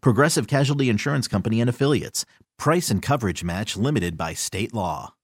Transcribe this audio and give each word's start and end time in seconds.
Progressive 0.00 0.46
Casualty 0.46 0.88
Insurance 0.88 1.28
Company 1.28 1.60
and 1.60 1.70
Affiliates. 1.70 2.24
Price 2.58 2.90
and 2.90 3.02
coverage 3.02 3.44
match 3.44 3.76
limited 3.76 4.16
by 4.16 4.34
state 4.34 4.74
law. 4.74 5.14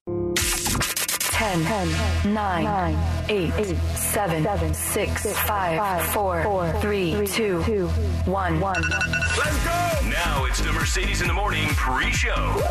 10, 1.42 1.64
10 1.64 2.34
9, 2.34 2.64
9 2.64 2.97
8, 3.28 3.53
8 3.56 3.77
7, 3.97 4.42
7 4.45 4.75
6, 4.75 5.33
5 5.33 6.03
4, 6.12 6.42
4 6.45 6.72
3 6.81 7.27
2 7.27 7.89
1 7.89 8.61
1 8.61 8.83
Let's 9.39 9.64
go! 9.64 10.09
Now 10.09 10.45
it's 10.45 10.61
the 10.61 10.72
Mercedes 10.72 11.20
in 11.20 11.27
the 11.27 11.33
Morning 11.33 11.67
pre-show. 11.70 12.62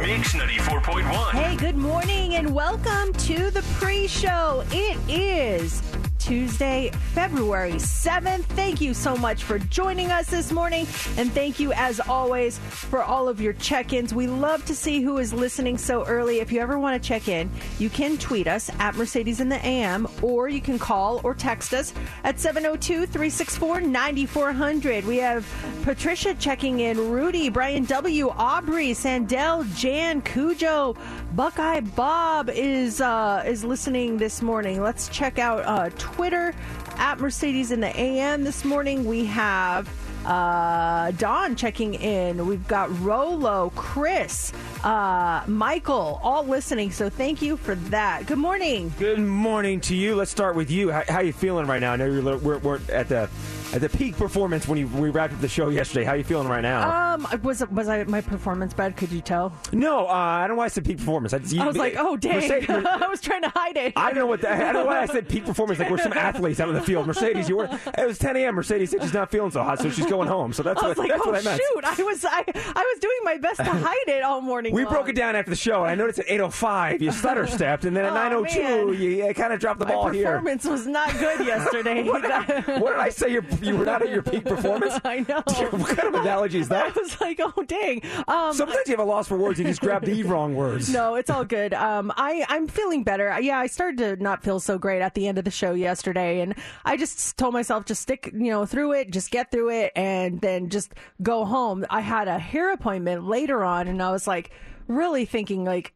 Mix 0.00 0.34
94.1. 0.34 1.30
Hey, 1.30 1.56
good 1.56 1.76
morning 1.76 2.34
and 2.34 2.52
welcome 2.52 3.12
to 3.12 3.50
the 3.52 3.62
pre 3.78 4.06
show. 4.06 4.64
It 4.70 4.98
is 5.08 5.80
Tuesday, 6.20 6.90
February 7.14 7.72
7th. 7.72 8.44
Thank 8.44 8.80
you 8.80 8.94
so 8.94 9.16
much 9.16 9.42
for 9.42 9.58
joining 9.58 10.12
us 10.12 10.28
this 10.28 10.52
morning. 10.52 10.86
And 11.16 11.32
thank 11.32 11.58
you, 11.58 11.72
as 11.72 11.98
always, 11.98 12.58
for 12.58 13.02
all 13.02 13.28
of 13.28 13.40
your 13.40 13.54
check 13.54 13.92
ins. 13.92 14.14
We 14.14 14.26
love 14.26 14.64
to 14.66 14.74
see 14.74 15.00
who 15.00 15.18
is 15.18 15.32
listening 15.32 15.78
so 15.78 16.04
early. 16.06 16.40
If 16.40 16.52
you 16.52 16.60
ever 16.60 16.78
want 16.78 17.02
to 17.02 17.08
check 17.08 17.28
in, 17.28 17.50
you 17.78 17.90
can 17.90 18.18
tweet 18.18 18.46
us 18.46 18.70
at 18.78 18.94
Mercedes 18.94 19.40
in 19.40 19.48
the 19.48 19.64
AM, 19.66 20.06
or 20.22 20.48
you 20.48 20.60
can 20.60 20.78
call 20.78 21.20
or 21.24 21.34
text 21.34 21.72
us 21.72 21.92
at 22.22 22.38
702 22.38 23.06
364 23.06 23.80
9400. 23.80 25.04
We 25.06 25.16
have 25.16 25.46
Patricia 25.82 26.34
checking 26.34 26.80
in, 26.80 27.10
Rudy, 27.10 27.48
Brian 27.48 27.84
W., 27.86 28.28
Aubrey, 28.28 28.90
Sandell, 28.90 29.66
Jan, 29.74 30.20
Cujo, 30.20 30.96
Buckeye 31.32 31.80
Bob 31.80 32.50
is 32.50 33.00
uh, 33.00 33.42
is 33.46 33.64
listening 33.64 34.18
this 34.18 34.42
morning. 34.42 34.82
Let's 34.82 35.08
check 35.08 35.38
out 35.38 35.64
uh, 35.64 35.90
Twitter 36.14 36.54
at 36.96 37.18
Mercedes 37.18 37.70
in 37.70 37.80
the 37.80 37.98
AM 37.98 38.44
this 38.44 38.64
morning. 38.64 39.04
We 39.04 39.24
have 39.26 39.88
uh, 40.24 41.10
Don 41.12 41.56
checking 41.56 41.94
in. 41.94 42.46
We've 42.46 42.66
got 42.68 42.96
Rolo, 43.00 43.72
Chris, 43.74 44.52
uh, 44.84 45.42
Michael, 45.46 46.20
all 46.22 46.44
listening. 46.44 46.90
So 46.92 47.08
thank 47.08 47.40
you 47.42 47.56
for 47.56 47.74
that. 47.74 48.26
Good 48.26 48.38
morning. 48.38 48.92
Good 48.98 49.20
morning 49.20 49.80
to 49.82 49.96
you. 49.96 50.14
Let's 50.14 50.30
start 50.30 50.56
with 50.56 50.70
you. 50.70 50.90
How, 50.90 51.04
how 51.08 51.20
you 51.20 51.32
feeling 51.32 51.66
right 51.66 51.80
now? 51.80 51.92
I 51.92 51.96
know 51.96 52.06
you're 52.06 52.36
we're, 52.38 52.58
we're 52.58 52.80
at 52.90 53.08
the 53.08 53.30
at 53.72 53.80
the 53.80 53.88
peak 53.88 54.16
performance 54.16 54.66
when 54.66 54.78
you, 54.78 54.86
we 54.88 55.10
wrapped 55.10 55.32
up 55.32 55.40
the 55.40 55.48
show 55.48 55.68
yesterday. 55.68 56.04
How 56.04 56.12
are 56.12 56.16
you 56.16 56.24
feeling 56.24 56.48
right 56.48 56.60
now? 56.62 57.14
Um, 57.14 57.26
was 57.42 57.62
was 57.70 57.88
I 57.88 58.02
my 58.04 58.20
performance 58.20 58.74
bad? 58.74 58.96
Could 58.96 59.10
you 59.12 59.20
tell? 59.20 59.52
no, 59.72 60.06
uh, 60.08 60.10
I 60.12 60.40
don't 60.46 60.56
know 60.56 60.60
why 60.60 60.64
I 60.66 60.68
said 60.68 60.84
peak 60.84 60.98
performance. 60.98 61.32
I, 61.32 61.38
you- 61.38 61.62
I 61.62 61.66
was 61.66 61.76
like, 61.76 61.94
oh 61.98 62.16
dang, 62.16 62.34
Mercedes- 62.36 62.68
I 62.86 63.06
was 63.08 63.20
trying 63.20 63.42
to 63.42 63.48
hide 63.50 63.76
it. 63.76 63.92
I 63.96 64.06
don't 64.10 64.18
know 64.18 64.26
what 64.26 64.40
that. 64.42 64.60
I 64.60 64.72
don't 64.72 64.84
know 64.84 64.86
why 64.86 65.00
I 65.00 65.06
said 65.06 65.28
peak 65.28 65.44
performance. 65.44 65.78
Like 65.78 65.90
we're 65.90 65.98
some 65.98 66.12
athletes 66.12 66.60
out 66.60 66.68
in 66.68 66.74
the 66.74 66.82
field. 66.82 67.06
Mercedes, 67.06 67.48
you 67.48 67.56
were. 67.56 67.68
It 67.98 68.06
was 68.06 68.18
10 68.18 68.36
a.m. 68.36 68.54
Mercedes 68.54 68.90
said 68.90 69.02
she's 69.02 69.12
not 69.14 69.30
feeling 69.30 69.50
so 69.50 69.62
hot, 69.62 69.78
so 69.78 69.90
she's 69.90 70.06
going 70.06 70.28
home. 70.28 70.52
So 70.52 70.62
that's 70.62 70.82
I 70.82 70.88
what 70.88 70.96
was 70.96 70.98
like, 70.98 71.08
that's 71.10 71.22
oh 71.24 71.30
what 71.30 71.40
I 71.40 71.42
meant. 71.44 71.60
shoot! 71.74 71.84
I 71.84 72.02
was 72.02 72.24
I, 72.24 72.44
I 72.46 72.94
was 72.94 73.00
doing 73.00 73.18
my 73.24 73.36
best 73.38 73.56
to 73.58 73.64
hide 73.64 74.08
it 74.08 74.22
all 74.22 74.40
morning. 74.40 74.74
We 74.74 74.84
long. 74.84 74.92
broke 74.94 75.08
it 75.08 75.14
down 75.16 75.36
after 75.36 75.50
the 75.50 75.56
show, 75.56 75.82
and 75.82 75.90
I 75.90 75.94
noticed 75.94 76.18
at 76.18 76.26
8:05 76.26 77.00
you 77.00 77.12
stutter 77.12 77.46
stepped, 77.46 77.84
and 77.84 77.96
then 77.96 78.04
at 78.04 78.12
Oh, 78.32 78.44
9:02 78.44 78.90
man. 78.90 79.00
you, 79.28 79.34
kind 79.34 79.52
of 79.52 79.60
dropped 79.60 79.78
the 79.80 79.86
My 79.86 79.92
ball 79.92 80.08
here. 80.08 80.26
performance 80.26 80.64
was 80.64 80.86
not 80.86 81.10
good 81.18 81.46
yesterday. 81.46 82.02
What 82.02 82.22
did 82.22 82.30
I 82.32 83.08
say? 83.10 83.30
You're, 83.32 83.44
you 83.66 83.76
were 83.76 83.84
not 83.84 84.02
at 84.02 84.10
your 84.10 84.22
peak 84.22 84.44
performance. 84.44 84.94
I 85.04 85.24
know. 85.28 85.42
what 85.70 85.96
kind 85.96 86.14
of 86.14 86.20
analogy 86.20 86.58
is 86.58 86.68
that? 86.68 86.96
I 86.96 87.00
was 87.00 87.20
like, 87.20 87.40
oh 87.42 87.62
dang. 87.62 88.02
Um, 88.28 88.52
Sometimes 88.52 88.86
you 88.86 88.92
have 88.92 89.00
a 89.00 89.04
loss 89.04 89.28
for 89.28 89.36
words. 89.36 89.58
You 89.58 89.66
just 89.66 89.80
grab 89.80 90.04
the 90.04 90.22
wrong 90.24 90.54
words. 90.54 90.88
no, 90.92 91.14
it's 91.14 91.30
all 91.30 91.44
good. 91.44 91.74
Um, 91.74 92.12
I 92.16 92.44
I'm 92.48 92.66
feeling 92.68 93.02
better. 93.04 93.38
Yeah, 93.40 93.58
I 93.58 93.66
started 93.66 93.98
to 93.98 94.22
not 94.22 94.42
feel 94.42 94.60
so 94.60 94.78
great 94.78 95.02
at 95.02 95.14
the 95.14 95.28
end 95.28 95.38
of 95.38 95.44
the 95.44 95.50
show 95.50 95.72
yesterday, 95.74 96.40
and 96.40 96.54
I 96.84 96.96
just 96.96 97.36
told 97.36 97.54
myself 97.54 97.84
just 97.84 98.02
stick, 98.02 98.30
you 98.32 98.50
know, 98.50 98.66
through 98.66 98.92
it, 98.92 99.10
just 99.10 99.30
get 99.30 99.50
through 99.50 99.70
it, 99.70 99.92
and 99.96 100.40
then 100.40 100.68
just 100.68 100.94
go 101.22 101.44
home. 101.44 101.84
I 101.90 102.00
had 102.00 102.28
a 102.28 102.38
hair 102.38 102.72
appointment 102.72 103.24
later 103.26 103.64
on, 103.64 103.88
and 103.88 104.02
I 104.02 104.10
was 104.12 104.26
like, 104.26 104.50
really 104.88 105.24
thinking 105.24 105.64
like, 105.64 105.94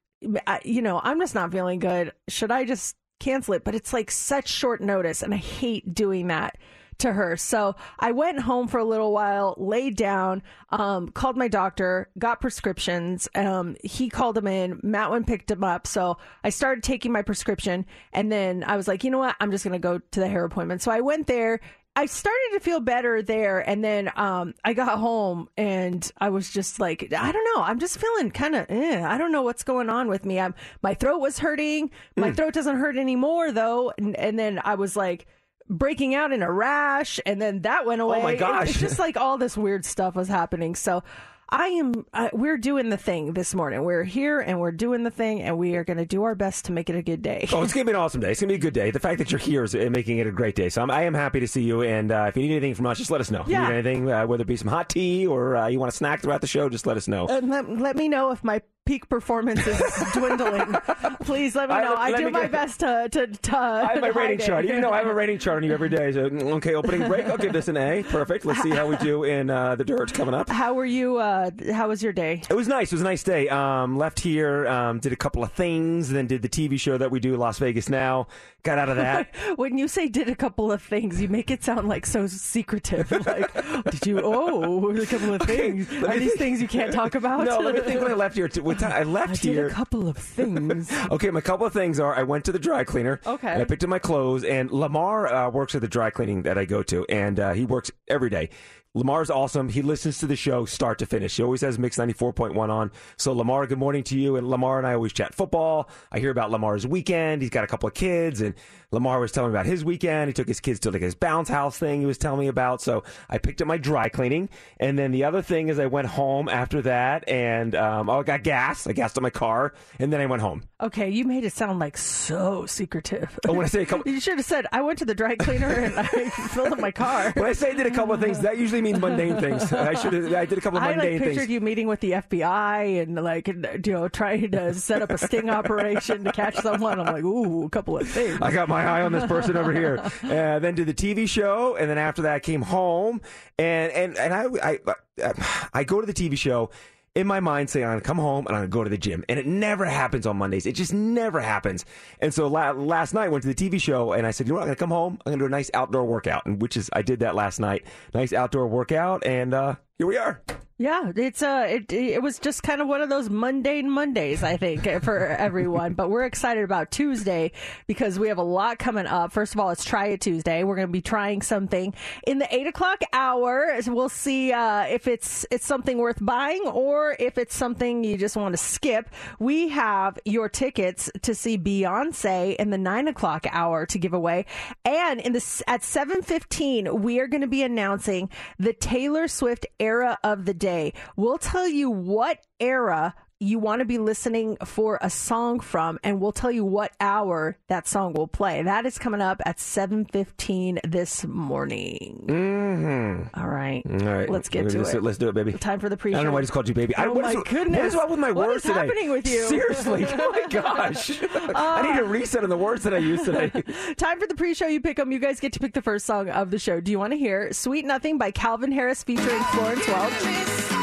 you 0.64 0.80
know, 0.80 1.00
I'm 1.03 1.20
just 1.20 1.34
not 1.34 1.53
feeling 1.53 1.80
good. 1.80 2.12
Should 2.28 2.50
I 2.50 2.64
just 2.64 2.97
cancel 3.20 3.54
it? 3.54 3.64
But 3.64 3.74
it's 3.74 3.92
like 3.92 4.10
such 4.10 4.48
short 4.48 4.80
notice, 4.80 5.22
and 5.22 5.34
I 5.34 5.38
hate 5.38 5.94
doing 5.94 6.28
that 6.28 6.56
to 6.99 7.12
her. 7.12 7.37
So 7.37 7.77
I 7.99 8.12
went 8.12 8.41
home 8.41 8.69
for 8.69 8.78
a 8.78 8.84
little 8.84 9.12
while, 9.12 9.55
laid 9.59 9.97
down, 9.97 10.43
um, 10.71 11.09
called 11.09 11.37
my 11.37 11.49
doctor, 11.49 12.09
got 12.19 12.41
prescriptions. 12.41 13.28
Um, 13.34 13.77
he 13.82 14.09
called 14.09 14.37
them 14.37 14.47
in. 14.47 14.81
Matt 14.82 15.10
went 15.10 15.21
and 15.21 15.27
picked 15.27 15.49
them 15.49 15.65
up. 15.65 15.87
So 15.87 16.19
I 16.43 16.50
started 16.50 16.83
taking 16.83 17.12
my 17.12 17.22
prescription, 17.22 17.87
and 18.12 18.31
then 18.31 18.65
I 18.65 18.77
was 18.77 18.88
like, 18.88 19.04
you 19.04 19.10
know 19.10 19.19
what? 19.19 19.37
I'm 19.41 19.50
just 19.50 19.65
gonna 19.65 19.78
go 19.78 19.99
to 19.99 20.21
the 20.21 20.28
hair 20.28 20.44
appointment. 20.44 20.83
So 20.83 20.91
I 20.91 21.00
went 21.00 21.27
there. 21.27 21.60
I 21.97 22.06
started 22.06 22.50
to 22.54 22.60
feel 22.60 22.81
better 22.81 23.22
there, 23.22 23.60
and 23.60 23.84
then 23.84 24.10
um, 24.16 24.54
I 24.65 24.72
got 24.72 24.99
home 24.99 25.49
and 25.56 26.10
I 26.19 26.28
was 26.28 26.50
just 26.50 26.81
like, 26.81 27.12
I 27.12 27.31
don't 27.31 27.54
know, 27.54 27.62
I'm 27.62 27.78
just 27.78 27.99
feeling 27.99 28.33
kind 28.33 28.56
of, 28.56 28.66
eh, 28.69 29.00
I 29.06 29.16
don't 29.16 29.31
know 29.31 29.43
what's 29.43 29.62
going 29.62 29.88
on 29.88 30.09
with 30.09 30.25
me. 30.25 30.41
I'm 30.41 30.54
my 30.83 30.94
throat 30.94 31.19
was 31.19 31.38
hurting. 31.38 31.93
My 32.16 32.33
throat 32.33 32.53
doesn't 32.53 32.78
hurt 32.78 32.97
anymore 32.97 33.53
though, 33.53 33.93
and, 33.97 34.16
and 34.16 34.37
then 34.37 34.60
I 34.65 34.75
was 34.75 34.97
like 34.97 35.28
breaking 35.69 36.14
out 36.14 36.32
in 36.32 36.42
a 36.42 36.50
rash, 36.52 37.20
and 37.26 37.41
then 37.41 37.62
that 37.62 37.86
went 37.86 38.00
away. 38.00 38.19
Oh 38.19 38.22
my 38.22 38.32
It- 38.32 38.38
gosh. 38.38 38.70
it's 38.70 38.80
just 38.80 38.98
like 38.98 39.16
all 39.16 39.38
this 39.38 39.56
weird 39.56 39.84
stuff 39.84 40.14
was 40.16 40.28
happening. 40.28 40.75
So. 40.75 41.02
I 41.50 41.66
am. 41.66 42.06
Uh, 42.14 42.30
we're 42.32 42.56
doing 42.56 42.88
the 42.88 42.97
thing 42.97 43.34
this 43.34 43.54
morning. 43.54 43.84
We're 43.84 44.03
here 44.03 44.41
and 44.41 44.58
we're 44.60 44.72
doing 44.72 45.04
the 45.04 45.10
thing, 45.10 45.42
and 45.42 45.58
we 45.58 45.76
are 45.76 45.84
going 45.84 45.98
to 45.98 46.06
do 46.06 46.22
our 46.24 46.34
best 46.34 46.64
to 46.64 46.72
make 46.72 46.88
it 46.88 46.97
a 46.97 47.03
good 47.03 47.20
day. 47.20 47.47
Oh, 47.53 47.62
it's 47.62 47.72
gonna 47.74 47.84
be 47.84 47.91
an 47.91 47.97
awesome 47.98 48.22
day. 48.22 48.30
It's 48.32 48.41
gonna 48.41 48.48
be 48.48 48.54
a 48.54 48.58
good 48.58 48.72
day. 48.72 48.91
The 48.91 48.98
fact 48.98 49.19
that 49.19 49.30
you're 49.30 49.38
here 49.38 49.62
is 49.62 49.74
uh, 49.74 49.88
making 49.92 50.19
it 50.19 50.26
a 50.26 50.32
great 50.32 50.56
day. 50.56 50.70
So 50.70 50.80
I'm, 50.82 50.91
I 50.91 51.03
am 51.03 51.12
happy 51.12 51.41
to 51.41 51.47
see 51.47 51.62
you. 51.62 51.82
And 51.82 52.10
uh, 52.10 52.24
if 52.28 52.36
you 52.36 52.42
need 52.44 52.53
anything 52.53 52.74
from 52.74 52.86
us, 52.86 52.97
just 52.97 53.10
let 53.10 53.20
us 53.20 53.30
know. 53.30 53.42
If 53.42 53.48
Yeah. 53.48 53.69
you 53.69 53.74
need 53.74 53.86
anything, 53.86 54.10
uh, 54.10 54.26
whether 54.26 54.41
it 54.42 54.47
be 54.47 54.56
some 54.56 54.69
hot 54.69 54.88
tea 54.88 55.26
or 55.26 55.54
uh, 55.56 55.66
you 55.69 55.78
want 55.78 55.92
a 55.92 55.97
snack 55.97 56.22
throughout 56.22 56.41
the 56.41 56.47
show, 56.47 56.70
just 56.70 56.86
let 56.86 56.97
us 56.97 57.06
know. 57.08 57.26
and 57.28 57.50
let, 57.50 57.69
let 57.78 57.97
me 57.97 58.08
know 58.08 58.30
if 58.30 58.42
my 58.42 58.62
peak 58.87 59.09
performance 59.09 59.67
is 59.67 59.81
dwindling. 60.12 60.75
Please 61.21 61.55
let 61.55 61.69
me 61.69 61.75
I- 61.75 61.83
know. 61.84 61.95
I, 61.95 62.11
let 62.11 62.19
do 62.19 62.31
my 62.31 62.47
best 62.47 62.81
to 62.81 63.09
to. 63.11 63.27
to 63.27 63.56
I 63.59 63.93
have 63.95 64.00
my 64.00 64.09
rating 64.09 64.41
it. 64.41 64.47
chart. 64.47 64.65
You 64.65 64.81
know, 64.81 64.91
I 64.91 64.99
have 64.99 65.06
a 65.06 65.15
rating 65.15 65.39
chart 65.39 65.59
on 65.59 65.62
you 65.65 65.72
every 65.72 65.89
day. 65.89 66.12
So, 66.12 66.28
mm, 66.28 66.43
okay, 66.56 66.75
opening 66.75 67.06
break. 67.09 67.27
I'll 67.27 67.39
give 67.39 67.53
this 67.53 67.69
an 67.69 67.77
A. 67.77 68.03
Perfect. 68.05 68.45
Let's 68.45 68.62
see 68.62 68.71
how 68.71 68.87
we 68.87 68.97
do 68.99 69.25
in 69.25 69.50
uh, 69.50 69.75
the 69.77 69.84
dirt 69.84 70.12
coming 70.12 70.34
up. 70.34 70.49
How 70.49 70.75
were 70.75 70.84
you? 70.84 71.19
Uh, 71.19 71.50
how 71.72 71.89
was 71.89 72.03
your 72.03 72.12
day? 72.12 72.43
It 72.49 72.55
was 72.55 72.69
nice. 72.69 72.93
It 72.93 72.97
was 72.97 73.00
a 73.03 73.05
nice 73.05 73.22
day. 73.22 73.49
Um, 73.49 73.97
left 73.97 74.21
here, 74.21 74.66
um, 74.69 74.98
did 75.01 75.13
a 75.13 75.16
couple 75.16 75.42
of 75.42 75.53
things, 75.53 76.10
then 76.10 76.27
did 76.27 76.42
the 76.42 76.48
TV 76.48 76.78
show 76.78 76.98
that 76.98 77.10
we 77.10 77.21
do, 77.21 77.37
Las 77.37 77.59
Vegas 77.59 77.89
Now. 77.89 78.27
Got 78.65 78.78
out 78.78 78.89
of 78.89 78.97
that. 78.97 79.28
When 79.57 79.78
you 79.78 79.87
say 79.89 80.09
did 80.09 80.28
a 80.28 80.34
couple 80.34 80.72
of 80.72 80.83
things, 80.83 81.21
you 81.21 81.28
make 81.28 81.51
it 81.51 81.63
sound 81.63 81.87
like 81.87 82.07
so 82.07 82.27
secretive. 82.27 83.11
Like, 83.27 83.53
did 83.91 84.07
you? 84.07 84.21
Oh, 84.22 84.91
a 84.91 85.07
couple 85.07 85.34
of 85.34 85.43
things. 85.43 85.91
let 85.93 86.16
Are 86.16 86.19
these 86.19 86.28
think. 86.31 86.39
things 86.39 86.63
you 86.63 86.69
can't 86.69 86.93
talk 86.93 87.15
about? 87.15 87.45
no, 87.45 87.59
let 87.59 87.75
me 87.75 87.81
think 87.83 88.01
when 88.01 88.11
I 88.11 88.15
left 88.15 88.34
here. 88.37 88.49
What 88.63 88.78
time- 88.78 88.93
I 88.93 89.03
left 89.19 89.31
I 89.31 89.34
did 89.34 89.53
here. 89.55 89.66
a 89.69 89.71
couple 89.71 90.09
of 90.09 90.16
things. 90.16 90.91
Okay, 91.11 91.31
my 91.31 91.41
couple 91.41 91.66
of 91.66 91.72
things 91.72 92.01
are 92.01 92.15
I 92.15 92.22
went 92.22 92.45
to 92.47 92.53
the 92.53 92.59
dry 92.59 92.84
cleaner. 92.84 93.21
Okay. 93.27 93.49
And 93.53 93.63
I 93.63 93.65
picked 93.65 93.84
up 93.84 93.91
my 93.91 93.99
clothes, 93.99 94.45
and 94.45 94.71
Lamar 94.71 95.27
uh, 95.33 95.51
works 95.51 95.75
at 95.75 95.81
the 95.83 95.89
dry 95.89 96.11
cleaning 96.11 96.43
that 96.43 96.57
I 96.59 96.65
go 96.65 96.83
to, 96.84 97.05
and 97.09 97.39
uh, 97.39 97.53
he 97.53 97.65
works 97.65 97.91
every 98.09 98.31
day. 98.31 98.49
Lamar's 98.96 99.28
awesome. 99.28 99.68
He 99.68 99.82
listens 99.82 100.18
to 100.18 100.26
the 100.26 100.36
show 100.36 100.64
start 100.66 101.00
to 101.00 101.06
finish. 101.06 101.36
He 101.36 101.42
always 101.42 101.62
has 101.62 101.80
Mix 101.80 101.96
94.1 101.96 102.68
on. 102.68 102.92
So, 103.16 103.32
Lamar, 103.32 103.66
good 103.66 103.78
morning 103.78 104.04
to 104.04 104.16
you. 104.16 104.36
And 104.36 104.48
Lamar 104.48 104.78
and 104.78 104.86
I 104.86 104.94
always 104.94 105.12
chat 105.12 105.34
football. 105.34 105.91
I 106.12 106.20
hear 106.20 106.30
about 106.30 106.52
Lamar's 106.52 106.86
weekend. 106.86 107.42
He's 107.42 107.50
got 107.50 107.64
a 107.64 107.66
couple 107.66 107.88
of 107.88 107.94
kids, 107.94 108.41
and 108.41 108.54
Lamar 108.94 109.20
was 109.20 109.32
telling 109.32 109.50
me 109.52 109.56
about 109.58 109.66
his 109.66 109.84
weekend. 109.84 110.28
He 110.28 110.32
took 110.32 110.48
his 110.48 110.60
kids 110.60 110.80
to 110.80 110.91
like 110.91 111.02
his 111.02 111.14
bounce 111.14 111.48
house 111.48 111.78
thing 111.78 112.00
he 112.00 112.06
was 112.06 112.18
telling 112.18 112.41
me 112.41 112.48
about. 112.48 112.80
So, 112.80 113.02
I 113.28 113.38
picked 113.38 113.60
up 113.60 113.68
my 113.68 113.76
dry 113.76 114.08
cleaning. 114.08 114.48
And 114.80 114.98
then 114.98 115.10
the 115.12 115.24
other 115.24 115.42
thing 115.42 115.68
is, 115.68 115.78
I 115.78 115.86
went 115.86 116.06
home 116.08 116.48
after 116.48 116.82
that, 116.82 117.28
and 117.28 117.74
um, 117.74 118.08
oh, 118.08 118.20
I 118.20 118.22
got 118.22 118.42
gas. 118.42 118.86
I 118.86 118.92
gassed 118.92 119.16
up 119.18 119.22
my 119.22 119.30
car, 119.30 119.74
and 119.98 120.12
then 120.12 120.20
I 120.20 120.26
went 120.26 120.42
home. 120.42 120.62
Okay, 120.80 121.08
you 121.10 121.24
made 121.24 121.44
it 121.44 121.52
sound 121.52 121.78
like 121.78 121.96
so 121.96 122.66
secretive. 122.66 123.38
Oh, 123.48 123.52
when 123.52 123.64
I 123.64 123.68
say 123.68 123.82
a 123.82 123.86
couple- 123.86 124.10
you 124.12 124.20
should 124.20 124.36
have 124.36 124.44
said 124.46 124.66
I 124.72 124.82
went 124.82 124.98
to 125.00 125.04
the 125.04 125.14
dry 125.14 125.34
cleaner 125.36 125.68
and 125.70 125.94
I 125.98 126.04
filled 126.50 126.72
up 126.72 126.78
my 126.78 126.91
car. 126.91 127.32
When 127.32 127.46
I 127.46 127.52
say 127.52 127.70
I 127.70 127.74
did 127.74 127.86
a 127.86 127.91
couple 127.91 128.14
of 128.14 128.20
things, 128.20 128.41
that 128.41 128.58
usually 128.58 128.82
means 128.82 129.00
mundane 129.00 129.41
things. 129.41 129.72
I 129.72 129.94
should 129.94 130.12
have. 130.12 130.32
I 130.32 130.44
did 130.44 130.58
a 130.58 130.60
couple 130.60 130.78
of 130.78 130.84
I 130.84 130.91
mundane 130.91 131.12
like 131.14 131.22
pictured 131.22 131.36
things. 131.41 131.50
you 131.50 131.60
meeting 131.60 131.86
with 131.86 132.00
the 132.00 132.12
FBI 132.12 133.02
and 133.02 133.14
like 133.16 133.48
you 133.48 133.92
know 133.92 134.08
trying 134.08 134.50
to 134.52 134.74
set 134.74 135.00
up 135.02 135.10
a 135.10 135.18
sting 135.18 135.48
operation 135.50 136.24
to 136.24 136.32
catch 136.32 136.56
someone. 136.56 137.00
I'm 137.00 137.06
like, 137.06 137.24
ooh, 137.24 137.64
a 137.64 137.70
couple 137.70 137.96
of 137.96 138.06
things. 138.08 138.38
I 138.42 138.52
got 138.52 138.68
my 138.68 138.82
eye 138.84 139.03
on 139.03 139.13
this 139.13 139.27
person 139.27 139.57
over 139.57 139.72
here. 139.72 140.03
Uh, 140.25 140.59
then 140.59 140.75
did 140.75 140.86
the 140.86 140.95
TV 140.95 141.28
show, 141.28 141.77
and 141.77 141.89
then 141.89 141.98
after 141.98 142.22
that 142.22 142.34
I 142.34 142.39
came 142.41 142.63
home, 142.63 143.21
and 143.59 143.92
and 143.92 144.16
and 144.16 144.34
I 144.34 144.78
I 145.22 145.33
I 145.72 145.84
go 145.84 146.01
to 146.01 146.07
the 146.07 146.15
TV 146.15 146.36
show. 146.36 146.71
In 147.15 147.28
my 147.28 147.39
mind, 147.39 147.71
saying 147.71 147.84
I'm 147.84 147.92
gonna 147.92 148.01
come 148.01 148.19
home 148.19 148.45
and 148.48 148.57
I'm 148.57 148.63
gonna 148.63 148.69
go 148.69 148.83
to 148.83 148.91
the 148.91 148.98
gym, 148.98 149.25
and 149.28 149.39
it 149.39 149.47
never 149.47 149.84
happens 149.84 150.27
on 150.27 150.36
Mondays. 150.36 150.66
It 150.66 150.72
just 150.72 150.92
never 150.92 151.41
happens. 151.41 151.84
And 152.21 152.34
so 152.34 152.48
la- 152.48 152.72
last 152.72 153.15
night, 153.15 153.27
I 153.27 153.28
went 153.28 153.42
to 153.45 153.54
the 153.54 153.54
TV 153.54 153.81
show, 153.81 154.13
and 154.13 154.27
I 154.27 154.33
said, 154.33 154.48
you 154.48 154.53
know 154.53 154.57
what, 154.57 154.63
I'm 154.63 154.69
gonna 154.69 154.77
come 154.77 154.91
home. 154.91 155.19
I'm 155.25 155.33
gonna 155.33 155.42
do 155.42 155.47
a 155.47 155.48
nice 155.48 155.71
outdoor 155.75 156.04
workout, 156.04 156.45
and 156.47 156.60
which 156.60 156.77
is 156.77 156.91
I 156.92 157.03
did 157.03 157.21
that 157.21 157.37
last 157.37 157.60
night. 157.60 157.84
Nice 158.15 158.33
outdoor 158.33 158.66
workout, 158.66 159.25
and 159.25 159.54
uh, 159.54 159.77
here 159.98 160.09
we 160.09 160.16
are. 160.16 160.42
Yeah, 160.76 161.12
it's 161.15 161.41
uh, 161.41 161.66
it 161.68 161.92
it 161.92 162.21
was 162.21 162.41
just 162.41 162.65
kind 162.65 162.80
of 162.80 162.88
one 162.88 163.00
of 163.00 163.09
those 163.09 163.30
mundane 163.30 163.88
Mondays, 163.88 164.42
I 164.42 164.56
think, 164.56 164.82
for 165.04 165.24
everyone. 165.24 165.94
But 165.94 166.10
we're 166.10 166.24
excited 166.24 166.65
about 166.65 166.91
Tuesday 166.91 167.53
because 167.86 168.18
we 168.18 168.26
have 168.26 168.38
a 168.38 168.42
lot 168.42 168.80
coming 168.80 169.06
up. 169.06 169.30
First 169.30 169.54
of 169.54 169.60
all, 169.60 169.71
it's 169.71 169.84
Try 169.84 170.06
It 170.06 170.21
Tuesday. 170.21 170.65
We're 170.65 170.74
going 170.74 170.88
to 170.88 170.92
be 170.92 171.00
trying 171.00 171.42
something 171.42 171.94
in 172.26 172.41
the 172.41 172.53
eight 172.53 172.66
o'clock 172.66 173.03
hour. 173.12 173.78
We'll 173.86 174.09
see 174.09 174.53
uh, 174.53 174.86
if 174.86 175.06
it's 175.06 175.47
it's 175.53 175.65
something 175.65 175.97
worth 175.97 176.18
buying 176.21 176.62
or 176.66 177.15
if 177.20 177.38
it's 177.38 177.54
something 177.54 178.03
you 178.03 178.18
just 178.18 178.36
want 178.36 178.53
to 178.54 178.59
skip. 178.59 179.09
We 179.38 179.68
have 179.68 180.18
your 180.24 180.48
tickets 180.48 181.09
to 181.22 181.36
see 181.36 181.56
Beyonce 181.56 182.56
in 182.56 182.70
the 182.70 182.78
nine 182.78 183.06
o'clock 183.06 183.47
hour 183.53 183.86
to 183.86 183.98
give 184.00 184.12
away, 184.12 184.47
and 184.84 185.20
in 185.20 185.34
the 185.34 185.62
at 185.68 185.84
seven 185.84 186.22
fifteen, 186.22 187.00
we 187.00 187.20
are 187.20 187.28
going 187.28 187.42
to 187.42 187.47
be 187.47 187.62
announcing 187.62 188.28
the 188.59 188.72
Taylor 188.72 189.28
Swift 189.28 189.66
era 189.78 190.18
of 190.24 190.47
the 190.47 190.64
day. 190.65 190.95
We'll 191.15 191.37
tell 191.37 191.69
you 191.69 191.91
what 191.91 192.39
era 192.59 193.15
you 193.41 193.59
want 193.59 193.81
to 193.81 193.84
be 193.84 193.98
listening 193.98 194.57
for 194.65 194.98
a 195.03 195.10
song 195.10 195.60
from 195.60 195.98
and 196.03 196.21
we'll 196.21 196.33
tell 196.33 196.51
you 196.53 196.65
what 196.65 196.92
hour 197.01 197.57
that 197.69 197.86
song 197.86 198.13
will 198.15 198.28
play. 198.28 198.63
That 198.63 198.86
is 198.86 198.98
coming 198.98 199.21
up 199.21 199.41
at 199.45 199.59
7:15 199.59 200.78
this 200.91 201.25
morning. 201.27 202.25
Mm-hmm. 202.28 203.41
All 203.41 203.48
right. 203.48 203.83
All 203.89 203.98
right, 204.15 204.31
Let's 204.31 204.48
get 204.48 204.69
to 204.71 204.78
let's, 204.78 204.95
it. 204.95 205.03
Let's 205.03 205.19
do 205.19 205.28
it, 205.28 205.34
baby. 205.34 205.53
Time 205.54 205.81
for 205.81 205.89
the 205.89 205.97
pre-show. 205.97 206.16
I 206.19 206.22
don't 206.22 206.27
know 206.31 206.33
why 206.33 206.39
I 206.39 206.42
just 206.42 206.53
called 206.53 206.69
you 206.69 206.75
baby. 206.75 206.95
I, 206.97 207.07
Oh 207.07 207.13
what 207.13 207.22
my 207.25 207.33
is- 207.33 207.42
goodness. 207.45 207.78
What 207.78 207.86
is 207.86 207.95
up 207.97 208.10
with 208.10 208.19
my 208.21 208.31
What 208.33 208.48
words 208.48 208.65
is 208.65 208.71
today? 208.71 208.81
happening 208.86 209.10
with 209.10 209.27
you? 209.28 209.47
Seriously. 209.47 210.07
Oh 210.16 210.30
my 210.30 210.47
gosh. 210.48 211.10
I 211.54 211.83
need 211.92 212.01
a 212.01 212.04
reset 212.04 212.45
on 212.45 212.51
the 212.51 212.57
words 212.57 212.84
that 212.84 212.95
I 212.95 212.98
used 212.98 213.25
today. 213.25 213.51
Time 213.97 214.21
for 214.21 214.27
the 214.27 214.34
pre-show. 214.34 214.66
You 214.66 214.80
pick 214.80 214.97
them. 214.97 215.13
You 215.13 215.19
guys 215.19 215.41
get 215.41 215.53
to 215.54 215.60
pick 215.60 215.75
the 215.75 215.83
first 215.83 216.07
song 216.07 216.28
of 216.30 216.51
the 216.51 216.59
show. 216.59 216.80
Do 216.80 216.91
you 216.91 216.98
want 216.98 217.13
to 217.13 217.19
hear 217.19 217.53
"Sweet 217.53 217.84
Nothing" 217.84 218.16
by 218.16 218.30
Calvin 218.30 218.72
Harris 218.72 219.03
featuring 219.03 219.42
Florence 219.45 219.87
Welch? 219.89 220.73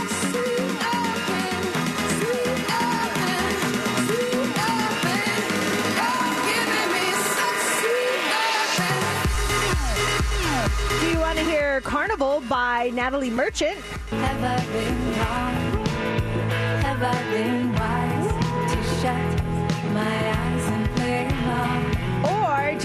"Carnival" 11.79 12.41
by 12.49 12.89
Natalie 12.93 13.29
Merchant? 13.29 13.79
Have 14.09 14.41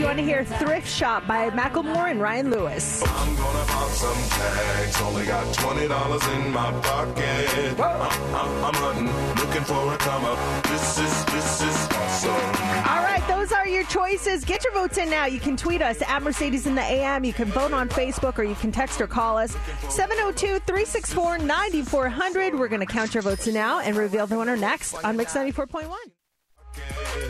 want 0.06 0.19
to 0.19 0.25
hear 0.25 0.44
"Thrift 0.44 0.88
Shop" 0.88 1.26
by 1.26 1.50
Macklemore 1.50 2.11
and 2.11 2.20
Ryan 2.20 2.50
Lewis? 2.50 3.03
I'm 3.03 3.35
gonna 3.35 3.64
pop 3.67 3.88
some 3.91 4.17
tags. 4.38 5.03
Only 5.03 5.26
got 5.26 5.53
twenty 5.55 5.88
dollars 5.88 6.25
in 6.29 6.53
my 6.53 6.70
pocket. 6.81 7.81
I'm, 7.81 8.03
I'm, 8.35 8.64
I'm 8.64 8.75
hunting, 8.75 9.06
looking 9.35 9.64
for 9.64 9.93
a 9.93 9.99
come 9.99 10.25
up. 10.25 10.62
This 10.64 10.99
is 11.00 11.25
this 11.26 11.62
is 11.62 11.88
awesome. 11.91 12.31
All 12.31 13.03
right, 13.03 13.23
those 13.26 13.50
are 13.50 13.67
your 13.67 13.82
choices. 13.85 14.44
Get 14.44 14.62
your 14.62 14.75
votes 14.75 14.97
in 14.97 15.11
now. 15.11 15.26
You 15.26 15.41
can 15.41 15.56
tweet 15.56 15.82
us 15.82 16.00
at 16.03 16.23
Mercedes 16.23 16.69
in 16.69 16.76
the 16.76 16.82
AM. 16.82 17.25
You 17.25 17.32
can 17.32 17.49
vote 17.49 17.73
on 17.73 17.88
Facebook 17.88 18.38
or 18.38 18.44
you 18.44 18.55
can 18.55 18.70
text 18.70 19.00
or 19.00 19.09
call 19.09 19.37
us 19.37 19.56
702 19.88 20.61
364 20.61 21.38
9400. 21.38 22.55
We're 22.55 22.69
going 22.69 22.81
to 22.81 22.87
count 22.87 23.12
your 23.12 23.23
votes 23.23 23.49
now 23.49 23.81
and 23.81 23.97
reveal 23.97 24.29
the 24.29 24.38
winner 24.38 24.56
next 24.56 24.94
on 24.94 25.17
Mix 25.17 25.35
94.1. 25.35 25.88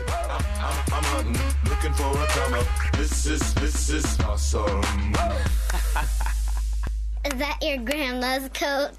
I'm, 0.07 0.45
I'm, 0.59 0.93
I'm 0.93 1.03
hunting, 1.03 1.69
looking 1.69 1.93
for 1.93 2.11
a 2.11 2.27
come 2.27 2.53
up. 2.53 2.67
This 2.93 3.25
is 3.25 3.53
this 3.55 3.89
is 3.89 4.19
awesome. 4.21 4.83
Is 7.25 7.33
that 7.35 7.57
your 7.61 7.77
grandma's 7.77 8.49
coat? 8.53 8.91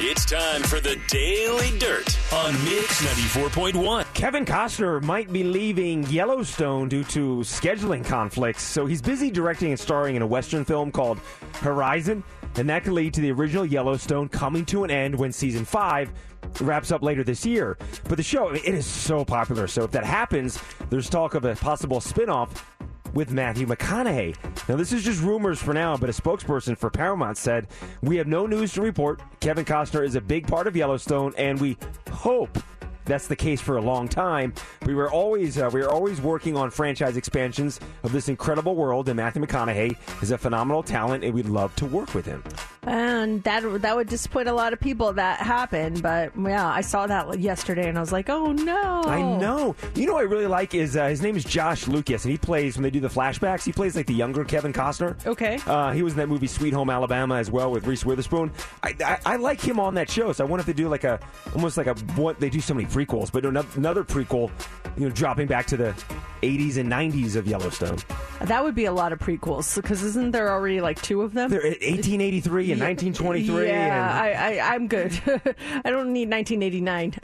It's 0.00 0.24
time 0.24 0.62
for 0.62 0.80
the 0.80 1.00
Daily 1.08 1.76
Dirt 1.78 2.18
on 2.32 2.52
Mix 2.64 3.02
94.1. 3.04 4.14
Kevin 4.14 4.44
Costner 4.44 5.02
might 5.02 5.32
be 5.32 5.42
leaving 5.42 6.04
Yellowstone 6.06 6.88
due 6.88 7.04
to 7.04 7.38
scheduling 7.38 8.04
conflicts, 8.04 8.62
so 8.62 8.86
he's 8.86 9.00
busy 9.00 9.30
directing 9.30 9.70
and 9.70 9.80
starring 9.80 10.16
in 10.16 10.22
a 10.22 10.26
Western 10.26 10.64
film 10.64 10.92
called 10.92 11.18
Horizon, 11.54 12.22
and 12.56 12.68
that 12.68 12.84
could 12.84 12.92
lead 12.92 13.14
to 13.14 13.20
the 13.20 13.32
original 13.32 13.64
Yellowstone 13.64 14.28
coming 14.28 14.64
to 14.66 14.84
an 14.84 14.90
end 14.90 15.14
when 15.14 15.32
season 15.32 15.64
five 15.64 16.12
wraps 16.60 16.90
up 16.92 17.02
later 17.02 17.24
this 17.24 17.44
year. 17.46 17.76
But 18.08 18.16
the 18.16 18.22
show, 18.22 18.48
I 18.48 18.52
mean, 18.54 18.62
it 18.64 18.74
is 18.74 18.86
so 18.86 19.24
popular, 19.24 19.66
so 19.66 19.84
if 19.84 19.90
that 19.92 20.04
happens, 20.04 20.60
there's 20.90 21.08
talk 21.08 21.34
of 21.34 21.44
a 21.44 21.54
possible 21.56 22.00
spin-off 22.00 22.76
with 23.14 23.30
Matthew 23.30 23.66
McConaughey. 23.66 24.36
Now, 24.68 24.76
this 24.76 24.92
is 24.92 25.02
just 25.02 25.22
rumors 25.22 25.60
for 25.60 25.72
now, 25.72 25.96
but 25.96 26.10
a 26.10 26.12
spokesperson 26.12 26.76
for 26.76 26.90
Paramount 26.90 27.36
said, 27.36 27.68
We 28.02 28.16
have 28.16 28.26
no 28.26 28.46
news 28.46 28.72
to 28.74 28.82
report. 28.82 29.20
Kevin 29.40 29.64
Costner 29.64 30.04
is 30.04 30.14
a 30.14 30.20
big 30.20 30.46
part 30.46 30.66
of 30.66 30.76
Yellowstone, 30.76 31.34
and 31.36 31.60
we 31.60 31.76
hope 32.10 32.58
that's 33.08 33.26
the 33.26 33.36
case 33.36 33.60
for 33.60 33.76
a 33.76 33.82
long 33.82 34.08
time. 34.08 34.52
We 34.86 34.94
were 34.94 35.10
always 35.10 35.58
uh, 35.58 35.70
we 35.72 35.80
were 35.80 35.90
always 35.90 36.20
working 36.20 36.56
on 36.56 36.70
franchise 36.70 37.16
expansions 37.16 37.80
of 38.02 38.12
this 38.12 38.28
incredible 38.28 38.76
world, 38.76 39.08
and 39.08 39.16
Matthew 39.16 39.42
McConaughey 39.42 39.96
is 40.22 40.30
a 40.30 40.38
phenomenal 40.38 40.82
talent, 40.82 41.24
and 41.24 41.34
we'd 41.34 41.46
love 41.46 41.74
to 41.76 41.86
work 41.86 42.14
with 42.14 42.26
him. 42.26 42.42
And 42.88 43.42
that 43.42 43.62
that 43.82 43.96
would 43.96 44.08
disappoint 44.08 44.48
a 44.48 44.52
lot 44.52 44.72
of 44.72 44.80
people 44.80 45.12
that 45.14 45.40
happened. 45.40 46.02
But 46.02 46.32
yeah, 46.40 46.66
I 46.66 46.80
saw 46.80 47.06
that 47.06 47.38
yesterday 47.38 47.88
and 47.88 47.98
I 47.98 48.00
was 48.00 48.12
like, 48.12 48.30
oh 48.30 48.52
no. 48.52 49.02
I 49.04 49.20
know. 49.20 49.74
You 49.94 50.06
know 50.06 50.14
what 50.14 50.20
I 50.20 50.22
really 50.22 50.46
like 50.46 50.74
is 50.74 50.96
uh, 50.96 51.08
his 51.08 51.20
name 51.20 51.36
is 51.36 51.44
Josh 51.44 51.86
Lucas, 51.86 52.24
and 52.24 52.32
he 52.32 52.38
plays 52.38 52.76
when 52.76 52.82
they 52.82 52.90
do 52.90 53.00
the 53.00 53.08
flashbacks. 53.08 53.64
He 53.64 53.72
plays 53.72 53.96
like 53.96 54.06
the 54.06 54.14
younger 54.14 54.44
Kevin 54.44 54.72
Costner. 54.72 55.24
Okay. 55.26 55.58
Uh, 55.66 55.92
he 55.92 56.02
was 56.02 56.14
in 56.14 56.18
that 56.18 56.28
movie 56.28 56.46
Sweet 56.46 56.72
Home 56.72 56.88
Alabama 56.88 57.36
as 57.36 57.50
well 57.50 57.70
with 57.70 57.86
Reese 57.86 58.04
Witherspoon. 58.04 58.50
I, 58.82 58.94
I, 59.04 59.18
I 59.26 59.36
like 59.36 59.60
him 59.60 59.78
on 59.80 59.94
that 59.94 60.10
show, 60.10 60.32
so 60.32 60.44
I 60.44 60.46
wonder 60.46 60.60
if 60.60 60.66
they 60.66 60.72
do 60.72 60.88
like 60.88 61.04
a 61.04 61.20
almost 61.54 61.76
like 61.76 61.88
a 61.88 61.94
what 62.14 62.40
they 62.40 62.48
do 62.48 62.60
so 62.60 62.74
many 62.74 62.88
prequels, 62.98 63.30
but 63.30 63.44
another, 63.44 64.02
prequel, 64.04 64.50
you 64.96 65.08
know, 65.08 65.14
dropping 65.14 65.46
back 65.46 65.66
to 65.66 65.76
the 65.76 65.94
80s 66.42 66.76
and 66.78 66.90
90s 66.90 67.36
of 67.36 67.46
Yellowstone. 67.46 67.98
That 68.42 68.64
would 68.64 68.74
be 68.74 68.86
a 68.86 68.92
lot 68.92 69.12
of 69.12 69.18
prequels 69.18 69.76
because 69.76 70.02
isn't 70.02 70.30
there 70.32 70.50
already 70.50 70.80
like 70.80 71.00
two 71.02 71.22
of 71.22 71.32
them? 71.34 71.50
They're 71.50 71.60
at 71.60 71.80
1883 71.80 72.72
and 72.72 72.80
1923. 72.80 73.66
Yeah, 73.66 73.72
and 73.72 73.94
I, 73.94 74.58
I, 74.58 74.74
I'm 74.74 74.88
good. 74.88 75.12
I 75.84 75.90
don't 75.90 76.12
need 76.12 76.30
1989. 76.30 77.14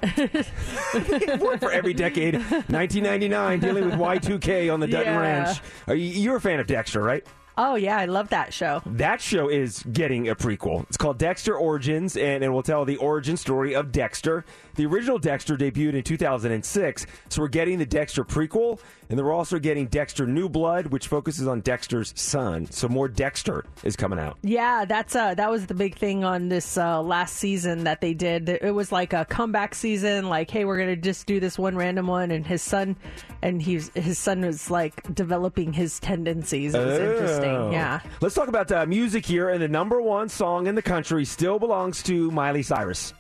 worked 1.41 1.61
for 1.61 1.73
every 1.73 1.95
decade. 1.95 2.35
1999, 2.45 3.61
dealing 3.61 3.85
with 3.87 3.95
Y2K 3.95 4.73
on 4.73 4.81
the 4.81 4.87
Dutton 4.87 5.13
Yeah. 5.13 5.21
Ranch. 5.21 5.59
Are 5.89 5.95
you, 5.95 6.07
you're 6.21 6.37
a 6.37 6.41
fan 6.41 6.61
of 6.61 6.67
Dexter, 6.67 7.03
right? 7.03 7.27
Oh 7.57 7.75
yeah, 7.75 7.97
I 7.97 8.07
love 8.07 8.29
that 8.31 8.53
show. 8.53 8.83
That 8.87 9.21
show 9.21 9.49
is 9.49 9.83
getting 9.93 10.29
a 10.29 10.35
prequel. 10.35 10.85
It's 10.85 10.97
called 10.97 11.19
Dexter 11.19 11.57
Origins, 11.57 12.17
and 12.17 12.43
it 12.43 12.49
will 12.49 12.63
tell 12.63 12.85
the 12.85 12.97
origin 12.97 13.37
story 13.37 13.75
of 13.75 13.93
Dexter. 13.93 14.45
The 14.77 14.87
original 14.87 15.19
Dexter 15.19 15.57
debuted 15.57 15.95
in 15.95 16.03
2006, 16.03 17.07
so 17.29 17.43
we're 17.43 17.49
getting 17.49 17.79
the 17.79 17.87
Dexter 17.87 18.25
prequel, 18.25 18.81
and 19.09 19.19
then 19.19 19.25
we're 19.25 19.33
also 19.33 19.59
getting 19.59 19.87
Dexter 19.87 20.27
New 20.27 20.49
Blood, 20.49 20.87
which 20.89 21.09
focuses 21.09 21.47
on 21.47 21.61
Dexter's 21.61 22.13
son. 22.17 22.67
So 22.71 22.89
more 22.89 23.09
Dexter 23.09 23.65
is 23.83 23.97
coming 23.97 24.19
out. 24.19 24.39
Yeah, 24.43 24.85
that's 24.85 25.15
uh 25.17 25.35
that 25.35 25.51
was 25.51 25.67
the 25.67 25.75
big 25.75 25.97
thing 25.97 26.25
on 26.25 26.49
this 26.49 26.77
uh, 26.79 27.01
last 27.03 27.37
season 27.37 27.85
that 27.85 28.01
they 28.01 28.15
did. 28.15 28.49
It 28.49 28.75
was 28.75 28.91
like 28.93 29.13
a 29.13 29.25
comeback 29.25 29.75
season. 29.75 30.29
Like, 30.29 30.51
hey, 30.51 30.65
we're 30.65 30.79
gonna 30.79 30.97
just 30.97 31.27
do 31.27 31.41
this 31.41 31.59
one 31.59 31.77
random 31.77 32.07
one, 32.07 32.31
and 32.31 32.47
his 32.47 32.63
son, 32.63 32.97
and 33.43 33.61
he's 33.63 33.91
his 33.95 34.19
son 34.19 34.41
was 34.43 34.71
like 34.71 35.15
developing 35.15 35.73
his 35.73 35.99
tendencies. 36.01 36.75
It 36.75 36.79
was 36.79 36.87
Oh. 36.87 36.91
interesting. 36.95 37.25
interesting. 37.25 37.73
Yeah. 37.73 38.01
Let's 38.21 38.35
talk 38.35 38.49
about 38.49 38.71
uh, 38.73 38.87
music 38.87 39.25
here, 39.27 39.49
and 39.51 39.61
the 39.63 39.69
number 39.69 40.01
one 40.01 40.29
song 40.29 40.67
in 40.67 40.75
the 40.75 40.83
country 40.83 41.25
still 41.25 41.59
belongs 41.59 42.03
to 42.05 42.31
Miley 42.31 42.63
Cyrus. 42.63 43.15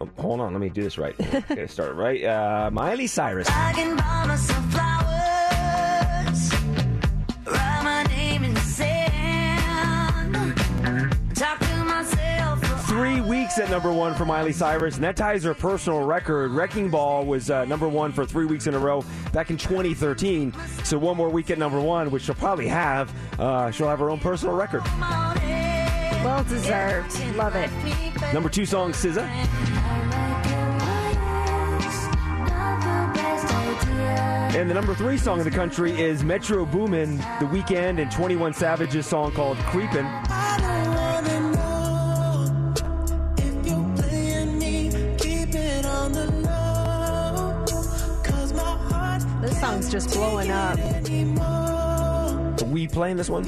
Oh, 0.00 0.08
hold 0.18 0.40
on, 0.40 0.52
let 0.52 0.60
me 0.60 0.68
do 0.68 0.82
this 0.82 0.98
right. 0.98 1.14
okay, 1.50 1.66
start 1.66 1.94
right. 1.94 2.22
Uh, 2.22 2.70
Miley 2.72 3.06
Cyrus. 3.06 3.48
Weeks 13.56 13.68
at 13.68 13.72
number 13.72 13.90
one 13.90 14.14
for 14.14 14.26
Miley 14.26 14.52
Cyrus, 14.52 14.96
and 14.96 15.04
that 15.04 15.16
ties 15.16 15.44
her 15.44 15.54
personal 15.54 16.02
record. 16.02 16.50
Wrecking 16.50 16.90
Ball 16.90 17.24
was 17.24 17.50
uh, 17.50 17.64
number 17.64 17.88
one 17.88 18.12
for 18.12 18.26
three 18.26 18.44
weeks 18.44 18.66
in 18.66 18.74
a 18.74 18.78
row 18.78 19.02
back 19.32 19.48
in 19.48 19.56
2013. 19.56 20.52
So 20.84 20.98
one 20.98 21.16
more 21.16 21.30
week 21.30 21.50
at 21.50 21.56
number 21.56 21.80
one, 21.80 22.10
which 22.10 22.24
she'll 22.24 22.34
probably 22.34 22.68
have. 22.68 23.10
Uh, 23.40 23.70
she'll 23.70 23.88
have 23.88 23.98
her 24.00 24.10
own 24.10 24.18
personal 24.18 24.54
record. 24.54 24.84
Well 24.84 26.44
deserved. 26.44 27.18
Love 27.36 27.56
it. 27.56 27.70
Number 28.34 28.50
two 28.50 28.66
song, 28.66 28.92
SZA. 28.92 29.26
And 34.54 34.68
the 34.68 34.74
number 34.74 34.94
three 34.94 35.16
song 35.16 35.38
in 35.38 35.44
the 35.44 35.50
country 35.50 35.98
is 35.98 36.22
Metro 36.22 36.66
Boomin, 36.66 37.16
The 37.16 37.46
Weeknd, 37.46 38.02
and 38.02 38.12
21 38.12 38.52
Savage's 38.52 39.06
song 39.06 39.32
called 39.32 39.56
Creepin'. 39.58 40.04
This 49.40 49.60
song's 49.60 49.90
just 49.90 50.12
blowing 50.12 50.50
up. 50.50 50.78
Are 51.40 52.64
we 52.66 52.86
playing 52.86 53.16
this 53.16 53.28
one? 53.28 53.44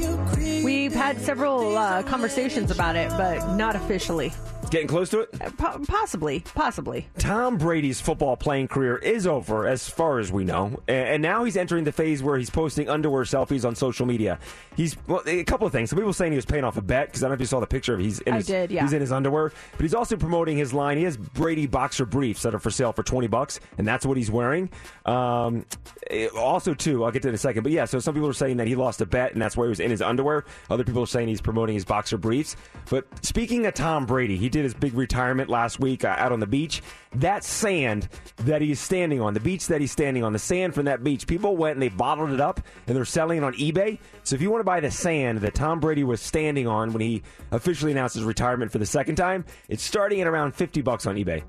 We've 0.65 0.95
had 0.95 1.21
several 1.21 1.77
uh, 1.77 2.03
conversations 2.03 2.71
about 2.71 2.97
it, 2.97 3.11
but 3.11 3.55
not 3.57 3.77
officially. 3.77 4.33
Getting 4.71 4.87
close 4.89 5.09
to 5.11 5.21
it? 5.21 5.33
Po- 5.57 5.83
possibly, 5.87 6.41
possibly. 6.55 7.09
Tom 7.19 7.57
Brady's 7.57 8.01
football 8.01 8.37
playing 8.37 8.69
career 8.69 8.97
is 8.97 9.27
over, 9.27 9.67
as 9.67 9.89
far 9.89 10.19
as 10.19 10.31
we 10.31 10.45
know, 10.45 10.81
and 10.87 11.23
now 11.23 11.45
he's 11.45 11.57
entering 11.57 11.85
the 11.85 11.93
phase 11.93 12.23
where 12.23 12.37
he's 12.37 12.51
posting 12.51 12.89
underwear 12.89 13.25
selfies 13.25 13.65
on 13.65 13.75
social 13.75 14.05
media. 14.05 14.39
He's 14.77 14.97
well, 15.07 15.23
a 15.27 15.43
couple 15.45 15.67
of 15.67 15.73
things. 15.73 15.91
Some 15.91 15.99
people 15.99 16.13
saying 16.13 16.33
he 16.33 16.37
was 16.37 16.45
paying 16.45 16.65
off 16.65 16.77
a 16.77 16.83
bet 16.83 17.07
because 17.07 17.23
I 17.23 17.27
don't 17.27 17.31
know 17.31 17.35
if 17.35 17.41
you 17.41 17.47
saw 17.47 17.61
the 17.61 17.67
picture 17.67 17.95
of 17.95 18.01
he's 18.01 18.21
in 18.21 18.35
I 18.35 18.37
his, 18.37 18.47
did, 18.47 18.71
yeah. 18.71 18.83
he's 18.83 18.93
in 18.93 19.01
his 19.01 19.11
underwear, 19.11 19.53
but 19.73 19.81
he's 19.81 19.95
also 19.95 20.17
promoting 20.17 20.57
his 20.57 20.75
line. 20.75 20.99
He 20.99 21.05
has 21.05 21.17
Brady 21.17 21.67
boxer 21.67 22.05
briefs 22.05 22.43
that 22.43 22.55
are 22.55 22.59
for 22.59 22.71
sale 22.71 22.93
for 22.93 23.03
twenty 23.03 23.27
bucks, 23.27 23.61
and 23.79 23.89
that's 23.89 24.05
what 24.05 24.17
he's 24.17 24.31
wearing. 24.31 24.71
Um, 25.07 25.65
eh, 26.11 26.29
also, 26.37 26.75
too, 26.75 27.05
I'll 27.05 27.11
get 27.11 27.23
to 27.23 27.29
it 27.29 27.31
in 27.31 27.35
a 27.35 27.39
second, 27.39 27.63
but 27.63 27.73
yeah. 27.73 27.87
So 27.87 27.99
some 28.01 28.15
people 28.15 28.29
are 28.29 28.35
saying 28.35 28.59
that 28.59 28.67
he 28.67 28.75
lost 28.75 29.01
a 29.01 29.07
bet, 29.07 29.33
and 29.33 29.41
that's 29.41 29.57
why 29.57 29.65
he 29.65 29.71
was 29.71 29.81
in 29.81 29.91
his 29.91 30.03
underwear. 30.03 30.45
Other 30.69 30.85
people 30.85 31.03
are 31.03 31.07
saying 31.07 31.29
he's 31.29 31.41
promoting 31.41 31.75
his 31.75 31.85
boxer 31.85 32.19
briefs. 32.19 32.57
But 32.91 33.07
speaking 33.25 33.67
of 33.67 33.75
Tom 33.75 34.07
Brady, 34.07 34.37
he 34.37 34.49
did 34.49 34.58
his 34.65 34.75
big 34.75 34.95
retirement 34.95 35.49
last 35.49 35.81
week 35.81 36.05
uh, 36.05 36.15
out 36.19 36.33
on 36.33 36.41
the 36.41 36.47
beach. 36.47 36.83
That 37.15 37.45
sand 37.45 38.09
that 38.39 38.61
he's 38.61 38.81
standing 38.81 39.21
on, 39.21 39.35
the 39.35 39.41
beach 39.41 39.67
that 39.69 39.81
he's 39.81 39.93
standing 39.93 40.25
on, 40.25 40.33
the 40.33 40.39
sand 40.39 40.75
from 40.75 40.85
that 40.87 41.03
beach, 41.03 41.27
people 41.27 41.57
went 41.57 41.75
and 41.75 41.83
they 41.83 41.89
bottled 41.89 42.31
it 42.31 42.41
up 42.41 42.61
and 42.87 42.97
they're 42.97 43.05
selling 43.05 43.39
it 43.39 43.45
on 43.45 43.55
eBay. 43.55 43.99
So 44.25 44.37
if 44.37 44.43
you 44.43 44.51
want 44.51 44.61
to 44.61 44.65
buy 44.65 44.81
the 44.81 44.91
sand 44.91 45.39
that 45.39 45.55
Tom 45.55 45.81
Brady 45.81 46.05
was 46.05 46.21
standing 46.21 46.67
on 46.67 46.93
when 46.93 47.01
he 47.01 47.23
officially 47.51 47.93
announced 47.93 48.15
his 48.15 48.25
retirement 48.25 48.71
for 48.71 48.79
the 48.79 48.87
second 48.87 49.17
time, 49.17 49.45
it's 49.69 49.83
starting 49.83 50.21
at 50.21 50.27
around 50.27 50.55
50 50.55 50.83
bucks 50.83 51.07
on 51.07 51.17
eBay. 51.17 51.43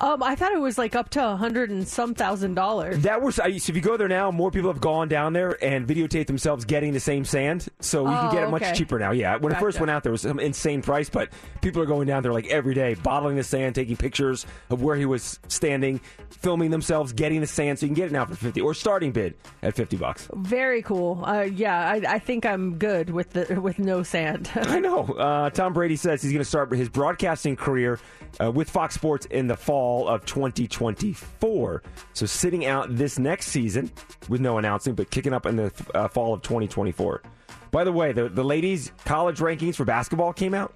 Um, 0.00 0.22
I 0.22 0.34
thought 0.34 0.52
it 0.52 0.60
was 0.60 0.78
like 0.78 0.94
up 0.94 1.10
to 1.10 1.24
a 1.32 1.36
hundred 1.36 1.70
and 1.70 1.86
some 1.86 2.14
thousand 2.14 2.54
dollars. 2.54 3.00
That 3.02 3.22
was 3.22 3.36
so 3.36 3.44
if 3.46 3.68
you 3.68 3.80
go 3.80 3.96
there 3.96 4.08
now, 4.08 4.30
more 4.30 4.50
people 4.50 4.70
have 4.72 4.80
gone 4.80 5.08
down 5.08 5.32
there 5.32 5.62
and 5.64 5.86
videotaped 5.86 6.26
themselves 6.26 6.64
getting 6.64 6.92
the 6.92 7.00
same 7.00 7.24
sand, 7.24 7.68
so 7.80 8.02
you 8.08 8.08
Oh, 8.14 8.20
can 8.22 8.32
get 8.32 8.42
it 8.44 8.50
much 8.50 8.62
okay. 8.62 8.74
cheaper 8.74 8.98
now. 8.98 9.10
Yeah, 9.12 9.36
when 9.36 9.52
it 9.52 9.58
first 9.58 9.80
went 9.80 9.90
out, 9.90 10.02
there 10.02 10.12
was 10.12 10.22
some 10.22 10.38
insane 10.38 10.82
price, 10.82 11.08
but 11.10 11.30
people 11.60 11.82
are 11.82 11.86
going 11.86 12.06
down 12.06 12.22
there 12.22 12.32
like 12.32 12.46
every 12.48 12.74
day, 12.74 12.94
bottling 12.94 13.36
the 13.36 13.42
sand, 13.42 13.74
taking 13.74 13.96
pictures 13.96 14.46
of 14.70 14.82
where 14.82 14.96
he 14.96 15.06
was 15.06 15.38
standing, 15.48 16.00
filming 16.30 16.70
themselves, 16.70 17.12
getting 17.12 17.40
the 17.40 17.46
sand, 17.46 17.78
so 17.78 17.86
you 17.86 17.88
can 17.88 17.94
get 17.94 18.06
it 18.06 18.12
now 18.12 18.24
for 18.24 18.34
fifty 18.36 18.60
or 18.60 18.74
starting 18.74 19.12
bid 19.12 19.34
at 19.62 19.74
fifty 19.74 19.96
bucks. 19.96 20.28
Very 20.34 20.82
cool. 20.82 21.24
Uh, 21.24 21.42
yeah, 21.42 21.88
I, 21.88 22.02
I 22.14 22.18
think 22.18 22.46
I'm 22.46 22.78
good 22.78 23.10
with 23.10 23.30
the 23.30 23.60
with 23.60 23.78
no 23.78 24.02
sand. 24.02 24.50
I 24.56 24.78
know. 24.80 25.04
Uh, 25.06 25.50
Tom 25.50 25.72
Brady 25.72 25.96
says 25.96 26.22
he's 26.22 26.32
going 26.32 26.42
to 26.42 26.48
start 26.48 26.70
his 26.72 26.88
broadcasting 26.88 27.56
career 27.56 27.98
uh, 28.42 28.50
with 28.50 28.70
Fox 28.70 28.94
Sports 28.94 29.26
in 29.26 29.46
the 29.46 29.56
fall 29.56 29.79
of 30.08 30.24
2024. 30.24 31.82
So 32.12 32.26
sitting 32.26 32.66
out 32.66 32.94
this 32.96 33.18
next 33.18 33.48
season 33.48 33.90
with 34.28 34.40
no 34.40 34.58
announcing, 34.58 34.94
but 34.94 35.10
kicking 35.10 35.32
up 35.32 35.46
in 35.46 35.56
the 35.56 35.72
uh, 35.94 36.08
fall 36.08 36.34
of 36.34 36.42
2024. 36.42 37.22
By 37.70 37.84
the 37.84 37.92
way, 37.92 38.12
the, 38.12 38.28
the 38.28 38.44
ladies' 38.44 38.92
college 39.04 39.38
rankings 39.38 39.76
for 39.76 39.84
basketball 39.84 40.32
came 40.32 40.54
out. 40.54 40.74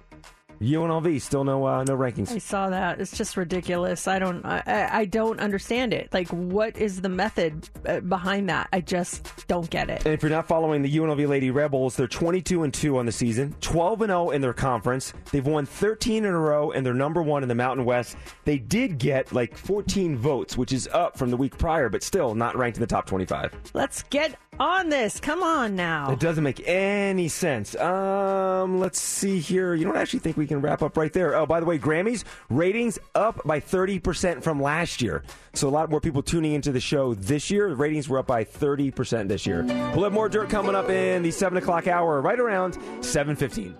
UNLV 0.61 1.21
still 1.21 1.43
no 1.43 1.65
uh, 1.65 1.83
no 1.83 1.97
rankings. 1.97 2.31
I 2.31 2.37
saw 2.37 2.69
that. 2.69 2.99
It's 2.99 3.17
just 3.17 3.37
ridiculous. 3.37 4.07
I 4.07 4.19
don't. 4.19 4.45
I, 4.45 4.89
I 4.91 5.05
don't 5.05 5.39
understand 5.39 5.93
it. 5.93 6.09
Like, 6.13 6.29
what 6.29 6.77
is 6.77 7.01
the 7.01 7.09
method 7.09 7.69
uh, 7.85 7.99
behind 8.01 8.49
that? 8.49 8.69
I 8.73 8.81
just 8.81 9.47
don't 9.47 9.69
get 9.69 9.89
it. 9.89 10.05
And 10.05 10.13
if 10.13 10.21
you're 10.21 10.31
not 10.31 10.47
following 10.47 10.81
the 10.81 10.97
UNLV 10.97 11.27
Lady 11.27 11.51
Rebels, 11.51 11.95
they're 11.95 12.07
22 12.07 12.63
and 12.63 12.73
2 12.73 12.97
on 12.97 13.05
the 13.05 13.11
season, 13.11 13.55
12 13.61 14.01
and 14.01 14.09
0 14.09 14.29
in 14.31 14.41
their 14.41 14.53
conference. 14.53 15.13
They've 15.31 15.45
won 15.45 15.65
13 15.65 16.25
in 16.25 16.33
a 16.33 16.39
row, 16.39 16.71
and 16.71 16.85
they're 16.85 16.93
number 16.93 17.21
one 17.21 17.43
in 17.43 17.49
the 17.49 17.55
Mountain 17.55 17.85
West. 17.85 18.17
They 18.45 18.57
did 18.57 18.97
get 18.97 19.33
like 19.33 19.57
14 19.57 20.17
votes, 20.17 20.57
which 20.57 20.73
is 20.73 20.87
up 20.91 21.17
from 21.17 21.31
the 21.31 21.37
week 21.37 21.57
prior, 21.57 21.89
but 21.89 22.03
still 22.03 22.35
not 22.35 22.55
ranked 22.55 22.77
in 22.77 22.81
the 22.81 22.87
top 22.87 23.05
25. 23.05 23.53
Let's 23.73 24.03
get 24.03 24.35
on 24.59 24.89
this. 24.89 25.19
Come 25.19 25.43
on 25.43 25.75
now. 25.75 26.11
It 26.11 26.19
doesn't 26.19 26.43
make 26.43 26.67
any 26.67 27.27
sense. 27.27 27.75
Um, 27.75 28.79
let's 28.79 28.99
see 28.99 29.39
here. 29.39 29.73
You 29.73 29.85
don't 29.85 29.97
actually 29.97 30.19
think 30.19 30.37
we 30.37 30.47
can 30.47 30.61
wrap 30.61 30.81
up 30.81 30.97
right 30.97 31.11
there. 31.11 31.35
Oh, 31.35 31.45
by 31.45 31.59
the 31.59 31.65
way, 31.65 31.77
Grammys 31.77 32.23
ratings 32.49 32.99
up 33.13 33.41
by 33.45 33.59
30% 33.59 34.43
from 34.43 34.61
last 34.61 35.01
year. 35.01 35.23
So 35.53 35.67
a 35.67 35.69
lot 35.69 35.89
more 35.89 36.01
people 36.01 36.21
tuning 36.21 36.53
into 36.53 36.71
the 36.71 36.79
show 36.79 37.13
this 37.13 37.49
year. 37.49 37.69
The 37.69 37.75
ratings 37.75 38.09
were 38.09 38.19
up 38.19 38.27
by 38.27 38.43
30% 38.43 39.27
this 39.27 39.45
year. 39.45 39.63
We'll 39.63 40.03
have 40.03 40.13
more 40.13 40.29
dirt 40.29 40.49
coming 40.49 40.75
up 40.75 40.89
in 40.89 41.23
the 41.23 41.31
7 41.31 41.57
o'clock 41.57 41.87
hour, 41.87 42.21
right 42.21 42.39
around 42.39 42.73
7.15. 43.01 43.75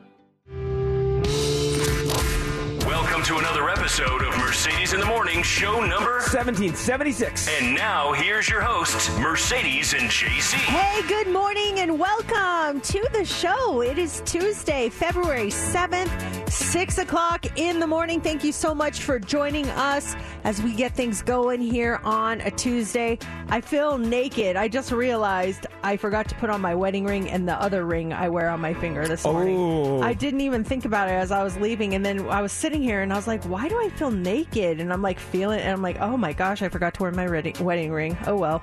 Welcome 2.96 3.24
to 3.24 3.38
another 3.40 3.68
episode 3.70 4.22
of 4.24 4.38
Mercedes 4.38 4.94
in 4.94 5.02
the 5.02 5.06
Morning, 5.06 5.44
show 5.44 5.82
number 5.82 6.14
1776. 6.14 7.50
And 7.60 7.76
now 7.76 8.14
here's 8.14 8.48
your 8.48 8.62
hosts, 8.62 9.14
Mercedes 9.20 9.94
and 9.94 10.10
JC. 10.10 10.54
Hey, 10.54 11.06
good 11.06 11.28
morning 11.28 11.82
and 11.82 12.00
welcome 12.00 12.80
to 12.80 13.06
the 13.12 13.26
show. 13.26 13.82
It 13.82 13.98
is 13.98 14.22
Tuesday, 14.26 14.88
February 14.88 15.50
7th, 15.50 16.50
6 16.50 16.98
o'clock 17.00 17.46
in 17.60 17.82
the 17.82 17.88
morning. 17.88 18.22
Thank 18.22 18.46
you 18.46 18.54
so 18.54 18.74
much 18.74 19.02
for 19.02 19.20
joining 19.20 19.68
us 19.72 20.16
as 20.46 20.62
we 20.62 20.74
get 20.74 20.96
things 20.96 21.22
going 21.22 21.60
here 21.60 22.00
on 22.06 22.40
a 22.42 22.52
Tuesday. 22.52 23.20
I 23.50 23.60
feel 23.60 23.98
naked. 23.98 24.56
I 24.56 24.70
just 24.70 24.94
realized 24.94 25.68
I 25.84 25.98
forgot 25.98 26.30
to 26.30 26.36
put 26.36 26.50
on 26.50 26.62
my 26.62 26.74
wedding 26.74 27.04
ring 27.04 27.30
and 27.30 27.48
the 27.48 27.56
other 27.56 27.86
ring 27.86 28.14
I 28.14 28.30
wear 28.30 28.50
on 28.50 28.62
my 28.62 28.74
finger 28.74 29.06
this 29.06 29.26
morning. 29.26 29.58
Oh. 29.58 30.02
I 30.02 30.14
didn't 30.14 30.42
even 30.42 30.64
think 30.64 30.86
about 30.86 31.10
it 31.10 31.14
as 31.14 31.32
I 31.32 31.44
was 31.44 31.58
leaving. 31.58 31.94
And 31.94 32.06
then 32.06 32.28
I 32.30 32.42
was 32.42 32.54
sitting 32.54 32.85
here 32.86 33.02
and 33.02 33.12
I 33.12 33.16
was 33.16 33.28
like, 33.28 33.44
why 33.46 33.68
do 33.68 33.80
I 33.80 33.90
feel 33.90 34.12
naked? 34.12 34.80
And 34.80 34.94
I'm 34.94 35.02
like, 35.02 35.20
feeling 35.20 35.60
and 35.60 35.72
I'm 35.72 35.82
like, 35.82 36.00
oh 36.00 36.16
my 36.16 36.34
gosh, 36.34 36.62
I 36.62 36.70
forgot 36.70 36.94
to 36.94 37.02
wear 37.02 37.12
my 37.12 37.26
wedding 37.26 37.56
wedding 37.60 37.92
ring. 37.92 38.16
Oh 38.28 38.38
well. 38.38 38.62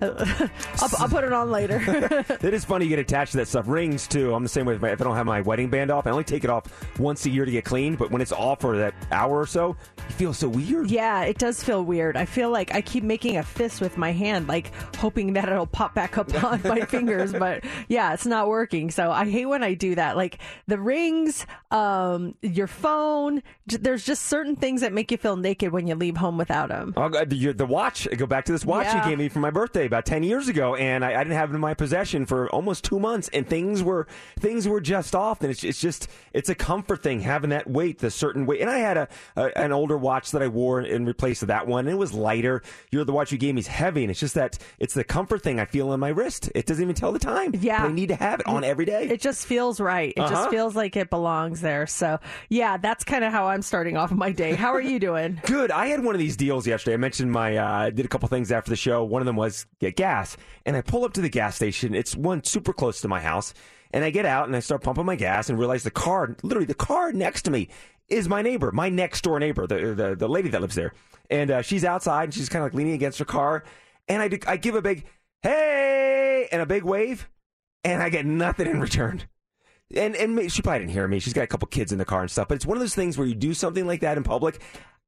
I'll, 0.82 0.88
I'll 0.98 1.08
put 1.08 1.24
it 1.24 1.32
on 1.32 1.50
later. 1.50 1.78
It 2.42 2.54
is 2.54 2.64
funny 2.64 2.84
you 2.86 2.88
get 2.90 2.98
attached 2.98 3.32
to 3.32 3.38
that 3.38 3.48
stuff. 3.48 3.66
Rings 3.68 4.06
too. 4.06 4.34
I'm 4.34 4.42
the 4.42 4.48
same 4.48 4.66
way. 4.66 4.74
If 4.74 4.82
I 4.84 4.88
if 4.90 5.00
I 5.00 5.04
don't 5.04 5.14
have 5.16 5.26
my 5.26 5.40
wedding 5.40 5.68
band 5.68 5.90
off, 5.90 6.06
I 6.06 6.10
only 6.10 6.24
take 6.24 6.42
it 6.44 6.50
off 6.50 6.64
once 6.98 7.26
a 7.26 7.30
year 7.30 7.44
to 7.44 7.50
get 7.50 7.64
cleaned. 7.64 7.98
But 7.98 8.10
when 8.10 8.20
it's 8.22 8.32
off 8.32 8.60
for 8.62 8.76
that 8.78 8.94
hour 9.12 9.38
or 9.38 9.46
so, 9.46 9.76
you 10.08 10.14
feel 10.14 10.32
so 10.32 10.48
weird. 10.48 10.90
Yeah, 10.90 11.22
it 11.22 11.38
does 11.38 11.62
feel 11.62 11.84
weird. 11.84 12.16
I 12.16 12.24
feel 12.24 12.50
like 12.50 12.74
I 12.74 12.80
keep 12.80 13.04
making 13.04 13.36
a 13.36 13.42
fist 13.42 13.80
with 13.80 13.96
my 13.98 14.12
hand, 14.12 14.48
like 14.48 14.72
hoping 14.96 15.34
that 15.34 15.48
it'll 15.48 15.66
pop 15.66 15.94
back 15.94 16.16
up 16.18 16.32
on 16.42 16.60
my 16.64 16.80
fingers, 16.86 17.32
but 17.32 17.62
yeah, 17.88 18.12
it's 18.14 18.26
not 18.26 18.48
working. 18.48 18.90
So 18.90 19.10
I 19.10 19.28
hate 19.28 19.46
when 19.46 19.62
I 19.62 19.74
do 19.74 19.94
that. 19.96 20.16
Like 20.16 20.38
the 20.66 20.78
rings, 20.78 21.46
um, 21.70 22.34
your 22.42 22.66
phone. 22.66 23.42
j- 23.68 23.76
There's 23.78 24.04
just 24.04 24.24
certain 24.26 24.56
things 24.56 24.80
that 24.80 24.92
make 24.92 25.10
you 25.10 25.16
feel 25.18 25.36
naked 25.36 25.72
when 25.72 25.86
you 25.86 25.94
leave 25.94 26.16
home 26.16 26.38
without 26.38 26.68
them. 26.70 26.92
The, 26.96 27.52
the 27.56 27.66
watch. 27.66 28.08
I 28.10 28.14
go 28.14 28.26
back 28.26 28.44
to 28.46 28.52
this 28.52 28.64
watch 28.64 28.86
Yeah. 28.86 29.04
you 29.04 29.10
gave 29.10 29.18
me 29.18 29.28
for 29.28 29.40
my 29.40 29.50
birthday 29.50 29.88
about 29.90 30.06
ten 30.06 30.22
years 30.22 30.48
ago, 30.48 30.74
and 30.76 31.04
I, 31.04 31.14
I 31.14 31.18
didn't 31.24 31.36
have 31.36 31.50
it 31.50 31.54
in 31.54 31.60
my 31.60 31.74
possession 31.74 32.26
for 32.26 32.48
almost 32.50 32.84
two 32.84 32.98
months, 33.00 33.28
and 33.32 33.46
things 33.46 33.82
were 33.82 34.06
things 34.38 34.66
were 34.68 34.80
just 34.80 35.14
off. 35.14 35.40
And 35.42 35.50
it's 35.50 35.64
it's 35.64 35.80
just 35.80 36.08
it's 36.32 36.48
a 36.48 36.54
comfort 36.54 37.02
thing 37.02 37.20
having 37.20 37.50
that 37.50 37.68
weight, 37.68 37.98
the 37.98 38.10
certain 38.10 38.46
weight. 38.46 38.60
And 38.60 38.70
I 38.70 38.78
had 38.78 38.96
a, 38.96 39.08
a 39.36 39.58
an 39.58 39.72
older 39.72 39.96
watch 39.98 40.30
that 40.30 40.42
I 40.42 40.48
wore 40.48 40.80
in 40.80 41.04
replace 41.06 41.42
of 41.42 41.48
that 41.48 41.66
one, 41.66 41.86
and 41.86 41.94
it 41.94 41.98
was 41.98 42.12
lighter. 42.12 42.62
You're 42.90 43.04
the 43.04 43.12
watch 43.12 43.32
you 43.32 43.38
gave 43.38 43.54
me 43.54 43.60
is 43.60 43.66
heavy, 43.66 44.02
and 44.04 44.10
it's 44.10 44.20
just 44.20 44.34
that 44.34 44.58
it's 44.78 44.94
the 44.94 45.04
comfort 45.04 45.42
thing 45.42 45.58
I 45.60 45.64
feel 45.64 45.92
in 45.92 46.00
my 46.00 46.08
wrist. 46.10 46.50
It 46.54 46.66
doesn't 46.66 46.82
even 46.82 46.94
tell 46.94 47.12
the 47.12 47.18
time. 47.18 47.54
Yeah. 47.60 47.84
I 47.84 47.88
need 47.92 48.08
to 48.08 48.14
have 48.16 48.40
it 48.40 48.46
on 48.46 48.64
every 48.64 48.84
day. 48.84 49.08
It 49.08 49.20
just 49.20 49.46
feels 49.46 49.80
right. 49.80 50.12
It 50.16 50.20
Uh-huh. 50.20 50.30
just 50.34 50.50
feels 50.50 50.76
like 50.76 50.96
it 50.96 51.10
belongs 51.10 51.60
there. 51.60 51.86
So 51.86 52.18
yeah, 52.48 52.76
that's 52.76 53.04
kind 53.04 53.24
of 53.24 53.32
how 53.32 53.48
I'm 53.48 53.62
starting 53.62 53.96
off 53.96 54.10
my 54.12 54.32
day. 54.32 54.54
How 54.54 54.72
are 54.72 54.80
you 54.80 54.98
doing? 54.98 55.40
Good. 55.46 55.70
I 55.70 55.86
had 55.86 56.04
one 56.04 56.14
of 56.14 56.18
these 56.18 56.36
deals 56.36 56.66
yesterday. 56.66 56.94
I 56.94 56.96
mentioned 56.98 57.32
my 57.32 57.56
uh, 57.56 57.66
I 57.70 57.90
did 57.90 58.04
a 58.04 58.08
couple 58.08 58.28
things 58.28 58.52
after 58.52 58.70
the 58.70 58.76
show. 58.76 59.02
One 59.04 59.22
of 59.22 59.26
them 59.26 59.36
was 59.36 59.66
get 59.80 59.96
gas, 59.96 60.36
and 60.66 60.76
I 60.76 60.82
pull 60.82 61.04
up 61.04 61.14
to 61.14 61.20
the 61.20 61.28
gas 61.28 61.56
station. 61.56 61.94
It's 61.94 62.14
one 62.14 62.44
super 62.44 62.72
close 62.72 63.00
to 63.00 63.08
my 63.08 63.20
house, 63.20 63.54
And 63.92 64.04
I 64.04 64.10
get 64.10 64.26
out 64.26 64.46
and 64.46 64.54
I 64.54 64.60
start 64.60 64.82
pumping 64.82 65.06
my 65.06 65.16
gas 65.16 65.48
and 65.50 65.58
realize 65.58 65.82
the 65.82 65.90
car, 65.90 66.36
literally 66.42 66.66
the 66.66 66.74
car 66.74 67.12
next 67.12 67.42
to 67.42 67.50
me, 67.50 67.68
is 68.08 68.28
my 68.28 68.42
neighbor, 68.42 68.70
my 68.72 68.88
next 68.88 69.22
door 69.22 69.38
neighbor, 69.40 69.66
the 69.66 69.94
the, 69.94 70.14
the 70.16 70.28
lady 70.28 70.48
that 70.50 70.60
lives 70.60 70.74
there. 70.76 70.92
And 71.30 71.50
uh, 71.50 71.62
she's 71.62 71.84
outside 71.84 72.24
and 72.24 72.34
she's 72.34 72.48
kind 72.48 72.62
of 72.64 72.66
like 72.66 72.74
leaning 72.74 72.94
against 72.94 73.18
her 73.18 73.24
car. 73.24 73.64
And 74.08 74.20
I, 74.22 74.28
do- 74.28 74.38
I 74.46 74.56
give 74.56 74.74
a 74.74 74.82
big 74.82 75.06
hey 75.42 76.48
and 76.52 76.60
a 76.60 76.66
big 76.66 76.82
wave, 76.84 77.28
and 77.84 78.02
I 78.02 78.08
get 78.10 78.26
nothing 78.26 78.66
in 78.66 78.80
return. 78.80 79.22
And 79.94 80.14
and 80.14 80.52
she 80.52 80.62
probably 80.62 80.80
didn't 80.80 80.92
hear 80.92 81.08
me. 81.08 81.18
She's 81.18 81.32
got 81.32 81.42
a 81.42 81.48
couple 81.48 81.66
kids 81.68 81.90
in 81.90 81.98
the 81.98 82.04
car 82.04 82.20
and 82.20 82.30
stuff. 82.30 82.48
But 82.48 82.56
it's 82.56 82.66
one 82.66 82.76
of 82.76 82.80
those 82.80 82.94
things 82.94 83.16
where 83.18 83.26
you 83.26 83.34
do 83.34 83.54
something 83.54 83.86
like 83.86 84.00
that 84.00 84.16
in 84.16 84.22
public. 84.22 84.60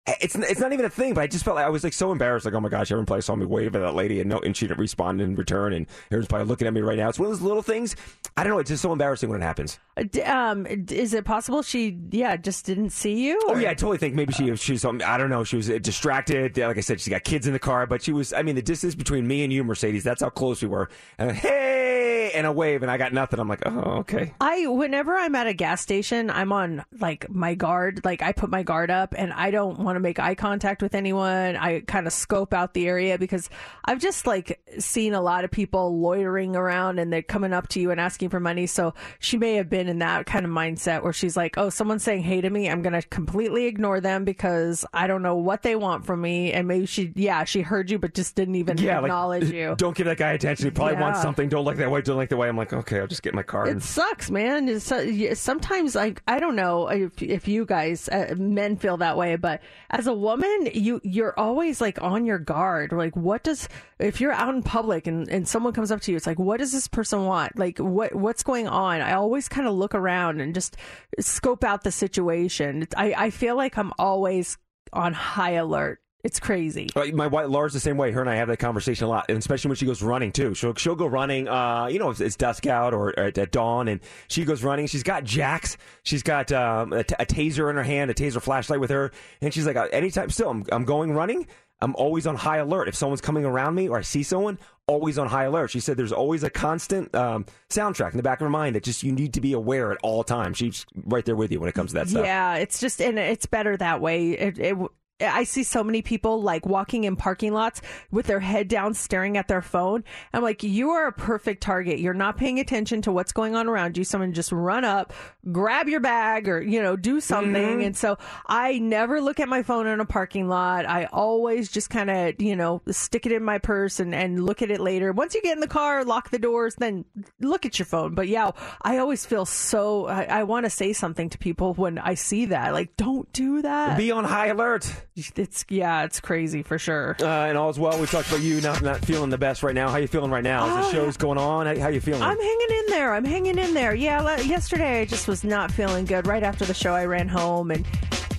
It's 0.04 0.34
it's 0.34 0.58
not 0.58 0.72
even 0.72 0.84
a 0.84 0.90
thing, 0.90 1.14
but 1.14 1.20
I 1.20 1.28
just 1.28 1.44
felt 1.44 1.54
like 1.54 1.64
I 1.64 1.68
was 1.68 1.84
like 1.84 1.92
so 1.92 2.10
embarrassed. 2.10 2.44
Like, 2.44 2.54
oh 2.54 2.60
my 2.60 2.68
gosh, 2.68 2.90
everyone 2.90 3.06
probably 3.06 3.22
saw 3.22 3.36
me 3.36 3.46
wave 3.46 3.76
at 3.76 3.82
that 3.82 3.94
lady, 3.94 4.20
and 4.20 4.28
no, 4.28 4.40
and 4.40 4.56
she 4.56 4.66
didn't 4.66 4.80
respond 4.80 5.20
in 5.20 5.36
return, 5.36 5.72
and 5.72 5.86
everyone's 6.06 6.26
probably 6.26 6.48
looking 6.48 6.66
at 6.66 6.74
me 6.74 6.80
right 6.80 6.98
now. 6.98 7.08
It's 7.08 7.20
one 7.20 7.30
of 7.30 7.38
those 7.38 7.42
little 7.42 7.62
things. 7.62 7.94
I 8.36 8.42
don't 8.42 8.52
know. 8.52 8.58
It's 8.58 8.68
just 8.68 8.82
so 8.82 8.90
embarrassing 8.90 9.30
when 9.30 9.40
it 9.40 9.44
happens. 9.44 9.78
Uh, 9.96 10.02
Um, 10.26 10.66
is 10.66 11.14
it 11.14 11.24
possible 11.24 11.62
she, 11.62 11.96
yeah, 12.10 12.36
just 12.36 12.66
didn't 12.66 12.90
see 12.90 13.14
you? 13.26 13.40
Oh 13.46 13.56
yeah, 13.56 13.70
I 13.70 13.74
totally 13.74 13.98
think 13.98 14.16
maybe 14.16 14.32
she 14.32 14.54
she's 14.56 14.84
um, 14.84 15.00
I 15.06 15.16
don't 15.18 15.30
know. 15.30 15.44
She 15.44 15.54
was 15.54 15.70
uh, 15.70 15.78
distracted. 15.80 16.58
Like 16.58 16.78
I 16.78 16.80
said, 16.80 17.00
she's 17.00 17.12
got 17.12 17.22
kids 17.22 17.46
in 17.46 17.52
the 17.52 17.60
car, 17.60 17.86
but 17.86 18.02
she 18.02 18.12
was. 18.12 18.32
I 18.32 18.42
mean, 18.42 18.56
the 18.56 18.62
distance 18.62 18.96
between 18.96 19.24
me 19.28 19.44
and 19.44 19.52
you, 19.52 19.62
Mercedes, 19.62 20.02
that's 20.02 20.20
how 20.22 20.30
close 20.30 20.62
we 20.62 20.68
were. 20.68 20.88
And 21.18 21.30
then, 21.30 21.36
hey, 21.36 22.32
and 22.34 22.46
a 22.46 22.52
wave, 22.52 22.82
and 22.82 22.90
I 22.90 22.96
got 22.96 23.12
nothing. 23.12 23.38
I'm 23.38 23.48
like, 23.48 23.62
oh 23.66 23.98
okay. 24.00 24.34
I 24.40 24.66
whenever 24.66 25.14
I'm 25.14 25.36
at 25.36 25.46
a 25.46 25.52
gas 25.54 25.80
station, 25.80 26.28
I'm 26.28 26.50
on 26.52 26.84
like 26.98 27.30
my 27.30 27.54
guard. 27.54 28.00
Like 28.04 28.20
I 28.22 28.32
put 28.32 28.50
my 28.50 28.64
guard 28.64 28.90
up, 28.90 29.14
and 29.16 29.32
I 29.32 29.52
don't 29.52 29.78
want 29.78 29.91
to 29.96 30.00
make 30.00 30.18
eye 30.18 30.34
contact 30.34 30.82
with 30.82 30.94
anyone. 30.94 31.56
I 31.56 31.80
kind 31.80 32.06
of 32.06 32.12
scope 32.12 32.52
out 32.54 32.74
the 32.74 32.86
area 32.86 33.18
because 33.18 33.48
I've 33.84 33.98
just 34.00 34.26
like 34.26 34.60
seen 34.78 35.14
a 35.14 35.20
lot 35.20 35.44
of 35.44 35.50
people 35.50 35.98
loitering 36.00 36.56
around, 36.56 36.98
and 36.98 37.12
they're 37.12 37.22
coming 37.22 37.52
up 37.52 37.68
to 37.68 37.80
you 37.80 37.90
and 37.90 38.00
asking 38.00 38.30
for 38.30 38.40
money. 38.40 38.66
So 38.66 38.94
she 39.18 39.38
may 39.38 39.54
have 39.54 39.68
been 39.68 39.88
in 39.88 39.98
that 40.00 40.26
kind 40.26 40.44
of 40.44 40.50
mindset 40.52 41.02
where 41.02 41.12
she's 41.12 41.36
like, 41.36 41.58
"Oh, 41.58 41.70
someone's 41.70 42.02
saying 42.02 42.22
hey 42.22 42.40
to 42.40 42.50
me. 42.50 42.68
I'm 42.70 42.82
gonna 42.82 43.02
completely 43.02 43.66
ignore 43.66 44.00
them 44.00 44.24
because 44.24 44.84
I 44.92 45.06
don't 45.06 45.22
know 45.22 45.36
what 45.36 45.62
they 45.62 45.76
want 45.76 46.04
from 46.06 46.20
me." 46.20 46.52
And 46.52 46.66
maybe 46.68 46.86
she, 46.86 47.12
yeah, 47.14 47.44
she 47.44 47.62
heard 47.62 47.90
you, 47.90 47.98
but 47.98 48.14
just 48.14 48.34
didn't 48.34 48.56
even 48.56 48.78
Yeah, 48.78 49.00
acknowledge 49.00 49.44
like, 49.44 49.52
you. 49.54 49.74
Don't 49.78 49.96
give 49.96 50.06
that 50.06 50.18
guy 50.18 50.32
attention. 50.32 50.64
He 50.66 50.70
probably 50.70 50.96
wants 50.96 51.22
something. 51.22 51.48
Don't 51.48 51.64
look 51.64 51.76
that 51.76 51.90
way. 51.90 52.00
Don't 52.02 52.16
look 52.18 52.28
that 52.28 52.36
way. 52.36 52.48
I'm 52.48 52.56
like, 52.56 52.72
okay, 52.72 53.00
I'll 53.00 53.06
just 53.06 53.22
get 53.22 53.34
my 53.34 53.42
car. 53.42 53.66
It 53.66 53.70
and- 53.72 53.82
sucks, 53.82 54.30
man. 54.30 54.68
It's, 54.68 54.90
uh, 54.90 55.34
sometimes, 55.34 55.94
like, 55.94 56.22
I 56.26 56.38
don't 56.40 56.56
know 56.56 56.88
if, 56.88 57.22
if 57.22 57.48
you 57.48 57.64
guys, 57.64 58.08
uh, 58.08 58.34
men, 58.36 58.76
feel 58.76 58.96
that 58.98 59.16
way, 59.16 59.36
but 59.36 59.60
as 59.92 60.06
a 60.06 60.14
woman, 60.14 60.68
you 60.72 61.00
you're 61.04 61.38
always 61.38 61.80
like 61.80 62.00
on 62.00 62.24
your 62.24 62.38
guard. 62.38 62.92
Like, 62.92 63.14
what 63.14 63.44
does 63.44 63.68
if 63.98 64.20
you're 64.20 64.32
out 64.32 64.54
in 64.54 64.62
public 64.62 65.06
and, 65.06 65.28
and 65.28 65.46
someone 65.46 65.74
comes 65.74 65.90
up 65.90 66.00
to 66.02 66.10
you, 66.10 66.16
it's 66.16 66.26
like, 66.26 66.38
what 66.38 66.58
does 66.58 66.72
this 66.72 66.88
person 66.88 67.24
want? 67.24 67.58
Like, 67.58 67.78
what 67.78 68.14
what's 68.14 68.42
going 68.42 68.66
on? 68.66 69.02
I 69.02 69.12
always 69.12 69.48
kind 69.48 69.68
of 69.68 69.74
look 69.74 69.94
around 69.94 70.40
and 70.40 70.54
just 70.54 70.76
scope 71.20 71.62
out 71.62 71.84
the 71.84 71.92
situation. 71.92 72.86
I 72.96 73.14
I 73.16 73.30
feel 73.30 73.54
like 73.54 73.76
I'm 73.76 73.92
always 73.98 74.56
on 74.92 75.12
high 75.12 75.52
alert. 75.52 76.01
It's 76.24 76.38
crazy. 76.38 76.88
Uh, 76.94 77.06
My 77.12 77.26
wife 77.26 77.48
Laura's 77.48 77.72
the 77.72 77.80
same 77.80 77.96
way. 77.96 78.12
Her 78.12 78.20
and 78.20 78.30
I 78.30 78.36
have 78.36 78.46
that 78.48 78.58
conversation 78.58 79.06
a 79.06 79.08
lot, 79.08 79.26
and 79.28 79.36
especially 79.36 79.70
when 79.70 79.76
she 79.76 79.86
goes 79.86 80.02
running 80.02 80.30
too. 80.30 80.54
She'll 80.54 80.74
she'll 80.74 80.94
go 80.94 81.06
running. 81.06 81.48
Uh, 81.48 81.86
you 81.90 81.98
know, 81.98 82.10
it's, 82.10 82.20
it's 82.20 82.36
dusk 82.36 82.66
out 82.66 82.94
or 82.94 83.18
at, 83.18 83.36
at 83.38 83.50
dawn, 83.50 83.88
and 83.88 84.00
she 84.28 84.44
goes 84.44 84.62
running. 84.62 84.86
She's 84.86 85.02
got 85.02 85.24
jacks. 85.24 85.76
She's 86.04 86.22
got 86.22 86.52
um, 86.52 86.92
a, 86.92 87.02
t- 87.02 87.16
a 87.18 87.26
taser 87.26 87.70
in 87.70 87.76
her 87.76 87.82
hand, 87.82 88.10
a 88.10 88.14
taser 88.14 88.40
flashlight 88.40 88.78
with 88.78 88.90
her, 88.90 89.10
and 89.40 89.52
she's 89.52 89.66
like, 89.66 89.76
uh, 89.76 89.88
anytime 89.92 90.30
still, 90.30 90.50
I'm, 90.50 90.64
I'm 90.70 90.84
going 90.84 91.12
running. 91.12 91.48
I'm 91.80 91.96
always 91.96 92.28
on 92.28 92.36
high 92.36 92.58
alert. 92.58 92.86
If 92.86 92.94
someone's 92.94 93.20
coming 93.20 93.44
around 93.44 93.74
me 93.74 93.88
or 93.88 93.98
I 93.98 94.02
see 94.02 94.22
someone, 94.22 94.60
always 94.86 95.18
on 95.18 95.26
high 95.26 95.44
alert. 95.44 95.70
She 95.70 95.80
said 95.80 95.96
there's 95.96 96.12
always 96.12 96.44
a 96.44 96.50
constant 96.50 97.12
um, 97.16 97.44
soundtrack 97.70 98.12
in 98.12 98.16
the 98.18 98.22
back 98.22 98.40
of 98.40 98.44
her 98.44 98.50
mind 98.50 98.76
that 98.76 98.84
just 98.84 99.02
you 99.02 99.10
need 99.10 99.34
to 99.34 99.40
be 99.40 99.52
aware 99.52 99.90
at 99.90 99.98
all 100.04 100.22
times. 100.22 100.58
She's 100.58 100.86
right 100.94 101.24
there 101.24 101.34
with 101.34 101.50
you 101.50 101.58
when 101.58 101.68
it 101.68 101.74
comes 101.74 101.90
to 101.90 101.94
that 101.94 102.08
stuff. 102.08 102.24
Yeah, 102.24 102.54
it's 102.54 102.78
just 102.78 103.02
and 103.02 103.18
it's 103.18 103.46
better 103.46 103.76
that 103.76 104.00
way. 104.00 104.30
It, 104.30 104.58
it, 104.60 104.76
I 105.22 105.44
see 105.44 105.62
so 105.62 105.82
many 105.82 106.02
people 106.02 106.42
like 106.42 106.66
walking 106.66 107.04
in 107.04 107.16
parking 107.16 107.52
lots 107.52 107.80
with 108.10 108.26
their 108.26 108.40
head 108.40 108.68
down, 108.68 108.94
staring 108.94 109.36
at 109.36 109.48
their 109.48 109.62
phone. 109.62 110.04
I'm 110.32 110.42
like, 110.42 110.62
you 110.62 110.90
are 110.90 111.06
a 111.06 111.12
perfect 111.12 111.62
target. 111.62 111.98
You're 111.98 112.14
not 112.14 112.36
paying 112.36 112.58
attention 112.58 113.02
to 113.02 113.12
what's 113.12 113.32
going 113.32 113.54
on 113.54 113.68
around 113.68 113.96
you. 113.96 114.04
Someone 114.04 114.32
just 114.32 114.52
run 114.52 114.84
up, 114.84 115.12
grab 115.50 115.88
your 115.88 116.00
bag, 116.00 116.48
or 116.48 116.60
you 116.60 116.82
know, 116.82 116.96
do 116.96 117.20
something. 117.20 117.54
Mm-hmm. 117.54 117.80
And 117.82 117.96
so 117.96 118.18
I 118.46 118.78
never 118.78 119.20
look 119.20 119.40
at 119.40 119.48
my 119.48 119.62
phone 119.62 119.86
in 119.86 120.00
a 120.00 120.04
parking 120.04 120.48
lot. 120.48 120.86
I 120.86 121.06
always 121.06 121.70
just 121.70 121.90
kind 121.90 122.10
of 122.10 122.40
you 122.40 122.56
know 122.56 122.82
stick 122.90 123.26
it 123.26 123.32
in 123.32 123.42
my 123.42 123.58
purse 123.58 124.00
and 124.00 124.14
and 124.14 124.44
look 124.44 124.62
at 124.62 124.70
it 124.70 124.80
later. 124.80 125.12
Once 125.12 125.34
you 125.34 125.42
get 125.42 125.54
in 125.54 125.60
the 125.60 125.68
car, 125.68 126.04
lock 126.04 126.30
the 126.30 126.38
doors, 126.38 126.74
then 126.76 127.04
look 127.40 127.66
at 127.66 127.78
your 127.78 127.86
phone. 127.86 128.14
But 128.14 128.28
yeah, 128.28 128.50
I 128.82 128.98
always 128.98 129.26
feel 129.26 129.44
so. 129.44 130.06
I, 130.06 130.24
I 130.24 130.42
want 130.44 130.66
to 130.66 130.70
say 130.70 130.92
something 130.92 131.30
to 131.30 131.38
people 131.38 131.74
when 131.74 131.98
I 131.98 132.14
see 132.14 132.46
that. 132.46 132.72
Like, 132.72 132.96
don't 132.96 133.30
do 133.32 133.62
that. 133.62 133.96
Be 133.96 134.10
on 134.10 134.24
high 134.24 134.48
alert. 134.48 134.90
It's 135.14 135.66
yeah, 135.68 136.04
it's 136.04 136.20
crazy 136.20 136.62
for 136.62 136.78
sure. 136.78 137.16
Uh, 137.20 137.26
and 137.26 137.58
all's 137.58 137.78
well. 137.78 138.00
We 138.00 138.06
talked 138.06 138.28
about 138.28 138.40
you 138.40 138.62
not 138.62 138.80
not 138.80 139.04
feeling 139.04 139.28
the 139.28 139.36
best 139.36 139.62
right 139.62 139.74
now. 139.74 139.90
How 139.90 139.98
you 139.98 140.06
feeling 140.06 140.30
right 140.30 140.42
now? 140.42 140.66
As 140.78 140.86
the 140.86 140.88
Oh, 140.98 141.04
show's 141.04 141.16
going 141.18 141.36
on, 141.36 141.66
how, 141.66 141.78
how 141.78 141.88
you 141.88 142.00
feeling? 142.00 142.22
I'm 142.22 142.38
hanging 142.40 142.66
in 142.70 142.86
there. 142.88 143.12
I'm 143.12 143.24
hanging 143.26 143.58
in 143.58 143.74
there. 143.74 143.94
Yeah, 143.94 144.40
yesterday 144.40 145.02
I 145.02 145.04
just 145.04 145.28
was 145.28 145.44
not 145.44 145.70
feeling 145.70 146.06
good. 146.06 146.26
Right 146.26 146.42
after 146.42 146.64
the 146.64 146.72
show, 146.72 146.94
I 146.94 147.04
ran 147.04 147.28
home 147.28 147.70
and 147.70 147.86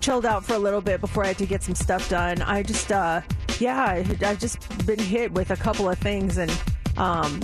chilled 0.02 0.26
out 0.26 0.44
for 0.44 0.56
a 0.56 0.60
little 0.60 0.82
bit 0.82 1.00
before 1.00 1.24
I 1.24 1.28
had 1.28 1.38
to 1.38 1.46
get 1.46 1.62
some 1.62 1.76
stuff 1.76 2.10
done. 2.10 2.42
I 2.42 2.64
just, 2.64 2.92
uh, 2.92 3.22
yeah, 3.60 3.80
I, 3.84 3.98
I've 4.26 4.40
just 4.40 4.86
been 4.88 5.00
hit 5.00 5.32
with 5.32 5.52
a 5.52 5.56
couple 5.56 5.88
of 5.90 6.00
things 6.00 6.38
and. 6.40 6.52
Um, 6.98 7.42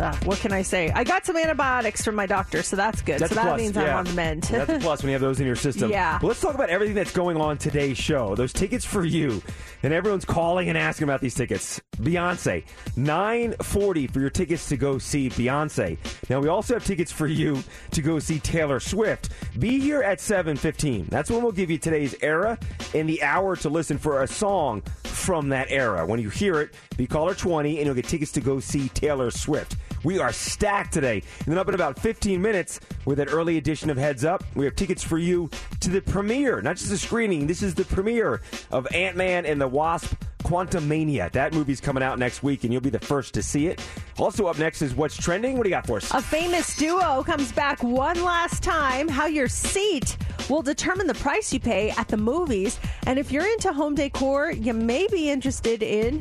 uh, 0.00 0.16
what 0.24 0.38
can 0.38 0.52
I 0.52 0.62
say? 0.62 0.90
I 0.90 1.04
got 1.04 1.24
some 1.24 1.36
antibiotics 1.36 2.04
from 2.04 2.14
my 2.14 2.26
doctor, 2.26 2.62
so 2.62 2.76
that's 2.76 3.00
good. 3.02 3.20
That's 3.20 3.30
so 3.30 3.36
that 3.36 3.46
plus, 3.46 3.60
means 3.60 3.76
yeah. 3.76 3.82
I'm 3.82 3.96
on 3.98 4.04
the 4.06 4.12
mend. 4.12 4.42
That's 4.44 4.70
a 4.70 4.78
plus 4.78 5.02
when 5.02 5.10
you 5.10 5.14
have 5.14 5.20
those 5.20 5.40
in 5.40 5.46
your 5.46 5.56
system. 5.56 5.90
Yeah. 6.00 6.18
But 6.20 6.28
let's 6.28 6.40
talk 6.40 6.54
about 6.54 6.70
everything 6.70 6.94
that's 6.94 7.12
going 7.12 7.36
on 7.36 7.58
today's 7.58 7.98
show. 7.98 8.36
Those 8.36 8.52
tickets 8.52 8.84
for 8.84 9.04
you, 9.04 9.42
and 9.82 9.92
everyone's 9.92 10.24
calling 10.24 10.68
and 10.68 10.78
asking 10.78 11.04
about 11.04 11.20
these 11.20 11.34
tickets. 11.34 11.80
Beyonce, 11.96 12.64
nine 12.96 13.54
forty 13.62 14.06
for 14.06 14.20
your 14.20 14.30
tickets 14.30 14.68
to 14.68 14.76
go 14.76 14.98
see 14.98 15.30
Beyonce. 15.30 15.98
Now 16.28 16.38
we 16.40 16.48
also 16.48 16.74
have 16.74 16.84
tickets 16.84 17.10
for 17.10 17.26
you 17.26 17.62
to 17.90 18.02
go 18.02 18.18
see 18.18 18.38
Taylor 18.38 18.78
Swift. 18.78 19.30
Be 19.58 19.80
here 19.80 20.02
at 20.02 20.20
seven 20.20 20.56
fifteen. 20.56 21.06
That's 21.06 21.30
when 21.30 21.42
we'll 21.42 21.52
give 21.52 21.70
you 21.70 21.78
today's 21.78 22.14
era 22.22 22.58
and 22.94 23.08
the 23.08 23.22
hour 23.22 23.56
to 23.56 23.68
listen 23.68 23.98
for 23.98 24.22
a 24.22 24.28
song 24.28 24.82
from 25.04 25.48
that 25.50 25.70
era. 25.70 26.06
When 26.06 26.20
you 26.20 26.30
hear 26.30 26.60
it, 26.60 26.74
be 26.96 27.06
caller 27.06 27.34
twenty, 27.34 27.78
and 27.78 27.86
you'll 27.86 27.94
get 27.94 28.06
tickets 28.06 28.32
to 28.32 28.39
go 28.40 28.60
see 28.60 28.88
Taylor 28.90 29.30
Swift. 29.30 29.76
We 30.02 30.18
are 30.18 30.32
stacked 30.32 30.92
today. 30.92 31.22
And 31.40 31.48
then 31.48 31.58
up 31.58 31.68
in 31.68 31.74
about 31.74 31.98
15 31.98 32.40
minutes 32.40 32.80
with 33.04 33.20
an 33.20 33.28
early 33.28 33.58
edition 33.58 33.90
of 33.90 33.96
Heads 33.96 34.24
Up, 34.24 34.42
we 34.54 34.64
have 34.64 34.74
tickets 34.74 35.02
for 35.02 35.18
you 35.18 35.50
to 35.80 35.90
the 35.90 36.00
premiere, 36.00 36.62
not 36.62 36.76
just 36.76 36.90
the 36.90 36.98
screening. 36.98 37.46
This 37.46 37.62
is 37.62 37.74
the 37.74 37.84
premiere 37.84 38.40
of 38.70 38.86
Ant 38.94 39.16
Man 39.16 39.44
and 39.44 39.60
the 39.60 39.68
Wasp 39.68 40.14
Quantumania. 40.42 41.30
That 41.32 41.52
movie's 41.52 41.80
coming 41.80 42.02
out 42.02 42.18
next 42.18 42.42
week, 42.42 42.64
and 42.64 42.72
you'll 42.72 42.82
be 42.82 42.90
the 42.90 42.98
first 42.98 43.34
to 43.34 43.42
see 43.42 43.66
it. 43.66 43.80
Also 44.18 44.46
up 44.46 44.58
next 44.58 44.82
is 44.82 44.94
What's 44.94 45.16
Trending. 45.16 45.56
What 45.56 45.64
do 45.64 45.68
you 45.68 45.76
got 45.76 45.86
for 45.86 45.98
us? 45.98 46.10
A 46.12 46.22
famous 46.22 46.76
duo 46.76 47.22
comes 47.22 47.52
back 47.52 47.82
one 47.82 48.22
last 48.22 48.62
time. 48.62 49.06
How 49.06 49.26
your 49.26 49.48
seat 49.48 50.16
will 50.48 50.62
determine 50.62 51.06
the 51.06 51.14
price 51.14 51.52
you 51.52 51.60
pay 51.60 51.90
at 51.90 52.08
the 52.08 52.16
movies. 52.16 52.80
And 53.06 53.18
if 53.18 53.30
you're 53.30 53.46
into 53.46 53.72
home 53.72 53.94
decor, 53.94 54.50
you 54.50 54.72
may 54.72 55.06
be 55.08 55.30
interested 55.30 55.82
in 55.82 56.20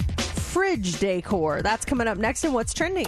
fridge 0.50 1.00
decor. 1.00 1.62
That's 1.62 1.86
coming 1.86 2.08
up 2.08 2.18
next 2.18 2.44
in 2.44 2.54
What's 2.54 2.74
Trending. 2.74 3.08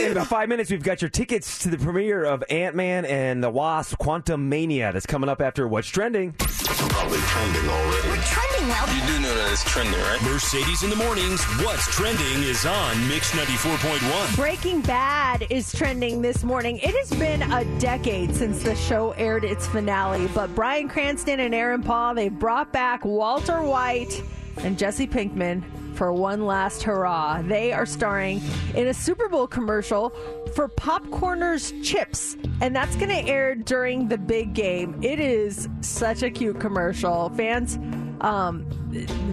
In 0.00 0.12
about 0.12 0.26
five 0.26 0.48
minutes, 0.48 0.70
we've 0.70 0.82
got 0.82 1.02
your 1.02 1.10
tickets 1.10 1.58
to 1.60 1.68
the 1.68 1.76
premiere 1.76 2.24
of 2.24 2.42
Ant 2.48 2.74
Man 2.74 3.04
and 3.04 3.44
the 3.44 3.50
Wasp 3.50 3.98
Quantumania. 3.98 4.92
That's 4.92 5.06
coming 5.06 5.28
up 5.28 5.42
after 5.42 5.68
What's 5.68 5.88
Trending. 5.88 6.32
Probably 6.32 7.18
trending 7.18 7.68
already. 7.68 8.08
We're 8.08 8.22
trending 8.22 8.68
well. 8.68 8.86
You 8.88 9.06
do 9.06 9.20
know 9.20 9.34
that 9.34 9.52
it's 9.52 9.64
trending, 9.64 10.00
right? 10.00 10.22
Mercedes 10.22 10.82
in 10.82 10.90
the 10.90 10.96
mornings. 10.96 11.44
What's 11.62 11.86
trending 11.94 12.42
is 12.42 12.64
on 12.64 13.08
Mix 13.08 13.32
94.1. 13.32 14.36
Breaking 14.36 14.80
Bad 14.80 15.46
is 15.50 15.72
trending 15.72 16.22
this 16.22 16.42
morning. 16.42 16.78
It 16.78 16.94
has 16.94 17.10
been 17.18 17.42
a 17.52 17.64
decade 17.78 18.34
since 18.34 18.62
the 18.62 18.74
show 18.74 19.12
aired 19.12 19.44
its 19.44 19.66
finale, 19.66 20.26
but 20.34 20.54
Bryan 20.54 20.88
Cranston 20.88 21.40
and 21.40 21.54
Aaron 21.54 21.82
Paul, 21.82 22.14
they 22.14 22.28
brought 22.28 22.72
back 22.72 23.04
Walter 23.04 23.62
White 23.62 24.22
and 24.58 24.78
Jesse 24.78 25.06
Pinkman 25.06 25.62
for 25.98 26.12
one 26.12 26.46
last 26.46 26.84
hurrah. 26.84 27.42
They 27.42 27.72
are 27.72 27.84
starring 27.84 28.40
in 28.76 28.86
a 28.86 28.94
Super 28.94 29.28
Bowl 29.28 29.48
commercial 29.48 30.10
for 30.54 30.68
Popcorners 30.68 31.72
Chips, 31.84 32.36
and 32.60 32.74
that's 32.74 32.94
going 32.94 33.08
to 33.08 33.28
air 33.28 33.56
during 33.56 34.06
the 34.06 34.16
big 34.16 34.54
game. 34.54 34.96
It 35.02 35.18
is 35.18 35.68
such 35.80 36.22
a 36.22 36.30
cute 36.30 36.60
commercial. 36.60 37.30
Fans 37.30 37.78
um 38.20 38.64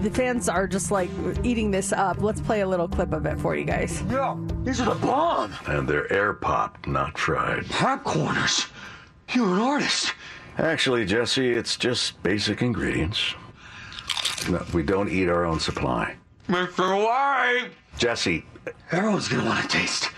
the 0.01 0.09
fans 0.09 0.49
are 0.49 0.67
just 0.67 0.89
like 0.89 1.09
eating 1.43 1.69
this 1.69 1.93
up. 1.93 2.21
Let's 2.21 2.41
play 2.41 2.61
a 2.61 2.67
little 2.67 2.87
clip 2.87 3.13
of 3.13 3.27
it 3.27 3.39
for 3.39 3.55
you 3.55 3.65
guys. 3.65 4.03
Yeah, 4.09 4.35
these 4.63 4.81
are 4.81 4.93
the 4.93 4.99
bomb. 5.05 5.53
And 5.67 5.87
they're 5.87 6.11
air 6.11 6.33
popped, 6.33 6.87
not 6.87 7.17
fried. 7.17 7.65
Popcorners. 7.65 8.69
You're 9.29 9.53
an 9.53 9.61
artist. 9.61 10.13
Actually, 10.57 11.05
Jesse, 11.05 11.51
it's 11.51 11.77
just 11.77 12.21
basic 12.23 12.63
ingredients. 12.63 13.35
No, 14.49 14.63
we 14.73 14.81
don't 14.81 15.09
eat 15.09 15.29
our 15.29 15.45
own 15.45 15.59
supply. 15.59 16.15
Mr. 16.47 17.03
White. 17.03 17.69
Jesse, 17.97 18.45
Everyone's 18.91 19.27
gonna 19.27 19.45
want 19.45 19.61
to 19.69 19.77
taste. 19.77 20.09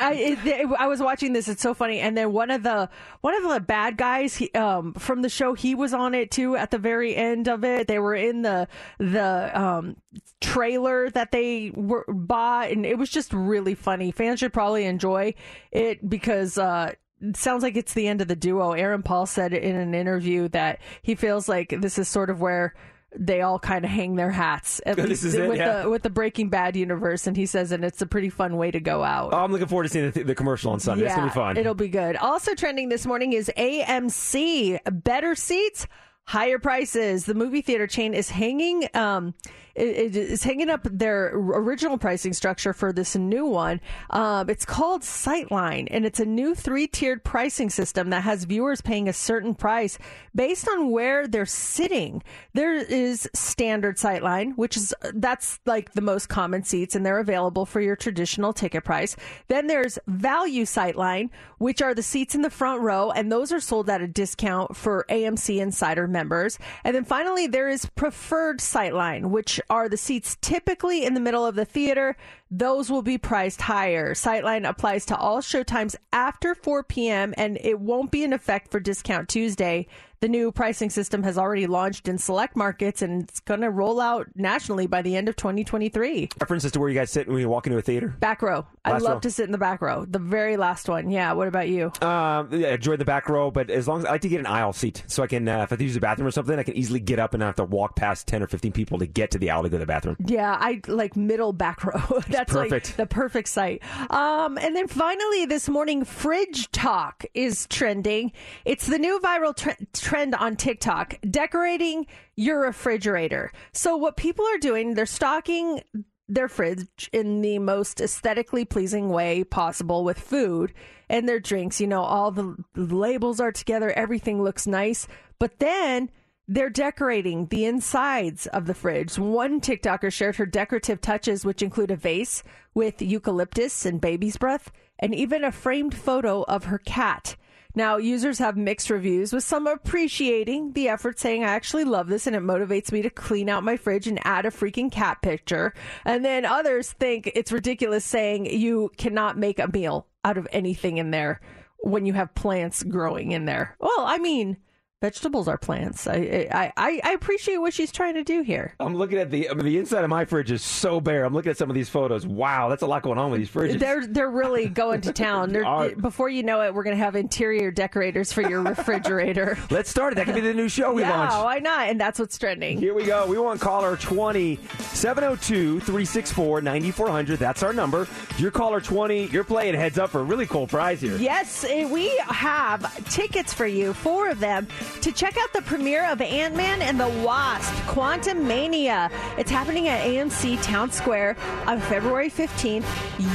I, 0.00 0.14
it, 0.14 0.46
it- 0.46 0.68
I 0.78 0.86
was 0.86 1.00
watching 1.00 1.32
this. 1.32 1.48
It's 1.48 1.62
so 1.62 1.74
funny. 1.74 1.98
And 2.00 2.16
then 2.16 2.32
one 2.32 2.50
of 2.50 2.62
the 2.62 2.88
one 3.20 3.34
of 3.34 3.50
the 3.50 3.60
bad 3.60 3.96
guys 3.96 4.36
he, 4.36 4.50
um, 4.52 4.94
from 4.94 5.22
the 5.22 5.28
show, 5.28 5.54
he 5.54 5.74
was 5.74 5.92
on 5.92 6.14
it 6.14 6.30
too. 6.30 6.56
At 6.56 6.70
the 6.70 6.78
very 6.78 7.16
end 7.16 7.48
of 7.48 7.64
it, 7.64 7.88
they 7.88 7.98
were 7.98 8.14
in 8.14 8.42
the 8.42 8.68
the 8.98 9.50
um, 9.60 9.96
trailer 10.40 11.10
that 11.10 11.32
they 11.32 11.72
were 11.74 12.04
bought, 12.08 12.70
and 12.70 12.86
it 12.86 12.96
was 12.96 13.10
just 13.10 13.32
really 13.32 13.74
funny. 13.74 14.12
Fans 14.12 14.38
should 14.40 14.52
probably 14.52 14.84
enjoy 14.84 15.34
it 15.70 16.08
because. 16.08 16.58
Uh, 16.58 16.92
it 17.24 17.36
sounds 17.36 17.62
like 17.62 17.76
it's 17.76 17.94
the 17.94 18.08
end 18.08 18.20
of 18.20 18.26
the 18.26 18.34
duo. 18.34 18.72
Aaron 18.72 19.04
Paul 19.04 19.26
said 19.26 19.52
in 19.52 19.76
an 19.76 19.94
interview 19.94 20.48
that 20.48 20.80
he 21.02 21.14
feels 21.14 21.48
like 21.48 21.68
this 21.80 21.96
is 21.96 22.08
sort 22.08 22.30
of 22.30 22.40
where 22.40 22.74
they 23.18 23.42
all 23.42 23.58
kind 23.58 23.84
of 23.84 23.90
hang 23.90 24.16
their 24.16 24.30
hats 24.30 24.80
at 24.86 24.98
least 24.98 25.24
it, 25.24 25.48
with 25.48 25.58
yeah. 25.58 25.82
the 25.82 25.90
with 25.90 26.02
the 26.02 26.10
Breaking 26.10 26.48
Bad 26.48 26.76
universe, 26.76 27.26
and 27.26 27.36
he 27.36 27.46
says, 27.46 27.72
and 27.72 27.84
it's 27.84 28.00
a 28.00 28.06
pretty 28.06 28.30
fun 28.30 28.56
way 28.56 28.70
to 28.70 28.80
go 28.80 29.02
out. 29.02 29.32
Oh, 29.32 29.38
I'm 29.38 29.52
looking 29.52 29.68
forward 29.68 29.84
to 29.84 29.88
seeing 29.88 30.10
the, 30.10 30.22
the 30.22 30.34
commercial 30.34 30.72
on 30.72 30.80
Sunday. 30.80 31.06
it's 31.06 31.14
gonna 31.14 31.26
be 31.26 31.32
fun. 31.32 31.56
It'll 31.56 31.74
be 31.74 31.88
good. 31.88 32.16
Also 32.16 32.54
trending 32.54 32.88
this 32.88 33.06
morning 33.06 33.32
is 33.32 33.50
AMC. 33.56 34.78
Better 35.04 35.34
seats, 35.34 35.86
higher 36.24 36.58
prices. 36.58 37.26
The 37.26 37.34
movie 37.34 37.62
theater 37.62 37.86
chain 37.86 38.14
is 38.14 38.30
hanging 38.30 38.88
um 38.94 39.34
it, 39.74 40.14
it 40.14 40.16
is 40.16 40.42
hanging 40.42 40.70
up 40.70 40.86
their 40.90 41.30
original 41.34 41.98
pricing 41.98 42.32
structure 42.32 42.72
for 42.72 42.92
this 42.92 43.16
new 43.16 43.46
one. 43.46 43.80
Um, 44.10 44.50
it's 44.50 44.64
called 44.64 45.02
Sightline, 45.02 45.88
and 45.90 46.04
it's 46.04 46.20
a 46.20 46.24
new 46.24 46.54
three-tiered 46.54 47.24
pricing 47.24 47.70
system 47.70 48.10
that 48.10 48.22
has 48.22 48.44
viewers 48.44 48.80
paying 48.80 49.08
a 49.08 49.12
certain 49.12 49.54
price 49.54 49.98
based 50.34 50.68
on 50.68 50.90
where 50.90 51.26
they're 51.26 51.46
sitting. 51.46 52.22
There 52.52 52.74
is 52.74 53.28
standard 53.34 53.96
Sightline, 53.96 54.56
which 54.56 54.76
is 54.76 54.94
that's 55.14 55.60
like 55.66 55.92
the 55.92 56.00
most 56.00 56.28
common 56.28 56.64
seats, 56.64 56.94
and 56.94 57.04
they're 57.04 57.18
available 57.18 57.66
for 57.66 57.80
your 57.80 57.96
traditional 57.96 58.52
ticket 58.52 58.84
price. 58.84 59.16
Then 59.48 59.66
there's 59.66 59.98
Value 60.06 60.64
Sightline, 60.64 61.30
which 61.58 61.80
are 61.80 61.94
the 61.94 62.02
seats 62.02 62.34
in 62.34 62.42
the 62.42 62.50
front 62.50 62.82
row, 62.82 63.10
and 63.10 63.30
those 63.30 63.52
are 63.52 63.60
sold 63.60 63.88
at 63.88 64.00
a 64.00 64.08
discount 64.08 64.76
for 64.76 65.06
AMC 65.08 65.60
Insider 65.60 66.06
members. 66.06 66.58
And 66.84 66.94
then 66.94 67.04
finally, 67.04 67.46
there 67.46 67.68
is 67.68 67.86
Preferred 67.86 68.58
Sightline, 68.58 69.26
which 69.26 69.60
are 69.70 69.88
the 69.88 69.96
seats 69.96 70.36
typically 70.40 71.04
in 71.04 71.14
the 71.14 71.20
middle 71.20 71.44
of 71.44 71.54
the 71.54 71.64
theater. 71.64 72.16
Those 72.54 72.90
will 72.90 73.00
be 73.00 73.16
priced 73.16 73.62
higher. 73.62 74.12
Sightline 74.12 74.68
applies 74.68 75.06
to 75.06 75.16
all 75.16 75.40
showtimes 75.40 75.96
after 76.12 76.54
4 76.54 76.82
p.m. 76.82 77.32
and 77.38 77.56
it 77.62 77.80
won't 77.80 78.10
be 78.10 78.24
in 78.24 78.34
effect 78.34 78.70
for 78.70 78.78
Discount 78.78 79.30
Tuesday. 79.30 79.86
The 80.20 80.28
new 80.28 80.52
pricing 80.52 80.88
system 80.88 81.24
has 81.24 81.36
already 81.36 81.66
launched 81.66 82.06
in 82.06 82.16
select 82.16 82.54
markets 82.54 83.02
and 83.02 83.24
it's 83.24 83.40
going 83.40 83.62
to 83.62 83.70
roll 83.70 84.00
out 84.00 84.28
nationally 84.36 84.86
by 84.86 85.02
the 85.02 85.16
end 85.16 85.28
of 85.28 85.34
2023. 85.34 86.28
Reference 86.40 86.64
as 86.64 86.70
to 86.72 86.78
where 86.78 86.88
you 86.88 86.94
guys 86.94 87.10
sit 87.10 87.26
when 87.26 87.38
you 87.38 87.48
walk 87.48 87.66
into 87.66 87.76
a 87.76 87.82
theater. 87.82 88.14
Back 88.20 88.40
row. 88.40 88.64
I 88.84 88.98
love 88.98 89.14
row. 89.14 89.18
to 89.18 89.30
sit 89.32 89.46
in 89.46 89.50
the 89.52 89.58
back 89.58 89.82
row. 89.82 90.04
The 90.04 90.20
very 90.20 90.56
last 90.56 90.88
one. 90.88 91.10
Yeah. 91.10 91.32
What 91.32 91.48
about 91.48 91.68
you? 91.68 91.86
Um, 92.02 92.50
yeah, 92.52 92.74
enjoy 92.74 92.98
the 92.98 93.04
back 93.04 93.28
row, 93.28 93.50
but 93.50 93.68
as 93.68 93.88
long 93.88 93.98
as 93.98 94.04
I 94.04 94.12
like 94.12 94.20
to 94.20 94.28
get 94.28 94.38
an 94.38 94.46
aisle 94.46 94.72
seat, 94.72 95.02
so 95.08 95.24
I 95.24 95.26
can, 95.26 95.48
uh, 95.48 95.54
if 95.54 95.56
I 95.56 95.70
have 95.70 95.78
to 95.78 95.84
use 95.84 95.94
the 95.94 96.00
bathroom 96.00 96.28
or 96.28 96.30
something, 96.30 96.56
I 96.56 96.62
can 96.62 96.76
easily 96.76 97.00
get 97.00 97.18
up 97.18 97.34
and 97.34 97.40
not 97.40 97.46
have 97.46 97.56
to 97.56 97.64
walk 97.64 97.96
past 97.96 98.28
ten 98.28 98.44
or 98.44 98.46
fifteen 98.46 98.70
people 98.70 99.00
to 99.00 99.06
get 99.06 99.32
to 99.32 99.38
the 99.38 99.50
aisle 99.50 99.64
to 99.64 99.70
go 99.70 99.76
to 99.76 99.80
the 99.80 99.86
bathroom. 99.86 100.16
Yeah, 100.24 100.56
I 100.56 100.82
like 100.86 101.16
middle 101.16 101.52
back 101.52 101.82
row. 101.84 102.20
That's 102.48 102.52
perfect. 102.52 102.88
like 102.90 102.96
the 102.96 103.06
perfect 103.06 103.48
site. 103.48 103.82
Um, 104.10 104.58
and 104.58 104.74
then 104.74 104.88
finally 104.88 105.46
this 105.46 105.68
morning, 105.68 106.04
fridge 106.04 106.70
talk 106.70 107.24
is 107.34 107.66
trending. 107.68 108.32
It's 108.64 108.86
the 108.86 108.98
new 108.98 109.20
viral 109.20 109.56
tre- 109.56 109.76
trend 109.92 110.34
on 110.34 110.56
TikTok, 110.56 111.18
decorating 111.28 112.06
your 112.36 112.60
refrigerator. 112.60 113.52
So 113.72 113.96
what 113.96 114.16
people 114.16 114.44
are 114.46 114.58
doing, 114.58 114.94
they're 114.94 115.06
stocking 115.06 115.82
their 116.28 116.48
fridge 116.48 117.10
in 117.12 117.42
the 117.42 117.58
most 117.58 118.00
aesthetically 118.00 118.64
pleasing 118.64 119.10
way 119.10 119.44
possible 119.44 120.02
with 120.04 120.18
food 120.18 120.72
and 121.08 121.28
their 121.28 121.40
drinks. 121.40 121.80
You 121.80 121.86
know, 121.86 122.02
all 122.02 122.30
the 122.30 122.56
labels 122.74 123.38
are 123.40 123.52
together, 123.52 123.90
everything 123.90 124.42
looks 124.42 124.66
nice. 124.66 125.06
But 125.38 125.58
then 125.58 126.10
they're 126.48 126.70
decorating 126.70 127.46
the 127.46 127.64
insides 127.64 128.46
of 128.48 128.66
the 128.66 128.74
fridge. 128.74 129.18
One 129.18 129.60
TikToker 129.60 130.12
shared 130.12 130.36
her 130.36 130.46
decorative 130.46 131.00
touches, 131.00 131.44
which 131.44 131.62
include 131.62 131.90
a 131.90 131.96
vase 131.96 132.42
with 132.74 133.00
eucalyptus 133.00 133.86
and 133.86 134.00
baby's 134.00 134.36
breath, 134.36 134.72
and 134.98 135.14
even 135.14 135.44
a 135.44 135.52
framed 135.52 135.94
photo 135.94 136.42
of 136.42 136.64
her 136.64 136.78
cat. 136.78 137.36
Now, 137.74 137.96
users 137.96 138.38
have 138.38 138.56
mixed 138.56 138.90
reviews, 138.90 139.32
with 139.32 139.44
some 139.44 139.66
appreciating 139.66 140.72
the 140.72 140.88
effort, 140.88 141.18
saying, 141.18 141.42
I 141.42 141.48
actually 141.48 141.84
love 141.84 142.08
this 142.08 142.26
and 142.26 142.36
it 142.36 142.42
motivates 142.42 142.92
me 142.92 143.00
to 143.00 143.08
clean 143.08 143.48
out 143.48 143.64
my 143.64 143.78
fridge 143.78 144.06
and 144.06 144.18
add 144.26 144.44
a 144.44 144.50
freaking 144.50 144.92
cat 144.92 145.22
picture. 145.22 145.72
And 146.04 146.22
then 146.22 146.44
others 146.44 146.92
think 146.92 147.32
it's 147.34 147.50
ridiculous, 147.50 148.04
saying 148.04 148.46
you 148.46 148.90
cannot 148.98 149.38
make 149.38 149.58
a 149.58 149.72
meal 149.72 150.06
out 150.22 150.36
of 150.36 150.46
anything 150.52 150.98
in 150.98 151.12
there 151.12 151.40
when 151.78 152.04
you 152.04 152.12
have 152.12 152.34
plants 152.34 152.82
growing 152.82 153.32
in 153.32 153.46
there. 153.46 153.74
Well, 153.80 154.04
I 154.04 154.18
mean, 154.18 154.58
vegetables 155.02 155.48
are 155.48 155.58
plants. 155.58 156.06
I 156.06 156.48
I, 156.50 156.72
I, 156.76 157.00
I 157.04 157.12
appreciate 157.12 157.58
what 157.58 157.74
she's 157.74 157.92
trying 157.92 158.14
to 158.14 158.24
do 158.24 158.42
here. 158.42 158.74
I'm 158.80 158.96
looking 158.96 159.18
at 159.18 159.30
the 159.30 159.50
I 159.50 159.54
mean, 159.54 159.66
the 159.66 159.76
inside 159.76 160.04
of 160.04 160.10
my 160.10 160.24
fridge 160.24 160.50
is 160.50 160.62
so 160.62 161.00
bare. 161.00 161.24
I'm 161.24 161.34
looking 161.34 161.50
at 161.50 161.58
some 161.58 161.68
of 161.68 161.74
these 161.74 161.88
photos. 161.88 162.26
Wow, 162.26 162.68
that's 162.68 162.82
a 162.82 162.86
lot 162.86 163.02
going 163.02 163.18
on 163.18 163.30
with 163.30 163.40
these 163.40 163.50
fridges. 163.50 163.80
They're 163.80 164.06
they're 164.06 164.30
really 164.30 164.68
going 164.68 165.02
to 165.02 165.12
town. 165.12 165.52
Before 166.00 166.28
you 166.28 166.44
know 166.44 166.62
it, 166.62 166.72
we're 166.72 166.84
going 166.84 166.96
to 166.96 167.02
have 167.02 167.16
interior 167.16 167.70
decorators 167.70 168.32
for 168.32 168.42
your 168.42 168.62
refrigerator. 168.62 169.58
Let's 169.70 169.90
start 169.90 170.12
it. 170.12 170.16
That 170.16 170.26
could 170.26 170.36
be 170.36 170.40
the 170.40 170.54
new 170.54 170.68
show 170.68 170.92
we 170.92 171.02
yeah, 171.02 171.18
launch. 171.18 171.44
why 171.44 171.58
not? 171.58 171.88
And 171.88 172.00
that's 172.00 172.18
what's 172.18 172.38
trending. 172.38 172.78
Here 172.78 172.94
we 172.94 173.04
go. 173.04 173.26
We 173.26 173.38
want 173.38 173.60
caller 173.60 173.96
20 173.96 174.58
702 174.78 175.80
364 175.80 176.60
9400. 176.62 177.38
That's 177.38 177.62
our 177.62 177.72
number. 177.72 178.06
You're 178.38 178.52
caller 178.52 178.80
20. 178.80 179.26
You're 179.26 179.44
playing 179.44 179.74
heads 179.74 179.98
up 179.98 180.10
for 180.10 180.20
a 180.20 180.24
really 180.24 180.46
cool 180.46 180.68
prize 180.68 181.00
here. 181.00 181.16
Yes, 181.16 181.64
eh, 181.68 181.86
we 181.86 182.16
have 182.28 183.10
tickets 183.10 183.52
for 183.52 183.66
you, 183.66 183.92
four 183.92 184.28
of 184.28 184.38
them, 184.38 184.68
to 185.00 185.12
check 185.12 185.36
out 185.36 185.52
the 185.52 185.62
premiere 185.62 186.10
of 186.10 186.20
Ant 186.20 186.54
Man 186.54 186.82
and 186.82 186.98
the 186.98 187.08
Wasp 187.24 187.72
Quantumania. 187.86 189.10
It's 189.38 189.50
happening 189.50 189.88
at 189.88 190.04
AMC 190.06 190.62
Town 190.62 190.90
Square 190.90 191.36
on 191.66 191.80
February 191.80 192.30
15th. 192.30 192.84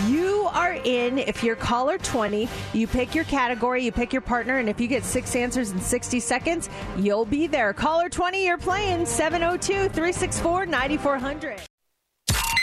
You 0.09 0.49
are 0.53 0.73
in 0.83 1.17
if 1.17 1.43
you're 1.43 1.55
caller 1.55 1.97
20. 1.97 2.47
You 2.73 2.87
pick 2.87 3.15
your 3.15 3.25
category, 3.25 3.83
you 3.83 3.91
pick 3.91 4.13
your 4.13 4.21
partner, 4.21 4.57
and 4.57 4.69
if 4.69 4.79
you 4.79 4.87
get 4.87 5.03
six 5.03 5.35
answers 5.35 5.71
in 5.71 5.79
60 5.79 6.19
seconds, 6.19 6.69
you'll 6.97 7.25
be 7.25 7.47
there. 7.47 7.73
Caller 7.73 8.09
20, 8.09 8.45
you're 8.45 8.57
playing 8.57 9.05
702 9.05 9.89
364 9.89 10.65
9400. 10.65 11.61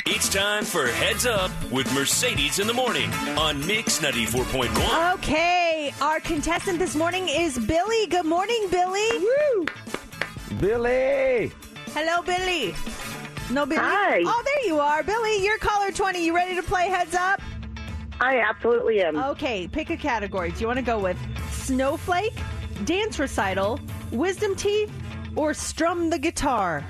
It's 0.06 0.28
time 0.28 0.64
for 0.66 0.86
Heads 0.86 1.24
Up 1.24 1.50
with 1.72 1.90
Mercedes 1.94 2.58
in 2.58 2.66
the 2.66 2.74
Morning 2.74 3.10
on 3.38 3.66
Mix 3.66 4.00
94.1. 4.00 5.14
Okay, 5.14 5.94
our 6.02 6.20
contestant 6.20 6.78
this 6.78 6.94
morning 6.94 7.26
is 7.26 7.58
Billy. 7.58 8.06
Good 8.08 8.26
morning, 8.26 8.66
Billy. 8.70 9.08
Woo! 9.18 9.66
Billy! 10.60 11.50
Hello, 11.94 12.20
Billy. 12.20 12.74
No, 13.50 13.64
Billy. 13.64 13.80
Hi. 13.80 14.22
Oh, 14.26 14.42
there 14.44 14.66
you 14.66 14.78
are, 14.78 15.02
Billy. 15.02 15.42
You're 15.42 15.56
caller 15.56 15.90
twenty. 15.90 16.22
You 16.22 16.34
ready 16.34 16.54
to 16.54 16.62
play 16.62 16.88
Heads 16.90 17.14
Up? 17.14 17.40
I 18.20 18.40
absolutely 18.40 19.00
am. 19.00 19.16
Okay, 19.16 19.66
pick 19.68 19.88
a 19.88 19.96
category. 19.96 20.50
Do 20.50 20.60
you 20.60 20.66
want 20.66 20.80
to 20.80 20.84
go 20.84 20.98
with 20.98 21.16
snowflake, 21.50 22.38
dance 22.84 23.18
recital, 23.18 23.80
wisdom 24.12 24.54
teeth, 24.54 24.92
or 25.34 25.54
strum 25.54 26.10
the 26.10 26.18
guitar? 26.18 26.84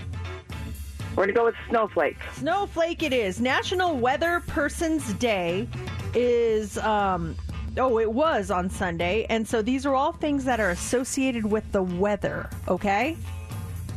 We're 1.16 1.26
going 1.26 1.28
to 1.28 1.34
go 1.34 1.44
with 1.44 1.54
snowflake. 1.68 2.16
Snowflake 2.34 3.02
it 3.04 3.12
is. 3.12 3.40
National 3.40 3.96
Weather 3.96 4.40
Person's 4.48 5.12
Day 5.14 5.68
is 6.14 6.76
um 6.78 7.36
oh 7.76 7.98
it 7.98 8.12
was 8.12 8.50
on 8.50 8.68
Sunday 8.70 9.26
and 9.30 9.46
so 9.46 9.62
these 9.62 9.84
are 9.84 9.94
all 9.94 10.12
things 10.12 10.44
that 10.44 10.60
are 10.60 10.70
associated 10.70 11.44
with 11.44 11.70
the 11.72 11.82
weather, 11.82 12.48
okay? 12.68 13.16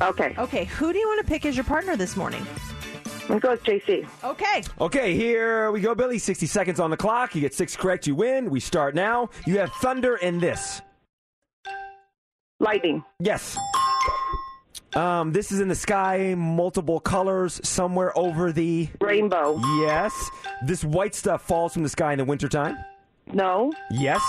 Okay. 0.01 0.35
Okay, 0.37 0.65
who 0.65 0.93
do 0.93 0.99
you 0.99 1.07
want 1.07 1.21
to 1.21 1.27
pick 1.27 1.45
as 1.45 1.55
your 1.55 1.63
partner 1.63 1.95
this 1.95 2.15
morning? 2.15 2.45
Let's 3.29 3.41
go 3.41 3.51
with 3.51 3.63
JC. 3.63 4.07
Okay. 4.23 4.63
Okay, 4.79 5.15
here 5.15 5.71
we 5.71 5.81
go, 5.81 5.93
Billy. 5.95 6.17
60 6.17 6.45
seconds 6.45 6.79
on 6.79 6.91
the 6.91 6.97
clock. 6.97 7.35
You 7.35 7.41
get 7.41 7.53
six 7.53 7.75
correct, 7.75 8.07
you 8.07 8.15
win. 8.15 8.49
We 8.49 8.59
start 8.59 8.95
now. 8.95 9.29
You 9.45 9.57
have 9.59 9.71
thunder 9.73 10.15
and 10.15 10.39
this. 10.39 10.81
Lightning. 12.59 13.03
Yes. 13.19 13.57
Um, 14.97 15.31
this 15.31 15.51
is 15.51 15.59
in 15.59 15.67
the 15.67 15.75
sky, 15.75 16.33
multiple 16.35 16.99
colors, 16.99 17.61
somewhere 17.63 18.17
over 18.17 18.51
the 18.51 18.89
rainbow. 18.99 19.59
Yes. 19.81 20.11
This 20.65 20.83
white 20.83 21.13
stuff 21.13 21.43
falls 21.43 21.73
from 21.73 21.83
the 21.83 21.89
sky 21.89 22.13
in 22.13 22.17
the 22.17 22.25
wintertime. 22.25 22.77
No. 23.31 23.71
Yes. 23.91 24.21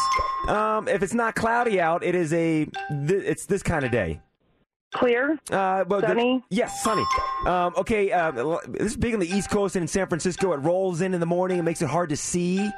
Um, 0.49 0.89
if 0.89 1.03
it's 1.03 1.15
not 1.15 1.35
cloudy 1.35 1.81
out, 1.81 2.05
it 2.05 2.15
is 2.15 2.33
a. 2.33 2.67
Th- 2.91 3.23
it's 3.25 3.47
this 3.47 3.63
kind 3.63 3.85
of 3.85 3.91
day. 3.91 4.21
Clear. 4.95 5.39
Uh, 5.51 5.85
well, 5.89 6.01
the- 6.01 6.09
Sunny? 6.09 6.43
yes, 6.51 6.83
sunny. 6.83 7.05
Um, 7.47 7.73
okay. 7.77 8.11
Um, 8.13 8.59
this 8.73 8.93
is 8.93 8.97
big 8.97 9.15
on 9.15 9.21
the 9.21 9.29
East 9.29 9.51
Coast 9.51 9.77
and 9.77 9.83
in 9.85 9.89
San 9.89 10.07
Francisco. 10.09 10.53
It 10.53 10.59
rolls 10.59 11.01
in 11.01 11.15
in 11.15 11.21
the 11.21 11.27
morning. 11.27 11.59
It 11.59 11.63
makes 11.63 11.81
it 11.81 11.89
hard 11.89 12.09
to 12.11 12.17
see. 12.17 12.69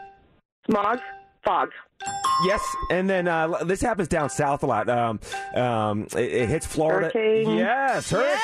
Smog. 0.66 0.98
Fog. 1.44 1.70
Yes, 2.44 2.62
and 2.90 3.08
then 3.08 3.28
uh, 3.28 3.64
this 3.64 3.80
happens 3.80 4.08
down 4.08 4.30
south 4.30 4.62
a 4.62 4.66
lot. 4.66 4.88
Um, 4.88 5.20
um, 5.54 6.06
it, 6.16 6.32
it 6.32 6.48
hits 6.48 6.66
Florida. 6.66 7.10
Hurricane. 7.12 7.56
Yes, 7.56 8.10
hurricane. 8.10 8.40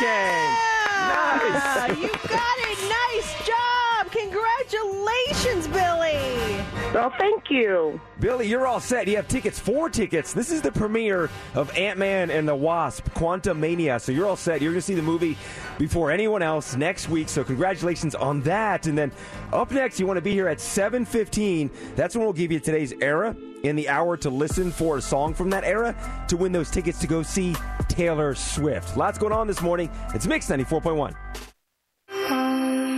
Ah, 0.99 1.87
you 1.89 2.09
got 2.09 2.59
it. 2.59 2.79
Nice 2.89 3.47
job. 3.47 4.11
congratulations, 4.13 5.67
Billy. 5.69 6.66
Oh, 6.95 7.13
thank 7.19 7.51
you. 7.51 8.01
Billy, 8.21 8.49
you're 8.49 8.67
all 8.67 8.81
set. 8.81 9.07
You 9.07 9.17
have 9.17 9.29
tickets, 9.29 9.59
four 9.59 9.91
tickets. 9.91 10.33
This 10.33 10.51
is 10.51 10.63
the 10.63 10.73
premiere 10.73 11.29
of 11.55 11.77
Ant 11.77 11.99
Man 11.99 12.31
and 12.31 12.49
the 12.49 12.55
Wasp, 12.55 13.05
Quantumania. 13.11 14.01
So 14.01 14.13
you're 14.13 14.27
all 14.27 14.37
set. 14.37 14.63
You're 14.63 14.73
going 14.73 14.79
to 14.79 14.87
see 14.87 14.95
the 14.95 15.03
movie 15.03 15.37
before 15.79 16.11
anyone 16.11 16.43
else 16.43 16.75
next 16.75 17.09
week. 17.09 17.29
So 17.29 17.45
congratulations 17.45 18.15
on 18.15 18.41
that. 18.43 18.87
And 18.87 18.97
then 18.97 19.13
up 19.53 19.71
next, 19.73 20.01
you 20.01 20.07
want 20.07 20.17
to 20.17 20.23
be 20.23 20.33
here 20.33 20.49
at 20.49 20.59
7:15. 20.59 21.71
That's 21.97 22.17
when 22.17 22.25
we'll 22.25 22.33
give 22.33 22.51
you 22.51 22.61
today's 22.61 22.93
era 23.01 23.37
in 23.63 23.77
the 23.77 23.89
hour 23.89 24.17
to 24.19 24.31
listen 24.31 24.71
for 24.71 24.97
a 24.97 25.03
song 25.03 25.35
from 25.35 25.51
that 25.51 25.65
era 25.65 25.95
to 26.29 26.37
win 26.37 26.53
those 26.53 26.71
tickets 26.71 26.99
to 27.01 27.07
go 27.07 27.23
see 27.23 27.55
Taylor 27.89 28.35
Swift. 28.35 28.97
Lots 28.97 29.19
going 29.19 29.33
on 29.33 29.47
this 29.47 29.61
morning. 29.61 29.91
It's 30.15 30.27
Mix 30.27 30.49
94.1. 30.49 31.15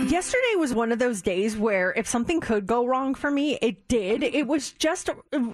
Yesterday 0.09 0.55
was 0.57 0.73
one 0.73 0.91
of 0.91 0.97
those 0.97 1.21
days 1.21 1.55
where 1.55 1.93
if 1.95 2.07
something 2.07 2.39
could 2.39 2.65
go 2.65 2.83
wrong 2.83 3.13
for 3.13 3.29
me, 3.29 3.59
it 3.61 3.87
did. 3.87 4.23
It 4.23 4.47
was 4.47 4.71
just 4.71 5.11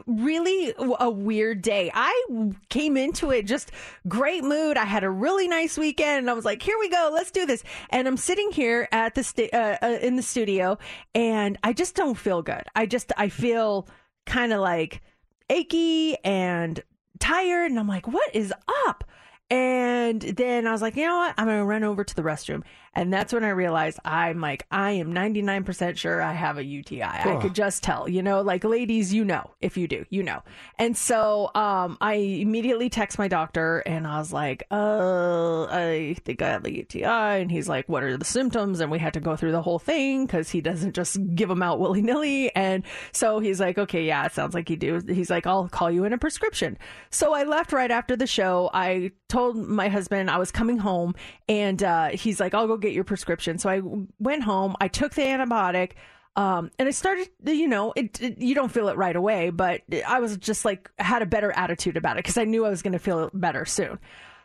really 0.07 0.73
a 0.77 1.09
weird 1.09 1.61
day. 1.61 1.91
I 1.93 2.53
came 2.69 2.95
into 2.95 3.31
it 3.31 3.47
just 3.47 3.73
great 4.07 4.45
mood. 4.45 4.77
I 4.77 4.85
had 4.85 5.03
a 5.03 5.09
really 5.09 5.49
nice 5.49 5.77
weekend 5.77 6.19
and 6.19 6.29
I 6.29 6.33
was 6.33 6.45
like, 6.45 6.61
here 6.61 6.77
we 6.79 6.87
go, 6.87 7.11
let's 7.13 7.31
do 7.31 7.45
this. 7.45 7.65
And 7.89 8.07
I'm 8.07 8.15
sitting 8.15 8.49
here 8.49 8.87
at 8.93 9.13
the 9.13 9.23
sta- 9.25 9.49
uh, 9.51 9.77
uh, 9.81 9.97
in 10.01 10.15
the 10.15 10.23
studio 10.23 10.77
and 11.13 11.57
I 11.61 11.73
just 11.73 11.93
don't 11.93 12.15
feel 12.15 12.41
good. 12.41 12.63
I 12.73 12.85
just 12.85 13.11
I 13.17 13.27
feel 13.27 13.89
kind 14.25 14.53
of 14.53 14.61
like 14.61 15.01
achy 15.49 16.15
and 16.23 16.81
tired 17.19 17.71
and 17.71 17.79
I'm 17.79 17.89
like, 17.89 18.07
what 18.07 18.33
is 18.33 18.53
up? 18.87 19.03
And 19.49 20.21
then 20.21 20.65
I 20.65 20.71
was 20.71 20.81
like, 20.81 20.95
you 20.95 21.05
know 21.05 21.17
what? 21.17 21.35
I'm 21.37 21.45
going 21.45 21.59
to 21.59 21.65
run 21.65 21.83
over 21.83 22.03
to 22.03 22.15
the 22.15 22.23
restroom. 22.23 22.63
And 22.95 23.11
that's 23.11 23.33
when 23.33 23.43
I 23.43 23.49
realized 23.49 23.99
I'm 24.05 24.39
like, 24.39 24.65
I 24.71 24.91
am 24.91 25.13
99% 25.13 25.97
sure 25.97 26.21
I 26.21 26.33
have 26.33 26.57
a 26.57 26.63
UTI. 26.63 27.01
I 27.03 27.37
could 27.41 27.53
just 27.53 27.83
tell, 27.83 28.07
you 28.07 28.23
know, 28.23 28.41
like 28.41 28.63
ladies, 28.63 29.13
you 29.13 29.25
know, 29.25 29.51
if 29.61 29.75
you 29.75 29.87
do, 29.87 30.05
you 30.09 30.23
know. 30.23 30.41
And 30.79 30.95
so 30.95 31.51
um, 31.55 31.97
I 31.99 32.13
immediately 32.13 32.89
text 32.89 33.17
my 33.19 33.27
doctor 33.27 33.79
and 33.79 34.07
I 34.07 34.17
was 34.19 34.31
like, 34.31 34.63
uh, 34.71 35.63
I 35.65 36.15
think 36.23 36.41
I 36.41 36.49
have 36.49 36.65
a 36.65 36.73
UTI. 36.73 37.03
And 37.41 37.51
he's 37.51 37.67
like, 37.67 37.89
what 37.89 38.03
are 38.03 38.15
the 38.15 38.25
symptoms? 38.25 38.79
And 38.79 38.89
we 38.89 38.99
had 38.99 39.13
to 39.15 39.19
go 39.19 39.35
through 39.35 39.51
the 39.51 39.61
whole 39.61 39.79
thing 39.79 40.25
because 40.25 40.49
he 40.49 40.61
doesn't 40.61 40.95
just 40.95 41.17
give 41.35 41.49
them 41.49 41.61
out 41.61 41.79
willy 41.79 42.01
nilly. 42.01 42.55
And 42.55 42.83
so 43.11 43.39
he's 43.39 43.59
like, 43.59 43.77
okay, 43.77 44.03
yeah, 44.03 44.25
it 44.25 44.33
sounds 44.33 44.53
like 44.53 44.69
you 44.69 44.77
do. 44.77 45.01
He's 45.07 45.29
like, 45.29 45.45
I'll 45.45 45.67
call 45.67 45.91
you 45.91 46.05
in 46.05 46.13
a 46.13 46.17
prescription. 46.17 46.77
So 47.09 47.33
I 47.33 47.43
left 47.43 47.73
right 47.73 47.91
after 47.91 48.15
the 48.15 48.27
show. 48.27 48.69
I 48.73 49.11
told 49.27 49.57
my 49.57 49.89
husband 49.89 50.29
I 50.29 50.37
was 50.37 50.51
coming 50.51 50.77
home 50.77 51.15
and 51.49 51.83
uh, 51.83 52.09
he's 52.09 52.39
like, 52.39 52.53
I'll 52.53 52.67
go 52.67 52.77
get 52.85 52.93
your 52.93 53.03
prescription. 53.03 53.57
So 53.57 53.69
I 53.69 53.81
went 54.19 54.43
home. 54.43 54.75
I 54.79 54.87
took 54.87 55.13
the 55.13 55.23
antibiotic. 55.23 55.93
Um, 56.37 56.69
and 56.77 56.87
I 56.87 56.91
started, 56.91 57.29
you 57.45 57.67
know, 57.67 57.93
it, 57.95 58.21
it, 58.21 58.37
you 58.39 58.55
don't 58.55 58.71
feel 58.71 58.89
it 58.89 58.97
right 58.97 59.15
away, 59.15 59.51
but 59.51 59.83
I 60.05 60.19
was 60.19 60.35
just 60.35 60.65
like, 60.65 60.91
had 60.99 61.21
a 61.21 61.25
better 61.25 61.51
attitude 61.53 61.95
about 61.95 62.17
it 62.17 62.25
because 62.25 62.37
I 62.37 62.43
knew 62.43 62.65
I 62.65 62.69
was 62.69 62.81
going 62.81 62.91
to 62.91 62.99
feel 62.99 63.29
better 63.33 63.63
soon. 63.63 63.99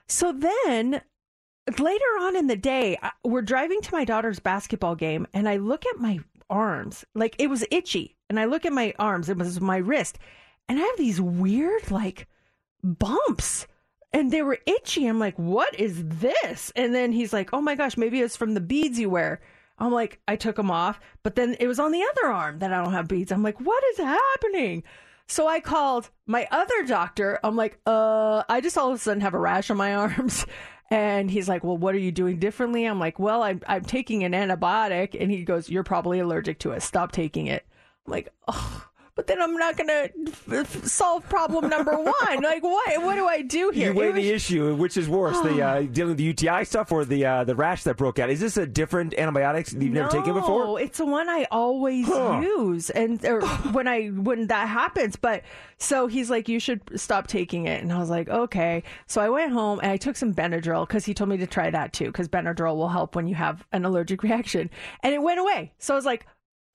So 0.07 0.33
then 0.33 1.01
later 1.79 2.05
on 2.21 2.37
in 2.37 2.47
the 2.47 2.55
day, 2.57 2.97
we're 3.25 3.43
driving 3.43 3.81
to 3.81 3.93
my 3.93 4.05
daughter's 4.05 4.39
basketball 4.39 4.95
game, 4.95 5.27
and 5.35 5.49
I 5.49 5.57
look 5.57 5.85
at 5.85 5.99
my 5.99 6.21
arms, 6.49 7.05
like 7.15 7.35
it 7.39 7.51
was 7.51 7.65
itchy. 7.73 8.17
And 8.29 8.39
I 8.39 8.45
look 8.45 8.65
at 8.65 8.73
my 8.73 8.95
arms, 8.97 9.29
it 9.29 9.37
was 9.37 9.61
my 9.61 9.79
wrist, 9.79 10.17
and 10.69 10.79
I 10.79 10.83
have 10.83 10.97
these 10.97 11.21
weird, 11.21 11.91
like, 11.91 12.29
bumps. 12.85 13.67
And 14.13 14.33
they 14.33 14.43
were 14.43 14.59
itchy. 14.67 15.07
I'm 15.07 15.19
like, 15.21 15.39
what 15.39 15.79
is 15.79 16.03
this? 16.05 16.73
And 16.75 16.95
then 16.95 17.13
he's 17.13 17.33
like, 17.33 17.51
oh 17.53 17.61
my 17.61 17.77
gosh, 17.77 17.97
maybe 17.97 18.21
it's 18.21 18.37
from 18.37 18.55
the 18.55 18.61
beads 18.61 18.99
you 18.99 19.09
wear. 19.09 19.41
I'm 19.79 19.93
like, 19.93 20.21
I 20.29 20.37
took 20.37 20.57
them 20.57 20.71
off, 20.71 21.01
but 21.23 21.37
then 21.37 21.57
it 21.59 21.67
was 21.67 21.79
on 21.79 21.93
the 21.93 22.03
other 22.03 22.33
arm 22.33 22.59
that 22.59 22.73
I 22.73 22.83
don't 22.83 22.93
have 22.93 23.09
beads. 23.09 23.33
I'm 23.33 23.43
like, 23.43 23.61
what 23.61 23.83
is 23.93 23.99
happening? 23.99 24.83
So 25.27 25.47
I 25.47 25.61
called 25.61 26.11
my 26.27 26.47
other 26.51 26.85
doctor. 26.87 27.39
I'm 27.43 27.57
like, 27.57 27.79
uh, 27.87 28.43
I 28.49 28.61
just 28.61 28.77
all 28.77 28.91
of 28.91 28.97
a 28.97 28.99
sudden 28.99 29.23
have 29.23 29.35
a 29.35 29.39
rash 29.39 29.71
on 29.71 29.77
my 29.77 29.95
arms. 29.97 30.45
And 30.91 31.31
he's 31.31 31.49
like, 31.49 31.63
well, 31.63 31.79
what 31.79 31.95
are 31.95 31.99
you 31.99 32.11
doing 32.11 32.41
differently? 32.41 32.85
I'm 32.85 32.99
like, 32.99 33.21
well, 33.21 33.45
I'm, 33.45 33.63
I'm 33.69 33.85
taking 33.85 34.25
an 34.25 34.33
antibiotic. 34.33 35.17
And 35.19 35.31
he 35.31 35.45
goes, 35.45 35.71
you're 35.71 35.85
probably 35.85 36.19
allergic 36.19 36.59
to 36.61 36.73
it. 36.73 36.83
Stop 36.83 37.13
taking 37.13 37.47
it. 37.47 37.65
I'm 38.07 38.11
like, 38.11 38.29
oh, 38.49 38.90
but 39.21 39.27
then 39.27 39.43
I'm 39.43 39.55
not 39.55 39.77
going 39.77 39.89
to 39.89 40.11
f- 40.63 40.85
solve 40.87 41.29
problem 41.29 41.69
number 41.69 41.93
one. 41.99 42.43
like, 42.43 42.63
what? 42.63 43.03
What 43.03 43.17
do 43.17 43.27
I 43.29 43.43
do 43.43 43.69
here? 43.69 43.93
You 43.93 43.99
weigh 43.99 44.07
was- 44.13 44.15
the 44.17 44.31
issue. 44.31 44.75
Which 44.77 44.97
is 44.97 45.11
worse, 45.11 45.39
the 45.43 45.61
uh, 45.67 45.83
dealing 45.83 46.13
with 46.13 46.17
the 46.17 46.25
UTI 46.25 46.65
stuff 46.65 46.91
or 46.91 47.05
the 47.05 47.27
uh, 47.27 47.45
the 47.45 47.55
rash 47.55 47.83
that 47.83 47.99
broke 47.99 48.19
out? 48.19 48.31
Is 48.31 48.41
this 48.41 48.57
a 48.57 48.65
different 48.67 49.13
antibiotics 49.13 49.73
that 49.73 49.83
you've 49.83 49.93
never 49.93 50.09
taken 50.09 50.29
No, 50.35 50.41
before? 50.41 50.81
it's 50.81 50.97
the 50.97 51.05
one 51.05 51.29
I 51.29 51.47
always 51.51 52.07
Huh. 52.07 52.41
use, 52.43 52.89
and 52.89 53.23
or 53.27 53.43
when 53.73 53.87
I 53.87 54.07
when 54.07 54.47
that 54.47 54.69
happens. 54.69 55.17
But 55.17 55.43
so 55.77 56.07
he's 56.07 56.31
like, 56.31 56.49
you 56.49 56.59
should 56.61 56.81
stop 56.99 57.27
taking 57.27 57.67
it, 57.67 57.83
and 57.83 57.93
I 57.93 57.99
was 57.99 58.09
like, 58.09 58.31
okay. 58.31 58.85
So 59.07 59.21
I 59.21 59.29
went 59.29 59.53
home 59.53 59.81
and 59.83 59.93
I 59.93 59.99
took 59.99 60.17
some 60.17 60.33
Benadryl 60.33 60.87
because 60.89 61.05
he 61.05 61.13
told 61.13 61.29
me 61.29 61.37
to 61.37 61.47
try 61.47 61.69
that 61.71 61.93
too, 61.93 62.07
because 62.07 62.29
Benadryl 62.29 62.75
will 62.77 62.89
help 62.89 63.15
when 63.17 63.27
you 63.29 63.35
have 63.35 63.67
an 63.73 63.85
allergic 63.85 64.23
reaction, 64.23 64.71
and 65.03 65.13
it 65.13 65.21
went 65.21 65.41
away. 65.41 65.73
So 65.79 65.93
I 65.93 65.97
was 65.97 66.07
like. 66.07 66.27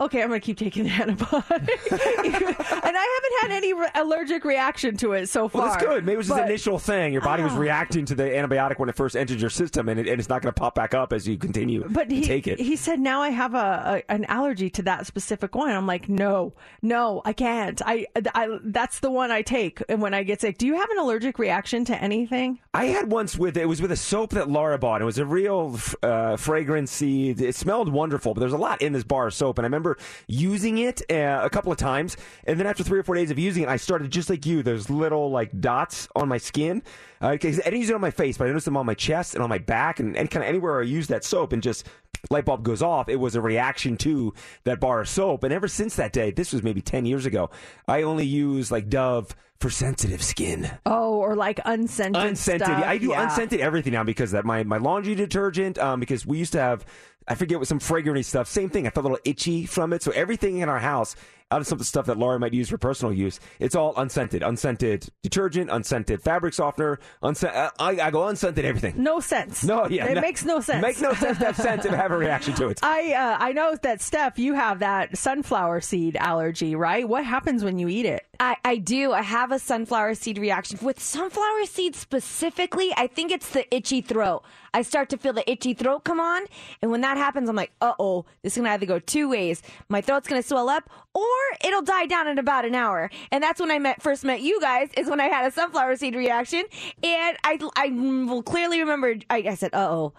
Okay, 0.02 0.22
I'm 0.22 0.28
gonna 0.28 0.42
keep 0.42 0.58
taking 0.58 0.84
the 0.84 0.90
antibiotic, 0.90 1.52
and 1.90 2.98
I 2.98 3.20
haven't 3.40 3.42
had 3.42 3.52
any 3.52 3.72
re- 3.74 3.88
allergic 3.96 4.44
reaction 4.44 4.98
to 4.98 5.14
it 5.14 5.30
so 5.30 5.48
far. 5.48 5.62
Well, 5.62 5.72
that's 5.72 5.82
good. 5.86 6.04
Maybe 6.06 6.16
it 6.16 6.18
was 6.18 6.28
just 6.28 6.36
But- 6.38 6.44
an 6.44 6.50
initial 6.50 6.80
thing. 6.80 7.14
Your 7.14 7.22
body 7.22 7.44
was 7.44 7.54
Ah. 7.54 7.58
reacting 7.60 8.04
to 8.08 8.14
the 8.16 8.24
antibiotic 8.24 8.78
when 8.78 8.90
it 8.90 8.96
first 8.96 9.16
entered 9.16 9.40
your 9.40 9.50
system, 9.50 9.88
and, 9.88 9.98
it, 9.98 10.10
and 10.10 10.20
it's 10.20 10.28
not 10.28 10.42
going 10.42 10.54
to 10.54 10.60
pop 10.60 10.76
back 10.76 10.94
up 10.94 11.14
as 11.14 11.26
you 11.26 11.38
continue 11.38 11.88
But 11.88 12.10
to 12.10 12.16
he, 12.16 12.24
take 12.24 12.46
it. 12.46 12.60
he 12.60 12.76
said 12.76 13.00
now 13.00 13.22
I 13.22 13.30
have 13.30 13.54
a, 13.54 14.04
a 14.10 14.12
an 14.12 14.26
allergy 14.26 14.70
to 14.72 14.82
that 14.82 15.08
specific 15.08 15.56
one. 15.56 15.72
I'm 15.72 15.88
like, 15.88 16.10
no, 16.10 16.52
no, 16.82 17.22
I 17.24 17.32
can't. 17.32 17.82
I, 17.86 18.06
I 18.34 18.60
that's 18.66 19.00
the 19.00 19.10
one 19.12 19.32
I 19.32 19.44
take 19.44 19.82
and 19.88 20.02
when 20.02 20.14
I 20.14 20.24
get 20.24 20.42
sick. 20.42 20.58
Do 20.58 20.68
you 20.68 20.76
have 20.76 20.90
an 20.90 20.98
allergic 20.98 21.40
reaction 21.40 21.86
to 21.86 21.96
anything? 22.04 22.60
I 22.74 22.88
had 22.88 23.10
once 23.10 23.38
with 23.38 23.56
it 23.56 23.66
was 23.70 23.82
with 23.82 23.94
a 23.94 23.96
soap 23.96 24.32
that 24.32 24.50
Laura 24.50 24.78
bought. 24.78 25.02
It 25.02 25.06
was 25.06 25.20
a 25.20 25.26
real 25.26 25.80
uh, 26.04 26.36
fragrancy. 26.36 27.30
It 27.30 27.56
smelled 27.56 27.88
wonderful, 27.88 28.34
but 28.34 28.42
there's 28.42 28.52
a 28.52 28.58
lot 28.58 28.82
in 28.82 28.92
this 28.92 29.06
bar 29.06 29.28
of 29.28 29.34
soap. 29.34 29.58
And 29.58 29.64
I 29.66 29.68
remember 29.68 29.85
using 30.28 30.80
it 30.80 31.02
uh, 31.12 31.42
a 31.44 31.50
couple 31.50 31.72
of 31.72 31.78
times, 31.78 32.18
and 32.46 32.60
then 32.60 32.68
after 32.68 32.84
three 32.84 33.00
or 33.00 33.04
four 33.04 33.16
days 33.16 33.32
of 33.32 33.40
using 33.40 33.64
it, 33.64 33.70
I 33.70 33.78
started 33.78 34.12
just 34.12 34.30
like 34.30 34.46
you. 34.46 34.64
There's 34.64 34.90
little 34.90 35.30
like 35.30 35.60
dots 35.62 36.08
on 36.16 36.28
my 36.28 36.38
skin. 36.38 36.82
Uh, 37.22 37.28
I 37.30 37.38
didn't 37.38 37.76
use 37.80 37.90
it 37.90 37.96
on 37.96 38.02
my 38.02 38.12
face, 38.12 38.38
but 38.38 38.46
I 38.46 38.48
noticed 38.48 38.66
them 38.66 38.78
on 38.78 38.86
my 38.86 38.94
chest 38.94 39.34
and 39.36 39.44
on 39.44 39.50
my 39.50 39.58
back, 39.60 40.00
and, 40.00 40.18
and 40.18 40.30
kind 40.30 40.44
of 40.44 40.50
anywhere 40.50 40.80
I 40.80 40.84
used 40.84 41.10
that 41.10 41.24
soap, 41.24 41.54
and 41.54 41.62
just 41.64 41.88
light 42.30 42.46
bulb 42.46 42.64
goes 42.64 42.82
off. 42.82 43.08
It 43.10 43.18
was 43.18 43.36
a 43.36 43.42
reaction 43.42 43.98
to 43.98 44.34
that 44.64 44.80
bar 44.80 45.02
of 45.02 45.08
soap. 45.10 45.44
And 45.44 45.54
ever 45.54 45.68
since 45.68 45.96
that 45.98 46.12
day, 46.12 46.32
this 46.32 46.52
was 46.54 46.64
maybe 46.64 46.82
ten 46.82 47.06
years 47.06 47.26
ago, 47.26 47.50
I 47.88 48.02
only 48.02 48.26
use 48.26 48.72
like 48.72 48.90
Dove 48.90 49.36
for 49.60 49.70
sensitive 49.70 50.22
skin. 50.22 50.70
Oh, 50.86 51.16
or 51.16 51.36
like 51.36 51.60
unscented. 51.64 52.22
Unscented. 52.22 52.68
stuff. 52.68 52.84
I 52.84 52.98
do 52.98 53.10
Yeah. 53.12 53.24
unscented 53.24 53.62
everything 53.62 53.94
now 53.94 54.04
because 54.04 54.32
that 54.32 54.44
my 54.44 54.64
my 54.64 54.78
laundry 54.78 55.16
detergent. 55.16 55.78
Um, 55.78 56.00
because 56.00 56.26
we 56.26 56.38
used 56.38 56.52
to 56.54 56.60
have, 56.60 56.86
I 57.28 57.36
forget 57.36 57.58
what 57.58 57.68
some 57.68 57.80
fragrancy 57.80 58.24
stuff. 58.24 58.48
Same 58.48 58.70
thing. 58.70 58.86
I 58.86 58.92
felt 58.92 59.06
a 59.06 59.10
little 59.10 59.24
itchy 59.26 59.66
from 59.66 59.94
it. 59.94 60.04
So 60.04 60.12
everything 60.12 60.60
in 60.60 60.70
our 60.70 60.80
house, 60.80 61.16
out 61.56 61.62
of 61.62 61.68
some 61.68 61.76
of 61.78 61.80
the 61.80 61.86
stuff 61.86 62.06
that 62.08 62.18
Laura 62.18 62.38
might 62.38 62.54
use 62.54 62.68
for 62.70 62.78
personal 62.78 63.14
use, 63.14 63.40
it's 63.60 63.76
all 63.76 63.94
unscented. 63.96 64.44
Unscented 64.44 65.08
detergent, 65.24 65.70
unscented 65.72 66.22
fabric 66.22 66.54
softener. 66.54 67.00
Unscented. 67.24 67.56
Uh, 67.56 67.72
I, 67.80 67.92
I 68.02 68.12
go 68.12 68.28
unscented 68.28 68.66
everything. 68.66 69.02
No 69.02 69.22
sense. 69.22 69.64
No, 69.64 69.88
yeah, 69.88 70.06
it 70.08 70.16
no- 70.16 70.22
makes 70.22 70.44
no 70.44 70.60
sense. 70.60 70.82
Makes 70.82 71.00
no 71.00 71.14
sense 71.14 71.38
to 71.38 71.46
have 71.46 71.56
scent 71.56 71.86
and 71.86 71.96
have 71.96 72.12
a 72.12 72.18
reaction 72.18 72.54
to 72.56 72.68
it. 72.68 72.80
I 72.84 73.14
uh, 73.14 73.38
I 73.40 73.54
know 73.54 73.78
that 73.84 74.02
Steph, 74.02 74.38
you 74.38 74.54
have 74.54 74.80
that 74.80 75.18
sunflower 75.18 75.80
seed 75.80 76.18
allergy, 76.18 76.76
right? 76.76 77.08
What 77.08 77.24
happens 77.24 77.64
when 77.64 77.80
you 77.80 77.88
eat 77.88 78.06
it? 78.06 78.26
I, 78.38 78.58
I 78.66 78.78
do. 78.78 79.14
I 79.14 79.22
have 79.22 79.54
a 79.54 79.60
sunflower 79.60 80.16
seed 80.16 80.38
reaction. 80.38 80.78
With 80.82 81.00
sunflower 81.02 81.66
seeds 81.68 81.98
specifically, 81.98 82.94
I 82.98 83.08
think 83.08 83.32
it's 83.32 83.50
the 83.50 83.74
itchy 83.74 84.02
throat. 84.02 84.44
I 84.74 84.82
start 84.82 85.08
to 85.10 85.18
feel 85.18 85.32
the 85.32 85.50
itchy 85.50 85.74
throat 85.74 86.04
come 86.04 86.20
on. 86.20 86.44
And 86.82 86.92
when 86.92 87.00
that 87.02 87.16
happens, 87.16 87.48
I'm 87.48 87.56
like, 87.56 87.72
uh 87.80 87.94
oh, 87.98 88.26
this 88.42 88.54
is 88.54 88.58
going 88.58 88.66
to 88.66 88.72
either 88.74 88.86
go 88.86 89.00
two 89.00 89.30
ways. 89.30 89.62
My 89.88 90.02
throat's 90.02 90.28
going 90.28 90.42
to 90.42 90.48
swell 90.48 90.68
up 90.68 90.90
or 91.14 91.24
it'll 91.64 91.82
die 91.82 92.06
down 92.06 92.28
in 92.28 92.38
about 92.38 92.66
an 92.66 92.76
hour. 92.76 93.10
And 93.32 93.44
that's 93.44 93.60
when 93.60 93.72
I 93.72 93.80
met, 93.80 94.02
first 94.02 94.24
met 94.24 94.42
you 94.42 94.60
guys, 94.62 94.90
is 94.98 95.10
when 95.10 95.20
I 95.20 95.26
had 95.26 95.46
a 95.46 95.52
sunflower 95.52 95.96
seed 95.98 96.16
reaction. 96.16 96.64
And 97.04 97.38
I, 97.44 97.60
I 97.76 97.90
will 97.90 98.44
clearly 98.44 98.80
remember, 98.80 99.16
I, 99.30 99.38
I 99.38 99.56
said, 99.56 99.74
uh 99.74 99.88
oh. 99.90 100.14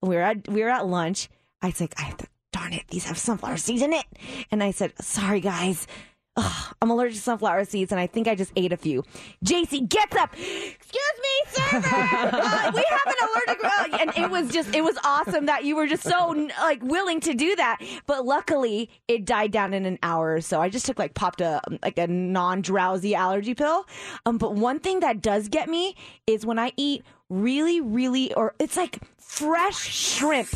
We 0.00 0.16
were 0.16 0.22
at, 0.22 0.48
we 0.48 0.62
were 0.62 0.70
at 0.70 0.86
lunch. 0.86 1.28
I 1.60 1.70
said, 1.70 1.94
I 1.96 2.02
have 2.02 2.16
to, 2.16 2.26
darn 2.52 2.72
it, 2.72 2.84
these 2.88 3.04
have 3.04 3.16
sunflower 3.16 3.58
seeds 3.58 3.82
in 3.82 3.92
it. 3.92 4.04
And 4.50 4.62
I 4.62 4.72
said, 4.72 4.92
sorry 5.00 5.40
guys. 5.40 5.86
Ugh, 6.34 6.74
I'm 6.80 6.90
allergic 6.90 7.16
to 7.16 7.20
sunflower 7.20 7.66
seeds, 7.66 7.92
and 7.92 8.00
I 8.00 8.06
think 8.06 8.26
I 8.26 8.34
just 8.34 8.52
ate 8.56 8.72
a 8.72 8.76
few. 8.78 9.04
JC 9.44 9.86
gets 9.86 10.16
up. 10.16 10.32
Excuse 10.32 11.16
me, 11.22 11.50
server. 11.50 11.76
uh, 11.86 12.72
we 12.74 12.84
have 12.88 13.06
an 13.06 13.14
allergic, 13.28 13.64
uh, 13.64 13.98
and 14.00 14.10
it 14.16 14.30
was 14.30 14.50
just, 14.50 14.74
it 14.74 14.82
was 14.82 14.96
awesome 15.04 15.44
that 15.46 15.64
you 15.64 15.76
were 15.76 15.86
just 15.86 16.02
so 16.02 16.48
like 16.60 16.82
willing 16.82 17.20
to 17.20 17.34
do 17.34 17.54
that. 17.56 17.82
But 18.06 18.24
luckily, 18.24 18.88
it 19.08 19.26
died 19.26 19.50
down 19.50 19.74
in 19.74 19.84
an 19.84 19.98
hour 20.02 20.32
or 20.32 20.40
so. 20.40 20.58
I 20.62 20.70
just 20.70 20.86
took 20.86 20.98
like 20.98 21.12
popped 21.12 21.42
a 21.42 21.60
like 21.82 21.98
a 21.98 22.06
non 22.06 22.62
drowsy 22.62 23.14
allergy 23.14 23.54
pill. 23.54 23.84
Um, 24.24 24.38
but 24.38 24.54
one 24.54 24.78
thing 24.78 25.00
that 25.00 25.20
does 25.20 25.48
get 25.48 25.68
me 25.68 25.96
is 26.26 26.46
when 26.46 26.58
I 26.58 26.72
eat 26.78 27.04
really, 27.28 27.82
really, 27.82 28.32
or 28.32 28.54
it's 28.58 28.78
like 28.78 29.00
fresh 29.18 29.76
shrimp. 29.76 30.48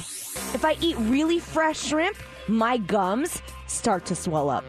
If 0.54 0.64
I 0.64 0.76
eat 0.80 0.96
really 1.00 1.38
fresh 1.38 1.78
shrimp, 1.78 2.16
my 2.48 2.78
gums 2.78 3.42
start 3.66 4.06
to 4.06 4.14
swell 4.14 4.48
up. 4.48 4.64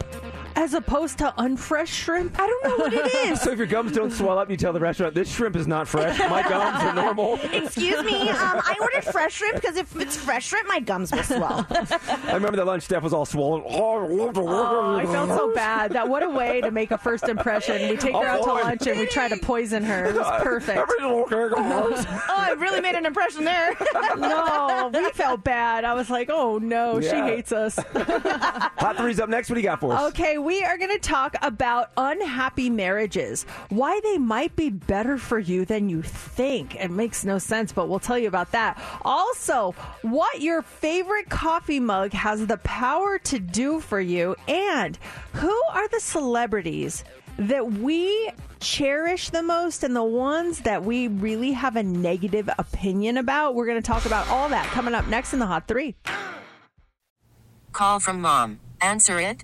As 0.58 0.74
opposed 0.74 1.20
to 1.20 1.34
unfresh 1.38 1.88
shrimp? 1.88 2.36
I 2.40 2.48
don't 2.48 2.64
know 2.64 2.78
what 2.78 2.94
it 2.94 3.06
is. 3.14 3.42
So 3.48 3.52
if 3.52 3.60
your 3.60 3.68
gums 3.68 3.92
don't 3.92 4.12
swell 4.12 4.38
up, 4.40 4.50
you 4.50 4.58
tell 4.58 4.74
the 4.74 4.80
restaurant 4.80 5.14
this 5.14 5.32
shrimp 5.34 5.56
is 5.56 5.68
not 5.68 5.88
fresh. 5.88 6.18
My 6.30 6.42
gums 6.42 6.84
are 6.84 6.94
normal. 7.04 7.36
Excuse 7.54 8.04
me, 8.04 8.30
um, 8.30 8.36
I 8.64 8.76
ordered 8.82 9.04
fresh 9.06 9.36
shrimp 9.36 9.56
because 9.56 9.78
if 9.78 9.96
it's 10.02 10.18
fresh 10.18 10.48
shrimp, 10.48 10.68
my 10.68 10.80
gums 10.80 11.12
will 11.12 11.24
swell. 11.24 11.66
I 11.70 12.34
remember 12.34 12.58
the 12.58 12.66
lunch 12.66 12.84
staff 12.84 13.04
was 13.04 13.14
all 13.14 13.26
swollen. 13.26 13.64
Oh, 13.68 14.98
I 14.98 15.06
felt 15.06 15.30
so 15.30 15.54
bad. 15.54 15.92
That 15.92 16.10
what 16.10 16.24
a 16.24 16.30
way 16.30 16.62
to 16.62 16.72
make 16.72 16.90
a 16.92 16.98
first 16.98 17.30
impression. 17.30 17.90
We 17.90 17.96
take 17.96 18.16
her 18.16 18.26
out 18.26 18.44
to 18.44 18.54
lunch 18.54 18.88
and 18.88 19.00
we 19.00 19.06
try 19.06 19.30
to 19.30 19.38
poison 19.38 19.84
her. 19.84 20.06
It 20.06 20.16
was 20.16 20.42
perfect. 20.42 20.80
oh, 21.00 21.26
I 21.30 22.56
really 22.58 22.82
made 22.82 22.96
an 22.96 23.06
impression 23.06 23.46
there. 23.46 23.76
no, 24.18 24.90
we 24.94 25.10
felt 25.12 25.44
bad. 25.44 25.86
I 25.86 25.94
was 25.94 26.10
like, 26.10 26.30
oh 26.32 26.58
no, 26.58 27.00
she 27.02 27.10
hates 27.10 27.52
us. 27.52 27.78
Hot 27.78 28.98
three's 28.98 29.20
up 29.20 29.30
next. 29.30 29.50
What 29.50 29.56
do 29.56 29.62
you 29.62 29.68
got 29.68 29.80
for 29.80 29.94
us? 29.94 30.10
Okay, 30.10 30.38
we 30.48 30.64
are 30.64 30.78
going 30.78 30.90
to 30.90 30.98
talk 30.98 31.36
about 31.42 31.92
unhappy 31.98 32.70
marriages. 32.70 33.44
Why 33.68 34.00
they 34.02 34.18
might 34.18 34.56
be 34.56 34.70
better 34.70 35.18
for 35.18 35.40
you 35.40 35.66
than 35.66 35.90
you 35.90 36.02
think. 36.02 36.74
It 36.76 36.90
makes 36.90 37.26
no 37.26 37.38
sense, 37.38 37.74
but 37.74 37.90
we'll 37.90 38.00
tell 38.00 38.18
you 38.18 38.30
about 38.30 38.54
that. 38.54 38.82
Also, 39.02 39.76
what 40.04 40.40
your 40.40 40.62
favorite 40.62 41.30
coffee 41.30 41.82
mug 41.82 42.14
has 42.14 42.48
the 42.48 42.56
power 42.60 43.20
to 43.26 43.40
do 43.40 43.82
for 43.82 44.00
you, 44.00 44.38
and 44.48 44.98
who 45.34 45.54
are 45.72 45.90
the 45.90 46.00
celebrities 46.00 47.04
that 47.38 47.70
we 47.70 48.32
cherish 48.62 49.30
the 49.32 49.44
most 49.44 49.84
and 49.84 49.94
the 49.94 50.02
ones 50.02 50.62
that 50.62 50.82
we 50.82 51.10
really 51.10 51.52
have 51.52 51.76
a 51.76 51.84
negative 51.84 52.50
opinion 52.58 53.18
about. 53.18 53.54
We're 53.54 53.68
going 53.68 53.82
to 53.82 53.86
talk 53.86 54.06
about 54.06 54.30
all 54.30 54.48
that 54.48 54.66
coming 54.68 54.96
up 54.96 55.10
next 55.10 55.34
in 55.34 55.40
the 55.40 55.46
Hot 55.46 55.68
3. 55.68 55.94
Call 57.74 58.00
from 58.00 58.22
mom. 58.22 58.62
Answer 58.80 59.20
it. 59.20 59.44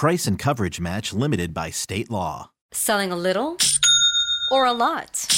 Price 0.00 0.26
and 0.26 0.38
coverage 0.38 0.80
match 0.80 1.12
limited 1.12 1.52
by 1.52 1.68
state 1.68 2.10
law. 2.10 2.48
Selling 2.72 3.12
a 3.12 3.16
little 3.16 3.58
or 4.50 4.64
a 4.64 4.72
lot? 4.72 5.28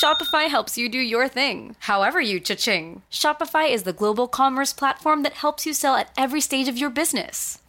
Shopify 0.00 0.48
helps 0.48 0.78
you 0.78 0.88
do 0.88 1.00
your 1.00 1.26
thing, 1.26 1.74
however 1.80 2.20
you 2.20 2.38
cha-ching. 2.38 3.02
Shopify 3.10 3.68
is 3.68 3.82
the 3.82 3.92
global 3.92 4.28
commerce 4.28 4.72
platform 4.72 5.24
that 5.24 5.32
helps 5.32 5.66
you 5.66 5.74
sell 5.74 5.96
at 5.96 6.12
every 6.16 6.40
stage 6.40 6.68
of 6.68 6.78
your 6.78 6.88
business. 6.88 7.58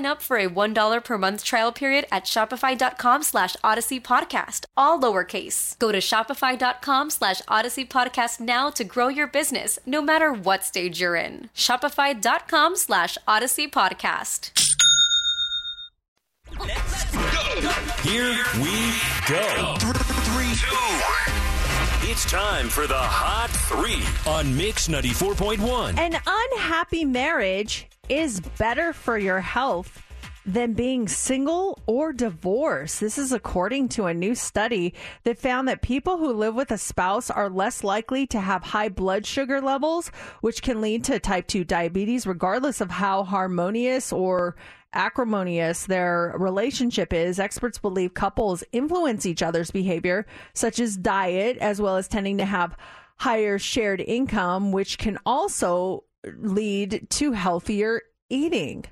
up 0.00 0.22
for 0.22 0.36
a 0.38 0.48
$1 0.48 1.04
per 1.04 1.18
month 1.18 1.44
trial 1.44 1.72
period 1.72 2.06
at 2.10 2.24
shopify.com 2.24 3.22
slash 3.22 3.56
odyssey 3.62 4.00
podcast, 4.00 4.64
all 4.76 4.98
lowercase. 4.98 5.78
Go 5.78 5.92
to 5.92 5.98
shopify.com 5.98 7.10
slash 7.10 7.42
odyssey 7.48 7.84
podcast 7.84 8.40
now 8.40 8.70
to 8.70 8.84
grow 8.84 9.08
your 9.08 9.26
business, 9.26 9.78
no 9.86 10.00
matter 10.02 10.32
what 10.32 10.64
stage 10.64 11.00
you're 11.00 11.16
in. 11.16 11.50
Shopify.com 11.54 12.76
slash 12.76 13.18
odyssey 13.28 13.68
podcast. 13.68 14.50
Here 18.02 18.36
we 18.60 18.92
go. 19.28 19.74
Three, 19.78 20.52
two, 20.54 22.10
It's 22.10 22.30
time 22.30 22.68
for 22.68 22.86
the 22.86 22.94
Hot 22.94 23.48
Three 23.50 24.02
on 24.30 24.54
Mix 24.56 24.88
94.1. 24.88 25.98
An 25.98 26.20
unhappy 26.26 27.04
marriage 27.04 27.86
is 28.12 28.40
better 28.58 28.92
for 28.92 29.16
your 29.16 29.40
health 29.40 30.02
than 30.44 30.74
being 30.74 31.08
single 31.08 31.80
or 31.86 32.12
divorced. 32.12 33.00
This 33.00 33.16
is 33.16 33.32
according 33.32 33.88
to 33.90 34.04
a 34.04 34.12
new 34.12 34.34
study 34.34 34.92
that 35.24 35.38
found 35.38 35.66
that 35.66 35.80
people 35.80 36.18
who 36.18 36.30
live 36.30 36.54
with 36.54 36.70
a 36.70 36.76
spouse 36.76 37.30
are 37.30 37.48
less 37.48 37.82
likely 37.82 38.26
to 38.26 38.38
have 38.38 38.62
high 38.62 38.90
blood 38.90 39.24
sugar 39.24 39.62
levels, 39.62 40.08
which 40.42 40.60
can 40.60 40.82
lead 40.82 41.04
to 41.04 41.18
type 41.18 41.46
2 41.46 41.64
diabetes, 41.64 42.26
regardless 42.26 42.82
of 42.82 42.90
how 42.90 43.24
harmonious 43.24 44.12
or 44.12 44.56
acrimonious 44.92 45.86
their 45.86 46.34
relationship 46.36 47.14
is. 47.14 47.40
Experts 47.40 47.78
believe 47.78 48.12
couples 48.12 48.62
influence 48.72 49.24
each 49.24 49.42
other's 49.42 49.70
behavior, 49.70 50.26
such 50.52 50.80
as 50.80 50.98
diet, 50.98 51.56
as 51.62 51.80
well 51.80 51.96
as 51.96 52.08
tending 52.08 52.36
to 52.36 52.44
have 52.44 52.76
higher 53.16 53.58
shared 53.58 54.02
income, 54.02 54.70
which 54.70 54.98
can 54.98 55.18
also 55.24 56.04
lead 56.24 57.06
to 57.10 57.32
healthier 57.32 58.02
eating. 58.30 58.84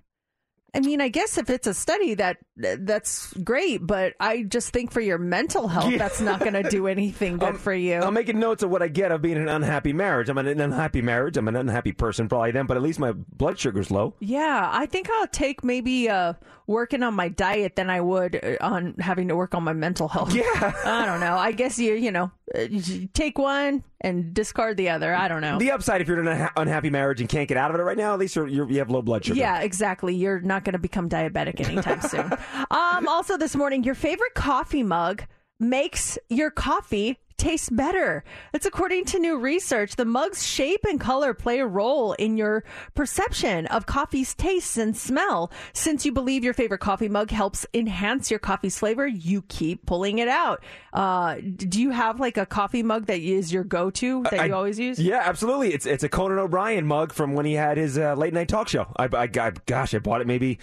I 0.72 0.78
mean, 0.78 1.00
I 1.00 1.08
guess 1.08 1.36
if 1.36 1.50
it's 1.50 1.66
a 1.66 1.74
study 1.74 2.14
that 2.14 2.36
that's 2.56 3.32
great, 3.42 3.84
but 3.84 4.12
I 4.20 4.44
just 4.44 4.70
think 4.72 4.92
for 4.92 5.00
your 5.00 5.18
mental 5.18 5.66
health, 5.66 5.90
Yeah. 5.90 5.98
that's 5.98 6.20
not 6.20 6.38
going 6.38 6.52
to 6.52 6.62
do 6.62 6.86
anything 6.86 7.38
good 7.38 7.56
for 7.60 7.74
you. 7.74 7.96
I'm 7.96 8.14
making 8.14 8.38
notes 8.38 8.62
of 8.62 8.70
what 8.70 8.80
I 8.80 8.86
get 8.86 9.10
of 9.10 9.20
being 9.20 9.36
an 9.36 9.48
unhappy 9.48 9.92
marriage. 9.92 10.28
I'm 10.28 10.38
in 10.38 10.46
an 10.46 10.60
unhappy 10.60 11.02
marriage. 11.02 11.36
I'm 11.36 11.48
an 11.48 11.56
unhappy 11.56 11.90
person 11.90 12.28
probably 12.28 12.52
then, 12.52 12.66
but 12.66 12.76
at 12.76 12.84
least 12.84 13.00
my 13.00 13.10
blood 13.10 13.58
sugar's 13.58 13.90
low. 13.90 14.14
Yeah, 14.20 14.68
I 14.72 14.86
think 14.86 15.10
I'll 15.10 15.26
take 15.26 15.64
maybe 15.64 16.08
uh, 16.08 16.34
working 16.70 17.02
on 17.02 17.14
my 17.14 17.28
diet 17.28 17.74
than 17.74 17.90
I 17.90 18.00
would 18.00 18.36
uh, 18.36 18.56
on 18.60 18.94
having 19.00 19.26
to 19.28 19.36
work 19.36 19.54
on 19.54 19.64
my 19.64 19.72
mental 19.72 20.06
health. 20.06 20.32
Yeah. 20.32 20.44
I 20.84 21.04
don't 21.04 21.18
know. 21.18 21.36
I 21.36 21.50
guess 21.50 21.78
you, 21.78 21.94
you 21.94 22.12
know, 22.12 22.30
uh, 22.54 22.66
take 23.12 23.38
one 23.38 23.82
and 24.00 24.32
discard 24.32 24.76
the 24.76 24.88
other. 24.88 25.12
I 25.12 25.26
don't 25.26 25.40
know. 25.40 25.58
The 25.58 25.72
upside, 25.72 26.00
if 26.00 26.06
you're 26.06 26.20
in 26.20 26.28
an 26.28 26.38
unha- 26.38 26.52
unhappy 26.56 26.88
marriage 26.88 27.20
and 27.20 27.28
can't 27.28 27.48
get 27.48 27.56
out 27.56 27.74
of 27.74 27.80
it 27.80 27.82
right 27.82 27.96
now, 27.96 28.12
at 28.14 28.20
least 28.20 28.36
you're, 28.36 28.46
you're, 28.46 28.70
you 28.70 28.78
have 28.78 28.88
low 28.88 29.02
blood 29.02 29.24
sugar. 29.24 29.38
Yeah, 29.38 29.60
exactly. 29.60 30.14
You're 30.14 30.40
not 30.40 30.64
going 30.64 30.74
to 30.74 30.78
become 30.78 31.08
diabetic 31.08 31.60
anytime 31.68 32.00
soon. 32.00 32.32
Um, 32.70 33.08
also, 33.08 33.36
this 33.36 33.56
morning, 33.56 33.82
your 33.82 33.94
favorite 33.94 34.34
coffee 34.34 34.82
mug 34.82 35.24
makes 35.58 36.18
your 36.28 36.50
coffee 36.50 37.18
taste 37.40 37.74
better. 37.74 38.22
That's 38.52 38.66
according 38.66 39.06
to 39.06 39.18
new 39.18 39.38
research. 39.38 39.96
The 39.96 40.04
mug's 40.04 40.46
shape 40.46 40.84
and 40.88 41.00
color 41.00 41.34
play 41.34 41.58
a 41.58 41.66
role 41.66 42.12
in 42.12 42.36
your 42.36 42.62
perception 42.94 43.66
of 43.66 43.86
coffee's 43.86 44.34
taste 44.34 44.76
and 44.76 44.96
smell. 44.96 45.50
Since 45.72 46.04
you 46.06 46.12
believe 46.12 46.44
your 46.44 46.54
favorite 46.54 46.78
coffee 46.80 47.08
mug 47.08 47.30
helps 47.30 47.66
enhance 47.74 48.30
your 48.30 48.38
coffee's 48.38 48.78
flavor, 48.78 49.06
you 49.06 49.42
keep 49.48 49.86
pulling 49.86 50.18
it 50.18 50.28
out. 50.28 50.62
Uh, 50.92 51.36
do 51.56 51.80
you 51.80 51.90
have 51.90 52.20
like 52.20 52.36
a 52.36 52.46
coffee 52.46 52.82
mug 52.82 53.06
that 53.06 53.18
is 53.20 53.52
your 53.52 53.64
go-to 53.64 54.22
that 54.30 54.40
I- 54.40 54.44
you 54.46 54.54
always 54.54 54.78
use? 54.78 54.98
Yeah, 54.98 55.22
absolutely. 55.24 55.72
It's 55.72 55.86
it's 55.86 56.04
a 56.04 56.08
Conan 56.08 56.38
O'Brien 56.38 56.86
mug 56.86 57.12
from 57.12 57.32
when 57.34 57.46
he 57.46 57.54
had 57.54 57.78
his 57.78 57.96
uh, 57.98 58.14
late 58.14 58.34
night 58.34 58.48
talk 58.48 58.68
show. 58.68 58.92
I, 58.96 59.04
I, 59.04 59.22
I 59.22 59.52
gosh, 59.66 59.94
I 59.94 59.98
bought 59.98 60.20
it 60.20 60.26
maybe. 60.26 60.58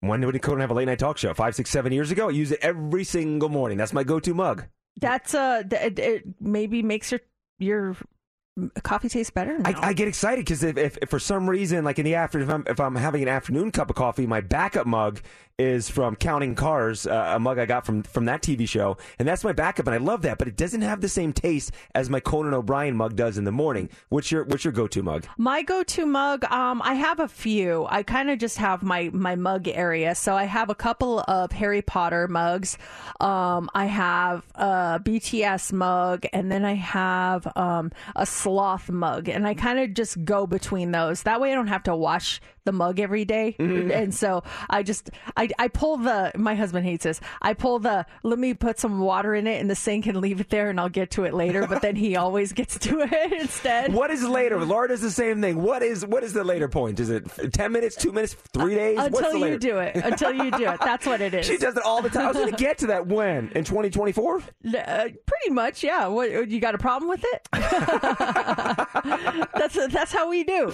When 0.00 0.20
did 0.20 0.40
Conan 0.40 0.60
have 0.60 0.70
a 0.70 0.74
late 0.74 0.86
night 0.86 0.98
talk 0.98 1.18
show? 1.18 1.34
Five, 1.34 1.54
six, 1.54 1.68
seven 1.70 1.92
years 1.92 2.10
ago. 2.10 2.28
I 2.28 2.30
use 2.30 2.52
it 2.52 2.60
every 2.62 3.04
single 3.04 3.48
morning. 3.50 3.76
That's 3.76 3.92
my 3.92 4.04
go-to 4.04 4.32
mug. 4.32 4.64
That's 4.96 5.34
uh, 5.34 5.62
th- 5.68 5.82
it, 5.82 5.98
it 5.98 6.24
maybe 6.40 6.82
makes 6.82 7.10
your 7.10 7.20
your 7.58 7.96
coffee 8.82 9.08
taste 9.08 9.34
better. 9.34 9.58
I, 9.64 9.74
I 9.88 9.92
get 9.92 10.08
excited 10.08 10.44
because 10.44 10.62
if, 10.62 10.76
if, 10.76 10.98
if 11.00 11.08
for 11.08 11.18
some 11.18 11.48
reason, 11.48 11.84
like 11.84 11.98
in 11.98 12.04
the 12.04 12.14
afternoon, 12.14 12.48
if 12.48 12.54
I'm, 12.54 12.64
if 12.66 12.80
I'm 12.80 12.96
having 12.96 13.22
an 13.22 13.28
afternoon 13.28 13.70
cup 13.70 13.90
of 13.90 13.96
coffee, 13.96 14.26
my 14.26 14.40
backup 14.40 14.86
mug 14.86 15.20
is 15.60 15.90
from 15.90 16.16
Counting 16.16 16.54
Cars, 16.54 17.06
uh, 17.06 17.32
a 17.34 17.38
mug 17.38 17.58
I 17.58 17.66
got 17.66 17.84
from 17.84 18.02
from 18.02 18.24
that 18.24 18.40
TV 18.40 18.66
show, 18.66 18.96
and 19.18 19.28
that's 19.28 19.44
my 19.44 19.52
backup, 19.52 19.86
and 19.86 19.94
I 19.94 19.98
love 19.98 20.22
that. 20.22 20.38
But 20.38 20.48
it 20.48 20.56
doesn't 20.56 20.80
have 20.80 21.02
the 21.02 21.08
same 21.08 21.34
taste 21.34 21.72
as 21.94 22.08
my 22.08 22.18
Conan 22.18 22.54
O'Brien 22.54 22.96
mug 22.96 23.14
does 23.14 23.36
in 23.36 23.44
the 23.44 23.52
morning. 23.52 23.90
What's 24.08 24.32
your 24.32 24.44
what's 24.44 24.64
your 24.64 24.72
go-to 24.72 25.02
mug? 25.02 25.26
My 25.36 25.62
go-to 25.62 26.06
mug, 26.06 26.44
um, 26.44 26.80
I 26.82 26.94
have 26.94 27.20
a 27.20 27.28
few. 27.28 27.86
I 27.90 28.02
kind 28.02 28.30
of 28.30 28.38
just 28.38 28.56
have 28.56 28.82
my 28.82 29.10
my 29.12 29.36
mug 29.36 29.68
area. 29.68 30.14
So 30.14 30.34
I 30.34 30.44
have 30.44 30.70
a 30.70 30.74
couple 30.74 31.20
of 31.28 31.52
Harry 31.52 31.82
Potter 31.82 32.26
mugs. 32.26 32.78
Um, 33.20 33.68
I 33.74 33.84
have 33.84 34.46
a 34.54 34.98
BTS 35.04 35.74
mug, 35.74 36.24
and 36.32 36.50
then 36.50 36.64
I 36.64 36.74
have 36.74 37.46
um, 37.54 37.92
a 38.16 38.24
sloth 38.24 38.88
mug, 38.88 39.28
and 39.28 39.46
I 39.46 39.52
kind 39.52 39.78
of 39.78 39.92
just 39.92 40.24
go 40.24 40.46
between 40.46 40.92
those. 40.92 41.24
That 41.24 41.38
way, 41.38 41.52
I 41.52 41.54
don't 41.54 41.66
have 41.66 41.82
to 41.82 41.94
wash 41.94 42.40
the 42.64 42.72
mug 42.72 43.00
every 43.00 43.24
day. 43.24 43.56
Mm-hmm. 43.58 43.90
and 43.90 44.14
so 44.14 44.42
I 44.68 44.82
just 44.82 45.10
I 45.36 45.48
I 45.58 45.68
pull 45.68 45.96
the. 45.96 46.32
My 46.36 46.54
husband 46.54 46.86
hates 46.86 47.04
this. 47.04 47.20
I 47.42 47.54
pull 47.54 47.78
the. 47.78 48.06
Let 48.22 48.38
me 48.38 48.54
put 48.54 48.78
some 48.78 49.00
water 49.00 49.34
in 49.34 49.46
it 49.46 49.60
in 49.60 49.68
the 49.68 49.74
sink 49.74 50.06
and 50.06 50.20
leave 50.20 50.40
it 50.40 50.50
there, 50.50 50.70
and 50.70 50.80
I'll 50.80 50.88
get 50.88 51.10
to 51.12 51.24
it 51.24 51.34
later. 51.34 51.66
But 51.66 51.82
then 51.82 51.96
he 51.96 52.16
always 52.24 52.52
gets 52.52 52.78
to 52.80 53.00
it 53.00 53.32
instead. 53.40 53.92
What 53.92 54.10
is 54.10 54.26
later? 54.26 54.64
Laura 54.64 54.88
does 54.88 55.00
the 55.00 55.10
same 55.10 55.40
thing. 55.40 55.62
What 55.62 55.82
is 55.82 56.04
what 56.06 56.22
is 56.24 56.32
the 56.32 56.44
later 56.44 56.68
point? 56.68 57.00
Is 57.00 57.10
it 57.10 57.26
ten 57.52 57.72
minutes, 57.72 57.96
two 57.96 58.12
minutes, 58.12 58.34
three 58.52 58.74
days? 58.74 58.98
What's 58.98 59.18
Until 59.20 59.48
you 59.48 59.58
do 59.58 59.78
it. 59.78 59.96
Until 59.96 60.32
you 60.32 60.50
do 60.50 60.68
it. 60.68 60.80
That's 60.80 61.06
what 61.06 61.20
it 61.20 61.34
is. 61.40 61.46
She 61.46 61.56
does 61.56 61.76
it 61.76 61.82
all 61.82 62.02
the 62.02 62.10
time. 62.10 62.24
I 62.24 62.28
was 62.28 62.36
going 62.36 62.50
to 62.50 62.56
get 62.56 62.78
to 62.78 62.86
that 62.88 63.06
when 63.06 63.50
in 63.54 63.64
2024. 63.64 64.36
Uh, 64.36 64.42
pretty 65.26 65.50
much, 65.50 65.82
yeah. 65.82 66.06
What 66.06 66.48
you 66.50 66.60
got 66.60 66.74
a 66.74 66.78
problem 66.78 67.08
with 67.08 67.24
it? 67.24 67.48
that's 69.54 69.86
that's 69.88 70.12
how 70.12 70.28
we 70.28 70.44
do. 70.44 70.70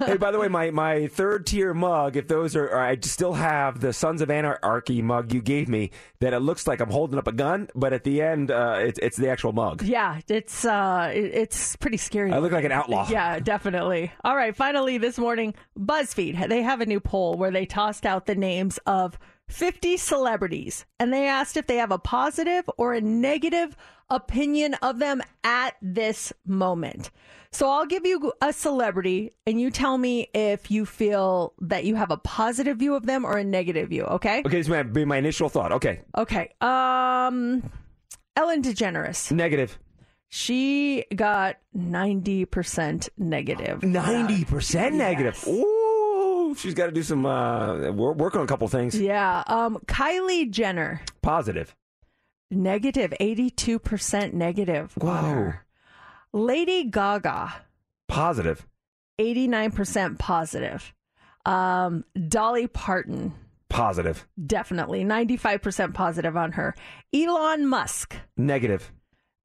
hey, 0.00 0.16
by 0.16 0.30
the 0.30 0.38
way, 0.38 0.48
my, 0.48 0.70
my 0.70 1.06
third 1.08 1.23
tier 1.38 1.74
mug, 1.74 2.16
if 2.16 2.28
those 2.28 2.56
are, 2.56 2.76
I 2.76 2.96
still 3.02 3.34
have 3.34 3.80
the 3.80 3.92
Sons 3.92 4.20
of 4.20 4.30
Anarchy 4.30 5.02
mug 5.02 5.32
you 5.32 5.40
gave 5.40 5.68
me 5.68 5.90
that 6.20 6.32
it 6.32 6.40
looks 6.40 6.66
like 6.66 6.80
I'm 6.80 6.90
holding 6.90 7.18
up 7.18 7.26
a 7.26 7.32
gun, 7.32 7.68
but 7.74 7.92
at 7.92 8.04
the 8.04 8.22
end, 8.22 8.50
uh, 8.50 8.76
it's, 8.78 8.98
it's 9.00 9.16
the 9.16 9.28
actual 9.28 9.52
mug. 9.52 9.82
Yeah, 9.82 10.20
it's 10.28 10.64
uh, 10.64 11.10
it's 11.14 11.76
pretty 11.76 11.96
scary. 11.96 12.32
I 12.32 12.38
look 12.38 12.52
like 12.52 12.64
an 12.64 12.72
outlaw. 12.72 13.08
Yeah, 13.14 13.38
definitely. 13.38 14.10
All 14.24 14.34
right, 14.34 14.56
finally 14.56 14.98
this 14.98 15.18
morning, 15.18 15.54
BuzzFeed 15.78 16.48
they 16.48 16.62
have 16.62 16.80
a 16.80 16.86
new 16.86 17.00
poll 17.00 17.36
where 17.36 17.50
they 17.50 17.66
tossed 17.66 18.06
out 18.06 18.26
the 18.26 18.34
names 18.34 18.78
of 18.86 19.18
50 19.48 19.96
celebrities 19.96 20.84
and 20.98 21.12
they 21.12 21.28
asked 21.28 21.56
if 21.56 21.66
they 21.66 21.76
have 21.76 21.92
a 21.92 21.98
positive 21.98 22.68
or 22.76 22.94
a 22.94 23.00
negative 23.00 23.76
opinion 24.10 24.74
of 24.74 24.98
them 24.98 25.22
at 25.42 25.76
this 25.80 26.32
moment. 26.46 27.10
So 27.52 27.68
I'll 27.70 27.86
give 27.86 28.04
you 28.04 28.32
a 28.40 28.52
celebrity 28.52 29.32
and 29.46 29.60
you 29.60 29.70
tell 29.70 29.96
me 29.96 30.28
if 30.34 30.70
you 30.70 30.84
feel 30.84 31.54
that 31.60 31.84
you 31.84 31.94
have 31.94 32.10
a 32.10 32.16
positive 32.16 32.78
view 32.78 32.94
of 32.96 33.06
them 33.06 33.24
or 33.24 33.38
a 33.38 33.44
negative 33.44 33.90
view, 33.90 34.02
okay? 34.04 34.40
Okay, 34.44 34.58
this 34.58 34.68
might 34.68 34.92
be 34.92 35.04
my 35.04 35.18
initial 35.18 35.48
thought. 35.48 35.70
Okay. 35.72 36.00
Okay. 36.16 36.52
Um 36.60 37.70
Ellen 38.36 38.62
DeGeneres. 38.62 39.30
Negative. 39.30 39.78
She 40.28 41.04
got 41.14 41.58
90% 41.76 43.08
negative. 43.16 43.80
90% 43.82 44.92
negative. 44.94 45.44
Ooh, 45.46 45.83
she's 46.58 46.74
got 46.74 46.86
to 46.86 46.92
do 46.92 47.02
some, 47.02 47.24
uh, 47.26 47.90
work, 47.92 48.16
work 48.16 48.36
on 48.36 48.42
a 48.42 48.46
couple 48.46 48.66
things. 48.68 48.98
Yeah. 48.98 49.42
Um, 49.46 49.78
Kylie 49.86 50.50
Jenner, 50.50 51.00
Positive. 51.22 51.74
negative, 52.50 53.12
82% 53.20 54.32
negative. 54.32 54.92
Whoa. 55.00 55.52
Lady 56.32 56.84
Gaga, 56.84 57.52
Positive. 58.08 58.66
89% 59.20 60.18
positive. 60.18 60.92
Um, 61.46 62.04
Dolly 62.28 62.66
Parton, 62.66 63.32
Positive. 63.68 64.26
definitely 64.44 65.04
95% 65.04 65.94
positive 65.94 66.36
on 66.36 66.52
her. 66.52 66.74
Elon 67.14 67.66
Musk, 67.66 68.16
Negative. 68.36 68.90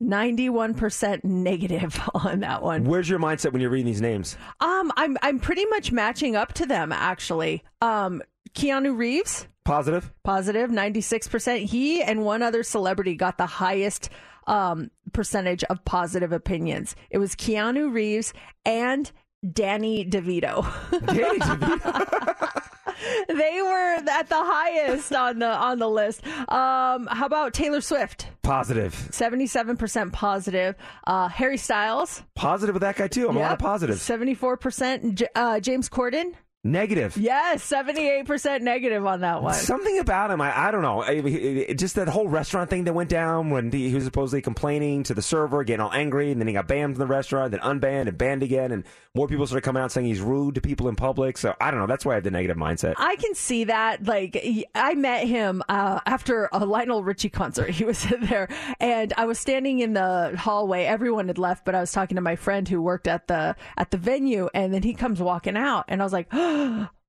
91% 0.02 1.24
negative 1.24 2.00
on 2.14 2.40
that 2.42 2.62
one. 2.64 2.84
Where's 2.86 3.10
your 3.10 3.20
mindset 3.20 3.52
when 3.52 3.62
you're 3.62 3.70
reading 3.70 3.86
these 3.88 4.02
names? 4.02 4.38
Um, 4.60 4.92
I'm 4.96 5.18
I'm 5.22 5.40
pretty 5.40 5.66
much 5.66 5.92
matching 5.92 6.36
up 6.36 6.54
to 6.54 6.66
them 6.66 6.92
actually. 6.92 7.64
Um, 7.82 8.22
Keanu 8.54 8.98
Reeves, 8.98 9.48
Positive. 9.66 10.12
positive, 10.24 10.72
96%. 10.72 11.66
He 11.66 12.02
and 12.02 12.24
one 12.24 12.42
other 12.42 12.64
celebrity 12.64 13.16
got 13.16 13.38
the 13.38 13.46
highest 13.46 14.10
um, 14.48 14.90
percentage 15.14 15.64
of 15.66 15.84
positive 15.86 16.32
opinions. 16.32 16.96
It 17.12 17.20
was 17.20 17.36
Keanu 17.36 17.94
Reeves 17.94 18.34
and 18.66 19.12
Danny 19.54 20.04
DeVito. 20.06 20.66
Danny 21.06 21.40
DeVito. 21.40 22.70
they 23.28 23.62
were 23.62 23.96
at 24.10 24.30
the 24.30 24.36
highest 24.36 25.14
on 25.14 25.40
the 25.40 25.48
on 25.50 25.80
the 25.80 25.90
list. 25.90 26.26
Um, 26.50 27.08
how 27.12 27.26
about 27.26 27.54
Taylor 27.54 27.82
Swift? 27.82 28.28
Positive. 28.42 28.94
77% 29.12 30.12
positive. 30.12 30.76
Uh, 31.06 31.28
Harry 31.28 31.58
Styles. 31.58 32.24
Positive 32.36 32.74
with 32.74 32.82
that 32.82 32.96
guy, 32.96 33.08
too. 33.08 33.30
I'm 33.30 33.38
a 33.38 33.40
lot 33.40 33.46
of 33.52 33.52
Yep. 33.52 33.60
positives. 33.60 34.02
74%. 34.02 35.22
Uh, 35.36 35.60
James 35.60 35.88
Corden. 35.90 36.34
Negative. 36.66 37.16
Yes, 37.16 37.64
78% 37.70 38.60
negative 38.62 39.06
on 39.06 39.22
that 39.22 39.42
one. 39.42 39.54
Something 39.54 39.98
about 40.00 40.30
him, 40.30 40.42
I, 40.42 40.68
I 40.68 40.72
don't 40.72 40.82
know. 40.82 41.02
I- 41.02 41.12
it- 41.12 41.26
it- 41.70 41.80
just 41.80 41.96
that 41.96 42.10
whole 42.10 42.28
restaurant 42.28 42.70
thing 42.70 42.84
that 42.84 42.92
went 42.94 43.10
down 43.10 43.50
when 43.50 43.72
he, 43.72 43.88
he 43.88 43.96
was 43.96 44.04
supposedly 44.04 44.42
complaining 44.42 45.04
to 45.04 45.14
the 45.14 45.22
server, 45.22 45.64
getting 45.64 45.80
all 45.80 45.94
angry, 45.94 46.32
and 46.32 46.42
then 46.42 46.48
he 46.50 46.54
got 46.54 46.68
banned 46.68 46.96
from 46.96 47.00
the 47.00 47.08
restaurant, 47.08 47.52
then 47.52 47.62
unbanned 47.62 48.10
and 48.10 48.18
banned 48.18 48.44
again, 48.44 48.74
and 48.74 48.84
more 49.16 49.26
people 49.30 49.48
started 49.48 49.64
coming 49.64 49.82
out 49.82 49.94
saying 49.94 50.06
he's 50.08 50.20
rude 50.20 50.56
to 50.56 50.62
people 50.62 50.90
in 50.90 50.98
public. 50.98 51.38
So 51.38 51.56
I 51.62 51.72
don't 51.72 51.80
know. 51.80 51.88
That's 51.88 52.04
why 52.06 52.12
I 52.12 52.16
have 52.16 52.26
the 52.26 52.32
negative 52.32 52.58
mindset. 52.58 52.96
I 52.98 53.16
can 53.16 53.36
see 53.36 53.64
that. 53.64 54.06
Like, 54.06 54.38
I 54.76 54.96
met 54.96 55.28
him 55.28 55.64
uh, 55.70 56.02
after 56.06 56.50
a 56.52 56.66
Lionel 56.66 57.04
Richie 57.06 57.30
concert. 57.30 57.70
He 57.80 57.86
was 57.86 58.06
there, 58.24 58.50
and 58.82 59.14
I 59.16 59.24
was 59.24 59.40
standing 59.40 59.80
in 59.80 59.94
the 59.94 60.36
hallway. 60.38 60.84
Everyone 60.84 61.28
had 61.30 61.38
left, 61.38 61.64
but 61.64 61.74
I 61.74 61.80
was 61.80 61.94
talking 61.94 62.16
to 62.16 62.22
my 62.22 62.36
friend 62.36 62.68
who 62.68 62.82
worked 62.82 63.08
at 63.08 63.28
the 63.28 63.56
at 63.78 63.92
the 63.92 63.98
venue, 63.98 64.50
and 64.54 64.74
then 64.74 64.84
he 64.84 64.94
comes 64.94 65.22
walking 65.22 65.56
out, 65.56 65.86
and 65.88 66.02
I 66.02 66.04
was 66.04 66.12
like. 66.12 66.28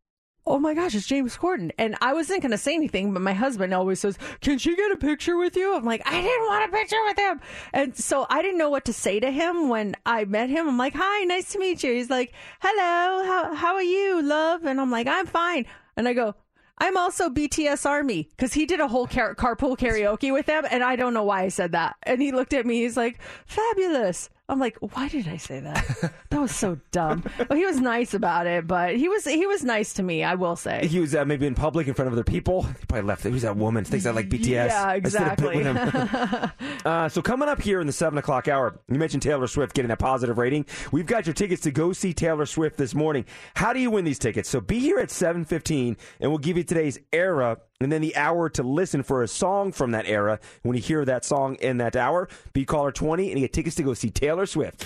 Oh 0.46 0.58
my 0.58 0.74
gosh, 0.74 0.94
it's 0.94 1.06
James 1.06 1.36
Corden. 1.36 1.70
And 1.78 1.96
I 2.00 2.14
wasn't 2.14 2.40
going 2.40 2.50
to 2.50 2.58
say 2.58 2.74
anything, 2.74 3.12
but 3.12 3.20
my 3.20 3.34
husband 3.34 3.74
always 3.74 4.00
says, 4.00 4.18
Can 4.40 4.58
she 4.58 4.74
get 4.74 4.90
a 4.90 4.96
picture 4.96 5.36
with 5.36 5.54
you? 5.54 5.76
I'm 5.76 5.84
like, 5.84 6.02
I 6.06 6.20
didn't 6.20 6.46
want 6.46 6.68
a 6.68 6.76
picture 6.76 7.02
with 7.04 7.18
him. 7.18 7.40
And 7.72 7.96
so 7.96 8.26
I 8.28 8.40
didn't 8.40 8.58
know 8.58 8.70
what 8.70 8.86
to 8.86 8.92
say 8.92 9.20
to 9.20 9.30
him 9.30 9.68
when 9.68 9.94
I 10.06 10.24
met 10.24 10.48
him. 10.48 10.66
I'm 10.66 10.78
like, 10.78 10.94
Hi, 10.96 11.24
nice 11.24 11.52
to 11.52 11.58
meet 11.58 11.84
you. 11.84 11.92
He's 11.92 12.10
like, 12.10 12.32
Hello, 12.60 13.24
how, 13.24 13.54
how 13.54 13.74
are 13.74 13.82
you, 13.82 14.22
love? 14.22 14.64
And 14.64 14.80
I'm 14.80 14.90
like, 14.90 15.06
I'm 15.06 15.26
fine. 15.26 15.66
And 15.96 16.08
I 16.08 16.14
go, 16.14 16.34
I'm 16.78 16.96
also 16.96 17.28
BTS 17.28 17.84
Army 17.84 18.26
because 18.30 18.54
he 18.54 18.64
did 18.64 18.80
a 18.80 18.88
whole 18.88 19.06
car- 19.06 19.34
carpool 19.34 19.76
karaoke 19.78 20.32
with 20.32 20.46
them, 20.46 20.64
and 20.70 20.82
I 20.82 20.96
don't 20.96 21.12
know 21.12 21.24
why 21.24 21.42
I 21.42 21.48
said 21.48 21.72
that. 21.72 21.96
And 22.04 22.22
he 22.22 22.32
looked 22.32 22.54
at 22.54 22.64
me, 22.64 22.80
he's 22.80 22.96
like, 22.96 23.20
"Fabulous." 23.44 24.30
I'm 24.50 24.58
like, 24.58 24.76
"Why 24.80 25.08
did 25.08 25.28
I 25.28 25.36
say 25.36 25.60
that? 25.60 26.12
that 26.30 26.40
was 26.40 26.54
so 26.54 26.78
dumb." 26.90 27.24
Well, 27.48 27.58
he 27.58 27.64
was 27.64 27.80
nice 27.80 28.14
about 28.14 28.46
it, 28.46 28.66
but 28.66 28.96
he 28.96 29.08
was 29.08 29.24
he 29.24 29.46
was 29.46 29.64
nice 29.64 29.94
to 29.94 30.02
me. 30.02 30.24
I 30.24 30.34
will 30.34 30.56
say. 30.56 30.86
He 30.86 30.98
was 30.98 31.14
uh, 31.14 31.24
maybe 31.24 31.46
in 31.46 31.54
public 31.54 31.86
in 31.88 31.94
front 31.94 32.08
of 32.08 32.12
other 32.12 32.24
people. 32.24 32.62
He 32.62 32.86
probably 32.88 33.06
left. 33.06 33.22
Who's 33.22 33.42
that 33.42 33.56
woman? 33.56 33.84
Thinks 33.84 34.06
I 34.06 34.10
like 34.10 34.28
BTS. 34.28 34.48
Yeah, 34.48 34.84
I 34.84 35.00
stood 35.00 35.22
a 35.22 35.28
exactly. 35.28 36.80
uh, 36.84 37.08
so 37.08 37.22
coming 37.22 37.48
up 37.48 37.60
here 37.60 37.80
in 37.80 37.86
the 37.86 37.92
seven 37.92 38.18
o'clock 38.18 38.48
hour, 38.48 38.80
you 38.88 38.98
mentioned 38.98 39.22
Taylor 39.22 39.46
Swift 39.46 39.74
getting 39.74 39.90
a 39.90 39.96
positive 39.96 40.38
rating. 40.38 40.66
We've 40.90 41.06
got 41.06 41.26
your 41.26 41.34
tickets 41.34 41.62
to 41.62 41.70
go 41.70 41.92
see 41.92 42.12
Taylor 42.12 42.46
Swift 42.46 42.76
this 42.76 42.94
morning. 42.94 43.24
How 43.54 43.72
do 43.72 43.80
you 43.80 43.90
win 43.90 44.04
these 44.04 44.18
tickets? 44.18 44.48
So 44.48 44.60
be 44.60 44.78
here 44.80 44.98
at 44.98 45.10
seven 45.10 45.44
fifteen, 45.44 45.96
and 46.20 46.30
we'll 46.30 46.38
give 46.38 46.56
you 46.56 46.64
today's 46.64 46.98
era. 47.12 47.58
And 47.80 47.90
then 47.90 48.02
the 48.02 48.14
hour 48.14 48.50
to 48.50 48.62
listen 48.62 49.02
for 49.02 49.22
a 49.22 49.28
song 49.28 49.72
from 49.72 49.92
that 49.92 50.06
era. 50.06 50.38
When 50.62 50.76
you 50.76 50.82
hear 50.82 51.04
that 51.06 51.24
song 51.24 51.54
in 51.56 51.78
that 51.78 51.96
hour, 51.96 52.28
be 52.52 52.66
caller 52.66 52.92
20 52.92 53.30
and 53.30 53.40
you 53.40 53.44
get 53.46 53.54
tickets 53.54 53.76
to 53.76 53.82
go 53.82 53.94
see 53.94 54.10
Taylor 54.10 54.44
Swift. 54.44 54.84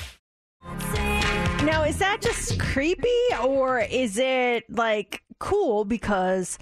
Now, 1.64 1.82
is 1.82 1.98
that 1.98 2.20
just 2.20 2.60
creepy 2.60 3.08
or 3.42 3.80
is 3.80 4.16
it 4.18 4.70
like 4.70 5.22
cool 5.40 5.84
because 5.84 6.58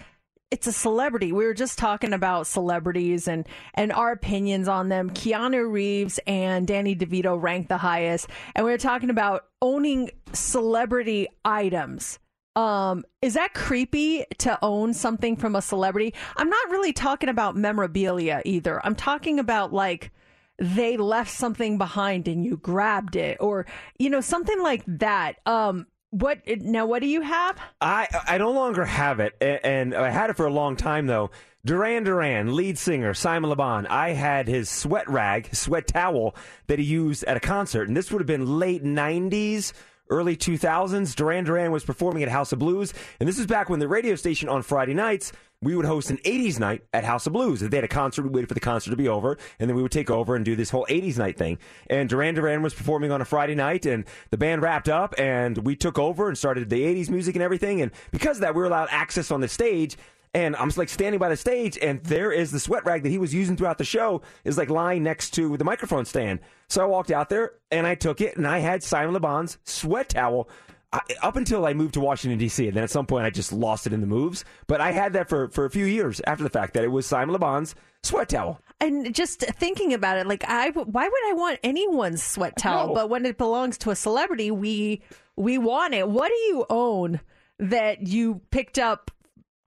it's 0.50 0.66
a 0.66 0.72
celebrity. 0.72 1.32
We 1.32 1.46
were 1.46 1.54
just 1.54 1.78
talking 1.78 2.12
about 2.12 2.46
celebrities 2.46 3.26
and 3.26 3.48
and 3.72 3.90
our 3.90 4.12
opinions 4.12 4.68
on 4.68 4.90
them. 4.90 5.08
Keanu 5.10 5.70
Reeves 5.70 6.20
and 6.26 6.66
Danny 6.66 6.94
DeVito 6.94 7.40
ranked 7.40 7.70
the 7.70 7.78
highest, 7.78 8.28
and 8.54 8.66
we 8.66 8.70
were 8.70 8.78
talking 8.78 9.08
about 9.08 9.46
owning 9.62 10.10
celebrity 10.34 11.26
items. 11.42 12.18
Um, 12.54 13.04
is 13.22 13.34
that 13.34 13.54
creepy 13.54 14.24
to 14.38 14.58
own 14.62 14.94
something 14.94 15.36
from 15.36 15.56
a 15.56 15.62
celebrity? 15.62 16.14
I'm 16.36 16.50
not 16.50 16.70
really 16.70 16.92
talking 16.92 17.28
about 17.28 17.56
memorabilia 17.56 18.42
either. 18.44 18.84
I'm 18.84 18.94
talking 18.94 19.38
about 19.38 19.72
like 19.72 20.10
they 20.58 20.96
left 20.96 21.30
something 21.30 21.78
behind 21.78 22.28
and 22.28 22.44
you 22.44 22.56
grabbed 22.56 23.16
it 23.16 23.38
or 23.40 23.66
you 23.98 24.10
know 24.10 24.20
something 24.20 24.60
like 24.62 24.82
that. 24.86 25.36
Um, 25.46 25.86
what 26.10 26.40
now? 26.46 26.84
What 26.84 27.00
do 27.00 27.08
you 27.08 27.22
have? 27.22 27.58
I 27.80 28.06
I 28.26 28.36
no 28.36 28.50
longer 28.50 28.84
have 28.84 29.18
it, 29.18 29.34
and 29.40 29.94
I 29.94 30.10
had 30.10 30.28
it 30.28 30.36
for 30.36 30.46
a 30.46 30.52
long 30.52 30.76
time 30.76 31.06
though. 31.06 31.30
Duran 31.64 32.04
Duran, 32.04 32.54
lead 32.54 32.76
singer 32.76 33.14
Simon 33.14 33.48
Le 33.48 33.56
Bon. 33.56 33.86
I 33.86 34.10
had 34.10 34.46
his 34.46 34.68
sweat 34.68 35.08
rag, 35.08 35.54
sweat 35.54 35.86
towel 35.86 36.36
that 36.66 36.78
he 36.78 36.84
used 36.84 37.24
at 37.24 37.38
a 37.38 37.40
concert, 37.40 37.88
and 37.88 37.96
this 37.96 38.10
would 38.10 38.20
have 38.20 38.26
been 38.26 38.58
late 38.58 38.84
'90s, 38.84 39.72
early 40.12 40.36
2000s. 40.36 41.14
Duran 41.16 41.44
Duran 41.44 41.72
was 41.72 41.84
performing 41.84 42.22
at 42.22 42.28
House 42.28 42.52
of 42.52 42.58
Blues, 42.58 42.92
and 43.18 43.28
this 43.28 43.38
is 43.38 43.46
back 43.46 43.70
when 43.70 43.80
the 43.80 43.88
radio 43.88 44.14
station 44.14 44.48
on 44.48 44.62
Friday 44.62 44.94
nights 44.94 45.32
we 45.62 45.76
would 45.76 45.86
host 45.86 46.10
an 46.10 46.18
80s 46.18 46.58
night 46.58 46.82
at 46.92 47.04
House 47.04 47.26
of 47.26 47.32
Blues. 47.32 47.62
If 47.62 47.70
they 47.70 47.76
had 47.76 47.84
a 47.84 47.88
concert, 47.88 48.22
we 48.22 48.30
waited 48.30 48.48
for 48.48 48.54
the 48.54 48.60
concert 48.60 48.90
to 48.90 48.96
be 48.96 49.08
over, 49.08 49.38
and 49.58 49.70
then 49.70 49.76
we 49.76 49.82
would 49.82 49.92
take 49.92 50.10
over 50.10 50.34
and 50.34 50.44
do 50.44 50.56
this 50.56 50.70
whole 50.70 50.86
80s 50.90 51.18
night 51.18 51.38
thing. 51.38 51.58
And 51.88 52.08
Duran 52.08 52.34
Duran 52.34 52.62
was 52.62 52.74
performing 52.74 53.12
on 53.12 53.20
a 53.20 53.24
Friday 53.24 53.54
night, 53.54 53.86
and 53.86 54.04
the 54.30 54.36
band 54.36 54.60
wrapped 54.60 54.88
up, 54.88 55.14
and 55.18 55.56
we 55.58 55.76
took 55.76 55.98
over 55.98 56.28
and 56.28 56.36
started 56.36 56.68
the 56.68 56.82
80s 56.82 57.08
music 57.08 57.36
and 57.36 57.42
everything. 57.42 57.80
And 57.80 57.92
because 58.10 58.38
of 58.38 58.40
that, 58.42 58.54
we 58.54 58.60
were 58.60 58.66
allowed 58.66 58.88
access 58.90 59.30
on 59.30 59.40
the 59.40 59.48
stage. 59.48 59.96
And 60.34 60.56
I'm 60.56 60.70
like 60.76 60.88
standing 60.88 61.18
by 61.18 61.28
the 61.28 61.36
stage, 61.36 61.76
and 61.80 62.02
there 62.04 62.32
is 62.32 62.50
the 62.50 62.60
sweat 62.60 62.86
rag 62.86 63.02
that 63.02 63.10
he 63.10 63.18
was 63.18 63.34
using 63.34 63.56
throughout 63.56 63.76
the 63.76 63.84
show 63.84 64.22
is 64.44 64.56
like 64.56 64.70
lying 64.70 65.02
next 65.02 65.30
to 65.34 65.56
the 65.58 65.64
microphone 65.64 66.06
stand. 66.06 66.40
So 66.68 66.82
I 66.82 66.86
walked 66.86 67.10
out 67.10 67.28
there 67.28 67.52
and 67.70 67.86
I 67.86 67.94
took 67.94 68.22
it, 68.22 68.36
and 68.36 68.46
I 68.46 68.60
had 68.60 68.82
Simon 68.82 69.12
Le 69.12 69.20
Bon's 69.20 69.58
sweat 69.64 70.08
towel 70.08 70.48
I, 70.92 71.00
up 71.22 71.36
until 71.36 71.64
I 71.64 71.72
moved 71.72 71.94
to 71.94 72.00
Washington 72.00 72.38
D.C. 72.38 72.66
and 72.66 72.76
then 72.76 72.84
at 72.84 72.90
some 72.90 73.06
point 73.06 73.24
I 73.24 73.30
just 73.30 73.52
lost 73.52 73.86
it 73.86 73.92
in 73.92 74.00
the 74.00 74.06
moves. 74.06 74.44
But 74.66 74.80
I 74.80 74.92
had 74.92 75.14
that 75.14 75.28
for 75.28 75.48
for 75.48 75.64
a 75.64 75.70
few 75.70 75.86
years 75.86 76.20
after 76.26 76.44
the 76.44 76.50
fact 76.50 76.74
that 76.74 76.84
it 76.84 76.88
was 76.88 77.06
Simon 77.06 77.32
Le 77.32 77.38
Bon's 77.38 77.74
sweat 78.02 78.28
towel. 78.28 78.60
And 78.80 79.14
just 79.14 79.40
thinking 79.40 79.94
about 79.94 80.18
it, 80.18 80.26
like 80.26 80.44
I, 80.46 80.70
why 80.70 81.08
would 81.08 81.30
I 81.30 81.32
want 81.34 81.60
anyone's 81.62 82.22
sweat 82.22 82.56
towel? 82.58 82.94
But 82.94 83.08
when 83.08 83.24
it 83.24 83.38
belongs 83.38 83.78
to 83.78 83.90
a 83.90 83.96
celebrity, 83.96 84.50
we 84.50 85.02
we 85.36 85.56
want 85.56 85.94
it. 85.94 86.08
What 86.08 86.28
do 86.28 86.34
you 86.34 86.66
own 86.68 87.20
that 87.58 88.06
you 88.06 88.40
picked 88.50 88.78
up 88.78 89.11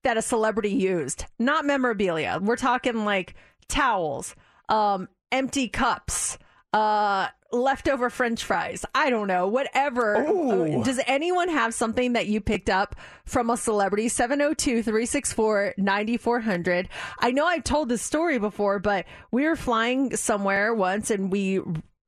that 0.06 0.18
a 0.18 0.22
celebrity 0.22 0.72
used? 0.72 1.26
Not 1.38 1.66
memorabilia. 1.66 2.40
We're 2.42 2.56
talking 2.56 3.06
like 3.06 3.36
towels, 3.68 4.36
um, 4.70 5.10
empty 5.32 5.68
cups, 5.68 6.38
uh, 6.74 7.28
leftover 7.52 8.10
French 8.10 8.44
fries. 8.44 8.86
I 8.94 9.10
don't 9.10 9.28
know, 9.28 9.48
whatever. 9.48 10.26
Ooh. 10.28 10.84
Does 10.84 11.00
anyone 11.08 11.50
have 11.50 11.74
something 11.74 12.14
that 12.14 12.28
you 12.28 12.42
picked 12.42 12.70
up 12.70 12.96
from 13.26 13.50
a 13.50 13.58
celebrity? 13.58 14.10
702 14.10 14.84
364 14.84 15.76
9400. 15.78 16.90
I 17.20 17.32
know 17.32 17.46
I've 17.46 17.64
told 17.64 17.90
this 17.90 18.02
story 18.02 18.40
before, 18.40 18.80
but 18.80 19.06
we 19.32 19.46
were 19.46 19.56
flying 19.56 20.16
somewhere 20.16 20.74
once 20.74 21.12
and 21.12 21.32
we 21.32 21.62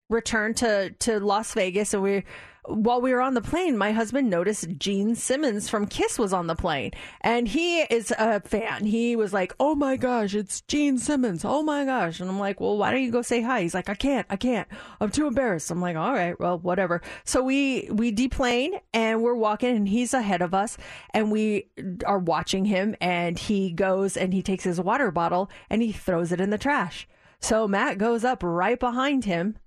returned 0.10 0.58
to, 0.58 0.92
to 1.00 1.20
Las 1.20 1.54
Vegas 1.54 1.94
and 1.94 2.04
we 2.04 2.24
while 2.68 3.02
we 3.02 3.14
were 3.14 3.22
on 3.22 3.34
the 3.34 3.42
plane, 3.42 3.78
my 3.78 3.92
husband 3.92 4.30
noticed 4.30 4.68
Gene 4.78 5.16
Simmons 5.16 5.70
from 5.70 5.88
Kiss 5.88 6.20
was 6.20 6.34
on 6.34 6.48
the 6.48 6.56
plane, 6.56 6.92
and 7.22 7.48
he 7.48 7.82
is 7.82 8.12
a 8.18 8.42
fan. 8.42 8.86
He 8.86 9.16
was 9.16 9.34
like, 9.34 9.54
"Oh 9.60 9.74
my 9.76 9.96
gosh, 9.96 10.36
it's 10.36 10.62
Gene 10.62 10.98
Simmons! 10.98 11.46
Oh 11.46 11.64
my 11.64 11.86
gosh!" 11.86 12.20
And 12.20 12.30
I'm 12.30 12.40
like, 12.40 12.60
"Well, 12.60 12.78
why 12.78 12.92
don't 12.92 13.04
you 13.04 13.12
go 13.12 13.22
say 13.22 13.42
hi?" 13.42 13.62
He's 13.62 13.74
like, 13.74 13.90
"I 13.90 13.96
can't, 13.96 14.28
I 14.30 14.36
can't. 14.36 14.68
I'm 15.00 15.12
too 15.12 15.28
embarrassed." 15.28 15.72
I'm 15.72 15.82
like, 15.82 15.96
"All 15.96 16.14
right, 16.14 16.40
well, 16.40 16.60
whatever." 16.60 17.02
So 17.24 17.42
we 17.42 17.90
we 17.92 18.12
deplane 18.12 18.80
and 18.94 19.24
we're 19.24 19.36
walking, 19.36 19.76
and 19.76 19.88
he's 19.88 20.14
ahead 20.14 20.42
of 20.42 20.54
us, 20.54 20.78
and 21.12 21.32
we 21.32 21.68
are 22.06 22.20
watching 22.20 22.66
him, 22.66 22.96
and 23.00 23.40
he 23.40 23.72
goes 23.72 24.18
and 24.18 24.34
he 24.34 24.42
takes 24.42 24.64
his 24.64 24.82
water 24.82 25.12
bottle 25.12 25.50
and 25.70 25.82
he 25.82 25.92
throws 25.92 26.32
it 26.32 26.42
in 26.42 26.50
the 26.50 26.58
trash. 26.58 27.08
So 27.40 27.68
Matt 27.68 27.98
goes 27.98 28.24
up 28.24 28.42
right 28.44 28.80
behind 28.80 29.26
him 29.26 29.58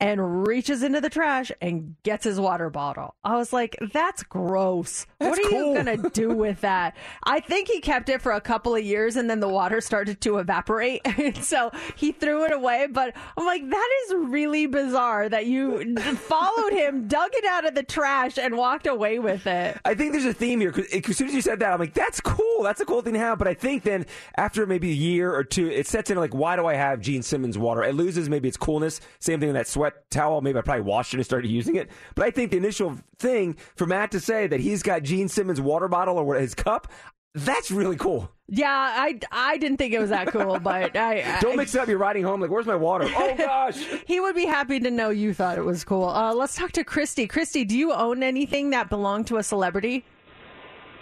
and 0.00 0.46
reaches 0.46 0.82
into 0.82 1.00
the 1.00 1.10
trash 1.10 1.52
and 1.60 1.94
gets 2.02 2.24
his 2.24 2.40
water 2.40 2.70
bottle. 2.70 3.14
I 3.22 3.36
was 3.36 3.52
like, 3.52 3.76
that's 3.92 4.22
gross. 4.22 5.06
That's 5.18 5.38
what 5.38 5.46
are 5.46 5.50
cool. 5.50 5.76
you 5.76 5.82
going 5.84 6.02
to 6.02 6.10
do 6.10 6.30
with 6.34 6.62
that? 6.62 6.96
I 7.24 7.40
think 7.40 7.68
he 7.68 7.80
kept 7.80 8.08
it 8.08 8.22
for 8.22 8.32
a 8.32 8.40
couple 8.40 8.74
of 8.74 8.82
years 8.82 9.16
and 9.16 9.28
then 9.28 9.40
the 9.40 9.48
water 9.48 9.80
started 9.80 10.20
to 10.22 10.38
evaporate. 10.38 11.02
so 11.42 11.70
he 11.96 12.12
threw 12.12 12.44
it 12.44 12.52
away. 12.52 12.86
But 12.90 13.14
I'm 13.36 13.44
like, 13.44 13.68
that 13.68 13.88
is 14.06 14.14
really 14.30 14.66
bizarre 14.66 15.28
that 15.28 15.46
you 15.46 15.94
followed 16.16 16.72
him, 16.72 17.06
dug 17.06 17.30
it 17.34 17.44
out 17.44 17.66
of 17.66 17.74
the 17.74 17.82
trash, 17.82 18.38
and 18.38 18.56
walked 18.56 18.86
away 18.86 19.18
with 19.18 19.46
it. 19.46 19.78
I 19.84 19.94
think 19.94 20.12
there's 20.12 20.24
a 20.24 20.32
theme 20.32 20.60
here. 20.60 20.72
'cause 20.72 20.86
as 20.92 21.16
soon 21.16 21.28
as 21.28 21.34
you 21.34 21.42
said 21.42 21.60
that, 21.60 21.72
I'm 21.72 21.78
like, 21.78 21.94
that's 21.94 22.20
cool. 22.20 22.62
That's 22.62 22.80
a 22.80 22.86
cool 22.86 23.02
thing 23.02 23.12
to 23.14 23.18
have. 23.18 23.38
But 23.38 23.48
I 23.48 23.54
think 23.54 23.82
then 23.82 24.06
after 24.36 24.66
maybe 24.66 24.90
a 24.90 24.94
year 24.94 25.34
or 25.34 25.44
two, 25.44 25.68
it 25.68 25.86
sets 25.86 26.10
in 26.10 26.16
like, 26.16 26.34
why 26.34 26.56
do 26.56 26.66
I 26.66 26.74
have 26.74 27.00
Gene 27.00 27.22
Simmons 27.22 27.58
water? 27.58 27.82
It 27.82 27.94
loses 27.94 28.28
maybe 28.30 28.48
its 28.48 28.56
coolness. 28.56 29.00
Same 29.18 29.40
thing 29.40 29.48
with 29.48 29.56
that 29.56 29.66
sweat 29.66 29.89
towel. 30.10 30.40
Maybe 30.40 30.58
I 30.58 30.62
probably 30.62 30.82
washed 30.82 31.14
it 31.14 31.18
and 31.18 31.24
started 31.26 31.48
using 31.50 31.76
it. 31.76 31.90
But 32.14 32.26
I 32.26 32.30
think 32.30 32.50
the 32.50 32.56
initial 32.56 32.96
thing 33.18 33.56
for 33.76 33.86
Matt 33.86 34.10
to 34.12 34.20
say 34.20 34.46
that 34.46 34.60
he's 34.60 34.82
got 34.82 35.02
Gene 35.02 35.28
Simmons 35.28 35.60
water 35.60 35.88
bottle 35.88 36.18
or 36.18 36.34
his 36.36 36.54
cup, 36.54 36.90
that's 37.34 37.70
really 37.70 37.96
cool. 37.96 38.30
Yeah, 38.48 38.68
I, 38.68 39.20
I 39.30 39.58
didn't 39.58 39.76
think 39.76 39.94
it 39.94 40.00
was 40.00 40.10
that 40.10 40.26
cool, 40.28 40.58
but 40.58 40.96
I, 40.96 41.38
Don't 41.40 41.52
I- 41.52 41.56
mix 41.56 41.74
it 41.76 41.80
up. 41.80 41.86
You're 41.88 41.98
riding 41.98 42.24
home 42.24 42.40
like, 42.40 42.50
where's 42.50 42.66
my 42.66 42.74
water? 42.74 43.06
Oh 43.16 43.34
gosh. 43.38 43.78
He 44.06 44.18
would 44.18 44.34
be 44.34 44.46
happy 44.46 44.80
to 44.80 44.90
know 44.90 45.10
you 45.10 45.32
thought 45.32 45.56
it 45.56 45.64
was 45.64 45.84
cool. 45.84 46.08
Uh, 46.08 46.34
let's 46.34 46.56
talk 46.56 46.72
to 46.72 46.82
Christy. 46.82 47.28
Christy, 47.28 47.64
do 47.64 47.78
you 47.78 47.92
own 47.92 48.22
anything 48.24 48.70
that 48.70 48.88
belonged 48.90 49.28
to 49.28 49.36
a 49.36 49.42
celebrity? 49.44 50.04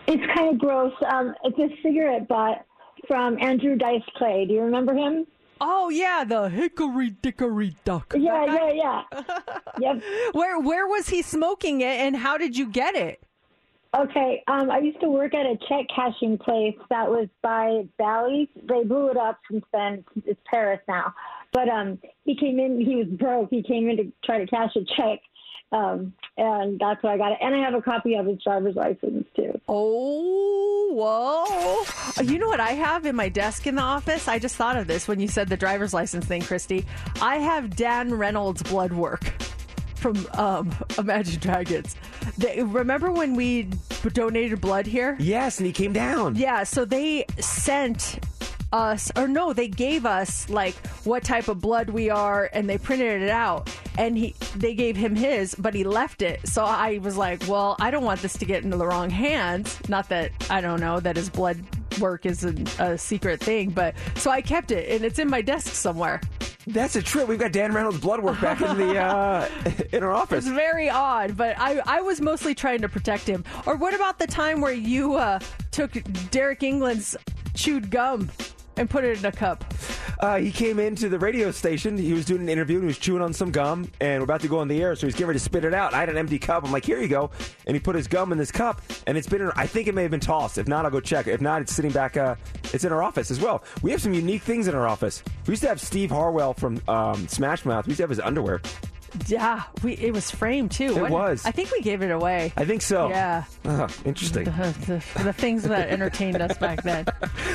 It's 0.07 0.23
kind 0.37 0.51
of 0.55 0.59
gross. 0.59 0.93
Um, 1.11 1.35
it's 1.45 1.59
a 1.59 1.69
cigarette 1.83 2.29
butt 2.29 2.65
from 3.07 3.39
Andrew 3.41 3.77
Dice 3.77 4.03
Clay. 4.17 4.45
Do 4.47 4.53
you 4.55 4.61
remember 4.61 4.93
him? 4.95 5.27
Oh 5.61 5.89
yeah, 5.89 6.25
the 6.25 6.49
hickory 6.49 7.11
dickory 7.11 7.77
duck. 7.85 8.15
Yeah, 8.17 8.45
yeah, 8.47 8.71
yeah. 8.73 9.03
yep. 9.79 10.03
Where 10.33 10.61
where 10.61 10.87
was 10.87 11.09
he 11.09 11.23
smoking 11.23 11.81
it, 11.81 12.01
and 12.01 12.17
how 12.17 12.39
did 12.39 12.57
you 12.57 12.67
get 12.67 12.95
it? 12.95 13.23
Okay, 13.97 14.43
um, 14.49 14.71
I 14.71 14.79
used 14.79 15.01
to 15.01 15.09
work 15.09 15.35
at 15.35 15.47
a 15.47 15.57
check 15.69 15.87
cashing 15.95 16.37
place 16.37 16.77
that 16.91 17.09
was 17.09 17.29
by 17.43 17.89
Bally's. 17.99 18.49
They 18.55 18.85
blew 18.85 19.09
it 19.09 19.17
up 19.17 19.41
since 19.51 19.65
then. 19.73 20.05
It's 20.27 20.41
Paris 20.51 20.81
now. 20.87 21.15
But 21.55 21.71
um, 21.71 21.99
he 22.25 22.37
came 22.37 22.59
in. 22.59 22.79
He 22.81 22.97
was 22.97 23.07
broke. 23.07 23.49
He 23.51 23.63
came 23.63 23.89
in 23.89 23.97
to 23.97 24.13
try 24.25 24.39
to 24.39 24.47
cash 24.47 24.77
a 24.77 24.85
check, 24.97 25.21
um, 25.73 26.15
and 26.37 26.79
that's 26.79 27.03
why 27.03 27.15
I 27.15 27.19
got 27.19 27.33
it. 27.33 27.39
And 27.41 27.55
I 27.55 27.59
have 27.59 27.75
a 27.75 27.83
copy 27.83 28.15
of 28.15 28.27
his 28.27 28.43
driver's 28.43 28.77
license 28.77 29.27
too. 29.37 29.61
Oh, 29.69 30.91
whoa! 30.93 32.23
You 32.25 32.39
know 32.39 32.49
what 32.49 32.61
I 32.61 32.71
have 32.71 33.05
in 33.07 33.17
my 33.17 33.29
desk 33.29 33.67
in 33.67 33.75
the 33.75 33.83
office? 33.83 34.29
I 34.29 34.39
just 34.39 34.57
thought 34.57 34.77
of 34.77 34.87
this 34.87 35.07
when 35.09 35.21
you 35.21 35.29
said 35.29 35.49
the 35.49 35.57
driver's 35.57 35.93
license 35.93 36.27
thing, 36.27 36.43
Christy. 36.43 36.87
I 37.21 37.37
have 37.37 37.77
Dan 37.77 38.15
Reynolds' 38.15 38.63
blood 38.63 38.93
work 38.93 39.25
from 39.97 40.27
um, 40.35 40.75
Imagine 40.97 41.41
Dragons. 41.41 41.97
They, 42.39 42.63
remember 42.63 43.11
when 43.13 43.35
we 43.35 43.69
donated 44.13 44.61
blood 44.61 44.87
here? 44.87 45.17
Yes, 45.19 45.59
and 45.59 45.67
he 45.67 45.73
came 45.73 45.93
down. 45.93 46.37
Yeah, 46.37 46.65
so 46.65 46.85
they 46.85 47.25
sent 47.39 48.21
us, 48.73 49.11
or 49.17 49.29
no, 49.29 49.53
they 49.53 49.69
gave 49.69 50.05
us 50.07 50.49
like 50.49 50.75
what 51.05 51.25
type 51.25 51.49
of 51.49 51.61
blood 51.61 51.91
we 51.91 52.11
are, 52.11 52.51
and 52.53 52.69
they 52.69 52.79
printed 52.79 53.23
it 53.23 53.31
out. 53.31 53.71
And 53.97 54.17
he, 54.17 54.35
they 54.57 54.75
gave 54.75 54.97
him 54.97 55.17
his, 55.17 55.55
but 55.55 55.75
he 55.75 55.85
left 55.85 56.23
it. 56.23 56.47
So 56.47 56.65
I 56.65 56.99
was 56.99 57.17
like, 57.17 57.47
well, 57.49 57.77
I 57.81 57.91
don't 57.91 58.05
want 58.05 58.21
this 58.23 58.35
to 58.35 58.45
get 58.45 58.65
into 58.65 58.77
the 58.77 58.87
wrong 58.87 59.11
hands. 59.11 59.79
Not 59.89 60.09
that 60.11 60.33
I 60.51 60.61
don't 60.61 60.81
know 60.81 61.01
that 61.01 61.17
his 61.17 61.29
blood 61.29 61.59
work 61.99 62.27
is 62.27 62.45
a, 62.45 62.55
a 62.79 62.99
secret 62.99 63.41
thing, 63.41 63.71
but 63.71 63.95
so 64.17 64.31
I 64.31 64.41
kept 64.41 64.71
it, 64.71 64.91
and 64.91 65.05
it's 65.05 65.19
in 65.19 65.29
my 65.29 65.43
desk 65.43 65.73
somewhere. 65.73 66.21
That's 66.67 66.97
a 66.97 67.03
trip. 67.03 67.29
We've 67.29 67.39
got 67.39 67.53
Dan 67.53 67.73
Reynolds' 67.73 67.99
blood 67.99 68.21
work 68.21 68.39
back 68.43 68.61
in 68.61 68.77
the 68.77 68.99
uh, 68.99 69.49
in 69.93 70.03
our 70.03 70.13
office. 70.13 70.45
It's 70.45 70.55
very 70.55 70.91
odd, 70.91 71.35
but 71.35 71.59
I, 71.59 71.81
I 71.87 72.03
was 72.03 72.21
mostly 72.21 72.55
trying 72.55 72.83
to 72.83 72.91
protect 72.91 73.27
him. 73.27 73.43
Or 73.65 73.77
what 73.77 73.95
about 73.95 74.19
the 74.19 74.27
time 74.27 74.61
where 74.61 74.73
you 74.73 75.15
uh, 75.15 75.41
took 75.71 75.93
Derek 76.31 76.63
England's 76.63 77.17
chewed 77.55 77.91
gum 77.91 78.31
and 78.79 78.89
put 78.89 79.05
it 79.05 79.19
in 79.19 79.25
a 79.27 79.33
cup? 79.33 79.65
Uh, 80.21 80.39
he 80.39 80.51
came 80.51 80.79
into 80.79 81.09
the 81.09 81.19
radio 81.19 81.51
station. 81.51 81.97
He 81.97 82.13
was 82.13 82.25
doing 82.25 82.43
an 82.43 82.49
interview 82.49 82.77
and 82.77 82.85
he 82.85 82.89
was 82.89 82.99
chewing 82.99 83.23
on 83.23 83.33
some 83.33 83.51
gum. 83.51 83.91
And 84.01 84.21
we're 84.21 84.25
about 84.25 84.41
to 84.43 84.49
go 84.49 84.59
on 84.59 84.69
the 84.69 84.83
air, 84.83 84.97
so 84.97 85.07
he's 85.07 85.15
getting 85.15 85.29
ready 85.29 85.39
to 85.39 85.45
spit 85.45 85.65
it 85.65 85.75
out. 85.75 85.95
I 85.95 86.01
had 86.01 86.09
an 86.09 86.17
empty 86.17 86.39
cup. 86.39 86.65
I'm 86.65 86.73
like, 86.73 86.85
here 86.85 87.01
you 87.01 87.09
go. 87.09 87.31
And 87.67 87.75
he 87.75 87.81
put 87.81 87.95
his 87.95 88.09
gum 88.09 88.33
in 88.33 88.39
this 88.39 88.51
cup, 88.51 88.83
and 89.07 89.17
it's 89.19 89.29
been. 89.29 89.43
In, 89.43 89.51
I 89.57 89.67
think 89.67 89.89
it 89.89 89.95
may 89.95 90.03
have 90.03 90.11
been 90.11 90.21
tossed. 90.21 90.59
If 90.59 90.69
not, 90.69 90.85
I'll 90.85 90.91
go 90.91 91.01
check. 91.01 91.27
If 91.27 91.41
not, 91.41 91.63
it's 91.63 91.73
sitting 91.73 91.93
back. 91.93 92.17
Uh, 92.17 92.35
it's 92.73 92.85
in 92.85 92.93
our 92.93 93.03
office 93.03 93.31
as 93.31 93.41
well. 93.41 93.63
We 93.83 93.91
have 93.91 94.03
some 94.03 94.15
unique 94.15 94.43
things 94.43 94.69
in 94.69 94.75
our 94.75 94.87
office. 94.87 95.23
We 95.47 95.53
used 95.53 95.63
to 95.63 95.69
have 95.69 95.81
Steve 95.81 96.11
Harwell 96.11 96.55
from 96.55 96.81
um, 96.89 97.29
Smash 97.29 97.65
Mouth. 97.65 97.87
We 97.87 97.91
used 97.91 97.99
to 97.99 98.05
have 98.05 98.11
his 98.11 98.21
underwear. 98.21 98.61
Yeah, 99.27 99.63
we 99.83 99.95
it 99.95 100.13
was 100.13 100.31
framed 100.31 100.71
too. 100.71 101.05
It 101.05 101.11
wasn't. 101.11 101.49
I 101.49 101.51
think 101.51 101.71
we 101.71 101.81
gave 101.81 102.03
it 102.03 102.11
away. 102.11 102.53
I 102.57 102.65
think 102.65 102.83
so. 102.83 103.09
Yeah. 103.09 103.45
Oh, 103.65 103.89
interesting. 104.05 104.45
The, 104.45 104.75
the, 104.87 105.23
the 105.25 105.33
things 105.33 105.63
that 105.65 105.89
entertained 105.91 106.41
us 106.41 106.57
back 106.59 106.83
then. 106.83 107.07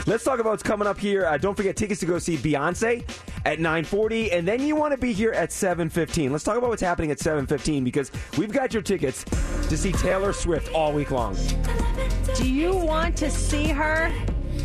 Let's 0.06 0.24
talk 0.24 0.40
about 0.40 0.52
what's 0.52 0.64
coming 0.64 0.88
up 0.88 1.00
here. 1.00 1.26
Uh, 1.26 1.38
don't 1.38 1.56
forget 1.56 1.76
tickets 1.76 2.00
to 2.02 2.06
go 2.06 2.20
see 2.20 2.38
Beyonce 2.38 3.08
at 3.46 3.60
9:40, 3.60 4.34
and 4.34 4.48
then 4.48 4.62
you 4.62 4.76
want 4.76 4.92
to 4.94 4.98
be 4.98 5.14
here 5.14 5.32
at 5.32 5.50
7:15. 5.50 6.32
Let's 6.32 6.44
talk 6.44 6.58
about 6.58 6.70
what's 6.70 6.82
happening 6.82 7.12
at 7.12 7.20
7:15 7.20 7.84
because 7.84 8.12
we've 8.38 8.52
got 8.52 8.74
your 8.74 8.84
tickets 8.84 9.24
to 9.24 9.78
see 9.78 9.92
Taylor 9.92 10.34
Swift 10.34 10.74
all 10.74 10.92
week 10.92 11.12
long. 11.12 11.36
Do 12.36 12.52
you 12.52 12.76
want 12.76 13.16
to 13.18 13.30
see 13.30 13.68
her? 13.68 14.12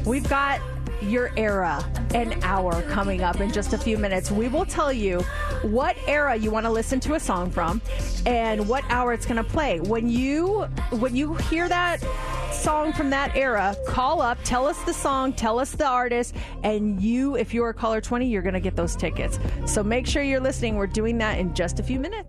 We've 0.05 0.29
got 0.29 0.61
your 1.09 1.31
era 1.37 1.85
an 2.15 2.43
hour 2.43 2.83
coming 2.83 3.23
up 3.23 3.41
in 3.41 3.53
just 3.53 3.73
a 3.73 3.79
few 3.79 3.99
minutes. 3.99 4.31
We 4.31 4.49
will 4.49 4.65
tell 4.67 4.93
you 4.93 5.21
what 5.63 5.97
era 6.07 6.37
you 6.37 6.51
want 6.51 6.67
to 6.67 6.71
listen 6.71 7.01
to 7.01 7.15
a 7.15 7.21
song 7.21 7.51
from 7.51 7.81
and 8.27 8.69
what 8.69 8.85
hour 8.89 9.13
it's 9.13 9.27
going 9.27 9.43
to 9.43 9.51
play. 9.51 9.81
When 9.81 10.09
you 10.09 10.65
when 10.91 11.17
you 11.17 11.35
hear 11.35 11.69
that 11.69 12.05
song 12.53 12.93
from 12.93 13.11
that 13.11 13.37
era, 13.37 13.77
call 13.87 14.21
up, 14.21 14.39
tell 14.45 14.67
us 14.67 14.83
the 14.85 14.93
song, 14.93 15.33
tell 15.33 15.59
us 15.59 15.73
the 15.73 15.87
artist, 15.87 16.35
and 16.63 17.01
you 17.01 17.37
if 17.37 17.55
you're 17.55 17.73
caller 17.73 18.01
20, 18.01 18.27
you're 18.27 18.43
going 18.43 18.55
to 18.55 18.61
get 18.61 18.77
those 18.77 18.97
tickets. 18.97 19.39
So 19.67 19.83
make 19.83 20.07
sure 20.07 20.23
you're 20.23 20.41
listening. 20.41 20.77
We're 20.77 20.87
doing 20.87 21.19
that 21.19 21.39
in 21.39 21.55
just 21.55 21.81
a 21.81 21.83
few 21.83 21.99
minutes. 22.01 22.29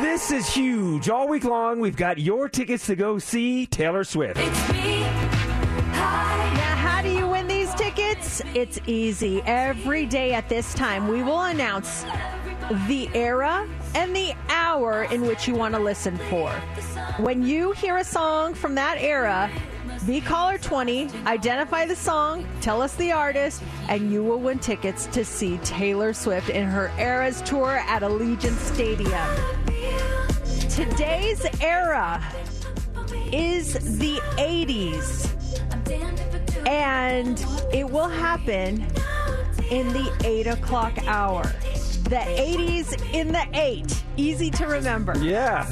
This 0.00 0.32
is 0.32 0.48
huge. 0.52 1.08
All 1.08 1.28
week 1.28 1.44
long, 1.44 1.80
we've 1.80 1.96
got 1.96 2.18
your 2.18 2.48
tickets 2.48 2.86
to 2.86 2.96
go 2.96 3.18
see 3.18 3.66
Taylor 3.66 4.02
Swift. 4.02 4.38
Now, 5.98 6.76
how 6.76 7.02
do 7.02 7.10
you 7.10 7.26
win 7.28 7.48
these 7.48 7.74
tickets? 7.74 8.42
It's 8.54 8.78
easy. 8.86 9.42
Every 9.46 10.06
day 10.06 10.32
at 10.32 10.48
this 10.48 10.72
time, 10.74 11.08
we 11.08 11.22
will 11.22 11.42
announce 11.42 12.04
the 12.86 13.08
era 13.14 13.68
and 13.94 14.14
the 14.14 14.34
hour 14.48 15.04
in 15.04 15.22
which 15.22 15.48
you 15.48 15.54
want 15.54 15.74
to 15.74 15.80
listen 15.80 16.16
for. 16.30 16.50
When 17.18 17.42
you 17.42 17.72
hear 17.72 17.96
a 17.96 18.04
song 18.04 18.54
from 18.54 18.74
that 18.76 18.98
era, 18.98 19.50
be 20.06 20.20
caller 20.20 20.58
20, 20.58 21.08
identify 21.26 21.84
the 21.84 21.96
song, 21.96 22.46
tell 22.60 22.80
us 22.80 22.94
the 22.94 23.10
artist, 23.10 23.62
and 23.88 24.12
you 24.12 24.22
will 24.22 24.38
win 24.38 24.58
tickets 24.58 25.06
to 25.06 25.24
see 25.24 25.58
Taylor 25.58 26.12
Swift 26.12 26.50
in 26.50 26.66
her 26.66 26.92
Eras 26.98 27.42
tour 27.42 27.78
at 27.78 28.02
Allegiant 28.02 28.56
Stadium. 28.58 29.28
Today's 30.70 31.44
era 31.60 32.22
is 33.32 33.74
the 33.98 34.20
80s 34.36 35.37
and 36.66 37.44
it 37.72 37.88
will 37.88 38.08
happen 38.08 38.84
in 39.70 39.88
the 39.92 40.12
8 40.24 40.46
o'clock 40.48 40.92
hour. 41.06 41.44
The 42.08 42.16
80s 42.16 43.12
in 43.12 43.28
the 43.32 43.46
8. 43.52 44.02
Easy 44.16 44.50
to 44.52 44.66
remember. 44.66 45.16
Yeah. 45.18 45.70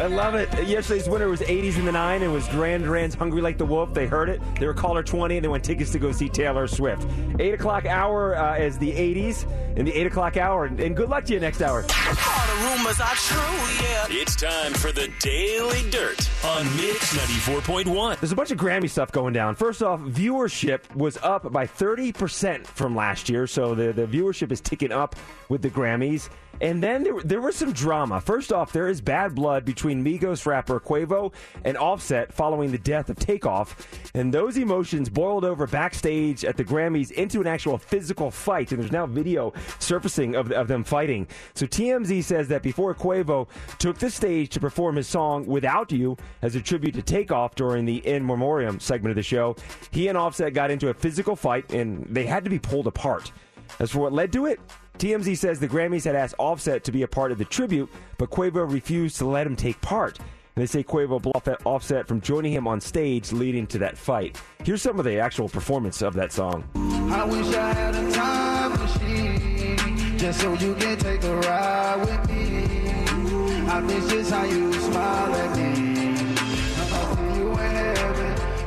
I 0.00 0.06
love 0.06 0.34
it. 0.34 0.48
Yesterday's 0.66 1.06
winner 1.06 1.28
was 1.28 1.40
80s 1.40 1.76
in 1.76 1.84
the 1.84 1.92
9. 1.92 2.22
It 2.22 2.28
was 2.28 2.48
Duran 2.48 2.80
Duran's 2.80 3.14
Hungry 3.14 3.42
Like 3.42 3.58
the 3.58 3.66
Wolf. 3.66 3.92
They 3.92 4.06
heard 4.06 4.30
it. 4.30 4.40
They 4.58 4.66
were 4.66 4.72
caller 4.72 5.02
20 5.02 5.36
and 5.36 5.44
they 5.44 5.48
went 5.48 5.62
tickets 5.62 5.92
to 5.92 5.98
go 5.98 6.12
see 6.12 6.30
Taylor 6.30 6.66
Swift. 6.66 7.06
8 7.38 7.52
o'clock 7.52 7.84
hour 7.84 8.34
uh, 8.34 8.56
is 8.56 8.78
the 8.78 8.90
80s 8.90 9.44
in 9.76 9.84
the 9.84 9.92
8 9.92 10.06
o'clock 10.06 10.38
hour. 10.38 10.64
And, 10.64 10.80
and 10.80 10.96
good 10.96 11.10
luck 11.10 11.26
to 11.26 11.34
you 11.34 11.40
next 11.40 11.60
hour. 11.60 11.82
All 11.82 12.46
the 12.46 12.76
rumors 12.78 12.98
are 12.98 13.14
true, 13.14 13.84
yeah. 13.84 14.06
It's 14.08 14.34
time 14.36 14.72
for 14.72 14.90
the 14.90 15.12
Daily 15.20 15.88
Dirt 15.90 16.28
on 16.44 16.64
Mix 16.76 17.14
94.1. 17.16 18.20
There's 18.20 18.32
a 18.32 18.36
bunch 18.36 18.50
of 18.50 18.58
Grammy 18.58 18.88
stuff 18.88 19.12
going 19.12 19.34
down. 19.34 19.54
First 19.54 19.82
off, 19.82 20.00
viewership 20.00 20.94
was 20.94 21.18
up 21.18 21.52
by 21.52 21.66
30% 21.66 22.66
from 22.66 22.96
last 22.96 23.28
year, 23.28 23.46
so 23.46 23.74
the, 23.74 23.92
the 23.92 24.06
viewership 24.06 24.50
is 24.50 24.62
ticking 24.62 24.92
up 24.92 25.14
with 25.50 25.60
the 25.60 25.68
Grammys. 25.68 26.30
And 26.62 26.82
then 26.82 27.02
there, 27.02 27.20
there 27.22 27.40
was 27.40 27.56
some 27.56 27.72
drama. 27.72 28.20
First 28.20 28.52
off, 28.52 28.72
there 28.72 28.88
is 28.88 29.00
bad 29.00 29.34
blood 29.34 29.64
between 29.64 30.04
Migos 30.04 30.44
rapper 30.44 30.78
Quavo 30.78 31.32
and 31.64 31.76
Offset 31.76 32.32
following 32.32 32.70
the 32.70 32.78
death 32.78 33.08
of 33.08 33.18
Takeoff. 33.18 33.88
And 34.14 34.32
those 34.32 34.58
emotions 34.58 35.08
boiled 35.08 35.44
over 35.44 35.66
backstage 35.66 36.44
at 36.44 36.56
the 36.56 36.64
Grammys 36.64 37.12
into 37.12 37.40
an 37.40 37.46
actual 37.46 37.78
physical 37.78 38.30
fight. 38.30 38.72
And 38.72 38.80
there's 38.80 38.92
now 38.92 39.06
video 39.06 39.54
surfacing 39.78 40.34
of, 40.34 40.52
of 40.52 40.68
them 40.68 40.84
fighting. 40.84 41.26
So 41.54 41.66
TMZ 41.66 42.24
says 42.24 42.48
that 42.48 42.62
before 42.62 42.94
Quavo 42.94 43.48
took 43.78 43.98
the 43.98 44.10
stage 44.10 44.50
to 44.50 44.60
perform 44.60 44.96
his 44.96 45.08
song 45.08 45.46
Without 45.46 45.90
You 45.90 46.16
as 46.42 46.54
a 46.56 46.60
tribute 46.60 46.94
to 46.94 47.02
Takeoff 47.02 47.54
during 47.54 47.86
the 47.86 48.06
In 48.06 48.24
Memoriam 48.24 48.78
segment 48.78 49.10
of 49.10 49.16
the 49.16 49.22
show, 49.22 49.56
he 49.90 50.08
and 50.08 50.18
Offset 50.18 50.52
got 50.52 50.70
into 50.70 50.90
a 50.90 50.94
physical 50.94 51.34
fight 51.34 51.72
and 51.72 52.04
they 52.04 52.26
had 52.26 52.44
to 52.44 52.50
be 52.50 52.58
pulled 52.58 52.86
apart. 52.86 53.32
As 53.78 53.90
for 53.90 54.00
what 54.00 54.12
led 54.12 54.32
to 54.32 54.46
it, 54.46 54.60
TMZ 55.00 55.38
says 55.38 55.58
the 55.58 55.66
Grammys 55.66 56.04
had 56.04 56.14
asked 56.14 56.34
Offset 56.36 56.84
to 56.84 56.92
be 56.92 57.04
a 57.04 57.08
part 57.08 57.32
of 57.32 57.38
the 57.38 57.44
tribute, 57.46 57.88
but 58.18 58.28
Quavo 58.28 58.70
refused 58.70 59.16
to 59.16 59.24
let 59.24 59.46
him 59.46 59.56
take 59.56 59.80
part. 59.80 60.18
And 60.18 60.26
they 60.56 60.66
say 60.66 60.84
Quavo 60.84 61.22
blocked 61.22 61.48
Offset 61.64 62.06
from 62.06 62.20
joining 62.20 62.52
him 62.52 62.68
on 62.68 62.82
stage, 62.82 63.32
leading 63.32 63.66
to 63.68 63.78
that 63.78 63.96
fight. 63.96 64.38
Here's 64.62 64.82
some 64.82 64.98
of 64.98 65.06
the 65.06 65.18
actual 65.18 65.48
performance 65.48 66.02
of 66.02 66.12
that 66.16 66.32
song. 66.32 66.68
I 66.74 67.24
wish 67.24 67.46
I 67.54 67.72
had 67.72 67.94
a 67.94 68.12
time 68.12 68.72
machine 68.78 70.18
just 70.18 70.38
so 70.42 70.52
you 70.52 70.74
can 70.74 70.98
take 70.98 71.24
a 71.24 71.34
ride 71.34 72.00
with 72.00 72.28
me. 72.28 73.68
I 73.70 73.80
miss 73.80 74.06
just 74.10 74.30
how 74.30 74.44
you 74.44 74.70
smile 74.74 75.34
at 75.34 75.56
me. 75.56 75.89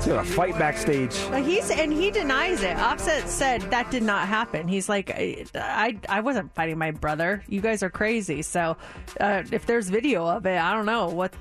Got 0.07 0.25
a 0.25 0.29
fight 0.29 0.57
backstage. 0.57 1.15
But 1.29 1.43
he's 1.43 1.69
and 1.69 1.91
he 1.91 2.11
denies 2.11 2.61
it. 2.63 2.77
Offset 2.77 3.27
said 3.29 3.61
that 3.71 3.89
did 3.91 4.03
not 4.03 4.27
happen. 4.27 4.67
He's 4.67 4.89
like, 4.89 5.11
I, 5.11 5.45
I, 5.55 5.97
I 6.09 6.19
wasn't 6.21 6.53
fighting 6.53 6.77
my 6.77 6.91
brother. 6.91 7.43
You 7.47 7.61
guys 7.61 7.83
are 7.83 7.89
crazy. 7.89 8.41
So, 8.41 8.77
uh, 9.19 9.43
if 9.51 9.65
there's 9.65 9.89
video 9.89 10.25
of 10.25 10.45
it, 10.45 10.57
I 10.57 10.73
don't 10.73 10.85
know 10.85 11.07
what 11.09 11.33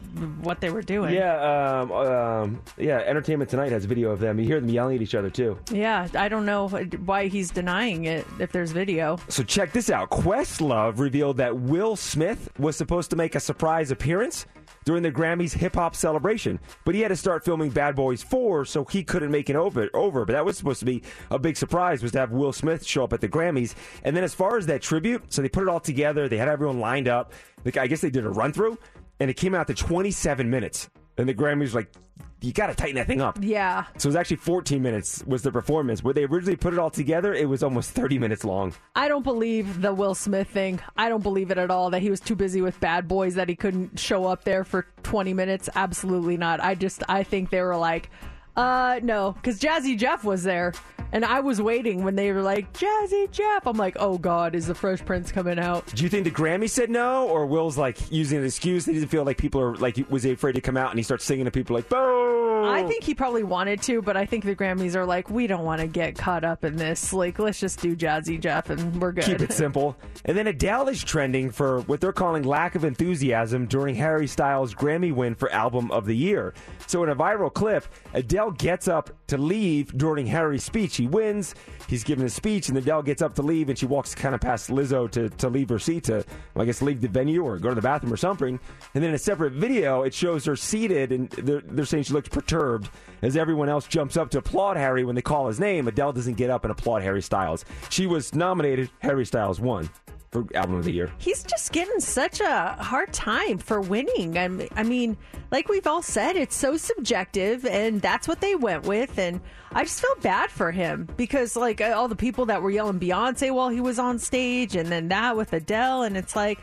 what 0.43 0.61
they 0.61 0.71
were 0.71 0.83
doing. 0.83 1.15
Yeah, 1.15 1.81
um, 1.81 1.93
um, 1.93 2.63
yeah. 2.77 2.99
Entertainment 2.99 3.51
Tonight 3.51 3.73
has 3.73 3.85
video 3.85 4.11
of 4.11 4.21
them. 4.21 4.39
You 4.39 4.47
hear 4.47 4.61
them 4.61 4.69
yelling 4.69 4.97
at 4.97 5.03
each 5.03 5.15
other 5.15 5.31
too. 5.31 5.59
Yeah, 5.71 6.09
I 6.15 6.29
don't 6.29 6.47
know 6.47 6.69
why 6.69 7.29
he's 7.29 7.51
denying 7.51 8.05
it 8.05 8.27
if 8.39 8.53
there's 8.53 8.73
video. 8.73 9.19
So 9.29 9.43
check 9.43 9.73
this 9.73 9.91
out. 9.91 10.11
Questlove 10.11 10.99
revealed 10.99 11.39
that 11.39 11.57
Will 11.57 11.97
Smith 11.97 12.51
was 12.59 12.77
supposed 12.77 13.11
to 13.11 13.17
make 13.17 13.35
a 13.35 13.41
surprise 13.41 13.91
appearance 13.91 14.47
during 14.85 15.03
the 15.03 15.13
Grammys 15.13 15.53
hip 15.53 15.75
hop 15.75 15.95
celebration, 15.95 16.59
but 16.85 16.95
he 16.95 17.01
had 17.01 17.09
to 17.09 17.17
start 17.17 17.45
filming 17.45 17.71
Bad 17.71 17.95
Boys 17.95 18.23
4, 18.23 18.65
so 18.65 18.85
he 18.85 19.05
couldn't 19.05 19.31
make 19.31 19.51
it 19.51 19.57
over. 19.57 19.89
Over, 19.95 20.25
but 20.25 20.33
that 20.33 20.45
was 20.45 20.57
supposed 20.57 20.81
to 20.81 20.87
be 20.87 21.03
a 21.31 21.39
big 21.39 21.57
surprise 21.57 22.03
was 22.03 22.13
to 22.13 22.19
have 22.19 22.33
Will 22.33 22.53
Smith 22.53 22.85
show 22.85 23.05
up 23.05 23.13
at 23.13 23.21
the 23.21 23.29
Grammys. 23.29 23.75
And 24.05 24.17
then 24.17 24.25
as 24.25 24.35
far 24.35 24.57
as 24.57 24.67
that 24.67 24.83
tribute, 24.83 25.33
so 25.33 25.43
they 25.43 25.49
put 25.49 25.63
it 25.63 25.69
all 25.69 25.81
together. 25.81 26.29
They 26.29 26.39
had 26.39 26.49
everyone 26.49 26.81
lined 26.81 27.09
up. 27.09 27.33
I 27.65 27.87
guess 27.87 28.01
they 28.01 28.11
did 28.11 28.25
a 28.25 28.31
run 28.31 28.53
through, 28.53 28.79
and 29.21 29.31
it 29.31 29.35
came 29.35 29.55
out 29.55 29.67
to 29.69 29.75
27 29.75 30.49
minutes. 30.49 30.91
And 31.19 31.29
the 31.29 31.35
Grammys 31.35 31.75
were 31.75 31.81
like, 31.81 31.93
you 32.41 32.53
got 32.53 32.67
to 32.67 32.75
tighten 32.75 32.97
that 32.97 33.07
thing 33.07 33.21
up. 33.21 33.39
Yeah. 33.41 33.85
So 33.99 34.07
it 34.09 34.11
was 34.11 34.17
actually 34.17 34.39
14 34.39 34.83
minutes 34.83 35.23
was 35.27 35.43
the 35.43 35.53
performance. 35.53 36.03
Where 36.03 36.13
they 36.13 36.25
originally 36.25 36.57
put 36.57 36.73
it 36.73 36.79
all 36.79 36.91
together, 36.91 37.33
it 37.33 37.49
was 37.49 37.63
almost 37.63 37.91
30 37.93 38.19
minutes 38.19 38.45
long. 38.45 38.75
I 38.97 39.09
don't 39.09 39.23
believe 39.23 39.81
the 39.81 39.95
Will 39.95 40.15
Smith 40.15 40.49
thing. 40.49 40.81
I 40.97 41.09
don't 41.09 41.23
believe 41.23 41.51
it 41.51 41.59
at 41.59 41.71
all 41.71 41.91
that 41.91 42.03
he 42.03 42.11
was 42.11 42.21
too 42.21 42.35
busy 42.35 42.61
with 42.61 42.81
Bad 42.81 43.07
Boys 43.07 43.37
that 43.37 43.49
he 43.49 43.55
couldn't 43.55 43.99
show 43.99 44.27
up 44.27 44.43
there 44.45 44.65
for 44.65 44.87
20 45.05 45.35
minutes. 45.35 45.69
Absolutely 45.75 46.37
not. 46.37 46.61
I 46.61 46.75
just 46.75 47.05
I 47.09 47.23
think 47.23 47.51
they 47.51 47.63
were 47.63 47.77
like, 47.77 48.11
uh, 48.57 49.01
no, 49.03 49.33
because 49.33 49.59
Jazzy 49.59 49.99
Jeff 49.99 50.25
was 50.25 50.43
there. 50.43 50.73
And 51.15 51.27
I 51.27 51.41
was 51.41 51.61
waiting 51.61 52.05
when 52.05 52.17
they 52.17 52.33
were 52.33 52.41
like, 52.41 52.73
Jazzy 52.73 53.31
Jeff. 53.31 53.67
I'm 53.67 53.77
like, 53.77 53.97
oh 54.01 54.17
God, 54.17 54.55
is 54.55 54.67
the 54.67 54.75
Fresh 54.75 55.05
Prince 55.05 55.31
coming 55.31 55.59
out? 55.59 55.87
Do 55.95 56.05
you 56.05 56.09
think 56.09 56.25
the 56.25 56.31
Grammy 56.31 56.71
said 56.71 56.89
no, 56.89 57.29
or 57.29 57.45
Will's 57.45 57.77
like 57.77 58.11
using 58.11 58.39
an 58.39 58.47
excuse 58.47 58.87
that 58.87 58.93
he 58.93 58.99
didn't 58.99 59.11
feel 59.11 59.25
like 59.25 59.37
people 59.37 59.61
are 59.61 59.77
like 59.77 60.03
was 60.09 60.23
he 60.23 60.31
afraid 60.31 60.55
to 60.55 60.63
come 60.63 60.79
out 60.79 60.89
and 60.91 60.99
he 60.99 61.03
starts 61.03 61.27
singing 61.27 61.45
to 61.45 61.51
people 61.51 61.77
like 61.77 61.91
boo? 61.91 62.43
I 62.65 62.85
think 62.85 63.05
he 63.05 63.15
probably 63.15 63.43
wanted 63.43 63.83
to, 63.83 64.03
but 64.03 64.17
I 64.17 64.25
think 64.25 64.45
the 64.45 64.55
Grammys 64.55 64.95
are 64.95 65.05
like, 65.05 65.29
we 65.29 65.47
don't 65.47 65.65
want 65.65 65.81
to 65.81 65.87
get 65.87 66.17
caught 66.17 66.45
up 66.45 66.65
in 66.65 66.77
this. 66.77 67.13
Like, 67.13 67.39
let's 67.39 67.59
just 67.61 67.81
do 67.81 67.97
Jazzy 67.97 68.41
Jeff 68.41 68.71
and 68.71 69.01
we're 69.01 69.13
good. 69.13 69.25
Keep 69.25 69.41
it 69.41 69.53
simple. 69.53 69.97
And 70.25 70.37
then 70.37 70.47
Adele 70.47 70.89
is 70.89 71.03
trending 71.03 71.51
for 71.51 71.81
what 71.83 72.01
they're 72.01 72.13
calling 72.13 72.45
lack 72.45 72.75
of 72.75 72.85
enthusiasm 72.85 73.67
during 73.67 73.95
Harry 73.97 74.27
Styles' 74.27 74.75
Grammy 74.75 75.13
win 75.13 75.35
for 75.35 75.51
Album 75.53 75.91
of 75.91 76.07
the 76.07 76.17
Year. 76.17 76.55
So 76.87 77.03
in 77.03 77.11
a 77.11 77.17
viral 77.17 77.53
clip, 77.53 77.85
Adele 78.15 78.42
gets 78.51 78.89
up 78.89 79.11
to 79.29 79.39
leave 79.39 79.97
during 79.97 80.27
Harry's 80.27 80.65
speech. 80.65 80.97
He 80.97 81.07
wins. 81.07 81.55
He's 81.89 82.05
giving 82.05 82.25
a 82.25 82.31
speech, 82.31 82.69
and 82.69 82.79
Adele 82.79 83.03
gets 83.03 83.23
up 83.23 83.35
to 83.37 83.43
leave, 83.43 83.69
and 83.69 83.79
she 83.79 83.87
walks 83.87 84.15
kind 84.15 84.35
of 84.35 84.41
past 84.41 84.71
Lizzo 84.71 85.11
to, 85.11 85.29
to 85.29 85.49
leave 85.49 85.69
her 85.69 85.79
seat 85.79 86.05
to, 86.05 86.25
I 86.57 86.65
guess, 86.65 86.83
leave 86.83 87.01
the 87.01 87.09
venue 87.09 87.43
or 87.43 87.59
go 87.59 87.69
to 87.69 87.75
the 87.75 87.83
bathroom 87.83 88.13
or 88.13 88.17
something. 88.17 88.59
And 88.95 89.03
then 89.03 89.11
in 89.11 89.15
a 89.15 89.19
separate 89.19 89.53
video, 89.53 90.03
it 90.03 90.15
shows 90.15 90.45
her 90.45 90.57
seated, 90.57 91.13
and 91.13 91.31
they're, 91.31 91.61
they're 91.61 91.85
saying 91.85 92.05
she 92.05 92.13
looks 92.13 92.29
perturbed 92.29 92.89
as 93.23 93.37
everyone 93.37 93.69
else 93.69 93.87
jumps 93.87 94.17
up 94.17 94.31
to 94.31 94.39
applaud 94.39 94.77
Harry 94.77 95.05
when 95.05 95.15
they 95.15 95.23
call 95.23 95.47
his 95.49 95.61
name. 95.61 95.89
Adele 95.89 96.13
doesn't 96.13 96.37
get 96.37 96.51
up 96.51 96.65
and 96.65 96.73
applaud 96.73 97.03
Harry 97.03 97.23
Styles. 97.23 97.65
She 97.91 98.07
was 98.07 98.35
nominated. 98.35 98.91
Harry 99.01 99.27
Styles 99.27 99.61
won. 99.61 99.89
For 100.33 100.47
album 100.55 100.77
of 100.77 100.85
the 100.85 100.93
year. 100.93 101.13
He's 101.19 101.43
just 101.45 101.73
getting 101.73 102.01
such 102.01 102.41
a 102.41 102.77
hard 102.81 103.13
time 103.13 103.59
for 103.59 103.81
winning. 103.81 104.39
I 104.39 104.49
mean, 104.49 104.69
I 104.75 104.83
mean, 104.83 105.17
like 105.51 105.69
we've 105.69 105.87
all 105.87 106.03
said, 106.03 106.37
it's 106.37 106.57
so 106.57 106.77
subjective, 106.79 107.67
and 107.67 108.01
that's 108.01 108.27
what 108.27 108.41
they 108.41 108.57
went 108.57 108.85
with. 108.85 109.19
And 109.19 109.41
I 109.75 109.85
just 109.85 110.01
felt 110.01 110.21
bad 110.23 110.51
for 110.51 110.71
him 110.71 111.09
because, 111.17 111.57
like, 111.57 111.81
all 111.81 112.09
the 112.09 112.17
people 112.17 112.47
that 112.47 112.63
were 112.63 112.71
yelling 112.71 113.01
Beyonce 113.01 113.53
while 113.53 113.69
he 113.69 113.81
was 113.81 113.99
on 113.99 114.19
stage, 114.19 114.77
and 114.77 114.89
then 114.89 115.09
that 115.09 115.37
with 115.37 115.53
Adele, 115.53 116.03
and 116.03 116.17
it's 116.17 116.37
like, 116.37 116.59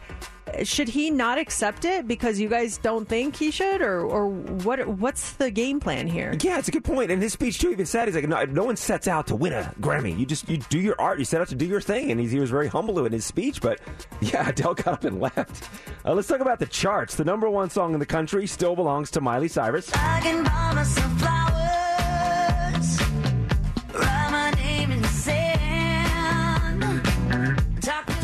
should 0.63 0.89
he 0.89 1.09
not 1.11 1.37
accept 1.37 1.85
it 1.85 2.07
because 2.07 2.39
you 2.39 2.49
guys 2.49 2.77
don't 2.77 3.07
think 3.07 3.35
he 3.35 3.51
should, 3.51 3.81
or 3.81 4.01
or 4.01 4.29
what? 4.29 4.87
What's 4.87 5.33
the 5.33 5.51
game 5.51 5.79
plan 5.79 6.07
here? 6.07 6.35
Yeah, 6.41 6.57
it's 6.57 6.67
a 6.67 6.71
good 6.71 6.83
point. 6.83 7.11
And 7.11 7.21
his 7.21 7.33
speech 7.33 7.59
too 7.59 7.71
even 7.71 7.85
said, 7.85 8.07
"He's 8.07 8.15
like, 8.15 8.27
no, 8.27 8.43
no 8.45 8.63
one 8.63 8.75
sets 8.75 9.07
out 9.07 9.27
to 9.27 9.35
win 9.35 9.53
a 9.53 9.73
Grammy. 9.79 10.17
You 10.17 10.25
just 10.25 10.49
you 10.49 10.57
do 10.57 10.79
your 10.79 10.99
art. 10.99 11.19
You 11.19 11.25
set 11.25 11.41
out 11.41 11.49
to 11.49 11.55
do 11.55 11.65
your 11.65 11.81
thing." 11.81 12.11
And 12.11 12.19
he's, 12.19 12.31
he 12.31 12.39
was 12.39 12.49
very 12.49 12.67
humble 12.67 13.05
in 13.05 13.11
his 13.11 13.25
speech. 13.25 13.61
But 13.61 13.79
yeah, 14.21 14.49
Adele 14.49 14.73
got 14.75 14.87
up 14.87 15.03
and 15.03 15.19
left. 15.19 15.69
Uh, 16.05 16.13
let's 16.13 16.27
talk 16.27 16.39
about 16.41 16.59
the 16.59 16.67
charts. 16.67 17.15
The 17.15 17.25
number 17.25 17.49
one 17.49 17.69
song 17.69 17.93
in 17.93 17.99
the 17.99 18.05
country 18.05 18.47
still 18.47 18.75
belongs 18.75 19.11
to 19.11 19.21
Miley 19.21 19.47
Cyrus. 19.49 19.91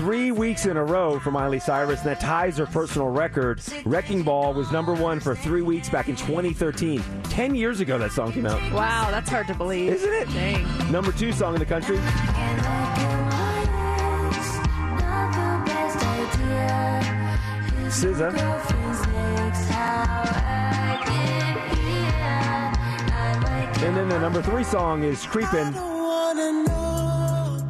Three 0.05 0.31
weeks 0.31 0.67
in 0.67 0.77
a 0.77 0.83
row 0.83 1.17
for 1.17 1.31
Miley 1.31 1.59
Cyrus, 1.59 2.01
and 2.01 2.09
that 2.11 2.19
ties 2.19 2.57
her 2.57 2.67
personal 2.67 3.07
record. 3.07 3.59
Wrecking 3.85 4.21
Ball 4.21 4.53
was 4.53 4.71
number 4.71 4.93
one 4.93 5.19
for 5.19 5.35
three 5.35 5.63
weeks 5.63 5.89
back 5.89 6.09
in 6.09 6.15
2013. 6.15 7.03
Ten 7.23 7.55
years 7.55 7.79
ago, 7.79 7.97
that 7.97 8.11
song 8.11 8.31
came 8.31 8.45
out. 8.45 8.61
Wow, 8.71 9.09
that's 9.09 9.31
hard 9.31 9.47
to 9.47 9.55
believe, 9.55 9.93
isn't 9.93 10.13
it? 10.13 10.27
Dang. 10.27 10.91
Number 10.91 11.11
two 11.11 11.31
song 11.31 11.55
in 11.55 11.59
the 11.59 11.65
country. 11.65 11.97
SZA. 17.87 18.29
And 23.81 23.97
then 23.97 24.07
the 24.07 24.19
number 24.19 24.43
three 24.43 24.63
song 24.63 25.03
is 25.03 25.25
Creepin'. 25.25 25.94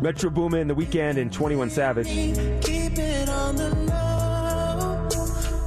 Metro 0.02 0.30
Boomin, 0.30 0.68
The 0.68 0.76
Weeknd, 0.76 1.18
and 1.18 1.32
21 1.32 1.70
Savage. 1.70 2.08
Keep 2.08 2.98
it 3.00 3.30
on 3.30 3.56
the 3.56 3.70
low, 3.70 5.08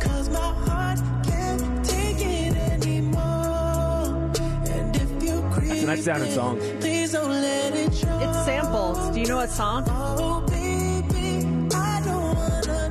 'cause 0.00 0.28
my 0.30 0.38
heart 0.38 0.98
can't 1.24 1.84
take 1.84 2.20
it 2.20 2.54
anymore. 2.56 4.30
And 4.70 4.94
if 4.96 5.22
you 5.22 5.42
That's 5.68 5.82
a 5.82 5.86
nice 5.86 6.04
sounding 6.04 6.30
song. 6.30 6.58
Please 6.80 7.12
don't 7.12 7.30
let 7.30 7.74
it 7.74 7.94
show. 7.94 8.18
It's 8.20 8.44
samples. 8.44 8.98
Do 9.10 9.20
you 9.20 9.26
know 9.26 9.36
what 9.36 9.50
song? 9.50 9.84
Oh, 9.88 10.40
baby, 10.46 11.46
I 11.74 12.00
don't 12.04 12.34
wanna 12.36 12.90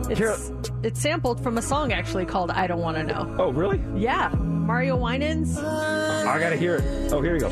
know. 0.00 0.08
It's, 0.10 0.50
it's 0.82 1.00
sampled 1.00 1.40
from 1.42 1.58
a 1.58 1.62
song 1.62 1.92
actually 1.92 2.24
called 2.26 2.50
"I 2.50 2.66
Don't 2.66 2.80
Want 2.80 2.96
to 2.96 3.04
Know." 3.04 3.36
Oh, 3.38 3.50
really? 3.52 3.80
Yeah, 3.94 4.30
Mario 4.34 4.96
Winans. 4.96 5.58
I 5.58 6.38
gotta 6.40 6.56
hear 6.56 6.76
it. 6.76 7.12
Oh, 7.12 7.20
here 7.20 7.34
we 7.34 7.38
go. 7.40 7.50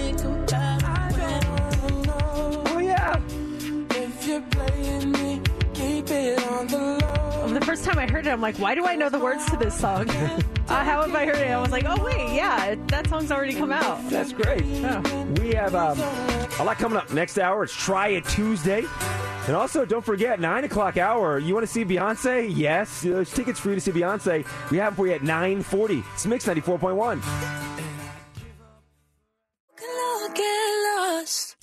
First 7.81 7.97
time 7.97 8.09
I 8.09 8.13
heard 8.13 8.27
it, 8.27 8.31
I'm 8.31 8.43
like, 8.43 8.59
why 8.59 8.75
do 8.75 8.85
I 8.85 8.95
know 8.95 9.09
the 9.09 9.19
words 9.19 9.47
to 9.47 9.57
this 9.57 9.75
song? 9.75 10.07
uh, 10.11 10.85
how 10.85 11.01
have 11.01 11.15
I 11.15 11.25
heard 11.25 11.39
it? 11.39 11.51
I 11.51 11.59
was 11.59 11.71
like, 11.71 11.87
oh 11.87 12.05
wait, 12.05 12.35
yeah, 12.35 12.75
that 12.89 13.07
song's 13.09 13.33
already 13.33 13.55
come 13.55 13.73
out. 13.73 14.07
That's 14.11 14.35
great. 14.35 14.63
We 15.39 15.55
have 15.55 15.75
um, 15.75 15.99
a 15.99 16.65
lot 16.65 16.77
coming 16.77 16.99
up 16.99 17.11
next 17.15 17.39
hour. 17.39 17.65
It's 17.65 17.75
Try 17.75 18.09
It 18.09 18.27
Tuesday. 18.27 18.85
And 19.47 19.57
also, 19.57 19.87
don't 19.87 20.05
forget, 20.05 20.39
9 20.41 20.65
o'clock 20.65 20.99
hour. 20.99 21.39
You 21.39 21.55
want 21.55 21.67
to 21.67 21.73
see 21.73 21.83
Beyonce? 21.83 22.53
Yes. 22.55 23.01
There's 23.01 23.33
tickets 23.33 23.59
for 23.59 23.71
you 23.71 23.77
to 23.77 23.81
see 23.81 23.93
Beyonce. 23.93 24.47
We 24.71 24.77
have 24.77 24.93
them 24.93 24.97
for 24.97 25.07
you 25.07 25.15
at 25.15 25.23
940. 25.23 26.05
It's 26.13 26.27
Mix 26.27 26.47
94.1. 26.47 27.61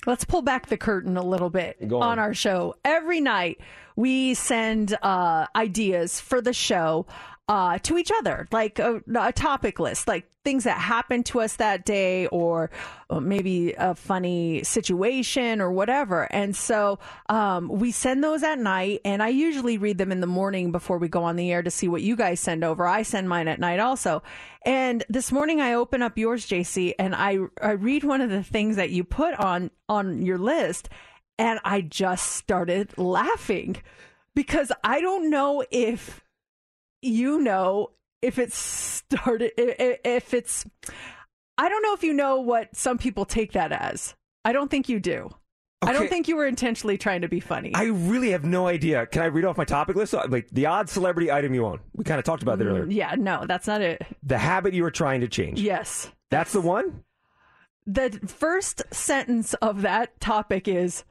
Let's 0.06 0.24
pull 0.24 0.42
back 0.42 0.66
the 0.68 0.78
curtain 0.78 1.16
a 1.18 1.22
little 1.22 1.50
bit 1.50 1.76
on. 1.82 1.92
on 2.02 2.18
our 2.18 2.32
show. 2.32 2.74
Every 2.84 3.20
night 3.20 3.60
we 3.98 4.32
send 4.32 4.96
uh, 5.02 5.44
ideas 5.56 6.20
for 6.20 6.40
the 6.40 6.52
show 6.52 7.04
uh, 7.48 7.78
to 7.78 7.98
each 7.98 8.12
other, 8.20 8.46
like 8.52 8.78
a, 8.78 9.02
a 9.18 9.32
topic 9.32 9.80
list, 9.80 10.06
like 10.06 10.30
things 10.44 10.62
that 10.62 10.78
happened 10.78 11.26
to 11.26 11.40
us 11.40 11.56
that 11.56 11.84
day, 11.84 12.28
or 12.28 12.70
maybe 13.10 13.74
a 13.76 13.96
funny 13.96 14.62
situation 14.62 15.60
or 15.60 15.72
whatever. 15.72 16.32
And 16.32 16.54
so 16.54 17.00
um, 17.28 17.66
we 17.68 17.90
send 17.90 18.22
those 18.22 18.44
at 18.44 18.60
night, 18.60 19.00
and 19.04 19.20
I 19.20 19.30
usually 19.30 19.78
read 19.78 19.98
them 19.98 20.12
in 20.12 20.20
the 20.20 20.28
morning 20.28 20.70
before 20.70 20.98
we 20.98 21.08
go 21.08 21.24
on 21.24 21.34
the 21.34 21.50
air 21.50 21.64
to 21.64 21.70
see 21.70 21.88
what 21.88 22.02
you 22.02 22.14
guys 22.14 22.38
send 22.38 22.62
over. 22.62 22.86
I 22.86 23.02
send 23.02 23.28
mine 23.28 23.48
at 23.48 23.58
night 23.58 23.80
also. 23.80 24.22
And 24.64 25.02
this 25.08 25.32
morning 25.32 25.60
I 25.60 25.74
open 25.74 26.02
up 26.02 26.16
yours, 26.16 26.46
JC, 26.46 26.94
and 27.00 27.16
I 27.16 27.38
I 27.60 27.72
read 27.72 28.04
one 28.04 28.20
of 28.20 28.30
the 28.30 28.44
things 28.44 28.76
that 28.76 28.90
you 28.90 29.02
put 29.02 29.34
on 29.34 29.72
on 29.88 30.22
your 30.22 30.38
list, 30.38 30.88
and 31.38 31.60
I 31.64 31.80
just 31.80 32.32
started 32.32 32.96
laughing 32.98 33.76
because 34.34 34.72
I 34.84 35.00
don't 35.00 35.30
know 35.30 35.64
if 35.70 36.24
you 37.00 37.40
know 37.40 37.90
if 38.22 38.38
it's 38.38 38.56
started 38.56 39.52
if 39.56 40.34
it's 40.34 40.66
I 41.56 41.68
don't 41.68 41.82
know 41.82 41.94
if 41.94 42.02
you 42.02 42.12
know 42.12 42.40
what 42.40 42.74
some 42.76 42.98
people 42.98 43.24
take 43.24 43.52
that 43.52 43.72
as. 43.72 44.14
I 44.44 44.52
don't 44.52 44.70
think 44.70 44.88
you 44.88 45.00
do. 45.00 45.30
I 45.80 45.92
don't 45.92 46.08
think 46.08 46.26
you 46.26 46.36
were 46.36 46.46
intentionally 46.46 46.98
trying 46.98 47.20
to 47.20 47.28
be 47.28 47.38
funny. 47.38 47.72
I 47.74 47.84
really 47.84 48.30
have 48.30 48.44
no 48.44 48.66
idea. 48.66 49.06
Can 49.06 49.22
I 49.22 49.26
read 49.26 49.44
off 49.44 49.56
my 49.56 49.64
topic 49.64 49.94
list? 49.94 50.12
Like 50.12 50.48
the 50.50 50.66
odd 50.66 50.88
celebrity 50.88 51.30
item 51.30 51.54
you 51.54 51.64
own. 51.64 51.78
We 51.94 52.02
kind 52.02 52.18
of 52.18 52.24
talked 52.24 52.42
about 52.42 52.58
that 52.58 52.66
earlier. 52.66 52.86
Mm, 52.86 52.94
yeah, 52.94 53.14
no, 53.16 53.44
that's 53.46 53.68
not 53.68 53.80
it. 53.80 54.02
The 54.24 54.38
habit 54.38 54.74
you 54.74 54.82
were 54.82 54.90
trying 54.90 55.20
to 55.20 55.28
change. 55.28 55.60
Yes. 55.60 56.10
That's 56.30 56.52
the 56.52 56.60
one? 56.60 57.04
The 57.86 58.10
first 58.26 58.82
sentence 58.90 59.54
of 59.54 59.82
that 59.82 60.20
topic 60.20 60.66
is 60.66 61.04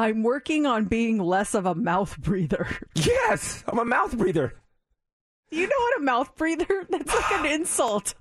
I'm 0.00 0.22
working 0.22 0.64
on 0.64 0.86
being 0.86 1.18
less 1.18 1.52
of 1.52 1.66
a 1.66 1.74
mouth 1.74 2.16
breather. 2.16 2.66
Yes, 2.94 3.62
I'm 3.68 3.78
a 3.78 3.84
mouth 3.84 4.16
breather. 4.16 4.54
You 5.50 5.66
know 5.66 5.76
what 5.76 5.98
a 5.98 6.02
mouth 6.02 6.34
breather? 6.36 6.86
That's 6.88 7.14
like 7.14 7.32
an 7.32 7.44
insult. 7.44 8.14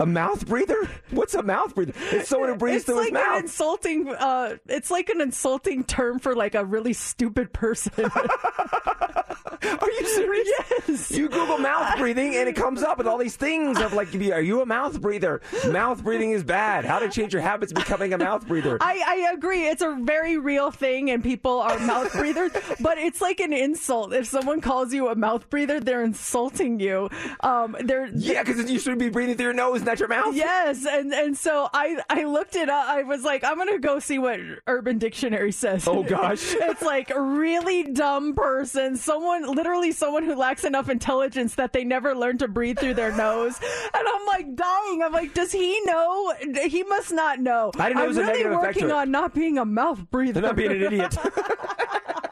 A 0.00 0.06
mouth 0.06 0.46
breather? 0.46 0.88
What's 1.10 1.34
a 1.34 1.42
mouth 1.42 1.74
breather? 1.74 1.92
It's 2.10 2.28
someone 2.30 2.48
who 2.48 2.56
breathes 2.56 2.76
it's 2.76 2.84
through 2.86 2.96
like 2.96 3.04
his 3.08 3.12
mouth. 3.12 3.36
an 3.36 3.42
insulting 3.44 4.08
uh 4.08 4.56
it's 4.66 4.90
like 4.90 5.10
an 5.10 5.20
insulting 5.20 5.84
term 5.84 6.18
for 6.18 6.34
like 6.34 6.54
a 6.54 6.64
really 6.64 6.94
stupid 6.94 7.52
person. 7.52 8.10
Are 9.62 9.90
you 9.90 10.06
serious? 10.08 10.48
Yes. 10.88 11.10
You 11.10 11.28
Google 11.28 11.58
mouth 11.58 11.98
breathing 11.98 12.34
and 12.34 12.48
it 12.48 12.56
comes 12.56 12.82
up 12.82 12.98
with 12.98 13.06
all 13.06 13.18
these 13.18 13.36
things 13.36 13.78
of 13.78 13.92
like, 13.92 14.14
are 14.14 14.40
you 14.40 14.62
a 14.62 14.66
mouth 14.66 15.00
breather? 15.00 15.42
Mouth 15.70 16.02
breathing 16.02 16.32
is 16.32 16.42
bad. 16.42 16.84
How 16.84 16.98
to 16.98 17.08
change 17.08 17.32
your 17.32 17.42
habits 17.42 17.72
becoming 17.72 18.12
a 18.14 18.18
mouth 18.18 18.46
breather. 18.46 18.78
I, 18.80 19.02
I 19.06 19.32
agree. 19.34 19.66
It's 19.66 19.82
a 19.82 19.98
very 20.02 20.38
real 20.38 20.70
thing, 20.70 21.10
and 21.10 21.22
people 21.22 21.60
are 21.60 21.78
mouth 21.80 22.12
breathers. 22.12 22.52
but 22.80 22.98
it's 22.98 23.20
like 23.20 23.40
an 23.40 23.52
insult. 23.52 24.12
If 24.12 24.26
someone 24.26 24.60
calls 24.60 24.92
you 24.94 25.08
a 25.08 25.14
mouth 25.14 25.48
breather, 25.50 25.78
they're 25.78 26.02
insulting 26.02 26.80
you. 26.80 27.10
Um, 27.40 27.76
they're 27.80 28.08
yeah, 28.14 28.42
because 28.42 28.70
you 28.70 28.78
should 28.78 28.98
be 28.98 29.10
breathing 29.10 29.36
through 29.36 29.46
your 29.46 29.54
nose, 29.54 29.82
not 29.90 29.98
your 29.98 30.08
mouth. 30.08 30.34
Yes, 30.34 30.86
and 30.86 31.12
and 31.12 31.36
so 31.36 31.68
I 31.72 32.00
I 32.08 32.24
looked 32.24 32.56
it 32.56 32.68
up. 32.68 32.86
I 32.88 33.02
was 33.02 33.24
like, 33.24 33.44
I'm 33.44 33.56
gonna 33.56 33.78
go 33.78 33.98
see 33.98 34.18
what 34.18 34.40
Urban 34.66 34.98
Dictionary 34.98 35.52
says. 35.52 35.86
Oh, 35.88 36.02
gosh. 36.02 36.54
it's 36.58 36.82
like 36.82 37.10
a 37.10 37.20
really 37.20 37.84
dumb 37.84 38.34
person, 38.34 38.96
someone 38.96 39.54
literally 39.54 39.92
someone 39.92 40.24
who 40.24 40.34
lacks 40.34 40.64
enough 40.64 40.88
intelligence 40.88 41.56
that 41.56 41.72
they 41.72 41.84
never 41.84 42.14
learned 42.14 42.40
to 42.40 42.48
breathe 42.48 42.78
through 42.78 42.94
their 42.94 43.12
nose. 43.12 43.58
And 43.94 44.08
I'm 44.08 44.26
like 44.26 44.54
dying. 44.54 45.02
I'm 45.02 45.12
like, 45.12 45.34
does 45.34 45.52
he 45.52 45.80
know? 45.84 46.32
He 46.66 46.82
must 46.84 47.12
not 47.12 47.40
know. 47.40 47.72
I 47.78 47.88
didn't 47.88 47.96
know 47.96 48.02
I'm 48.02 48.08
was 48.08 48.16
a 48.16 48.20
really 48.22 48.32
negative 48.44 48.58
working 48.58 48.92
on 48.92 49.10
not 49.10 49.34
being 49.34 49.58
a 49.58 49.64
mouth 49.64 50.10
breather. 50.10 50.40
Not 50.40 50.56
being 50.56 50.72
an 50.72 50.82
idiot. 50.82 51.16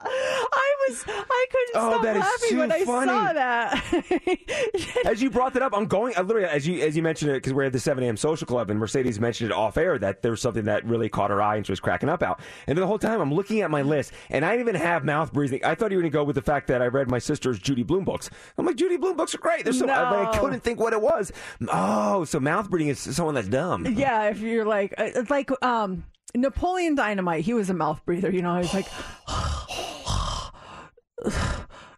I 0.00 0.74
was 0.88 1.04
I 1.08 1.46
couldn't 1.50 1.74
Oh, 1.74 1.90
stop 1.90 2.02
that 2.04 2.16
is 2.16 2.20
laughing 2.22 2.48
too 2.50 2.58
when 2.58 2.72
I 2.72 2.84
funny. 2.84 3.10
saw 3.10 3.32
that. 3.32 5.06
as 5.06 5.20
you 5.20 5.28
brought 5.30 5.54
that 5.54 5.62
up, 5.62 5.72
I'm 5.76 5.86
going. 5.86 6.14
I 6.16 6.22
literally, 6.22 6.46
as 6.48 6.66
you 6.66 6.80
as 6.82 6.96
you 6.96 7.02
mentioned 7.02 7.30
it, 7.32 7.34
because 7.34 7.52
we're 7.52 7.64
at 7.64 7.72
the 7.72 7.80
7 7.80 8.02
a.m. 8.04 8.16
social 8.16 8.46
club, 8.46 8.70
and 8.70 8.78
Mercedes 8.78 9.18
mentioned 9.18 9.50
it 9.50 9.54
off 9.54 9.76
air 9.76 9.98
that 9.98 10.22
there 10.22 10.30
was 10.30 10.40
something 10.40 10.64
that 10.66 10.84
really 10.84 11.08
caught 11.08 11.30
her 11.30 11.42
eye, 11.42 11.56
and 11.56 11.66
she 11.66 11.72
was 11.72 11.80
cracking 11.80 12.08
up 12.08 12.22
out. 12.22 12.40
And 12.66 12.78
the 12.78 12.86
whole 12.86 12.98
time, 12.98 13.20
I'm 13.20 13.34
looking 13.34 13.60
at 13.62 13.70
my 13.70 13.82
list, 13.82 14.12
and 14.30 14.44
I 14.44 14.50
didn't 14.56 14.68
even 14.68 14.80
have 14.80 15.04
mouth 15.04 15.32
breathing. 15.32 15.64
I 15.64 15.74
thought 15.74 15.90
you 15.90 15.96
were 15.96 16.02
going 16.02 16.12
to 16.12 16.16
go 16.16 16.24
with 16.24 16.36
the 16.36 16.42
fact 16.42 16.68
that 16.68 16.80
I 16.80 16.86
read 16.86 17.10
my 17.10 17.18
sister's 17.18 17.58
Judy 17.58 17.82
Blume 17.82 18.04
books. 18.04 18.30
I'm 18.56 18.66
like, 18.66 18.76
Judy 18.76 18.96
Blume 18.96 19.16
books 19.16 19.34
are 19.34 19.38
great. 19.38 19.64
There's 19.64 19.78
some, 19.78 19.88
but 19.88 19.98
I 19.98 20.32
No. 20.32 20.40
couldn't 20.40 20.60
think 20.60 20.78
what 20.78 20.92
it 20.92 21.00
was. 21.02 21.32
Oh, 21.70 22.24
so 22.24 22.38
mouth 22.40 22.70
breathing 22.70 22.88
is 22.88 23.00
someone 23.00 23.34
that's 23.34 23.48
dumb. 23.48 23.84
Yeah, 23.86 24.28
if 24.30 24.38
you're 24.40 24.64
like, 24.64 24.94
uh, 24.96 25.04
it's 25.14 25.30
like 25.30 25.50
um, 25.62 26.04
Napoleon 26.34 26.94
Dynamite, 26.94 27.44
he 27.44 27.54
was 27.54 27.70
a 27.70 27.74
mouth 27.74 28.04
breather. 28.04 28.30
You 28.30 28.42
know, 28.42 28.56
he's 28.56 28.74
like, 28.74 28.86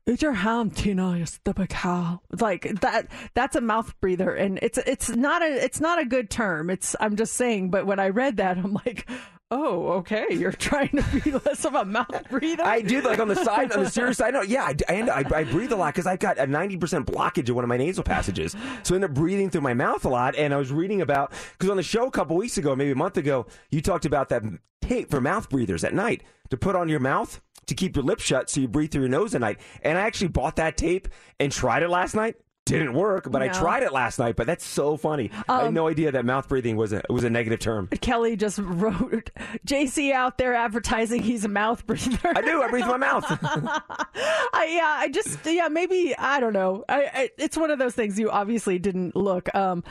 "It's 0.07 0.23
your 0.23 0.33
ham, 0.33 0.71
Tina, 0.71 1.19
you 1.19 1.27
stupid 1.27 1.69
cow." 1.69 2.21
Like 2.39 2.81
that. 2.81 3.09
That's 3.35 3.57
a 3.57 3.61
mouth 3.61 3.95
breather, 4.01 4.35
and 4.35 4.59
it's 4.63 4.79
it's 4.79 5.11
not 5.11 5.43
a 5.43 5.65
it's 5.65 5.81
not 5.81 6.01
a 6.01 6.05
good 6.05 6.31
term. 6.31 6.71
It's 6.71 6.95
I'm 7.01 7.17
just 7.17 7.35
saying. 7.35 7.71
But 7.71 7.87
when 7.87 7.99
I 7.99 8.09
read 8.09 8.37
that, 8.39 8.59
I'm 8.59 8.75
like, 8.87 9.09
Oh, 9.53 9.89
okay. 9.95 10.27
You're 10.31 10.53
trying 10.71 10.91
to 10.91 11.21
be 11.21 11.33
less 11.33 11.65
of 11.65 11.75
a 11.75 11.85
mouth 11.85 12.09
breather. 12.31 12.65
I 12.65 12.83
do 12.83 13.01
like 13.01 13.19
on 13.19 13.29
the 13.29 13.35
side, 13.35 13.73
on 13.73 13.85
the 13.85 13.91
serious 13.91 14.19
side. 14.19 14.35
No, 14.35 14.43
yeah, 14.43 14.65
I, 14.65 14.77
and 14.89 15.11
I, 15.11 15.25
I 15.35 15.45
breathe 15.45 15.73
a 15.73 15.77
lot 15.77 15.95
because 15.95 16.07
I've 16.07 16.21
got 16.21 16.39
a 16.39 16.47
ninety 16.47 16.77
percent 16.77 17.07
blockage 17.07 17.49
in 17.49 17.55
one 17.55 17.65
of 17.65 17.69
my 17.69 17.77
nasal 17.77 18.05
passages, 18.05 18.55
so 18.85 18.95
I 18.95 18.97
end 18.97 19.05
up 19.05 19.15
breathing 19.15 19.51
through 19.51 19.63
my 19.63 19.75
mouth 19.75 20.05
a 20.05 20.09
lot. 20.09 20.37
And 20.37 20.55
I 20.55 20.57
was 20.57 20.71
reading 20.71 21.01
about 21.01 21.33
because 21.53 21.69
on 21.69 21.77
the 21.77 21.83
show 21.83 22.07
a 22.07 22.11
couple 22.11 22.37
weeks 22.37 22.59
ago, 22.59 22.77
maybe 22.77 22.93
a 22.93 22.97
month 22.97 23.17
ago, 23.17 23.47
you 23.71 23.81
talked 23.81 24.05
about 24.05 24.29
that 24.29 24.43
tape 24.83 25.11
for 25.11 25.21
mouth 25.21 25.49
breathers 25.51 25.83
at 25.85 25.95
night 25.95 26.23
to 26.51 26.57
put 26.57 26.77
on 26.77 26.89
your 26.89 27.01
mouth 27.01 27.41
to 27.67 27.75
keep 27.75 27.97
your 27.97 28.05
lips 28.05 28.23
shut 28.23 28.51
so 28.51 28.61
you 28.61 28.69
breathe 28.69 28.91
through 28.91 29.03
your 29.03 29.11
nose 29.11 29.35
at 29.35 29.41
night. 29.41 29.61
And 29.83 29.99
I 29.99 30.03
actually 30.03 30.29
bought 30.29 30.57
that 30.57 30.77
tape 30.77 31.09
and 31.39 31.51
tried 31.51 31.83
it 31.83 31.89
last 31.91 32.15
night. 32.15 32.37
Didn't 32.71 32.95
work, 32.95 33.31
but 33.31 33.43
I 33.43 33.49
tried 33.49 33.83
it 33.83 33.93
last 33.93 34.19
night. 34.19 34.37
But 34.37 34.47
that's 34.47 34.65
so 34.65 34.97
funny. 34.97 35.31
I 35.49 35.59
had 35.59 35.67
Um, 35.69 35.75
no 35.75 35.89
idea 35.89 36.13
that 36.13 36.25
mouth 36.25 36.49
breathing 36.49 36.77
was 36.77 36.93
a 36.93 37.03
was 37.11 37.25
a 37.25 37.31
negative 37.31 37.59
term. 37.61 37.89
Kelly 38.01 38.37
just 38.37 38.59
wrote 38.63 39.31
JC 39.67 40.13
out 40.13 40.39
there 40.39 40.55
advertising 40.55 41.23
he's 41.23 41.45
a 41.45 41.49
mouth 41.49 41.87
breather. 41.87 42.19
I 42.25 42.41
do. 42.43 42.63
I 42.63 42.69
breathe 42.69 42.87
my 42.87 42.97
mouth. 42.97 43.25
I, 43.43 44.69
yeah, 44.71 44.97
I 44.99 45.09
just 45.13 45.39
yeah 45.47 45.69
maybe 45.69 46.15
I 46.17 46.41
don't 46.41 46.53
know. 46.53 46.85
I, 46.89 47.11
I 47.15 47.31
it's 47.39 47.57
one 47.57 47.71
of 47.71 47.79
those 47.79 47.95
things 47.95 48.19
you 48.19 48.31
obviously 48.31 48.79
didn't 48.79 49.17
look. 49.17 49.53
Um, 49.55 49.83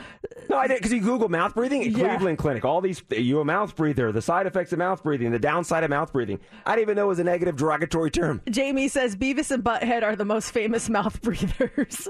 No, 0.48 0.56
I 0.56 0.66
did 0.66 0.78
because 0.78 0.92
you 0.92 1.00
Google 1.00 1.28
mouth 1.28 1.54
breathing 1.54 1.82
at 1.82 1.90
Yeah. 1.90 2.08
Cleveland 2.16 2.38
Clinic. 2.38 2.64
All 2.64 2.80
these, 2.80 3.02
you 3.10 3.40
a 3.40 3.44
mouth 3.44 3.74
breather, 3.76 4.12
the 4.12 4.22
side 4.22 4.46
effects 4.46 4.72
of 4.72 4.78
mouth 4.78 5.02
breathing, 5.02 5.30
the 5.30 5.38
downside 5.38 5.84
of 5.84 5.90
mouth 5.90 6.12
breathing. 6.12 6.40
I 6.66 6.72
didn't 6.76 6.82
even 6.82 6.96
know 6.96 7.04
it 7.04 7.08
was 7.08 7.18
a 7.18 7.24
negative 7.24 7.56
derogatory 7.56 8.10
term. 8.10 8.40
Jamie 8.50 8.88
says 8.88 9.16
Beavis 9.16 9.50
and 9.50 9.62
Butthead 9.62 10.02
are 10.02 10.16
the 10.16 10.24
most 10.24 10.50
famous 10.52 10.88
mouth 10.88 11.20
breathers. 11.22 12.08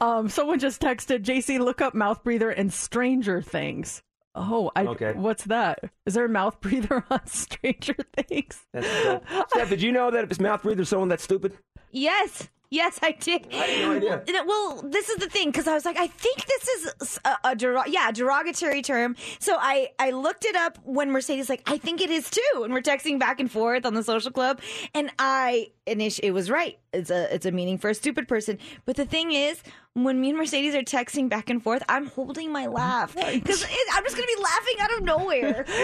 um, 0.00 0.05
Um, 0.06 0.28
someone 0.28 0.58
just 0.58 0.80
texted 0.80 1.22
JC, 1.22 1.58
look 1.58 1.80
up 1.80 1.94
mouth 1.94 2.22
breather 2.22 2.50
and 2.50 2.72
Stranger 2.72 3.42
Things. 3.42 4.02
Oh, 4.34 4.70
I, 4.76 4.84
Okay. 4.86 5.12
what's 5.14 5.44
that? 5.44 5.80
Is 6.04 6.14
there 6.14 6.26
a 6.26 6.28
mouth 6.28 6.60
breather 6.60 7.04
on 7.10 7.26
Stranger 7.26 7.96
Things? 8.16 8.60
That's 8.72 8.86
so, 8.86 9.22
Steph, 9.48 9.70
did 9.70 9.82
you 9.82 9.92
know 9.92 10.10
that 10.10 10.24
if 10.24 10.30
it's 10.30 10.40
mouth 10.40 10.62
breather, 10.62 10.84
someone 10.84 11.08
that's 11.08 11.24
stupid? 11.24 11.56
Yes. 11.90 12.48
Yes, 12.68 12.98
I 13.00 13.12
did. 13.12 13.46
I 13.52 13.56
had 13.58 13.80
no 13.88 13.92
idea. 13.96 14.44
Well, 14.44 14.82
this 14.84 15.08
is 15.08 15.18
the 15.18 15.28
thing 15.28 15.50
because 15.50 15.68
I 15.68 15.74
was 15.74 15.84
like, 15.84 15.96
I 15.96 16.08
think 16.08 16.44
this 16.46 16.68
is 16.68 17.20
a, 17.24 17.36
a 17.44 17.56
dero- 17.56 17.84
yeah 17.86 18.10
derogatory 18.10 18.82
term. 18.82 19.14
So 19.38 19.56
I 19.58 19.90
I 20.00 20.10
looked 20.10 20.44
it 20.44 20.56
up 20.56 20.76
when 20.82 21.12
Mercedes 21.12 21.48
like 21.48 21.62
I 21.70 21.78
think 21.78 22.00
it 22.00 22.10
is 22.10 22.28
too, 22.28 22.62
and 22.64 22.72
we're 22.74 22.82
texting 22.82 23.20
back 23.20 23.38
and 23.38 23.48
forth 23.50 23.86
on 23.86 23.94
the 23.94 24.02
social 24.02 24.32
club, 24.32 24.60
and 24.94 25.12
I 25.20 25.68
and 25.86 26.02
it, 26.02 26.18
it 26.24 26.32
was 26.32 26.50
right. 26.50 26.76
It's 26.92 27.08
a 27.08 27.32
it's 27.32 27.46
a 27.46 27.52
meaning 27.52 27.78
for 27.78 27.88
a 27.88 27.94
stupid 27.94 28.26
person. 28.26 28.58
But 28.84 28.96
the 28.96 29.06
thing 29.06 29.30
is, 29.30 29.62
when 30.04 30.20
me 30.20 30.28
and 30.28 30.38
Mercedes 30.38 30.74
are 30.74 30.82
texting 30.82 31.28
back 31.28 31.48
and 31.48 31.62
forth, 31.62 31.82
I'm 31.88 32.06
holding 32.06 32.52
my 32.52 32.66
laugh 32.66 33.14
because 33.14 33.64
I'm 33.94 34.04
just 34.04 34.14
gonna 34.14 34.26
be 34.26 34.42
laughing 34.42 34.74
out 34.80 34.92
of 34.98 35.02
nowhere. 35.02 35.64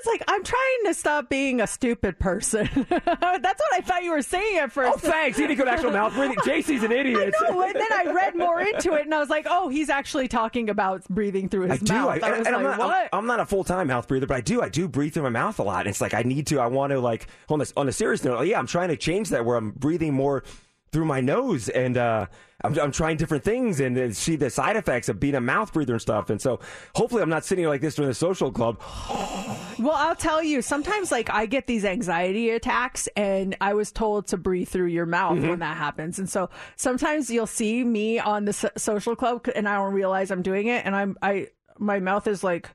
It's 0.00 0.06
like 0.06 0.22
I'm 0.28 0.42
trying 0.42 0.78
to 0.86 0.94
stop 0.94 1.28
being 1.28 1.60
a 1.60 1.66
stupid 1.66 2.18
person. 2.18 2.68
That's 2.88 3.04
what 3.12 3.74
I 3.74 3.80
thought 3.82 4.02
you 4.02 4.12
were 4.12 4.22
saying 4.22 4.56
at 4.56 4.72
first. 4.72 4.94
Oh, 4.94 4.96
thanks. 4.96 5.38
You 5.38 5.46
didn't 5.46 5.58
go 5.58 5.66
to 5.66 5.72
actual 5.72 5.90
mouth 5.90 6.14
breathing. 6.14 6.36
JC's 6.44 6.82
an 6.82 6.92
idiot. 6.92 7.34
I 7.38 7.50
know, 7.50 7.60
and 7.60 7.74
then 7.74 7.92
I 7.92 8.10
read 8.10 8.34
more 8.34 8.60
into 8.62 8.94
it, 8.94 9.02
and 9.02 9.14
I 9.14 9.18
was 9.18 9.28
like, 9.28 9.46
"Oh, 9.48 9.68
he's 9.68 9.90
actually 9.90 10.26
talking 10.26 10.70
about 10.70 11.06
breathing 11.08 11.50
through 11.50 11.68
his 11.68 11.82
I 11.82 11.84
do. 11.84 11.92
mouth." 11.92 12.22
I, 12.22 12.26
I 12.26 12.30
and, 12.30 12.38
was 12.38 12.46
and 12.46 12.56
I'm, 12.56 12.64
like, 12.64 12.78
not, 12.78 12.86
"What?" 12.86 13.08
I'm, 13.12 13.18
I'm 13.18 13.26
not 13.26 13.40
a 13.40 13.46
full 13.46 13.62
time 13.62 13.88
mouth 13.88 14.08
breather, 14.08 14.26
but 14.26 14.38
I 14.38 14.40
do. 14.40 14.62
I 14.62 14.70
do 14.70 14.88
breathe 14.88 15.12
through 15.12 15.24
my 15.24 15.28
mouth 15.28 15.58
a 15.58 15.62
lot. 15.62 15.86
It's 15.86 16.00
like 16.00 16.14
I 16.14 16.22
need 16.22 16.46
to. 16.46 16.60
I 16.60 16.66
want 16.66 16.92
to 16.92 17.00
like 17.00 17.26
on 17.50 17.58
this 17.58 17.74
on 17.76 17.86
a 17.88 17.92
serious 17.92 18.24
note. 18.24 18.40
Yeah, 18.46 18.58
I'm 18.58 18.66
trying 18.66 18.88
to 18.88 18.96
change 18.96 19.28
that 19.30 19.44
where 19.44 19.56
I'm 19.56 19.72
breathing 19.72 20.14
more 20.14 20.44
through 20.92 21.04
my 21.04 21.20
nose 21.20 21.68
and 21.68 21.96
uh, 21.98 22.26
I'm, 22.62 22.78
I'm 22.78 22.92
trying 22.92 23.16
different 23.16 23.42
things 23.44 23.80
and 23.80 24.14
see 24.16 24.36
the 24.36 24.50
side 24.50 24.76
effects 24.76 25.08
of 25.08 25.18
being 25.18 25.34
a 25.34 25.40
mouth 25.40 25.72
breather 25.72 25.94
and 25.94 26.02
stuff. 26.02 26.28
And 26.30 26.40
so 26.40 26.60
hopefully 26.94 27.22
I'm 27.22 27.28
not 27.30 27.44
sitting 27.44 27.62
here 27.62 27.68
like 27.70 27.80
this 27.80 27.94
during 27.94 28.08
the 28.08 28.14
social 28.14 28.50
club. 28.52 28.80
Well, 29.78 29.94
I'll 29.96 30.14
tell 30.16 30.42
you, 30.42 30.60
sometimes 30.60 31.10
like 31.10 31.30
I 31.30 31.46
get 31.46 31.66
these 31.66 31.86
anxiety 31.86 32.50
attacks 32.50 33.08
and 33.16 33.56
I 33.62 33.72
was 33.72 33.90
told 33.90 34.26
to 34.26 34.36
breathe 34.36 34.68
through 34.68 34.88
your 34.88 35.06
mouth 35.06 35.38
Mm-hmm. 35.38 35.48
when 35.48 35.58
that 35.60 35.78
happens. 35.78 36.18
And 36.18 36.28
so 36.28 36.50
sometimes 36.76 37.30
you'll 37.30 37.46
see 37.46 37.82
me 37.82 38.18
on 38.18 38.44
the 38.44 38.52
so- 38.52 38.68
social 38.76 39.16
club 39.16 39.48
and 39.54 39.66
I 39.66 39.76
don't 39.76 39.94
realize 39.94 40.30
I'm 40.30 40.42
doing 40.42 40.66
it 40.66 40.84
and 40.84 40.94
I'm 40.94 41.16
I 41.22 41.46
my 41.78 41.98
mouth 41.98 42.26
is 42.26 42.44
like 42.44 42.68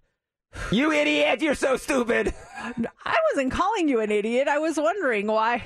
You 0.71 0.91
idiot! 0.91 1.43
You're 1.43 1.53
so 1.53 1.77
stupid. 1.77 2.33
I 3.05 3.15
wasn't 3.33 3.51
calling 3.51 3.87
you 3.87 3.99
an 3.99 4.09
idiot. 4.09 4.47
I 4.47 4.57
was 4.57 4.77
wondering 4.77 5.27
why. 5.27 5.63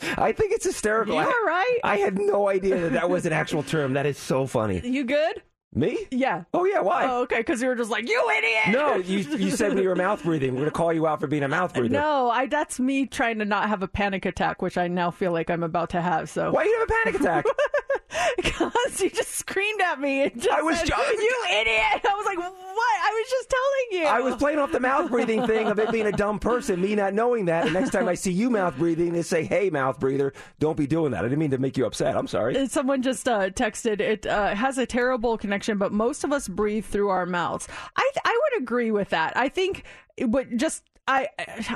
I 0.00 0.32
think 0.32 0.52
it's 0.52 0.64
hysterical. 0.64 1.14
You 1.14 1.20
I, 1.20 1.24
all 1.24 1.44
right? 1.46 1.78
I 1.84 1.96
had 1.96 2.18
no 2.18 2.48
idea 2.48 2.80
that 2.80 2.92
that 2.92 3.08
was 3.08 3.26
an 3.26 3.32
actual 3.32 3.62
term. 3.62 3.94
That 3.94 4.06
is 4.06 4.18
so 4.18 4.46
funny. 4.46 4.80
You 4.86 5.04
good? 5.04 5.42
Me? 5.74 5.98
Yeah. 6.10 6.44
Oh 6.54 6.64
yeah. 6.64 6.80
Why? 6.80 7.06
Oh, 7.06 7.22
okay, 7.22 7.38
because 7.38 7.60
you 7.60 7.68
were 7.68 7.74
just 7.74 7.90
like, 7.90 8.08
you 8.08 8.32
idiot. 8.38 8.68
No, 8.68 8.96
you 8.96 9.18
you 9.36 9.50
said 9.50 9.74
we 9.74 9.86
were 9.86 9.94
mouth 9.94 10.22
breathing, 10.22 10.54
we're 10.54 10.60
gonna 10.60 10.70
call 10.70 10.90
you 10.92 11.06
out 11.06 11.20
for 11.20 11.26
being 11.26 11.42
a 11.42 11.48
mouth 11.48 11.74
breather. 11.74 11.90
No, 11.90 12.30
I 12.30 12.46
that's 12.46 12.80
me 12.80 13.06
trying 13.06 13.38
to 13.40 13.44
not 13.44 13.68
have 13.68 13.82
a 13.82 13.88
panic 13.88 14.24
attack, 14.24 14.62
which 14.62 14.78
I 14.78 14.88
now 14.88 15.10
feel 15.10 15.32
like 15.32 15.50
I'm 15.50 15.62
about 15.62 15.90
to 15.90 16.00
have. 16.00 16.30
So 16.30 16.50
Why 16.50 16.64
you 16.64 16.78
have 16.78 16.88
a 16.88 16.92
panic 17.04 17.20
attack? 17.20 17.44
because 18.36 19.00
you 19.00 19.10
just 19.10 19.32
screamed 19.32 19.80
at 19.80 20.00
me 20.00 20.22
and 20.22 20.34
just 20.34 20.48
I 20.48 20.62
was 20.62 20.78
said, 20.78 20.88
you 20.88 21.44
idiot. 21.50 22.04
I 22.04 22.14
was 22.16 22.26
like, 22.26 22.38
what? 22.38 22.48
I 22.48 23.10
was 23.12 23.30
just 23.30 23.50
telling 23.50 24.02
you. 24.02 24.06
I 24.08 24.20
was 24.20 24.36
playing 24.36 24.58
off 24.58 24.72
the 24.72 24.80
mouth 24.80 25.10
breathing 25.10 25.46
thing 25.46 25.66
of 25.66 25.78
it 25.78 25.90
being 25.90 26.06
a 26.06 26.12
dumb 26.12 26.38
person, 26.38 26.80
me 26.80 26.94
not 26.94 27.14
knowing 27.14 27.46
that. 27.46 27.64
And 27.64 27.74
next 27.74 27.90
time 27.90 28.08
I 28.08 28.14
see 28.14 28.32
you 28.32 28.50
mouth 28.50 28.76
breathing, 28.76 29.12
they 29.12 29.22
say, 29.22 29.44
"Hey, 29.44 29.70
mouth 29.70 29.98
breather, 29.98 30.32
don't 30.58 30.76
be 30.76 30.86
doing 30.86 31.12
that." 31.12 31.20
I 31.20 31.28
didn't 31.28 31.38
mean 31.38 31.50
to 31.50 31.58
make 31.58 31.76
you 31.76 31.86
upset. 31.86 32.16
I'm 32.16 32.26
sorry. 32.28 32.66
Someone 32.68 33.02
just 33.02 33.28
uh, 33.28 33.50
texted 33.50 34.00
it 34.00 34.26
uh, 34.26 34.54
has 34.54 34.78
a 34.78 34.86
terrible 34.86 35.36
connection, 35.38 35.78
but 35.78 35.92
most 35.92 36.24
of 36.24 36.32
us 36.32 36.48
breathe 36.48 36.84
through 36.84 37.08
our 37.08 37.26
mouths. 37.26 37.68
I 37.96 38.10
I 38.24 38.40
would 38.42 38.62
agree 38.62 38.90
with 38.90 39.10
that. 39.10 39.36
I 39.36 39.48
think 39.48 39.84
it 40.16 40.30
would 40.30 40.58
just 40.58 40.84
I 41.08 41.28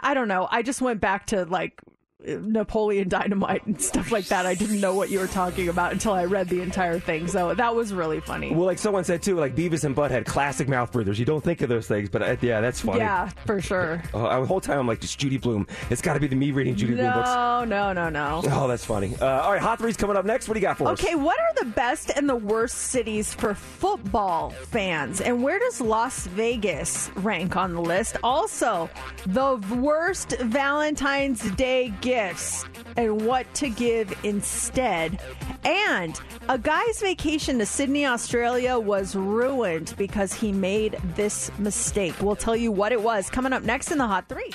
I 0.02 0.14
don't 0.14 0.28
know. 0.28 0.48
I 0.50 0.62
just 0.62 0.80
went 0.80 1.00
back 1.00 1.26
to 1.26 1.44
like 1.44 1.80
Napoleon 2.26 3.08
Dynamite 3.08 3.66
and 3.66 3.80
stuff 3.80 4.12
like 4.12 4.26
that. 4.26 4.46
I 4.46 4.54
didn't 4.54 4.80
know 4.80 4.94
what 4.94 5.10
you 5.10 5.18
were 5.18 5.26
talking 5.26 5.68
about 5.68 5.92
until 5.92 6.12
I 6.12 6.24
read 6.24 6.48
the 6.48 6.60
entire 6.60 6.98
thing. 6.98 7.28
So 7.28 7.54
that 7.54 7.74
was 7.74 7.92
really 7.92 8.20
funny. 8.20 8.54
Well, 8.54 8.66
like 8.66 8.78
someone 8.78 9.04
said 9.04 9.22
too, 9.22 9.36
like 9.36 9.56
Beavis 9.56 9.84
and 9.84 9.96
Butthead, 9.96 10.26
classic 10.26 10.68
mouth 10.68 10.92
breathers. 10.92 11.18
You 11.18 11.24
don't 11.24 11.42
think 11.42 11.62
of 11.62 11.68
those 11.68 11.86
things, 11.86 12.08
but 12.08 12.22
uh, 12.22 12.36
yeah, 12.40 12.60
that's 12.60 12.80
funny. 12.80 12.98
Yeah, 12.98 13.30
for 13.46 13.60
sure. 13.60 14.02
Uh, 14.20 14.40
the 14.40 14.46
whole 14.46 14.60
time 14.60 14.78
I'm 14.78 14.86
like, 14.86 15.00
just 15.00 15.18
Judy 15.18 15.38
Blume. 15.38 15.66
It's 15.88 16.02
got 16.02 16.14
to 16.14 16.20
be 16.20 16.26
the 16.26 16.36
me 16.36 16.50
reading 16.50 16.74
Judy 16.74 16.94
Blume 16.94 17.12
books. 17.12 17.28
No, 17.28 17.64
no, 17.64 17.92
no, 17.92 18.08
no. 18.10 18.42
Oh, 18.44 18.68
that's 18.68 18.84
funny. 18.84 19.14
Uh, 19.20 19.26
all 19.40 19.52
right, 19.52 19.62
Hot 19.62 19.78
Three's 19.78 19.96
coming 19.96 20.16
up 20.16 20.24
next. 20.24 20.46
What 20.48 20.54
do 20.54 20.60
you 20.60 20.66
got 20.66 20.76
for 20.76 20.88
us? 20.88 21.00
Okay, 21.00 21.14
what 21.14 21.38
are 21.38 21.54
the 21.64 21.70
best 21.70 22.10
and 22.14 22.28
the 22.28 22.36
worst 22.36 22.76
cities 22.76 23.32
for 23.32 23.54
football 23.54 24.50
fans? 24.50 25.20
And 25.20 25.42
where 25.42 25.58
does 25.58 25.80
Las 25.80 26.26
Vegas 26.26 27.10
rank 27.16 27.56
on 27.56 27.72
the 27.72 27.80
list? 27.80 28.16
Also, 28.22 28.90
the 29.26 29.56
worst 29.76 30.32
Valentine's 30.40 31.50
Day 31.52 31.92
gifts 32.10 32.64
and 32.96 33.24
what 33.24 33.46
to 33.54 33.68
give 33.68 34.12
instead. 34.24 35.20
And 35.64 36.20
a 36.48 36.58
guy's 36.58 37.00
vacation 37.00 37.60
to 37.60 37.66
Sydney, 37.66 38.04
Australia 38.04 38.80
was 38.80 39.14
ruined 39.14 39.94
because 39.96 40.32
he 40.32 40.50
made 40.50 40.98
this 41.14 41.56
mistake. 41.60 42.14
We'll 42.20 42.34
tell 42.34 42.56
you 42.56 42.72
what 42.72 42.90
it 42.90 43.00
was 43.00 43.30
coming 43.30 43.52
up 43.52 43.62
next 43.62 43.92
in 43.92 43.98
the 43.98 44.08
Hot 44.08 44.28
Three. 44.28 44.52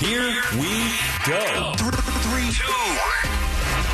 Here 0.00 0.34
we 0.58 0.74
go. 1.26 1.72
Three, 1.76 2.50
two. 2.50 3.45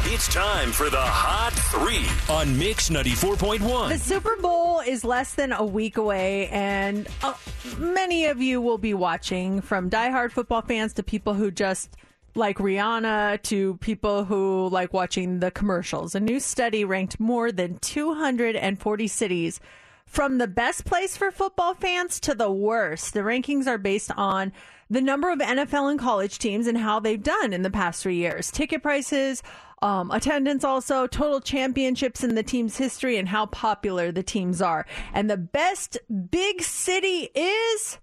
It's 0.05 0.27
time 0.27 0.73
for 0.73 0.91
the 0.91 1.01
Hot 1.01 1.53
Three 1.53 2.05
on 2.35 2.59
Mix 2.59 2.91
94.1. 2.91 3.89
The 3.89 3.99
Super 3.99 4.37
Bowl 4.37 4.81
is 4.81 5.05
less 5.05 5.35
than 5.35 5.53
a 5.53 5.65
week 5.65 5.97
away, 5.97 6.49
and 6.49 7.07
uh, 7.23 7.35
many 7.79 8.27
of 8.27 8.43
you 8.43 8.61
will 8.61 8.79
be 8.79 8.95
watching 8.95 9.61
from 9.61 9.89
diehard 9.89 10.33
football 10.33 10.61
fans 10.61 10.93
to 10.95 11.05
people 11.05 11.35
who 11.35 11.53
just 11.53 11.97
like 12.35 12.59
Rihanna 12.59 13.43
to 13.43 13.77
people 13.77 14.25
who 14.25 14.69
like 14.71 14.93
watching 14.93 15.39
the 15.39 15.53
commercials. 15.53 16.17
A 16.17 16.21
new 16.21 16.41
study 16.41 16.85
ranked 16.85 17.21
more 17.21 17.53
than 17.53 17.79
240 17.79 19.07
cities 19.07 19.61
from 20.05 20.39
the 20.39 20.49
best 20.49 20.85
place 20.85 21.17
for 21.17 21.31
football 21.31 21.75
fans 21.75 22.19
to 22.21 22.35
the 22.35 22.51
worst. 22.51 23.15
The 23.15 23.21
rankings 23.21 23.69
are 23.69 23.79
based 23.79 24.11
on 24.17 24.53
the 24.91 25.01
number 25.01 25.31
of 25.31 25.39
NFL 25.39 25.91
and 25.91 25.99
college 25.99 26.39
teams 26.39 26.67
and 26.67 26.77
how 26.77 27.01
they've 27.01 27.23
done 27.23 27.53
in 27.53 27.63
the 27.63 27.71
past 27.71 28.03
three 28.03 28.17
years. 28.17 28.51
Ticket 28.51 28.83
prices, 28.83 29.43
um, 29.83 30.11
attendance 30.11 30.65
also, 30.65 31.07
total 31.07 31.41
championships 31.41 32.25
in 32.25 32.35
the 32.35 32.43
team's 32.43 32.77
history, 32.77 33.19
and 33.19 33.29
how 33.29 33.47
popular 33.47 34.13
the 34.13 34.23
teams 34.23 34.63
are. 34.63 34.87
And 35.13 35.29
the 35.29 35.37
best 35.37 35.99
big 36.31 36.63
city 36.63 37.29
is 37.35 37.99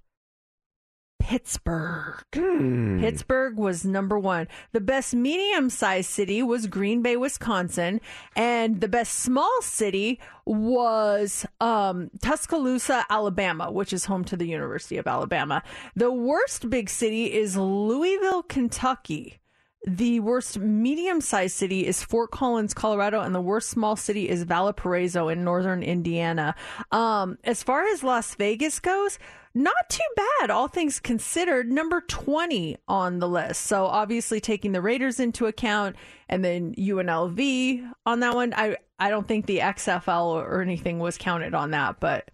Pittsburgh. 1.20 2.24
Pittsburgh 2.32 3.58
was 3.58 3.86
number 3.86 4.18
one. 4.18 4.48
The 4.72 4.82
best 4.82 5.14
medium 5.14 5.70
sized 5.70 6.10
city 6.10 6.42
was 6.42 6.66
Green 6.66 7.02
Bay, 7.04 7.18
Wisconsin. 7.18 8.02
And 8.36 8.82
the 8.82 8.88
best 8.88 9.14
small 9.14 9.62
city 9.62 10.20
was 10.46 11.46
um, 11.62 12.10
Tuscaloosa, 12.22 13.06
Alabama, 13.10 13.72
which 13.72 13.94
is 13.94 14.06
home 14.06 14.24
to 14.26 14.38
the 14.38 14.48
University 14.48 14.98
of 14.98 15.06
Alabama. 15.06 15.62
The 15.96 16.12
worst 16.12 16.70
big 16.70 16.90
city 16.90 17.32
is 17.32 17.56
Louisville, 17.56 18.44
Kentucky. 18.44 19.39
The 19.86 20.20
worst 20.20 20.60
medium 20.60 21.22
sized 21.22 21.56
city 21.56 21.88
is 21.88 22.04
Fort 22.04 22.32
Collins, 22.32 22.74
Colorado, 22.74 23.22
and 23.22 23.34
the 23.34 23.40
worst 23.40 23.70
small 23.70 23.96
city 23.96 24.28
is 24.28 24.44
Valparaiso 24.44 25.30
in 25.30 25.46
northern 25.46 25.84
Indiana. 25.84 26.54
Um, 26.92 27.38
as 27.46 27.64
far 27.64 27.86
as 27.86 28.04
Las 28.04 28.36
Vegas 28.36 28.80
goes, 28.82 29.20
not 29.54 29.90
too 29.90 30.02
bad, 30.18 30.50
all 30.50 30.68
things 30.68 31.00
considered. 31.00 31.72
Number 31.72 32.02
20 32.02 32.78
on 32.90 33.20
the 33.20 33.28
list. 33.30 33.62
So, 33.62 33.86
obviously, 33.86 34.42
taking 34.42 34.74
the 34.74 34.82
Raiders 34.82 35.18
into 35.18 35.46
account 35.46 35.96
and 36.28 36.44
then 36.44 36.76
UNLV 36.76 37.92
on 38.06 38.20
that 38.20 38.36
one. 38.36 38.54
I, 38.56 38.76
I 39.00 39.10
don't 39.10 39.28
think 39.28 39.46
the 39.46 39.60
XFL 39.60 40.26
or 40.26 40.62
anything 40.62 41.00
was 41.00 41.18
counted 41.18 41.56
on 41.56 41.72
that, 41.72 42.02
but 42.02 42.30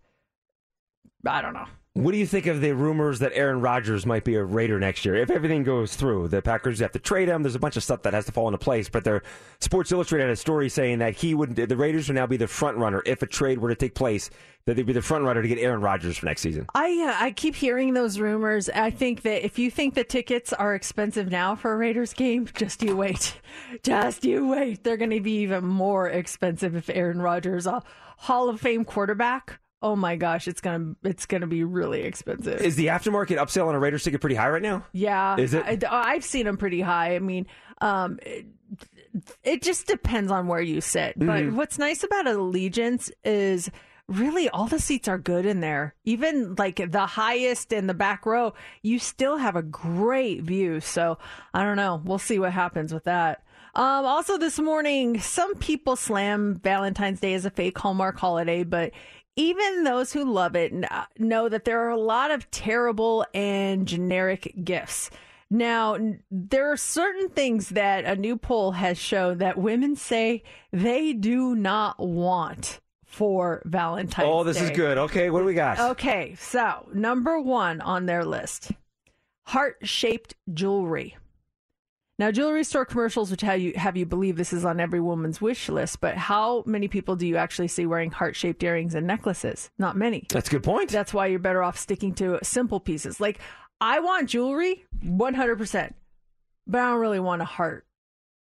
I 1.28 1.42
don't 1.44 1.54
know. 1.54 1.68
What 1.96 2.12
do 2.12 2.18
you 2.18 2.28
think 2.28 2.46
of 2.46 2.60
the 2.60 2.74
rumors 2.74 3.20
that 3.20 3.32
Aaron 3.36 3.62
Rodgers 3.62 4.06
might 4.06 4.26
be 4.26 4.36
a 4.36 4.44
Raider 4.44 4.82
next 4.82 5.06
year? 5.06 5.16
If 5.16 5.32
everything 5.32 5.64
goes 5.64 5.96
through, 5.96 6.28
the 6.28 6.42
Packers 6.42 6.80
have 6.80 6.92
to 6.92 7.00
trade 7.00 7.30
him. 7.30 7.42
There's 7.42 7.56
a 7.56 7.60
bunch 7.60 7.78
of 7.78 7.86
stuff 7.86 8.02
that 8.02 8.14
has 8.14 8.26
to 8.26 8.34
fall 8.34 8.50
into 8.50 8.58
place. 8.58 8.90
But 8.90 9.06
their 9.06 9.24
Sports 9.60 9.94
Illustrated 9.94 10.26
had 10.26 10.34
a 10.34 10.36
story 10.36 10.68
saying 10.68 11.00
that 11.00 11.16
he 11.16 11.34
would, 11.34 11.56
the 11.56 11.78
Raiders 11.78 12.10
would 12.10 12.16
now 12.16 12.28
be 12.28 12.36
the 12.36 12.50
front 12.50 12.76
runner 12.76 13.02
if 13.06 13.22
a 13.22 13.26
trade 13.26 13.60
were 13.60 13.70
to 13.70 13.76
take 13.76 13.96
place. 13.96 14.30
That 14.66 14.76
they'd 14.76 14.86
be 14.86 14.92
the 14.92 15.02
front 15.02 15.24
runner 15.24 15.42
to 15.42 15.48
get 15.48 15.58
Aaron 15.58 15.80
Rodgers 15.80 16.18
for 16.18 16.26
next 16.26 16.42
season. 16.42 16.66
I 16.76 16.90
uh, 17.08 17.24
I 17.24 17.32
keep 17.32 17.56
hearing 17.56 17.94
those 17.94 18.20
rumors. 18.20 18.68
I 18.68 18.90
think 18.90 19.22
that 19.22 19.46
if 19.46 19.58
you 19.58 19.72
think 19.72 19.94
the 19.94 20.04
tickets 20.04 20.52
are 20.52 20.76
expensive 20.76 21.32
now 21.32 21.56
for 21.56 21.72
a 21.72 21.78
Raiders 21.78 22.14
game, 22.14 22.50
just 22.54 22.84
you 22.84 22.98
wait. 22.98 23.40
Just 23.84 24.26
you 24.26 24.50
wait. 24.50 24.84
They're 24.84 24.98
going 24.98 25.12
to 25.12 25.22
be 25.22 25.38
even 25.38 25.64
more 25.66 26.10
expensive 26.10 26.76
if 26.76 26.90
Aaron 26.90 27.22
Rodgers, 27.22 27.68
a 27.68 27.84
Hall 28.18 28.50
of 28.50 28.60
Fame 28.60 28.84
quarterback. 28.84 29.60
Oh 29.86 29.96
my 29.96 30.16
gosh, 30.16 30.48
it's 30.48 30.62
gonna 30.62 30.96
it's 31.04 31.28
gonna 31.28 31.46
be 31.46 31.64
really 31.64 32.02
expensive. 32.02 32.60
Is 32.60 32.76
the 32.76 32.88
aftermarket 32.88 33.38
upsell 33.38 33.68
on 33.68 33.76
a 33.76 33.80
Raiders 33.80 34.04
ticket 34.04 34.20
pretty 34.20 34.36
high 34.36 34.50
right 34.50 34.62
now? 34.62 34.84
Yeah, 34.94 35.38
Is 35.38 35.54
it? 35.54 35.84
I, 35.84 36.14
have 36.16 36.24
seen 36.26 36.46
them 36.46 36.58
pretty 36.58 36.82
high. 36.82 37.16
I 37.16 37.20
mean, 37.20 37.46
um, 37.82 38.18
it, 38.24 38.48
it 39.44 39.62
just 39.62 39.86
depends 39.86 40.32
on 40.32 40.48
where 40.48 40.60
you 40.62 40.82
sit. 40.82 41.14
But 41.20 41.44
Mhm. 41.44 41.52
what's 41.54 41.78
nice 41.78 42.04
about 42.04 42.26
Allegiance 42.26 43.12
is 43.24 43.70
really 44.08 44.50
all 44.50 44.66
the 44.66 44.80
seats 44.80 45.08
are 45.08 45.20
good 45.20 45.46
in 45.46 45.60
there. 45.60 45.94
Even 46.04 46.56
like 46.58 46.78
the 46.92 47.06
highest 47.06 47.72
in 47.72 47.86
the 47.86 47.94
back 47.94 48.26
row, 48.26 48.54
you 48.82 48.98
still 48.98 49.38
have 49.38 49.56
a 49.56 49.62
great 49.62 50.42
view. 50.42 50.80
So 50.80 51.20
I 51.54 51.64
don't 51.64 51.78
know. 51.78 52.02
We'll 52.04 52.18
see 52.18 52.40
what 52.40 52.54
happens 52.54 52.92
with 52.92 53.04
that. 53.04 53.44
Um, 53.76 54.06
also, 54.06 54.38
this 54.38 54.58
morning, 54.58 55.20
some 55.20 55.54
people 55.56 55.96
slam 55.96 56.56
Valentine's 56.64 57.20
Day 57.20 57.34
as 57.36 57.46
a 57.46 57.50
fake 57.52 57.78
Hallmark 57.78 58.18
holiday, 58.18 58.64
but 58.64 58.92
even 59.36 59.84
those 59.84 60.14
who 60.14 60.32
love 60.32 60.56
it 60.56 60.74
uh, 60.90 61.06
know 61.18 61.50
that 61.50 61.66
there 61.66 61.82
are 61.82 61.90
a 61.90 62.00
lot 62.00 62.32
of 62.32 62.50
terrible 62.52 63.26
and 63.34 63.88
generic 63.88 64.54
gifts. 64.64 65.10
Now, 65.50 65.98
there 66.32 66.72
are 66.72 66.78
certain 66.78 67.30
things 67.30 67.70
that 67.70 68.06
a 68.06 68.16
new 68.16 68.38
poll 68.38 68.72
has 68.72 68.98
shown 68.98 69.38
that 69.38 69.58
women 69.58 69.96
say 69.96 70.44
they 70.72 71.14
do 71.14 71.56
not 71.56 72.00
want 72.00 72.80
for 73.06 73.62
Valentine's 73.66 74.26
Day. 74.26 74.32
Oh, 74.32 74.44
this 74.44 74.60
is 74.60 74.72
good. 74.72 74.98
Okay, 74.98 75.30
what 75.30 75.40
do 75.40 75.46
we 75.46 75.54
got? 75.54 75.80
Okay, 75.80 76.36
so 76.38 76.90
number 76.94 77.40
one 77.40 77.80
on 77.82 78.06
their 78.08 78.26
list 78.26 78.72
heart 79.46 79.78
shaped 79.84 80.36
jewelry. 80.54 81.18
Now, 82.18 82.32
jewelry 82.32 82.64
store 82.64 82.86
commercials 82.86 83.30
would 83.30 83.42
have 83.42 83.60
you, 83.60 83.74
have 83.76 83.98
you 83.98 84.06
believe 84.06 84.38
this 84.38 84.54
is 84.54 84.64
on 84.64 84.80
every 84.80 85.02
woman's 85.02 85.42
wish 85.42 85.68
list, 85.68 86.00
but 86.00 86.16
how 86.16 86.64
many 86.66 86.88
people 86.88 87.18
do 87.18 87.28
you 87.28 87.36
actually 87.36 87.68
see 87.68 87.86
wearing 87.86 88.10
heart 88.10 88.38
shaped 88.38 88.64
earrings 88.64 88.96
and 88.96 89.06
necklaces? 89.06 89.70
Not 89.78 89.98
many. 89.98 90.26
That's 90.30 90.48
a 90.48 90.52
good 90.52 90.64
point. 90.64 90.92
That's 90.92 91.14
why 91.14 91.28
you're 91.28 91.40
better 91.40 91.62
off 91.62 91.78
sticking 91.78 92.14
to 92.16 92.40
simple 92.42 92.80
pieces. 92.80 93.20
Like, 93.20 93.40
I 93.82 94.00
want 94.00 94.30
jewelry 94.30 94.86
100%, 95.04 95.94
but 96.68 96.80
I 96.80 96.90
don't 96.90 97.02
really 97.02 97.20
want 97.20 97.42
a 97.42 97.46
heart. 97.46 97.86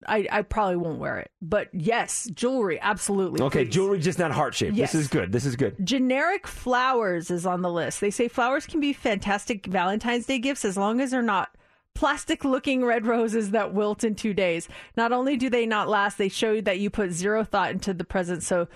I, 0.06 0.26
I 0.30 0.42
probably 0.42 0.76
won't 0.76 0.98
wear 0.98 1.20
it. 1.20 1.30
But 1.40 1.68
yes, 1.72 2.28
jewelry, 2.34 2.78
absolutely. 2.80 3.40
Okay, 3.40 3.64
please. 3.64 3.72
jewelry 3.72 4.00
just 4.00 4.18
not 4.18 4.32
heart 4.32 4.54
shaped. 4.54 4.74
Yes. 4.74 4.92
This 4.92 5.02
is 5.02 5.08
good. 5.08 5.32
This 5.32 5.46
is 5.46 5.56
good. 5.56 5.76
Generic 5.82 6.46
flowers 6.46 7.30
is 7.30 7.46
on 7.46 7.62
the 7.62 7.70
list. 7.70 8.00
They 8.00 8.10
say 8.10 8.28
flowers 8.28 8.66
can 8.66 8.80
be 8.80 8.92
fantastic 8.92 9.64
Valentine's 9.64 10.26
Day 10.26 10.40
gifts 10.40 10.64
as 10.64 10.76
long 10.76 11.00
as 11.00 11.12
they're 11.12 11.22
not 11.22 11.56
plastic 11.94 12.44
looking 12.44 12.84
red 12.84 13.06
roses 13.06 13.50
that 13.50 13.74
wilt 13.74 14.04
in 14.04 14.14
two 14.14 14.34
days. 14.34 14.68
Not 14.96 15.12
only 15.12 15.36
do 15.36 15.50
they 15.50 15.66
not 15.66 15.88
last, 15.88 16.18
they 16.18 16.28
show 16.28 16.52
you 16.52 16.62
that 16.62 16.78
you 16.78 16.90
put 16.90 17.12
zero 17.12 17.44
thought 17.44 17.70
into 17.70 17.94
the 17.94 18.04
present. 18.04 18.42
So 18.42 18.68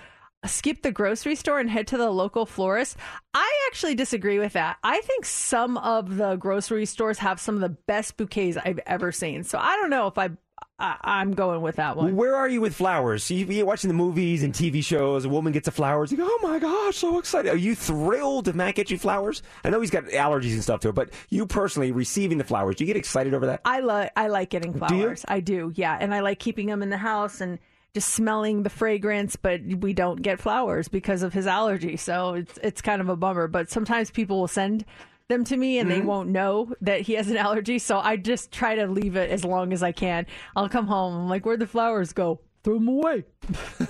uh, 0.43 0.49
skip 0.49 0.83
the 0.83 0.93
grocery 0.93 1.35
store 1.35 1.59
and 1.59 1.71
head 1.71 1.87
to 1.89 1.97
the 1.97 2.11
local 2.11 2.47
florist. 2.47 2.97
I 3.35 3.51
actually 3.69 3.95
disagree 3.95 4.39
with 4.39 4.53
that. 4.53 4.77
I 4.83 5.01
think 5.01 5.25
some 5.25 5.77
of 5.79 6.17
the 6.17 6.37
grocery 6.37 6.87
stores 6.87 7.19
have 7.19 7.41
some 7.41 7.55
of 7.55 7.63
the 7.63 7.77
best 7.87 8.17
bouquets 8.17 8.57
I've 8.57 8.81
ever 8.87 9.13
seen. 9.13 9.45
So 9.45 9.59
I 9.59 9.77
don't 9.77 9.91
know 9.91 10.07
if 10.07 10.19
I, 10.19 10.31
I 10.79 10.97
I'm 11.03 11.33
going 11.33 11.63
with 11.63 11.77
that 11.77 11.97
one. 11.97 12.17
Where 12.17 12.35
are 12.35 12.49
you 12.49 12.61
with 12.61 12.75
flowers? 12.75 13.31
You, 13.31 13.47
you're 13.47 13.67
watching 13.67 13.89
the 13.89 13.95
movies 13.95 14.43
and 14.43 14.53
TV 14.53 14.85
shows. 14.85 15.25
A 15.25 15.29
woman 15.29 15.53
gets 15.53 15.69
a 15.69 15.71
flowers. 15.71 16.11
You 16.11 16.19
go, 16.19 16.27
oh 16.27 16.39
my 16.43 16.59
gosh, 16.59 16.97
so 16.97 17.19
excited. 17.19 17.51
Are 17.51 17.57
you 17.57 17.75
thrilled 17.75 18.49
if 18.49 18.55
Matt 18.55 18.75
gets 18.75 18.91
you 18.91 18.99
flowers? 18.99 19.43
I 19.65 19.71
know 19.71 19.81
he's 19.81 19.91
got 19.91 20.05
allergies 20.05 20.53
and 20.53 20.63
stuff 20.63 20.81
to 20.81 20.91
it, 20.91 20.95
but 20.95 21.11
you 21.31 21.47
personally 21.47 21.93
receiving 21.93 22.39
the 22.39 22.45
flowers, 22.45 22.77
do 22.77 22.85
you 22.85 22.87
get 22.87 22.97
excited 22.97 23.33
over 23.35 23.47
that? 23.47 23.63
I 23.65 23.81
like 23.81 24.13
I 24.17 24.29
like 24.29 24.51
getting 24.51 24.75
flowers. 24.75 25.25
I 25.29 25.41
do, 25.41 25.73
yeah, 25.75 25.97
and 25.99 26.15
I 26.15 26.21
like 26.21 26.39
keeping 26.39 26.67
them 26.67 26.83
in 26.83 26.91
the 26.91 26.99
house 26.99 27.41
and 27.41 27.59
just 27.95 28.11
smelling 28.11 28.63
the 28.63 28.71
fragrance. 28.71 29.37
But 29.37 29.63
we 29.63 29.95
don't 29.95 30.21
get 30.21 30.41
flowers 30.41 30.89
because 30.89 31.23
of 31.23 31.33
his 31.33 31.47
allergy, 31.47 31.97
so 31.97 32.35
it's 32.35 32.59
it's 32.63 32.83
kind 32.83 33.01
of 33.01 33.09
a 33.09 33.17
bummer. 33.17 33.49
But 33.49 33.71
sometimes 33.71 34.11
people 34.11 34.41
will 34.41 34.49
send 34.49 34.85
them 35.29 35.45
to 35.45 35.57
me 35.57 35.79
and 35.79 35.91
they 35.91 35.97
Mm-hmm. 35.97 36.05
Mhm. 36.05 36.07
won't 36.09 36.29
know 36.31 36.73
that 36.81 37.01
he 37.03 37.15
has 37.15 37.29
an 37.29 37.37
allergy, 37.37 37.79
so 37.79 37.99
I 37.99 38.17
just 38.17 38.53
try 38.53 38.75
to 38.77 38.87
leave 38.87 39.17
it 39.17 39.31
as 39.31 39.45
long 39.45 39.73
as 39.73 39.83
I 39.83 39.93
can. 39.93 40.27
I'll 40.55 40.69
come 40.69 40.87
home. 40.87 41.15
I'm 41.15 41.29
like, 41.29 41.45
where'd 41.45 41.61
the 41.61 41.67
flowers 41.67 42.13
go? 42.13 42.41
Throw 42.63 42.75
them 42.75 42.89
away. 42.89 43.25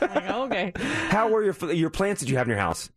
Like, 0.00 0.30
okay. 0.30 0.72
How 1.10 1.28
were 1.28 1.42
your 1.44 1.72
your 1.72 1.90
plants 1.90 2.20
that 2.20 2.28
you 2.28 2.36
have 2.36 2.46
in 2.46 2.50
your 2.50 2.58
house? 2.60 2.90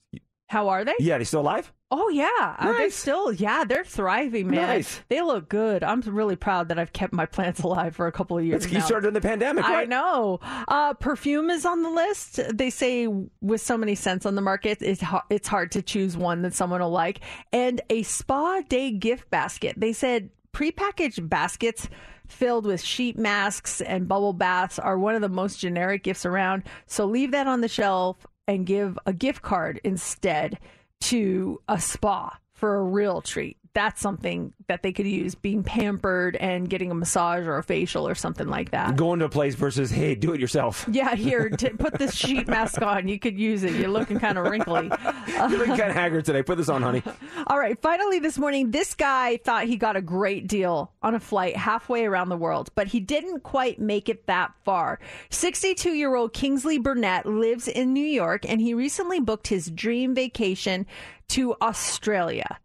How 0.50 0.70
are 0.70 0.84
they? 0.86 0.96
Yeah, 1.00 1.18
they 1.18 1.24
still 1.24 1.42
alive? 1.42 1.72
Oh 1.90 2.10
yeah, 2.10 2.56
Uh, 2.60 2.74
they're 2.74 2.90
still 2.90 3.32
yeah, 3.32 3.64
they're 3.64 3.86
thriving, 3.86 4.50
man. 4.50 4.68
Nice. 4.68 5.00
They 5.08 5.22
look 5.22 5.48
good. 5.48 5.84
I'm 5.84 6.02
really 6.02 6.36
proud 6.36 6.68
that 6.68 6.78
I've 6.78 6.92
kept 6.92 7.14
my 7.14 7.26
plants 7.26 7.62
alive 7.64 7.96
for 7.96 8.08
a 8.08 8.12
couple 8.12 8.38
of 8.38 8.44
years. 8.44 8.66
It's- 8.66 8.74
you 8.76 8.82
started 8.82 9.08
in 9.08 9.14
the 9.14 9.22
pandemic, 9.22 9.64
I 9.66 9.86
know. 9.86 10.40
Uh, 10.68 10.94
perfume 10.96 11.50
is 11.50 11.66
on 11.66 11.84
the 11.84 11.90
list. 11.90 12.42
They 12.54 12.70
say 12.70 13.08
with 13.08 13.62
so 13.62 13.78
many 13.78 13.96
scents 13.96 14.26
on 14.26 14.36
the 14.36 14.42
market, 14.42 14.80
it's 14.82 15.02
it's 15.30 15.48
hard 15.48 15.72
to 15.74 15.82
choose 15.82 16.18
one 16.18 16.42
that 16.42 16.54
someone 16.54 16.82
will 16.82 16.90
like. 16.90 17.22
And 17.54 17.80
a 17.90 18.04
spa 18.04 18.62
day 18.68 18.92
gift 18.92 19.30
basket. 19.30 19.76
They 19.78 19.94
said 19.94 20.30
prepackaged 20.54 21.30
baskets 21.30 21.88
filled 22.28 22.66
with 22.66 22.82
sheet 22.82 23.18
masks 23.18 23.80
and 23.80 24.10
bubble 24.10 24.34
baths 24.34 24.78
are 24.78 24.98
one 25.00 25.16
of 25.16 25.22
the 25.22 25.30
most 25.30 25.60
generic 25.60 26.04
gifts 26.04 26.26
around. 26.26 26.64
So 26.86 27.06
leave 27.06 27.32
that 27.32 27.48
on 27.48 27.62
the 27.62 27.70
shelf 27.70 28.18
and 28.46 28.66
give 28.66 29.00
a 29.06 29.14
gift 29.14 29.42
card 29.42 29.80
instead 29.86 30.60
to 31.02 31.62
a 31.68 31.80
spa 31.80 32.38
for 32.54 32.76
a 32.76 32.84
real 32.84 33.22
treat. 33.22 33.58
That's 33.78 34.02
something 34.02 34.54
that 34.70 34.82
they 34.82 34.92
could 34.92 35.06
use 35.06 35.36
being 35.36 35.64
pampered 35.64 36.36
and 36.38 36.68
getting 36.68 36.90
a 36.90 36.96
massage 36.96 37.46
or 37.46 37.58
a 37.58 37.64
facial 37.64 38.08
or 38.08 38.16
something 38.16 38.48
like 38.48 38.72
that. 38.72 38.96
Going 38.96 39.20
to 39.20 39.26
a 39.26 39.30
place 39.30 39.54
versus, 39.54 39.92
hey, 39.92 40.16
do 40.16 40.34
it 40.34 40.42
yourself. 40.42 40.90
Yeah, 40.92 41.14
here, 41.14 41.48
t- 41.58 41.70
put 41.70 41.94
this 41.94 42.16
sheet 42.16 42.48
mask 42.48 42.82
on. 42.82 43.08
You 43.08 43.20
could 43.20 43.38
use 43.38 43.62
it. 43.62 43.74
You're 43.74 43.92
looking 43.92 44.20
kind 44.20 44.40
of 44.40 44.48
wrinkly. 44.48 44.90
You're 45.28 45.50
looking 45.50 45.78
kind 45.78 45.92
of 45.92 45.96
haggard 45.96 46.26
today. 46.26 46.42
Put 46.42 46.58
this 46.58 46.70
on, 46.70 46.82
honey. 46.82 47.04
All 47.46 47.60
right, 47.60 47.80
finally 47.80 48.18
this 48.18 48.40
morning, 48.40 48.72
this 48.72 48.96
guy 48.96 49.38
thought 49.38 49.66
he 49.66 49.76
got 49.76 49.96
a 49.96 50.02
great 50.02 50.48
deal 50.48 50.92
on 51.04 51.14
a 51.14 51.20
flight 51.20 51.56
halfway 51.56 52.06
around 52.06 52.30
the 52.30 52.36
world, 52.36 52.72
but 52.74 52.88
he 52.88 53.00
didn't 53.00 53.44
quite 53.44 53.80
make 53.80 54.10
it 54.10 54.26
that 54.26 54.54
far. 54.66 54.98
62 55.30 55.92
year 55.92 56.16
old 56.16 56.34
Kingsley 56.34 56.80
Burnett 56.80 57.28
lives 57.28 57.68
in 57.68 57.94
New 57.94 58.08
York, 58.08 58.44
and 58.50 58.60
he 58.60 58.74
recently 58.74 59.20
booked 59.20 59.46
his 59.46 59.70
dream 59.70 60.16
vacation 60.16 60.88
to 61.28 61.54
Australia. 61.62 62.58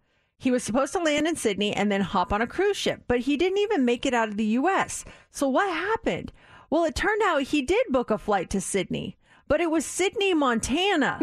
He 0.43 0.51
was 0.51 0.65
supposed 0.65 0.93
to 0.95 0.99
land 0.99 1.29
in 1.29 1.37
Sydney 1.37 1.73
and 1.73 1.93
then 1.93 2.01
hop 2.01 2.33
on 2.33 2.43
a 2.43 2.49
cruise 2.49 2.77
ship, 2.77 3.05
but 3.07 3.21
he 3.21 3.37
didn't 3.37 3.59
even 3.59 3.85
make 3.85 4.05
it 4.05 4.13
out 4.13 4.29
of 4.29 4.37
the 4.37 4.59
U.S. 4.59 5.05
So 5.31 5.49
what 5.49 5.73
happened? 5.73 6.33
Well, 6.69 6.83
it 6.83 6.97
turned 6.97 7.23
out 7.23 7.43
he 7.43 7.63
did 7.63 7.87
book 7.91 8.11
a 8.11 8.19
flight 8.19 8.51
to 8.51 8.61
Sydney, 8.61 9.17
but 9.47 9.61
it 9.61 9.71
was 9.71 9.87
Sidney, 9.87 10.35
Montana, 10.35 11.21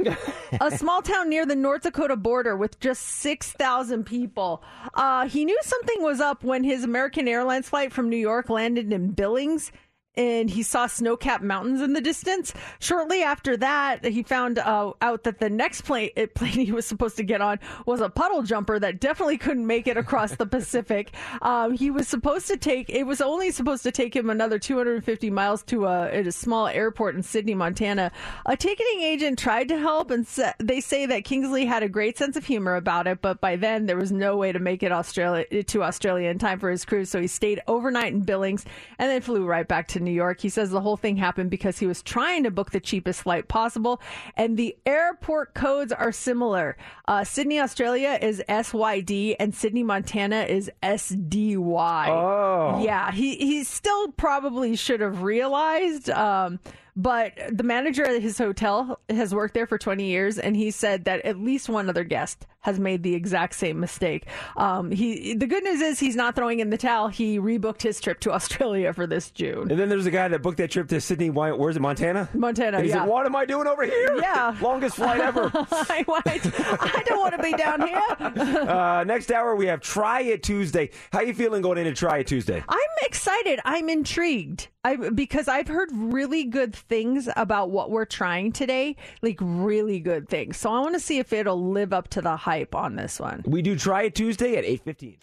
a 0.62 0.72
small 0.78 1.02
town 1.02 1.28
near 1.28 1.46
the 1.46 1.54
North 1.54 1.82
Dakota 1.82 2.16
border 2.16 2.56
with 2.56 2.80
just 2.80 3.04
6,000 3.04 4.06
people. 4.06 4.64
Uh, 4.94 5.28
he 5.28 5.44
knew 5.44 5.60
something 5.64 6.02
was 6.02 6.22
up 6.22 6.46
when 6.46 6.64
his 6.64 6.86
American 6.86 7.28
Airlines 7.28 7.68
flight 7.68 7.92
from 7.92 8.10
New 8.10 8.16
York 8.16 8.50
landed 8.50 8.94
in 8.94 9.12
Billings 9.12 9.74
and 10.16 10.50
he 10.50 10.64
saw 10.64 10.88
snow-capped 10.88 11.44
mountains 11.44 11.82
in 11.82 11.94
the 11.94 12.02
distance. 12.02 12.54
Shortly 12.80 13.24
after 13.24 13.56
that, 13.58 14.04
he 14.06 14.24
found 14.24 14.60
uh, 14.60 14.94
out 15.02 15.24
that 15.24 15.40
the 15.40 15.50
next 15.50 15.82
plane, 15.82 16.10
plane 16.36 16.52
he 16.52 16.72
was 16.72 16.86
supposed 16.86 17.18
to 17.18 17.24
get 17.24 17.42
on 17.42 17.60
was 17.86 18.02
a 18.02 18.10
puddle 18.10 18.44
jumper 18.44 18.80
that 18.80 19.00
definitely 19.00 19.38
couldn't 19.38 19.66
make 19.66 19.88
it 19.88 19.98
across 19.98 20.36
the 20.36 20.46
Pacific. 20.46 21.14
Um, 21.42 21.74
he 21.74 21.90
was 21.90 22.08
supposed 22.08 22.48
to 22.48 22.58
take. 22.58 22.90
It 22.90 23.04
was 23.04 23.22
only 23.22 23.52
supposed 23.52 23.84
to 23.84 23.92
take 23.92 24.16
him 24.16 24.30
another 24.30 24.60
250 24.60 25.30
miles 25.30 25.64
to 25.64 25.86
a, 25.86 26.10
at 26.12 26.28
a 26.28 26.32
small 26.32 26.68
airport 26.68 27.16
in 27.16 27.24
Sidney, 27.24 27.56
Montana. 27.56 28.12
A 28.46 28.58
ticketing 28.58 29.02
agent 29.02 29.40
tried 29.40 29.70
to 29.70 29.78
help, 29.78 30.12
and 30.12 30.28
sa- 30.28 30.54
they 30.60 30.82
say 30.82 31.06
that 31.06 31.24
Kingsley 31.24 31.66
had 31.66 31.84
a 31.84 31.90
great 31.90 32.18
sense 32.18 32.36
of 32.36 32.46
humor 32.46 32.76
about 32.76 33.08
it. 33.08 33.22
But 33.22 33.40
by 33.40 33.56
then, 33.56 33.86
there 33.86 33.96
was 33.96 34.12
no 34.12 34.36
way 34.38 34.52
to 34.52 34.60
make 34.60 34.84
it 34.84 34.92
Australia 34.92 35.46
to 35.64 35.84
Australia 35.84 36.30
in 36.30 36.40
time 36.40 36.60
for 36.60 36.70
his 36.70 36.84
cruise. 36.84 37.10
So 37.10 37.22
he 37.22 37.28
stayed 37.28 37.62
overnight 37.68 38.14
in 38.14 38.22
Billings 38.22 38.66
and 38.98 39.10
then 39.10 39.22
flew 39.22 39.46
right 39.46 39.68
back 39.68 39.88
to 39.90 39.99
New 40.02 40.12
York. 40.12 40.42
He 40.42 40.50
says 40.50 40.72
the 40.72 40.82
whole 40.82 40.98
thing 40.98 41.18
happened 41.18 41.50
because 41.50 41.80
he 41.80 41.88
was 41.88 42.02
trying 42.02 42.44
to 42.44 42.52
book 42.52 42.72
the 42.72 42.80
cheapest 42.80 43.22
flight 43.24 43.48
possible, 43.48 44.02
and 44.36 44.58
the 44.58 44.78
airport 44.86 45.54
codes 45.54 45.92
are 45.92 46.12
similar. 46.12 46.78
Uh, 47.08 47.24
Sydney, 47.24 47.60
Australia 47.60 48.18
is 48.22 48.44
SYD, 48.48 49.36
and 49.40 49.54
Sidney, 49.54 49.84
Montana 49.84 50.44
is 50.44 50.72
SDY. 50.84 52.08
Oh. 52.08 52.82
yeah. 52.84 53.12
He 53.12 53.36
he 53.36 53.64
still 53.64 54.12
probably 54.14 54.76
should 54.76 55.02
have 55.02 55.22
realized. 55.24 56.10
Um, 56.10 56.60
but 57.00 57.32
the 57.50 57.64
manager 57.64 58.06
at 58.06 58.22
his 58.22 58.38
hotel 58.38 59.00
has 59.10 59.34
worked 59.34 59.54
there 59.54 59.66
for 59.66 59.78
20 59.78 60.04
years, 60.04 60.38
and 60.38 60.54
he 60.54 60.70
said 60.70 61.06
that 61.06 61.24
at 61.26 61.40
least 61.40 61.70
one 61.70 61.88
other 61.88 62.04
guest 62.04 62.46
has 62.62 62.78
made 62.78 63.04
the 63.04 63.16
exact 63.16 63.56
same 63.56 63.80
mistake. 63.80 64.26
Um, 64.58 64.92
he 64.92 65.34
the 65.34 65.48
good 65.48 65.64
news 65.64 65.80
is 65.80 65.98
he's 65.98 66.18
not 66.18 66.36
throwing 66.36 66.60
in 66.60 66.72
the 66.72 66.78
towel. 66.78 67.08
He 67.08 67.40
rebooked 67.40 67.84
his 67.84 68.02
trip 68.02 68.20
to 68.22 68.32
Australia 68.34 68.92
for 68.92 69.08
this 69.08 69.32
June. 69.32 69.72
And 69.72 69.80
then 69.80 69.88
there's 69.88 70.06
a 70.06 70.12
guy 70.12 70.28
that 70.28 70.42
booked 70.42 70.58
that 70.58 70.72
trip 70.72 70.90
to 70.90 71.00
Sydney. 71.00 71.30
Why- 71.30 71.54
Where's 71.54 71.78
it? 71.78 71.80
Montana. 71.80 72.28
Montana. 72.34 72.78
And 72.78 72.86
he 72.86 72.92
yeah. 72.92 73.04
said, 73.04 73.08
"What 73.08 73.26
am 73.26 73.36
I 73.36 73.46
doing 73.46 73.66
over 73.66 73.84
here? 73.84 74.18
Yeah. 74.18 74.58
longest 74.62 74.98
flight 74.98 75.22
ever." 75.22 75.50
I, 75.56 76.04
I 76.06 77.04
don't 77.06 77.20
want 77.20 77.36
to 77.38 77.42
be 77.42 77.54
down 77.54 77.88
here. 77.88 78.02
uh, 78.20 79.06
next 79.08 79.32
hour 79.32 79.56
we 79.56 79.68
have 79.68 79.80
Try 79.80 80.22
It 80.24 80.44
Tuesday. 80.44 80.90
How 81.14 81.22
you 81.22 81.34
feeling 81.34 81.62
going 81.62 81.78
into 81.78 81.94
Try 81.94 82.18
It 82.20 82.28
Tuesday? 82.28 82.62
I'm 82.68 82.80
excited. 83.04 83.62
I'm 83.64 83.88
intrigued. 83.88 84.68
I 84.84 84.96
because 84.96 85.48
I've 85.48 85.68
heard 85.68 85.90
really 85.94 86.46
good 86.46 86.76
things 86.90 87.30
about 87.38 87.70
what 87.70 87.92
we're 87.92 88.06
trying 88.06 88.52
today, 88.52 88.96
like 89.22 89.38
really 89.40 90.00
good 90.00 90.28
things. 90.28 90.58
So 90.58 90.72
I 90.74 90.80
want 90.82 90.96
to 90.96 91.00
see 91.00 91.20
if 91.20 91.32
it'll 91.32 91.72
live 91.72 91.94
up 91.94 92.10
to 92.10 92.22
the 92.22 92.36
hype 92.36 92.76
on 92.76 92.96
this 92.96 93.20
one. 93.20 93.44
We 93.46 93.62
do 93.62 93.76
Try 93.78 94.04
It 94.04 94.16
Tuesday 94.16 94.58
at 94.58 94.66
eight 94.66 94.84
fifteen. 94.84 95.18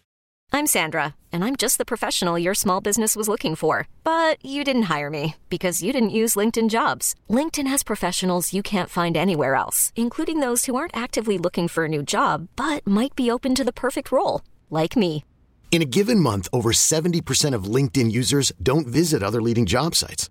I'm 0.52 0.66
Sandra, 0.66 1.16
and 1.32 1.44
I'm 1.44 1.56
just 1.56 1.76
the 1.76 1.84
professional 1.84 2.38
your 2.38 2.54
small 2.54 2.80
business 2.80 3.14
was 3.14 3.28
looking 3.28 3.56
for. 3.56 3.88
But 4.04 4.42
you 4.42 4.64
didn't 4.64 4.84
hire 4.84 5.10
me 5.10 5.34
because 5.50 5.82
you 5.82 5.92
didn't 5.92 6.10
use 6.10 6.36
LinkedIn 6.36 6.70
jobs. 6.70 7.14
LinkedIn 7.28 7.66
has 7.66 7.82
professionals 7.82 8.54
you 8.54 8.62
can't 8.62 8.88
find 8.88 9.16
anywhere 9.16 9.54
else, 9.54 9.92
including 9.96 10.40
those 10.40 10.64
who 10.64 10.76
aren't 10.76 10.96
actively 10.96 11.36
looking 11.36 11.68
for 11.68 11.84
a 11.84 11.88
new 11.88 12.02
job 12.02 12.48
but 12.56 12.86
might 12.86 13.14
be 13.14 13.30
open 13.30 13.54
to 13.54 13.64
the 13.64 13.72
perfect 13.72 14.10
role, 14.10 14.40
like 14.70 14.96
me. 14.96 15.24
In 15.70 15.82
a 15.82 15.84
given 15.98 16.20
month, 16.20 16.48
over 16.52 16.72
70% 16.72 17.54
of 17.54 17.64
LinkedIn 17.64 18.10
users 18.10 18.50
don't 18.62 18.86
visit 18.86 19.22
other 19.22 19.42
leading 19.42 19.66
job 19.66 19.94
sites. 19.94 20.30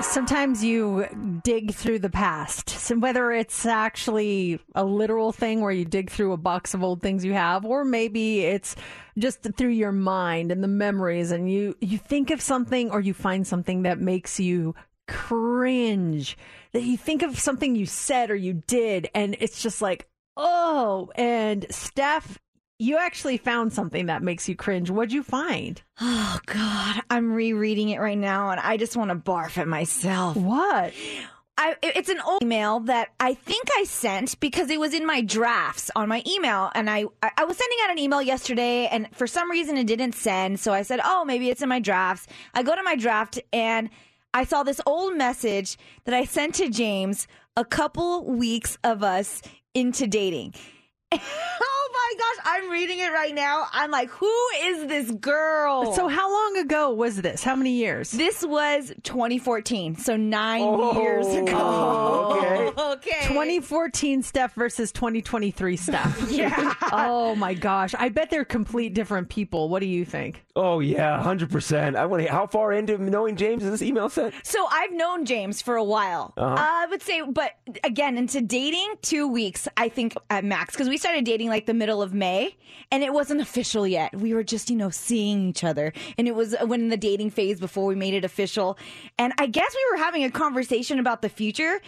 Sometimes 0.00 0.62
you 0.62 1.40
dig 1.42 1.72
through 1.74 1.98
the 2.00 2.10
past. 2.10 2.68
So 2.68 2.98
whether 2.98 3.32
it's 3.32 3.64
actually 3.64 4.60
a 4.74 4.84
literal 4.84 5.32
thing 5.32 5.60
where 5.60 5.72
you 5.72 5.84
dig 5.84 6.10
through 6.10 6.32
a 6.32 6.36
box 6.36 6.74
of 6.74 6.82
old 6.82 7.00
things 7.00 7.24
you 7.24 7.32
have, 7.32 7.64
or 7.64 7.84
maybe 7.84 8.40
it's 8.40 8.76
just 9.18 9.42
through 9.56 9.70
your 9.70 9.92
mind 9.92 10.52
and 10.52 10.62
the 10.62 10.68
memories 10.68 11.30
and 11.30 11.50
you, 11.50 11.76
you 11.80 11.98
think 11.98 12.30
of 12.30 12.40
something 12.40 12.90
or 12.90 13.00
you 13.00 13.14
find 13.14 13.46
something 13.46 13.82
that 13.82 13.98
makes 13.98 14.38
you 14.38 14.74
cringe. 15.08 16.36
That 16.72 16.82
you 16.82 16.96
think 16.96 17.22
of 17.22 17.38
something 17.38 17.74
you 17.74 17.86
said 17.86 18.30
or 18.30 18.36
you 18.36 18.62
did 18.66 19.08
and 19.14 19.36
it's 19.40 19.62
just 19.62 19.80
like, 19.80 20.08
oh, 20.36 21.10
and 21.14 21.66
Steph, 21.70 22.38
you 22.78 22.98
actually 22.98 23.36
found 23.36 23.72
something 23.72 24.06
that 24.06 24.22
makes 24.22 24.48
you 24.48 24.56
cringe. 24.56 24.90
What'd 24.90 25.12
you 25.12 25.22
find? 25.22 25.80
Oh 26.00 26.38
God, 26.46 27.02
I'm 27.10 27.32
rereading 27.32 27.90
it 27.90 28.00
right 28.00 28.18
now, 28.18 28.50
and 28.50 28.60
I 28.60 28.76
just 28.76 28.96
want 28.96 29.10
to 29.10 29.16
barf 29.16 29.58
at 29.58 29.68
myself. 29.68 30.36
What? 30.36 30.92
I, 31.56 31.76
it's 31.82 32.08
an 32.08 32.20
old 32.20 32.42
email 32.42 32.80
that 32.80 33.10
I 33.20 33.34
think 33.34 33.68
I 33.78 33.84
sent 33.84 34.40
because 34.40 34.70
it 34.70 34.80
was 34.80 34.92
in 34.92 35.06
my 35.06 35.20
drafts 35.20 35.88
on 35.94 36.08
my 36.08 36.22
email, 36.26 36.70
and 36.74 36.90
I 36.90 37.04
I 37.22 37.30
I 37.38 37.44
was 37.44 37.56
sending 37.56 37.78
out 37.84 37.90
an 37.90 37.98
email 37.98 38.20
yesterday, 38.20 38.86
and 38.86 39.08
for 39.14 39.28
some 39.28 39.50
reason 39.50 39.76
it 39.76 39.86
didn't 39.86 40.14
send. 40.14 40.58
So 40.58 40.72
I 40.72 40.82
said, 40.82 41.00
"Oh, 41.04 41.24
maybe 41.24 41.50
it's 41.50 41.62
in 41.62 41.68
my 41.68 41.78
drafts." 41.78 42.26
I 42.54 42.64
go 42.64 42.74
to 42.74 42.82
my 42.82 42.96
draft, 42.96 43.40
and 43.52 43.88
I 44.32 44.44
saw 44.44 44.64
this 44.64 44.80
old 44.84 45.16
message 45.16 45.78
that 46.06 46.14
I 46.14 46.24
sent 46.24 46.56
to 46.56 46.68
James 46.68 47.28
a 47.56 47.64
couple 47.64 48.24
weeks 48.24 48.76
of 48.82 49.04
us 49.04 49.40
into 49.74 50.08
dating. 50.08 50.54
oh 51.94 52.14
my 52.16 52.18
gosh, 52.18 52.54
I'm 52.64 52.70
reading 52.70 52.98
it 52.98 53.12
right 53.12 53.34
now. 53.34 53.66
I'm 53.72 53.90
like, 53.90 54.10
who 54.10 54.32
is 54.62 54.86
this 54.86 55.10
girl? 55.12 55.92
So 55.94 56.08
how 56.08 56.30
long 56.32 56.58
ago 56.58 56.90
was 56.92 57.20
this? 57.22 57.42
How 57.42 57.54
many 57.56 57.72
years? 57.72 58.10
This 58.10 58.44
was 58.44 58.92
2014, 59.04 59.96
so 59.96 60.16
nine 60.16 60.62
Oh, 60.62 61.00
years 61.00 61.26
ago. 61.28 62.36
Okay. 62.36 62.82
okay. 62.92 63.28
2014 63.28 64.22
Steph 64.22 64.54
versus 64.54 64.92
2023 64.92 65.76
Steph. 65.76 66.30
Yeah. 66.34 66.74
Oh 66.92 67.34
my 67.36 67.54
gosh. 67.54 67.94
I 67.96 68.08
bet 68.08 68.30
they're 68.30 68.44
complete 68.44 68.92
different 68.94 69.28
people. 69.28 69.68
What 69.68 69.80
do 69.80 69.86
you 69.86 70.04
think? 70.04 70.43
Oh 70.56 70.78
yeah, 70.78 71.20
hundred 71.20 71.50
percent. 71.50 71.96
I 71.96 72.06
want 72.06 72.22
to. 72.22 72.30
How 72.30 72.46
far 72.46 72.72
into 72.72 72.96
knowing 72.96 73.34
James 73.34 73.64
is 73.64 73.70
this 73.72 73.82
email 73.82 74.08
sent? 74.08 74.34
So 74.44 74.64
I've 74.70 74.92
known 74.92 75.24
James 75.24 75.60
for 75.60 75.74
a 75.74 75.82
while. 75.82 76.32
Uh-huh. 76.36 76.54
I 76.56 76.86
would 76.86 77.02
say, 77.02 77.22
but 77.22 77.52
again, 77.82 78.16
into 78.16 78.40
dating, 78.40 78.94
two 79.02 79.26
weeks, 79.26 79.66
I 79.76 79.88
think 79.88 80.14
at 80.30 80.44
max, 80.44 80.74
because 80.74 80.88
we 80.88 80.96
started 80.96 81.24
dating 81.24 81.48
like 81.48 81.66
the 81.66 81.74
middle 81.74 82.02
of 82.02 82.14
May, 82.14 82.56
and 82.92 83.02
it 83.02 83.12
wasn't 83.12 83.40
official 83.40 83.84
yet. 83.84 84.14
We 84.14 84.32
were 84.32 84.44
just, 84.44 84.70
you 84.70 84.76
know, 84.76 84.90
seeing 84.90 85.48
each 85.48 85.64
other, 85.64 85.92
and 86.18 86.28
it 86.28 86.36
was 86.36 86.54
when 86.64 86.82
in 86.82 86.88
the 86.88 86.96
dating 86.96 87.30
phase 87.30 87.58
before 87.58 87.86
we 87.86 87.96
made 87.96 88.14
it 88.14 88.24
official. 88.24 88.78
And 89.18 89.32
I 89.38 89.46
guess 89.46 89.74
we 89.74 89.90
were 89.90 90.04
having 90.04 90.22
a 90.22 90.30
conversation 90.30 91.00
about 91.00 91.20
the 91.20 91.28
future. 91.28 91.80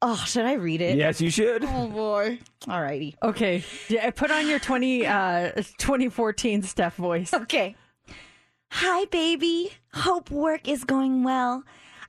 Oh, 0.00 0.16
should 0.26 0.44
I 0.44 0.54
read 0.54 0.80
it? 0.80 0.96
Yes, 0.96 1.20
you 1.20 1.30
should. 1.30 1.64
Oh 1.64 1.88
boy. 1.88 2.38
Alrighty. 2.66 3.14
Okay. 3.22 3.64
Yeah, 3.88 4.10
put 4.10 4.30
on 4.30 4.48
your 4.48 4.58
20 4.58 5.06
uh 5.06 5.50
2014 5.54 6.62
Steph 6.62 6.96
voice. 6.96 7.32
Okay. 7.32 7.76
Hi, 8.76 9.04
baby. 9.04 9.70
Hope 9.92 10.30
work 10.30 10.66
is 10.66 10.84
going 10.84 11.24
well. 11.24 11.62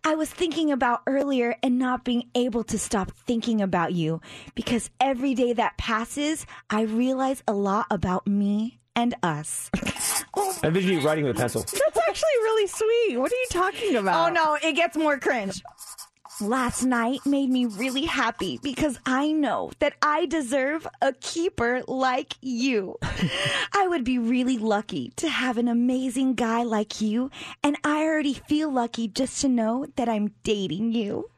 I 0.05 0.15
was 0.15 0.29
thinking 0.29 0.71
about 0.71 1.01
earlier 1.05 1.57
and 1.61 1.77
not 1.77 2.05
being 2.05 2.29
able 2.35 2.63
to 2.63 2.79
stop 2.79 3.11
thinking 3.11 3.59
about 3.59 3.91
you 3.91 4.21
because 4.55 4.89
every 5.01 5.33
day 5.33 5.51
that 5.51 5.77
passes, 5.77 6.45
I 6.69 6.83
realize 6.83 7.43
a 7.49 7.53
lot 7.53 7.87
about 7.91 8.27
me 8.27 8.79
and 8.95 9.13
us. 9.21 9.69
I 9.75 10.53
envision 10.63 10.93
you 10.93 11.01
writing 11.01 11.25
with 11.25 11.35
a 11.35 11.39
pencil. 11.39 11.61
That's 11.63 11.99
actually 12.07 12.37
really 12.43 12.67
sweet. 12.67 13.17
What 13.17 13.29
are 13.29 13.35
you 13.35 13.47
talking 13.51 13.95
about? 13.97 14.29
Oh 14.29 14.33
no, 14.33 14.57
it 14.65 14.73
gets 14.73 14.95
more 14.95 15.19
cringe. 15.19 15.61
Last 16.43 16.83
night 16.83 17.25
made 17.25 17.49
me 17.49 17.65
really 17.65 18.03
happy 18.03 18.59
because 18.61 18.99
I 19.05 19.31
know 19.31 19.71
that 19.79 19.93
I 20.01 20.25
deserve 20.25 20.85
a 21.01 21.13
keeper 21.13 21.83
like 21.87 22.33
you. 22.41 22.97
I 23.73 23.87
would 23.87 24.03
be 24.03 24.19
really 24.19 24.57
lucky 24.57 25.13
to 25.15 25.29
have 25.29 25.57
an 25.57 25.69
amazing 25.69 26.33
guy 26.33 26.63
like 26.63 26.99
you, 26.99 27.31
and 27.63 27.77
I 27.85 28.03
already 28.03 28.33
feel 28.33 28.69
lucky 28.69 29.07
just 29.07 29.39
to 29.39 29.47
know 29.47 29.85
that 29.95 30.09
I'm 30.09 30.33
dating 30.43 30.91
you. 30.91 31.29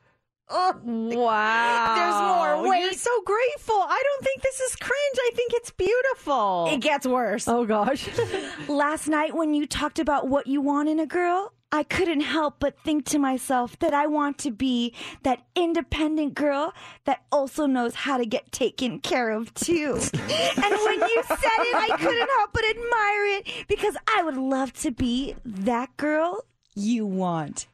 Oh, 0.49 0.74
wow. 0.84 1.95
There's 1.95 2.64
more. 2.64 2.70
Wait. 2.72 2.82
You're 2.82 2.93
so 2.93 3.22
grateful. 3.26 3.76
I 3.76 4.01
don't 4.03 4.24
think 4.24 4.41
this 4.41 4.60
is 4.60 4.76
cringe. 4.76 5.18
I 5.18 5.32
think 5.36 5.53
it's 5.53 5.70
beautiful. 5.70 6.68
It 6.72 6.82
gets 6.82 7.06
worse. 7.06 7.47
Oh 7.47 7.66
gosh. 7.66 8.08
Last 8.68 9.08
night 9.08 9.36
when 9.36 9.53
you 9.53 9.68
talked 9.68 9.99
about 9.99 10.28
what 10.28 10.47
you 10.47 10.62
want 10.62 10.89
in 10.89 10.99
a 10.99 11.08
girl, 11.08 11.51
I 11.76 11.84
couldn't 11.84 12.22
help 12.22 12.56
but 12.60 12.80
think 12.80 13.04
to 13.08 13.20
myself 13.20 13.78
that 13.80 13.94
I 13.94 14.08
want 14.08 14.38
to 14.40 14.52
be 14.52 14.94
that 15.24 15.44
independent 15.56 16.34
girl 16.34 16.74
that 17.04 17.24
also 17.34 17.66
knows 17.66 17.96
how 17.96 18.18
to 18.18 18.26
get 18.26 18.50
taken 18.54 19.00
care 19.00 19.32
of 19.32 19.54
too. 19.54 20.00
and 20.14 20.74
when 20.86 21.02
you 21.02 21.24
said 21.28 21.60
it, 21.60 21.76
I 21.76 21.98
couldn't 22.00 22.30
help 22.38 22.54
but 22.54 22.64
admire 22.70 23.26
it 23.26 23.68
because 23.68 23.97
I 24.18 24.24
would 24.24 24.38
love 24.38 24.72
to 24.84 24.92
be 24.92 25.36
that 25.43 25.97
girl 25.97 26.46
you 26.76 27.06
want. 27.06 27.68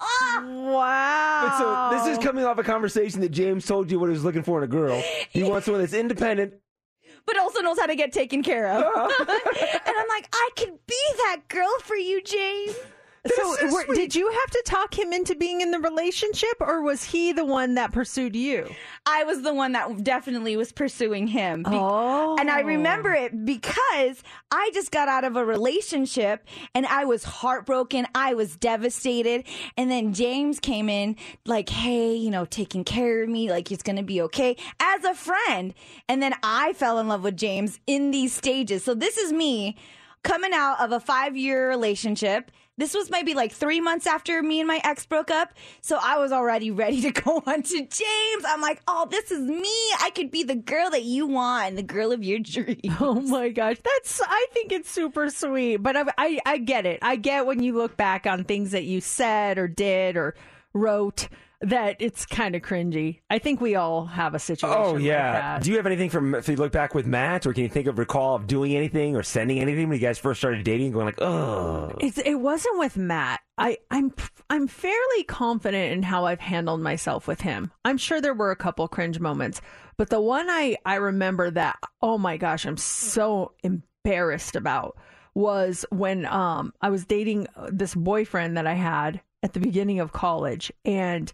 Wow. 0.00 1.42
But 1.44 1.58
so 1.58 1.96
this 1.96 2.18
is 2.18 2.24
coming 2.24 2.44
off 2.44 2.58
a 2.58 2.64
conversation 2.64 3.20
that 3.20 3.30
James 3.30 3.66
told 3.66 3.88
you 3.88 4.00
what 4.00 4.06
he 4.06 4.14
was 4.14 4.24
looking 4.24 4.42
for 4.42 4.58
in 4.58 4.64
a 4.64 4.68
girl. 4.68 5.00
He 5.30 5.44
wants 5.44 5.66
someone 5.66 5.80
that's 5.82 5.94
independent. 5.94 6.54
but 7.24 7.38
also 7.38 7.60
knows 7.60 7.78
how 7.78 7.86
to 7.86 7.94
get 7.94 8.12
taken 8.12 8.42
care 8.42 8.66
of. 8.68 8.82
and 9.20 9.94
I'm 9.96 10.08
like, 10.08 10.28
I 10.32 10.48
could 10.56 10.76
be 10.88 11.02
that 11.18 11.42
girl 11.48 11.72
for 11.84 11.94
you, 11.94 12.20
James. 12.22 12.74
So, 13.34 13.84
did 13.94 14.14
you 14.14 14.30
have 14.30 14.50
to 14.50 14.62
talk 14.64 14.98
him 14.98 15.12
into 15.12 15.34
being 15.34 15.60
in 15.60 15.70
the 15.70 15.80
relationship, 15.80 16.54
or 16.60 16.82
was 16.82 17.04
he 17.04 17.32
the 17.32 17.44
one 17.44 17.74
that 17.74 17.92
pursued 17.92 18.36
you? 18.36 18.68
I 19.06 19.24
was 19.24 19.42
the 19.42 19.54
one 19.54 19.72
that 19.72 20.04
definitely 20.04 20.56
was 20.56 20.72
pursuing 20.72 21.26
him. 21.26 21.62
Be- 21.62 21.70
Oh. 21.70 22.36
And 22.38 22.50
I 22.50 22.60
remember 22.60 23.14
oh. 23.14 23.24
it 23.24 23.44
because 23.44 24.22
I 24.50 24.70
just 24.74 24.90
got 24.90 25.08
out 25.08 25.24
of 25.24 25.36
a 25.36 25.44
relationship 25.44 26.46
and 26.74 26.86
I 26.86 27.04
was 27.04 27.24
heartbroken. 27.24 28.06
I 28.14 28.34
was 28.34 28.56
devastated. 28.56 29.44
And 29.76 29.90
then 29.90 30.12
James 30.12 30.60
came 30.60 30.88
in 30.88 31.16
like, 31.46 31.68
hey, 31.68 32.14
you 32.14 32.30
know, 32.30 32.44
taking 32.44 32.84
care 32.84 33.22
of 33.22 33.28
me, 33.28 33.50
like 33.50 33.70
it's 33.72 33.82
going 33.82 33.96
to 33.96 34.02
be 34.02 34.20
okay 34.22 34.56
as 34.80 35.04
a 35.04 35.14
friend. 35.14 35.74
And 36.08 36.22
then 36.22 36.34
I 36.42 36.72
fell 36.74 36.98
in 36.98 37.08
love 37.08 37.22
with 37.22 37.36
James 37.36 37.80
in 37.86 38.10
these 38.10 38.32
stages. 38.32 38.84
So 38.84 38.94
this 38.94 39.16
is 39.16 39.32
me 39.32 39.76
coming 40.22 40.52
out 40.52 40.80
of 40.80 40.92
a 40.92 41.00
five 41.00 41.36
year 41.36 41.68
relationship. 41.68 42.50
This 42.78 42.94
was 42.94 43.10
maybe 43.10 43.34
like 43.34 43.52
three 43.52 43.80
months 43.80 44.06
after 44.06 44.42
me 44.42 44.60
and 44.60 44.66
my 44.68 44.80
ex 44.84 45.04
broke 45.04 45.30
up. 45.30 45.52
So 45.82 45.98
I 46.00 46.16
was 46.18 46.32
already 46.32 46.70
ready 46.70 47.02
to 47.02 47.10
go 47.22 47.42
on 47.44 47.62
to 47.62 47.76
James. 47.76 48.44
I'm 48.46 48.62
like, 48.62 48.80
oh, 48.88 49.06
this 49.10 49.30
is 49.30 49.40
me. 49.40 49.74
I 50.00 50.10
could 50.14 50.30
be 50.30 50.44
the 50.44 50.54
girl 50.54 50.88
that 50.90 51.02
you 51.02 51.26
want, 51.26 51.76
the 51.76 51.82
girl 51.82 52.12
of 52.12 52.24
your 52.24 52.38
dreams. 52.42 52.96
Oh 53.00 53.20
my 53.20 53.50
gosh, 53.50 53.76
that's 53.84 54.22
I 54.24 54.46
think 54.54 54.72
it's 54.72 54.90
super 54.90 55.28
sweet. 55.28 55.76
But 55.78 55.96
I, 55.96 56.04
I 56.16 56.40
I 56.46 56.58
get 56.58 56.86
it. 56.86 57.00
I 57.02 57.16
get 57.16 57.44
when 57.46 57.62
you 57.62 57.76
look 57.76 57.96
back 57.96 58.26
on 58.26 58.44
things 58.44 58.70
that 58.70 58.84
you 58.84 59.00
said 59.00 59.58
or 59.58 59.68
did 59.68 60.16
or 60.16 60.34
wrote 60.72 61.28
that 61.60 61.96
it's 61.98 62.24
kind 62.24 62.54
of 62.54 62.62
cringy. 62.62 63.20
I 63.28 63.38
think 63.38 63.60
we 63.60 63.74
all 63.74 64.06
have 64.06 64.34
a 64.34 64.38
situation. 64.38 64.80
Oh 64.80 64.92
like 64.92 65.02
yeah. 65.02 65.32
that. 65.32 65.62
Do 65.62 65.70
you 65.70 65.76
have 65.76 65.86
anything 65.86 66.10
from 66.10 66.34
if 66.34 66.48
you 66.48 66.56
look 66.56 66.72
back 66.72 66.94
with 66.94 67.06
Matt, 67.06 67.46
or 67.46 67.52
can 67.52 67.64
you 67.64 67.68
think 67.68 67.86
of 67.86 67.98
recall 67.98 68.36
of 68.36 68.46
doing 68.46 68.76
anything 68.76 69.16
or 69.16 69.22
sending 69.22 69.58
anything 69.58 69.88
when 69.88 69.98
you 69.98 70.06
guys 70.06 70.18
first 70.18 70.40
started 70.40 70.64
dating, 70.64 70.92
going 70.92 71.06
like, 71.06 71.20
oh, 71.20 71.96
It's, 72.00 72.18
it 72.18 72.36
wasn't 72.36 72.78
with 72.78 72.96
Matt. 72.96 73.40
I, 73.56 73.78
I'm 73.90 74.12
I'm 74.48 74.68
fairly 74.68 75.24
confident 75.24 75.92
in 75.92 76.02
how 76.04 76.26
I've 76.26 76.40
handled 76.40 76.80
myself 76.80 77.26
with 77.26 77.40
him. 77.40 77.72
I'm 77.84 77.98
sure 77.98 78.20
there 78.20 78.34
were 78.34 78.52
a 78.52 78.56
couple 78.56 78.86
cringe 78.86 79.18
moments, 79.18 79.60
but 79.96 80.10
the 80.10 80.20
one 80.20 80.48
I 80.48 80.76
I 80.86 80.94
remember 80.96 81.50
that 81.50 81.76
oh 82.00 82.18
my 82.18 82.36
gosh, 82.36 82.66
I'm 82.66 82.76
so 82.76 83.52
embarrassed 83.64 84.54
about 84.54 84.96
was 85.34 85.84
when 85.90 86.24
um 86.26 86.72
I 86.80 86.90
was 86.90 87.04
dating 87.04 87.48
this 87.70 87.96
boyfriend 87.96 88.56
that 88.56 88.66
I 88.66 88.74
had 88.74 89.20
at 89.42 89.52
the 89.52 89.60
beginning 89.60 90.00
of 90.00 90.12
college, 90.12 90.72
and 90.84 91.32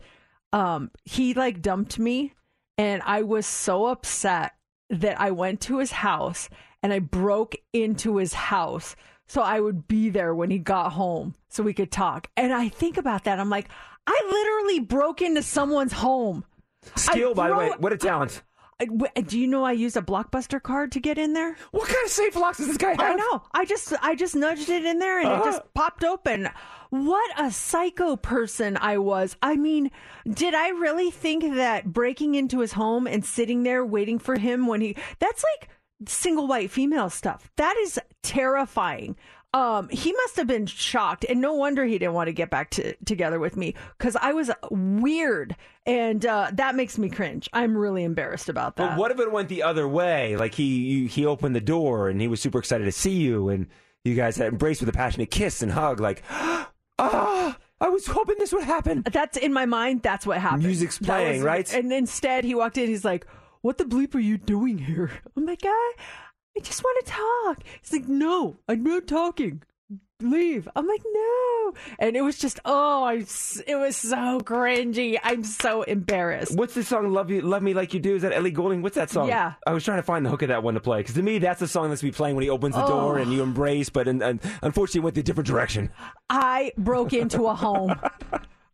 um 0.52 0.90
he 1.04 1.34
like 1.34 1.62
dumped 1.62 1.98
me, 1.98 2.34
and 2.78 3.02
I 3.04 3.22
was 3.22 3.46
so 3.46 3.86
upset 3.86 4.52
that 4.90 5.20
I 5.20 5.30
went 5.30 5.60
to 5.62 5.78
his 5.78 5.92
house 5.92 6.48
and 6.82 6.92
I 6.92 6.98
broke 6.98 7.56
into 7.72 8.18
his 8.18 8.34
house 8.34 8.94
so 9.26 9.40
I 9.40 9.60
would 9.60 9.88
be 9.88 10.10
there 10.10 10.34
when 10.34 10.50
he 10.50 10.58
got 10.58 10.92
home 10.92 11.34
so 11.48 11.62
we 11.62 11.72
could 11.72 11.90
talk. 11.90 12.28
And 12.36 12.52
I 12.52 12.68
think 12.68 12.96
about 12.98 13.24
that. 13.24 13.40
I'm 13.40 13.48
like, 13.50 13.68
I 14.06 14.20
literally 14.30 14.80
broke 14.80 15.22
into 15.22 15.42
someone's 15.42 15.94
home. 15.94 16.44
skill 16.94 17.34
by 17.34 17.48
the 17.48 17.56
way, 17.56 17.72
what 17.78 17.92
a 17.92 17.96
talent. 17.96 18.42
W- 18.86 19.10
Do 19.26 19.38
you 19.38 19.46
know 19.46 19.64
I 19.64 19.72
used 19.72 19.96
a 19.96 20.02
blockbuster 20.02 20.62
card 20.62 20.92
to 20.92 21.00
get 21.00 21.18
in 21.18 21.32
there? 21.32 21.56
What 21.72 21.86
kind 21.88 22.04
of 22.04 22.10
safe 22.10 22.36
locks 22.36 22.58
does 22.58 22.66
this 22.68 22.76
guy 22.76 22.90
have? 22.90 23.00
I 23.00 23.14
know. 23.14 23.42
I 23.52 23.64
just 23.64 23.92
I 24.02 24.14
just 24.14 24.34
nudged 24.34 24.68
it 24.68 24.84
in 24.84 24.98
there 24.98 25.18
and 25.18 25.28
Uh-huh. 25.28 25.42
it 25.42 25.44
just 25.52 25.74
popped 25.74 26.04
open. 26.04 26.48
What 26.90 27.30
a 27.38 27.50
psycho 27.50 28.16
person 28.16 28.76
I 28.80 28.98
was. 28.98 29.36
I 29.42 29.56
mean, 29.56 29.90
did 30.32 30.54
I 30.54 30.68
really 30.68 31.10
think 31.10 31.54
that 31.56 31.92
breaking 31.92 32.34
into 32.36 32.60
his 32.60 32.72
home 32.72 33.06
and 33.06 33.24
sitting 33.24 33.62
there 33.64 33.84
waiting 33.84 34.18
for 34.18 34.38
him 34.38 34.66
when 34.66 34.80
he 34.80 34.96
That's 35.18 35.44
like 35.58 35.68
single 36.06 36.46
white 36.46 36.70
female 36.70 37.10
stuff. 37.10 37.50
That 37.56 37.76
is 37.78 37.98
terrifying. 38.22 39.16
Um, 39.54 39.88
he 39.88 40.12
must 40.12 40.34
have 40.36 40.48
been 40.48 40.66
shocked, 40.66 41.24
and 41.28 41.40
no 41.40 41.54
wonder 41.54 41.84
he 41.84 41.96
didn't 41.96 42.14
want 42.14 42.26
to 42.26 42.32
get 42.32 42.50
back 42.50 42.70
to, 42.70 42.92
together 43.04 43.38
with 43.38 43.56
me 43.56 43.76
because 43.96 44.16
I 44.16 44.32
was 44.32 44.50
weird, 44.68 45.54
and 45.86 46.26
uh, 46.26 46.50
that 46.54 46.74
makes 46.74 46.98
me 46.98 47.08
cringe. 47.08 47.48
I'm 47.52 47.78
really 47.78 48.02
embarrassed 48.02 48.48
about 48.48 48.74
that. 48.76 48.90
But 48.90 48.98
what 48.98 49.12
if 49.12 49.20
it 49.20 49.30
went 49.30 49.48
the 49.48 49.62
other 49.62 49.86
way? 49.86 50.34
Like 50.36 50.54
he 50.54 50.64
you, 50.64 51.08
he 51.08 51.24
opened 51.24 51.54
the 51.54 51.60
door 51.60 52.08
and 52.08 52.20
he 52.20 52.26
was 52.26 52.40
super 52.40 52.58
excited 52.58 52.84
to 52.84 52.92
see 52.92 53.12
you, 53.12 53.48
and 53.48 53.68
you 54.04 54.16
guys 54.16 54.36
had 54.36 54.48
embraced 54.48 54.80
with 54.80 54.88
a 54.88 54.92
passionate 54.92 55.30
kiss 55.30 55.62
and 55.62 55.70
hug. 55.70 56.00
Like, 56.00 56.24
ah, 56.98 57.56
I 57.80 57.88
was 57.90 58.08
hoping 58.08 58.34
this 58.40 58.52
would 58.52 58.64
happen. 58.64 59.04
That's 59.08 59.36
in 59.36 59.52
my 59.52 59.66
mind. 59.66 60.02
That's 60.02 60.26
what 60.26 60.38
happened. 60.38 60.64
Music's 60.64 60.98
playing, 60.98 61.36
was- 61.36 61.44
right? 61.44 61.74
And 61.74 61.92
instead, 61.92 62.42
he 62.42 62.56
walked 62.56 62.76
in. 62.76 62.88
He's 62.88 63.04
like, 63.04 63.24
"What 63.60 63.78
the 63.78 63.84
bleep 63.84 64.16
are 64.16 64.20
you 64.20 64.36
doing 64.36 64.78
here?" 64.78 65.12
I'm 65.36 65.46
like, 65.46 65.62
"I, 65.64 65.92
I 66.56 66.60
just 66.60 66.82
want 66.84 67.04
to 67.06 67.12
talk." 67.12 67.58
He's 67.82 67.92
like, 67.92 68.08
"No, 68.08 68.56
I'm 68.68 68.82
not 68.82 69.06
talking. 69.06 69.62
Leave." 70.20 70.68
I'm 70.76 70.86
like, 70.86 71.02
"No," 71.12 71.72
and 71.98 72.16
it 72.16 72.22
was 72.22 72.38
just, 72.38 72.60
oh, 72.64 73.02
I, 73.02 73.14
it 73.66 73.76
was 73.76 73.96
so 73.96 74.40
cringy. 74.40 75.18
I'm 75.22 75.42
so 75.44 75.82
embarrassed. 75.82 76.56
What's 76.56 76.74
the 76.74 76.84
song 76.84 77.12
"Love 77.12 77.30
You, 77.30 77.40
Love 77.42 77.62
Me 77.62 77.74
Like 77.74 77.92
You 77.92 78.00
Do"? 78.00 78.14
Is 78.14 78.22
that 78.22 78.32
Ellie 78.32 78.52
Goulding? 78.52 78.80
What's 78.80 78.94
that 78.94 79.10
song? 79.10 79.28
Yeah. 79.28 79.54
I 79.66 79.72
was 79.72 79.84
trying 79.84 79.98
to 79.98 80.02
find 80.04 80.24
the 80.24 80.30
hook 80.30 80.42
of 80.42 80.48
that 80.48 80.62
one 80.62 80.74
to 80.74 80.80
play 80.80 81.00
because 81.00 81.16
to 81.16 81.22
me 81.22 81.38
that's 81.38 81.60
the 81.60 81.68
song 81.68 81.90
that's 81.90 82.00
be 82.02 82.12
playing 82.12 82.36
when 82.36 82.44
he 82.44 82.50
opens 82.50 82.74
the 82.76 82.84
Oh. 82.84 82.88
door 82.88 83.18
and 83.18 83.32
you 83.32 83.42
embrace. 83.42 83.90
But 83.90 84.06
and, 84.08 84.22
and 84.22 84.40
unfortunately, 84.62 85.00
it 85.00 85.04
went 85.04 85.14
the 85.16 85.22
different 85.24 85.48
direction. 85.48 85.90
I 86.30 86.72
broke 86.78 87.12
into 87.12 87.46
a 87.46 87.54
home. 87.54 87.94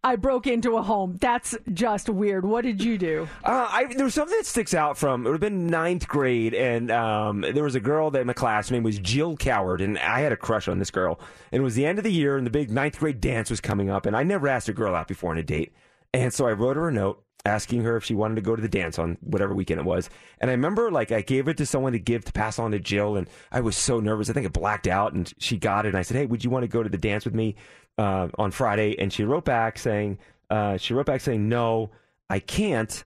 I 0.02 0.16
broke 0.16 0.46
into 0.46 0.78
a 0.78 0.82
home. 0.82 1.18
That's 1.20 1.54
just 1.74 2.08
weird. 2.08 2.46
What 2.46 2.64
did 2.64 2.82
you 2.82 2.96
do? 2.96 3.28
Uh, 3.44 3.68
I, 3.70 3.84
there 3.84 4.04
was 4.04 4.14
something 4.14 4.36
that 4.36 4.46
sticks 4.46 4.72
out 4.72 4.96
from 4.96 5.26
it 5.26 5.30
would 5.30 5.34
have 5.34 5.40
been 5.40 5.66
ninth 5.66 6.08
grade, 6.08 6.54
and 6.54 6.90
um, 6.90 7.42
there 7.42 7.64
was 7.64 7.74
a 7.74 7.80
girl 7.80 8.10
that 8.12 8.22
in 8.22 8.26
my 8.26 8.32
class. 8.32 8.70
Her 8.70 8.76
name 8.76 8.82
was 8.82 8.98
Jill 8.98 9.36
Coward, 9.36 9.82
and 9.82 9.98
I 9.98 10.20
had 10.20 10.32
a 10.32 10.36
crush 10.36 10.68
on 10.68 10.78
this 10.78 10.90
girl. 10.90 11.20
And 11.52 11.60
it 11.60 11.64
was 11.64 11.74
the 11.74 11.84
end 11.84 11.98
of 11.98 12.04
the 12.04 12.12
year, 12.12 12.38
and 12.38 12.46
the 12.46 12.50
big 12.50 12.70
ninth 12.70 12.98
grade 12.98 13.20
dance 13.20 13.50
was 13.50 13.60
coming 13.60 13.90
up, 13.90 14.06
and 14.06 14.16
I 14.16 14.22
never 14.22 14.48
asked 14.48 14.70
a 14.70 14.72
girl 14.72 14.94
out 14.94 15.06
before 15.06 15.32
on 15.32 15.38
a 15.38 15.42
date, 15.42 15.74
and 16.14 16.32
so 16.32 16.46
I 16.46 16.52
wrote 16.52 16.76
her 16.76 16.88
a 16.88 16.92
note 16.92 17.22
asking 17.44 17.82
her 17.82 17.96
if 17.96 18.04
she 18.04 18.14
wanted 18.14 18.34
to 18.34 18.42
go 18.42 18.54
to 18.54 18.60
the 18.60 18.68
dance 18.68 18.98
on 18.98 19.16
whatever 19.22 19.54
weekend 19.54 19.80
it 19.80 19.86
was. 19.86 20.10
And 20.40 20.50
I 20.50 20.52
remember 20.52 20.90
like 20.90 21.10
I 21.10 21.22
gave 21.22 21.48
it 21.48 21.56
to 21.56 21.66
someone 21.66 21.92
to 21.92 21.98
give 21.98 22.24
to 22.26 22.32
pass 22.32 22.58
on 22.58 22.72
to 22.72 22.78
Jill, 22.78 23.16
and 23.16 23.28
I 23.52 23.60
was 23.60 23.76
so 23.76 24.00
nervous. 24.00 24.30
I 24.30 24.32
think 24.32 24.46
I 24.46 24.50
blacked 24.50 24.86
out, 24.86 25.12
and 25.12 25.32
she 25.38 25.56
got 25.56 25.86
it. 25.86 25.90
And 25.90 25.98
I 25.98 26.02
said, 26.02 26.16
"Hey, 26.16 26.26
would 26.26 26.44
you 26.44 26.50
want 26.50 26.64
to 26.64 26.68
go 26.68 26.82
to 26.82 26.88
the 26.88 26.98
dance 26.98 27.24
with 27.24 27.34
me 27.34 27.56
uh, 27.98 28.28
on 28.38 28.50
Friday?" 28.50 28.98
And 28.98 29.12
she 29.12 29.24
wrote 29.24 29.44
back 29.44 29.78
saying, 29.78 30.18
uh, 30.50 30.76
"She 30.76 30.94
wrote 30.94 31.06
back 31.06 31.20
saying 31.20 31.48
no, 31.48 31.90
I 32.28 32.38
can't." 32.38 33.04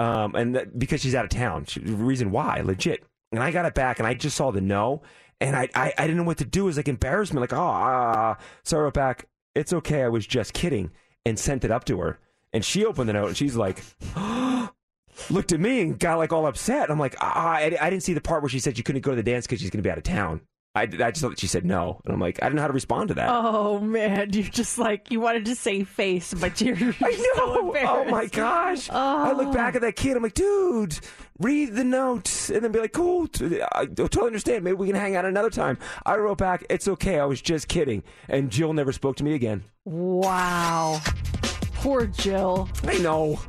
um, 0.00 0.34
and 0.34 0.54
that, 0.56 0.78
because 0.78 1.02
she's 1.02 1.14
out 1.14 1.24
of 1.24 1.30
town. 1.30 1.66
She, 1.66 1.78
the 1.78 1.92
reason 1.92 2.30
why, 2.30 2.62
legit. 2.64 3.04
And 3.32 3.42
I 3.42 3.50
got 3.50 3.66
it 3.66 3.74
back, 3.74 3.98
and 3.98 4.08
I 4.08 4.14
just 4.14 4.34
saw 4.34 4.50
the 4.50 4.62
no, 4.62 5.02
and 5.42 5.54
I, 5.54 5.68
I, 5.74 5.92
I 5.96 6.02
didn't 6.06 6.16
know 6.16 6.24
what 6.24 6.38
to 6.38 6.44
do. 6.46 6.62
It 6.62 6.66
was 6.66 6.76
like 6.78 6.88
embarrassment, 6.88 7.42
like 7.42 7.52
oh, 7.52 7.60
ah. 7.60 8.38
So 8.64 8.78
I 8.78 8.80
wrote 8.80 8.94
back, 8.94 9.28
"It's 9.54 9.74
okay, 9.74 10.02
I 10.02 10.08
was 10.08 10.26
just 10.26 10.54
kidding," 10.54 10.90
and 11.26 11.38
sent 11.38 11.64
it 11.64 11.70
up 11.70 11.84
to 11.84 12.00
her. 12.00 12.18
And 12.52 12.64
she 12.64 12.84
opened 12.84 13.10
the 13.10 13.12
note, 13.12 13.28
and 13.28 13.36
she's 13.36 13.56
like, 13.56 13.84
looked 15.30 15.52
at 15.52 15.60
me 15.60 15.82
and 15.82 15.98
got 15.98 16.16
like 16.16 16.32
all 16.32 16.46
upset. 16.46 16.90
I'm 16.90 16.98
like, 16.98 17.14
ah, 17.20 17.52
I, 17.56 17.76
I 17.78 17.90
didn't 17.90 18.02
see 18.02 18.14
the 18.14 18.22
part 18.22 18.42
where 18.42 18.48
she 18.48 18.58
said 18.58 18.78
she 18.78 18.82
couldn't 18.82 19.02
go 19.02 19.10
to 19.10 19.16
the 19.16 19.22
dance 19.22 19.46
because 19.46 19.60
she's 19.60 19.70
going 19.70 19.82
to 19.82 19.86
be 19.86 19.90
out 19.90 19.98
of 19.98 20.04
town. 20.04 20.40
I, 20.72 20.82
I 20.82 20.86
just 20.86 21.20
thought 21.20 21.30
that 21.30 21.40
she 21.40 21.48
said 21.48 21.64
no, 21.64 22.00
and 22.04 22.14
I'm 22.14 22.20
like, 22.20 22.40
I 22.40 22.46
didn't 22.46 22.56
know 22.56 22.62
how 22.62 22.68
to 22.68 22.74
respond 22.74 23.08
to 23.08 23.14
that. 23.14 23.28
Oh 23.28 23.80
man, 23.80 24.30
you're 24.32 24.44
just 24.44 24.78
like 24.78 25.10
you 25.10 25.20
wanted 25.20 25.44
to 25.46 25.56
say 25.56 25.82
face, 25.82 26.32
but 26.32 26.60
you're. 26.60 26.76
I 27.02 27.34
know. 27.36 27.74
oh 27.76 28.04
my 28.08 28.26
gosh! 28.26 28.88
I 28.88 29.32
look 29.32 29.48
oh. 29.48 29.52
back 29.52 29.74
at 29.74 29.80
that 29.80 29.96
kid. 29.96 30.16
I'm 30.16 30.22
like, 30.22 30.34
dude, 30.34 30.96
read 31.40 31.74
the 31.74 31.82
notes, 31.82 32.50
and 32.50 32.62
then 32.62 32.70
be 32.70 32.78
like, 32.78 32.92
cool. 32.92 33.26
t- 33.26 33.60
I 33.72 33.86
totally 33.86 34.26
understand. 34.28 34.62
Maybe 34.62 34.76
we 34.76 34.86
can 34.86 34.94
hang 34.94 35.16
out 35.16 35.24
another 35.24 35.50
time. 35.50 35.76
I 36.06 36.16
wrote 36.16 36.38
back, 36.38 36.64
it's 36.70 36.86
okay. 36.86 37.18
I 37.18 37.24
was 37.24 37.42
just 37.42 37.66
kidding. 37.66 38.04
And 38.28 38.50
Jill 38.50 38.72
never 38.72 38.92
spoke 38.92 39.16
to 39.16 39.24
me 39.24 39.34
again. 39.34 39.64
Wow. 39.84 41.00
Poor 41.74 42.06
Jill. 42.06 42.68
I 42.84 42.98
know. 42.98 43.40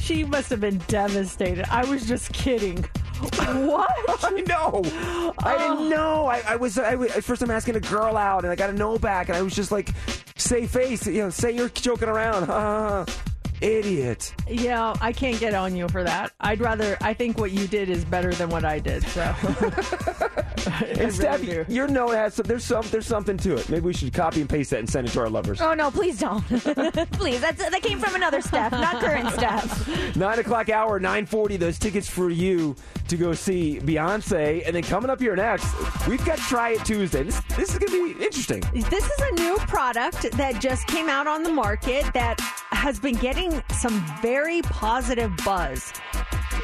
She 0.00 0.24
must 0.24 0.50
have 0.50 0.60
been 0.60 0.78
devastated. 0.88 1.64
I 1.70 1.84
was 1.86 2.06
just 2.06 2.32
kidding. 2.32 2.84
What? 3.50 3.90
I 4.24 4.30
know. 4.46 5.34
I 5.38 5.58
didn't 5.58 5.88
know. 5.88 6.26
I, 6.26 6.42
I 6.46 6.56
was 6.56 6.78
I, 6.78 6.94
was- 6.94 7.12
first 7.24 7.42
I'm 7.42 7.50
asking 7.50 7.76
a 7.76 7.80
girl 7.80 8.16
out, 8.16 8.44
and 8.44 8.52
I 8.52 8.56
got 8.56 8.70
a 8.70 8.72
no 8.72 8.98
back, 8.98 9.28
and 9.28 9.36
I 9.36 9.42
was 9.42 9.54
just 9.54 9.72
like, 9.72 9.90
say 10.36 10.66
face, 10.66 11.06
you 11.06 11.22
know, 11.22 11.30
say 11.30 11.50
you're 11.52 11.68
joking 11.68 12.08
around. 12.08 13.08
idiot. 13.60 14.34
Yeah, 14.48 14.94
I 15.00 15.12
can't 15.12 15.38
get 15.38 15.54
on 15.54 15.76
you 15.76 15.88
for 15.88 16.02
that. 16.04 16.32
I'd 16.40 16.60
rather. 16.60 16.96
I 17.00 17.14
think 17.14 17.38
what 17.38 17.52
you 17.52 17.66
did 17.66 17.88
is 17.88 18.04
better 18.04 18.32
than 18.34 18.50
what 18.50 18.64
I 18.64 18.78
did. 18.78 19.02
So. 19.04 19.34
And 20.66 21.12
Steph, 21.12 21.68
your 21.68 21.88
note 21.88 22.14
has 22.14 22.34
some, 22.34 22.46
there's 22.46 22.64
some 22.64 22.86
there's 22.90 23.06
something 23.06 23.36
to 23.38 23.56
it. 23.56 23.68
Maybe 23.68 23.86
we 23.86 23.92
should 23.92 24.12
copy 24.12 24.40
and 24.40 24.48
paste 24.48 24.70
that 24.70 24.80
and 24.80 24.88
send 24.88 25.08
it 25.08 25.10
to 25.12 25.20
our 25.20 25.28
lovers. 25.28 25.60
Oh 25.60 25.74
no, 25.74 25.90
please 25.90 26.18
don't. 26.18 26.42
please, 27.12 27.40
that's 27.40 27.68
that 27.68 27.82
came 27.82 27.98
from 27.98 28.14
another 28.14 28.40
Steph, 28.40 28.72
not 28.72 29.00
current 29.00 29.30
Steph. 29.30 30.16
Nine 30.16 30.38
o'clock 30.38 30.68
hour, 30.68 30.98
nine 30.98 31.26
forty. 31.26 31.56
Those 31.56 31.78
tickets 31.78 32.08
for 32.08 32.30
you 32.30 32.76
to 33.08 33.16
go 33.16 33.32
see 33.34 33.80
Beyonce, 33.80 34.66
and 34.66 34.74
then 34.74 34.82
coming 34.82 35.10
up 35.10 35.20
here 35.20 35.36
next, 35.36 35.66
we've 36.06 36.24
got 36.24 36.38
Try 36.38 36.70
It 36.70 36.84
Tuesday. 36.84 37.22
This 37.22 37.40
this 37.56 37.72
is 37.72 37.78
gonna 37.78 37.92
be 37.92 38.24
interesting. 38.24 38.62
This 38.72 39.04
is 39.04 39.20
a 39.20 39.34
new 39.34 39.56
product 39.60 40.30
that 40.32 40.60
just 40.60 40.86
came 40.86 41.08
out 41.08 41.26
on 41.26 41.42
the 41.42 41.52
market 41.52 42.04
that 42.14 42.40
has 42.70 42.98
been 42.98 43.16
getting 43.16 43.49
some 43.72 44.04
very 44.22 44.62
positive 44.62 45.32
buzz. 45.44 45.92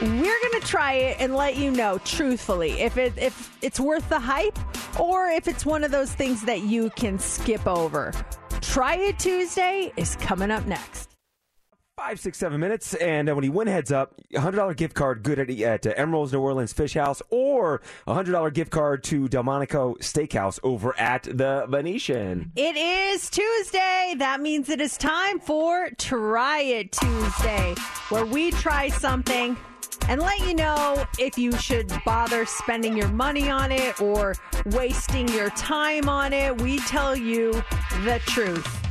We're 0.00 0.38
to 0.60 0.62
try 0.66 0.94
it 0.94 1.16
and 1.20 1.34
let 1.34 1.56
you 1.56 1.70
know 1.70 1.98
truthfully 2.04 2.72
if 2.80 2.98
it 2.98 3.14
if 3.16 3.56
it's 3.62 3.80
worth 3.80 4.08
the 4.08 4.20
hype 4.20 4.58
or 5.00 5.28
if 5.28 5.48
it's 5.48 5.64
one 5.64 5.84
of 5.84 5.90
those 5.90 6.12
things 6.12 6.42
that 6.42 6.62
you 6.62 6.90
can 6.90 7.18
skip 7.18 7.66
over. 7.66 8.12
Try 8.60 8.96
it 8.96 9.18
Tuesday 9.18 9.92
is 9.96 10.16
coming 10.16 10.50
up 10.50 10.66
next. 10.66 11.15
Five, 11.96 12.20
six, 12.20 12.36
seven 12.36 12.60
minutes, 12.60 12.92
and 12.92 13.26
uh, 13.26 13.34
when 13.34 13.42
you 13.42 13.52
win 13.52 13.68
heads 13.68 13.90
up, 13.90 14.20
a 14.34 14.38
hundred 14.38 14.58
dollar 14.58 14.74
gift 14.74 14.94
card 14.94 15.22
good 15.22 15.38
at, 15.38 15.48
at 15.48 15.86
uh, 15.86 15.94
Emeril's 15.94 16.30
New 16.30 16.40
Orleans 16.40 16.74
Fish 16.74 16.92
House, 16.92 17.22
or 17.30 17.80
a 18.06 18.12
hundred 18.12 18.32
dollar 18.32 18.50
gift 18.50 18.70
card 18.70 19.02
to 19.04 19.28
Delmonico 19.28 19.94
Steakhouse 20.00 20.60
over 20.62 20.94
at 21.00 21.22
the 21.22 21.64
Venetian. 21.70 22.52
It 22.54 22.76
is 22.76 23.30
Tuesday. 23.30 24.14
That 24.18 24.42
means 24.42 24.68
it 24.68 24.82
is 24.82 24.98
time 24.98 25.40
for 25.40 25.88
Try 25.96 26.60
It 26.60 26.92
Tuesday, 26.92 27.74
where 28.10 28.26
we 28.26 28.50
try 28.50 28.88
something 28.88 29.56
and 30.10 30.20
let 30.20 30.38
you 30.40 30.54
know 30.54 31.06
if 31.18 31.38
you 31.38 31.50
should 31.52 31.90
bother 32.04 32.44
spending 32.44 32.94
your 32.94 33.08
money 33.08 33.48
on 33.48 33.72
it 33.72 34.02
or 34.02 34.34
wasting 34.66 35.28
your 35.28 35.48
time 35.50 36.10
on 36.10 36.34
it. 36.34 36.60
We 36.60 36.78
tell 36.80 37.16
you 37.16 37.52
the 38.04 38.20
truth. 38.26 38.85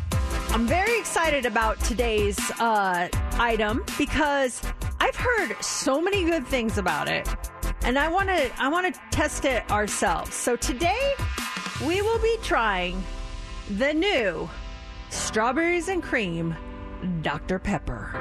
I'm 0.49 0.65
very 0.67 0.97
excited 0.97 1.45
about 1.45 1.79
today's 1.81 2.39
uh, 2.59 3.09
item 3.33 3.83
because 3.97 4.61
I've 4.99 5.15
heard 5.15 5.55
so 5.61 6.01
many 6.01 6.23
good 6.23 6.47
things 6.47 6.77
about 6.77 7.07
it, 7.09 7.27
and 7.83 7.99
I 7.99 8.07
want 8.07 8.29
to 8.29 8.51
I 8.61 8.69
want 8.69 8.93
to 8.93 9.01
test 9.11 9.45
it 9.45 9.69
ourselves. 9.69 10.33
So 10.33 10.55
today 10.55 11.13
we 11.85 12.01
will 12.01 12.19
be 12.19 12.37
trying 12.41 13.03
the 13.71 13.93
new 13.93 14.49
strawberries 15.09 15.89
and 15.89 16.01
cream 16.01 16.55
Dr 17.21 17.59
Pepper. 17.59 18.11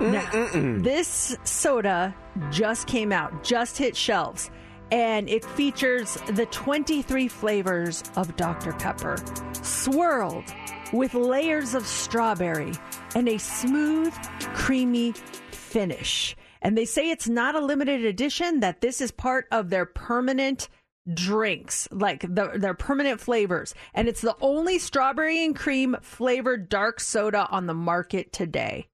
Now, 0.00 0.48
this 0.82 1.36
soda 1.44 2.14
just 2.50 2.86
came 2.86 3.12
out, 3.12 3.44
just 3.44 3.76
hit 3.76 3.96
shelves, 3.96 4.50
and 4.90 5.28
it 5.28 5.44
features 5.44 6.16
the 6.28 6.46
23 6.46 7.28
flavors 7.28 8.02
of 8.16 8.34
Dr. 8.36 8.72
Pepper, 8.72 9.16
swirled 9.62 10.44
with 10.92 11.14
layers 11.14 11.74
of 11.74 11.86
strawberry 11.86 12.72
and 13.14 13.28
a 13.28 13.38
smooth, 13.38 14.14
creamy 14.54 15.12
finish. 15.50 16.36
And 16.60 16.78
they 16.78 16.84
say 16.84 17.10
it's 17.10 17.28
not 17.28 17.54
a 17.54 17.60
limited 17.60 18.04
edition, 18.04 18.60
that 18.60 18.80
this 18.80 19.00
is 19.00 19.10
part 19.10 19.46
of 19.50 19.70
their 19.70 19.86
permanent 19.86 20.68
drinks, 21.12 21.88
like 21.90 22.20
the, 22.20 22.52
their 22.54 22.74
permanent 22.74 23.20
flavors. 23.20 23.74
And 23.94 24.08
it's 24.08 24.20
the 24.20 24.36
only 24.40 24.78
strawberry 24.78 25.44
and 25.44 25.56
cream 25.56 25.96
flavored 26.02 26.68
dark 26.68 27.00
soda 27.00 27.48
on 27.50 27.66
the 27.66 27.74
market 27.74 28.32
today. 28.32 28.86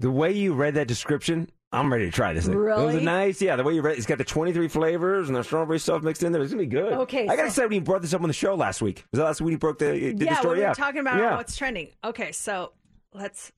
The 0.00 0.10
way 0.10 0.32
you 0.32 0.54
read 0.54 0.74
that 0.74 0.88
description, 0.88 1.50
I'm 1.76 1.92
ready 1.92 2.06
to 2.06 2.10
try 2.10 2.32
this 2.32 2.46
thing. 2.46 2.54
It 2.54 2.58
was 2.58 3.02
nice, 3.02 3.40
yeah. 3.42 3.56
The 3.56 3.64
way 3.64 3.74
you 3.74 3.82
read, 3.82 3.98
it's 3.98 4.06
got 4.06 4.18
the 4.18 4.24
23 4.24 4.68
flavors 4.68 5.28
and 5.28 5.36
the 5.36 5.44
strawberry 5.44 5.78
stuff 5.78 6.02
mixed 6.02 6.22
in 6.22 6.32
there. 6.32 6.42
It's 6.42 6.52
gonna 6.52 6.62
be 6.62 6.66
good. 6.66 6.92
Okay, 6.92 7.28
I 7.28 7.36
gotta 7.36 7.50
so- 7.50 7.62
say 7.62 7.66
when 7.66 7.74
you 7.74 7.80
brought 7.82 8.02
this 8.02 8.14
up 8.14 8.22
on 8.22 8.28
the 8.28 8.34
show 8.34 8.54
last 8.54 8.80
week, 8.80 9.04
was 9.12 9.18
that 9.18 9.24
last 9.24 9.40
week 9.40 9.52
you 9.52 9.58
broke 9.58 9.78
the 9.78 9.92
did 9.92 10.22
yeah, 10.22 10.30
the 10.30 10.36
story? 10.36 10.58
we 10.58 10.60
were 10.62 10.68
yeah, 10.68 10.74
talking 10.74 11.00
about 11.00 11.18
yeah. 11.18 11.36
what's 11.36 11.56
trending. 11.56 11.88
Okay, 12.02 12.32
so 12.32 12.72
let's 13.12 13.52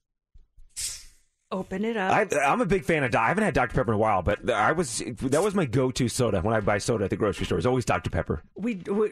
open 1.50 1.84
it 1.84 1.96
up. 1.96 2.12
I, 2.12 2.38
I'm 2.40 2.60
a 2.60 2.66
big 2.66 2.84
fan 2.84 3.04
of. 3.04 3.14
I 3.14 3.28
haven't 3.28 3.44
had 3.44 3.54
Dr 3.54 3.74
Pepper 3.74 3.92
in 3.92 3.94
a 3.94 3.98
while, 3.98 4.22
but 4.22 4.50
I 4.50 4.72
was 4.72 5.02
that 5.22 5.42
was 5.42 5.54
my 5.54 5.64
go-to 5.64 6.08
soda 6.08 6.40
when 6.40 6.54
I 6.54 6.60
buy 6.60 6.78
soda 6.78 7.04
at 7.04 7.10
the 7.10 7.16
grocery 7.16 7.46
store. 7.46 7.58
It's 7.58 7.66
always 7.66 7.84
Dr 7.84 8.10
Pepper. 8.10 8.42
we, 8.56 8.76
we 8.90 9.10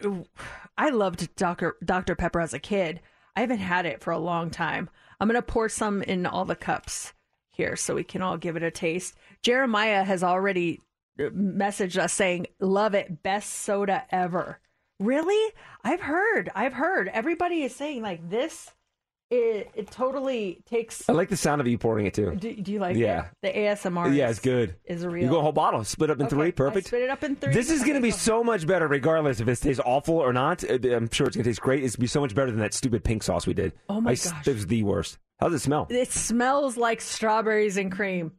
I 0.76 0.90
loved 0.90 1.34
Dr. 1.36 1.76
Dr. 1.84 2.14
Pepper 2.14 2.40
as 2.40 2.54
a 2.54 2.58
kid. 2.58 3.00
I 3.36 3.40
haven't 3.40 3.58
had 3.58 3.86
it 3.86 4.02
for 4.02 4.12
a 4.12 4.18
long 4.18 4.50
time. 4.50 4.90
I'm 5.20 5.28
gonna 5.28 5.42
pour 5.42 5.68
some 5.68 6.02
in 6.02 6.26
all 6.26 6.44
the 6.44 6.56
cups 6.56 7.12
here 7.56 7.76
so 7.76 7.94
we 7.94 8.04
can 8.04 8.22
all 8.22 8.36
give 8.36 8.56
it 8.56 8.62
a 8.62 8.70
taste. 8.70 9.14
Jeremiah 9.42 10.04
has 10.04 10.22
already 10.22 10.80
uh, 11.18 11.24
messaged 11.30 11.98
us 11.98 12.12
saying, 12.12 12.46
"Love 12.60 12.94
it, 12.94 13.22
best 13.22 13.50
soda 13.52 14.04
ever." 14.10 14.60
Really? 15.00 15.52
I've 15.84 16.00
heard. 16.00 16.50
I've 16.54 16.72
heard. 16.72 17.08
Everybody 17.08 17.62
is 17.62 17.74
saying 17.74 18.02
like 18.02 18.28
this. 18.30 18.70
It 19.28 19.72
it 19.74 19.90
totally 19.90 20.62
takes. 20.66 21.08
I 21.08 21.12
like 21.12 21.28
the 21.30 21.36
sound 21.36 21.60
of 21.60 21.66
you 21.66 21.76
pouring 21.78 22.06
it 22.06 22.14
too. 22.14 22.36
Do, 22.36 22.54
do 22.54 22.70
you 22.72 22.78
like 22.78 22.96
Yeah. 22.96 23.24
it? 23.42 23.52
The 23.52 23.58
ASMR. 23.58 24.14
yeah, 24.14 24.30
it's 24.30 24.38
good. 24.38 24.76
Is 24.84 25.04
real. 25.04 25.24
You 25.24 25.28
go 25.28 25.38
a 25.40 25.42
whole 25.42 25.50
bottle, 25.50 25.82
split 25.82 26.10
up 26.10 26.20
in 26.20 26.26
Okay, 26.26 26.36
three, 26.36 26.46
I 26.46 26.50
perfect. 26.52 26.86
split 26.86 27.02
it 27.02 27.10
up 27.10 27.24
in 27.24 27.34
three. 27.34 27.52
This 27.52 27.68
is 27.68 27.80
going 27.82 27.94
to 27.96 28.00
be 28.00 28.12
so 28.12 28.44
much 28.44 28.68
better, 28.68 28.86
regardless 28.86 29.40
if 29.40 29.48
it 29.48 29.56
tastes 29.60 29.82
awful 29.84 30.14
or 30.14 30.32
not. 30.32 30.62
Uh, 30.62 30.74
I'm 30.94 31.10
sure 31.10 31.26
it's 31.26 31.34
going 31.36 31.42
to 31.42 31.50
taste 31.50 31.60
great. 31.60 31.82
It's 31.82 31.96
going 31.96 32.02
to 32.02 32.04
be 32.04 32.06
so 32.06 32.20
much 32.20 32.36
better 32.36 32.52
than 32.52 32.60
that 32.60 32.72
stupid 32.72 33.02
pink 33.02 33.24
sauce 33.24 33.48
we 33.48 33.54
did. 33.54 33.72
Oh 33.88 34.00
my 34.00 34.12
I 34.12 34.14
gosh. 34.14 34.46
It 34.46 34.54
was 34.54 34.66
the 34.68 34.84
worst. 34.84 35.18
How 35.38 35.48
does 35.48 35.60
it 35.60 35.64
smell? 35.64 35.86
It 35.90 36.10
smells 36.12 36.76
like 36.76 37.00
strawberries 37.00 37.76
and 37.76 37.92
cream. 37.92 38.32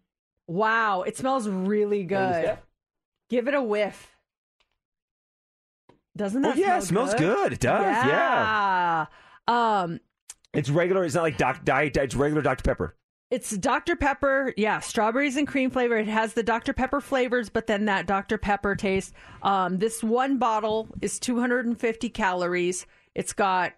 Wow, 0.48 1.02
it 1.04 1.18
smells 1.18 1.48
really 1.48 2.04
good. 2.04 2.58
Give 3.30 3.48
it 3.48 3.54
a 3.54 3.62
whiff. 3.62 4.16
Doesn't 6.16 6.44
Oh, 6.46 6.50
that 6.50 6.58
yeah, 6.58 6.80
smell 6.80 7.04
it 7.06 7.10
smells 7.12 7.14
good. 7.16 7.54
It 7.54 7.60
does, 7.60 7.82
Yeah. 8.08 9.06
Um, 9.48 10.00
It's 10.54 10.70
regular. 10.70 11.04
It's 11.04 11.14
not 11.16 11.22
like 11.22 11.38
Doc 11.38 11.64
Diet. 11.64 11.96
It's 11.98 12.16
regular 12.16 12.42
Dr 12.42 12.64
Pepper. 12.64 12.96
it's 13.30 13.56
Dr. 13.58 13.96
Pepper. 13.98 14.54
Yeah, 14.58 14.80
strawberries 14.80 15.36
and 15.38 15.48
cream 15.48 15.70
flavor. 15.70 15.98
It 15.98 16.08
has 16.08 16.34
the 16.34 16.44
Dr. 16.44 16.74
Pepper 16.74 17.02
flavors, 17.02 17.50
but 17.50 17.68
then 17.68 17.86
that 17.86 18.08
Dr. 18.08 18.38
Pepper 18.38 18.76
taste. 18.76 19.14
Um, 19.44 19.78
this 19.78 20.02
one 20.04 20.38
bottle 20.40 20.88
is 21.02 21.20
250 21.20 22.10
calories. 22.10 22.86
It's 23.14 23.34
got 23.34 23.74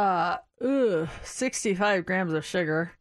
uh, 0.00 0.38
ugh, 0.64 1.08
65 1.24 2.06
grams 2.06 2.32
of 2.32 2.44
sugar. 2.44 2.92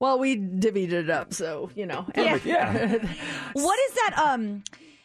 Well, 0.00 0.18
we 0.18 0.36
divvied 0.36 0.92
it 0.92 1.10
up, 1.10 1.32
so 1.34 1.70
you 1.74 1.86
know. 1.86 2.06
Yeah. 2.16 2.38
What 3.54 3.78
is 3.88 3.94
that? 3.96 4.14
Um, 4.24 4.62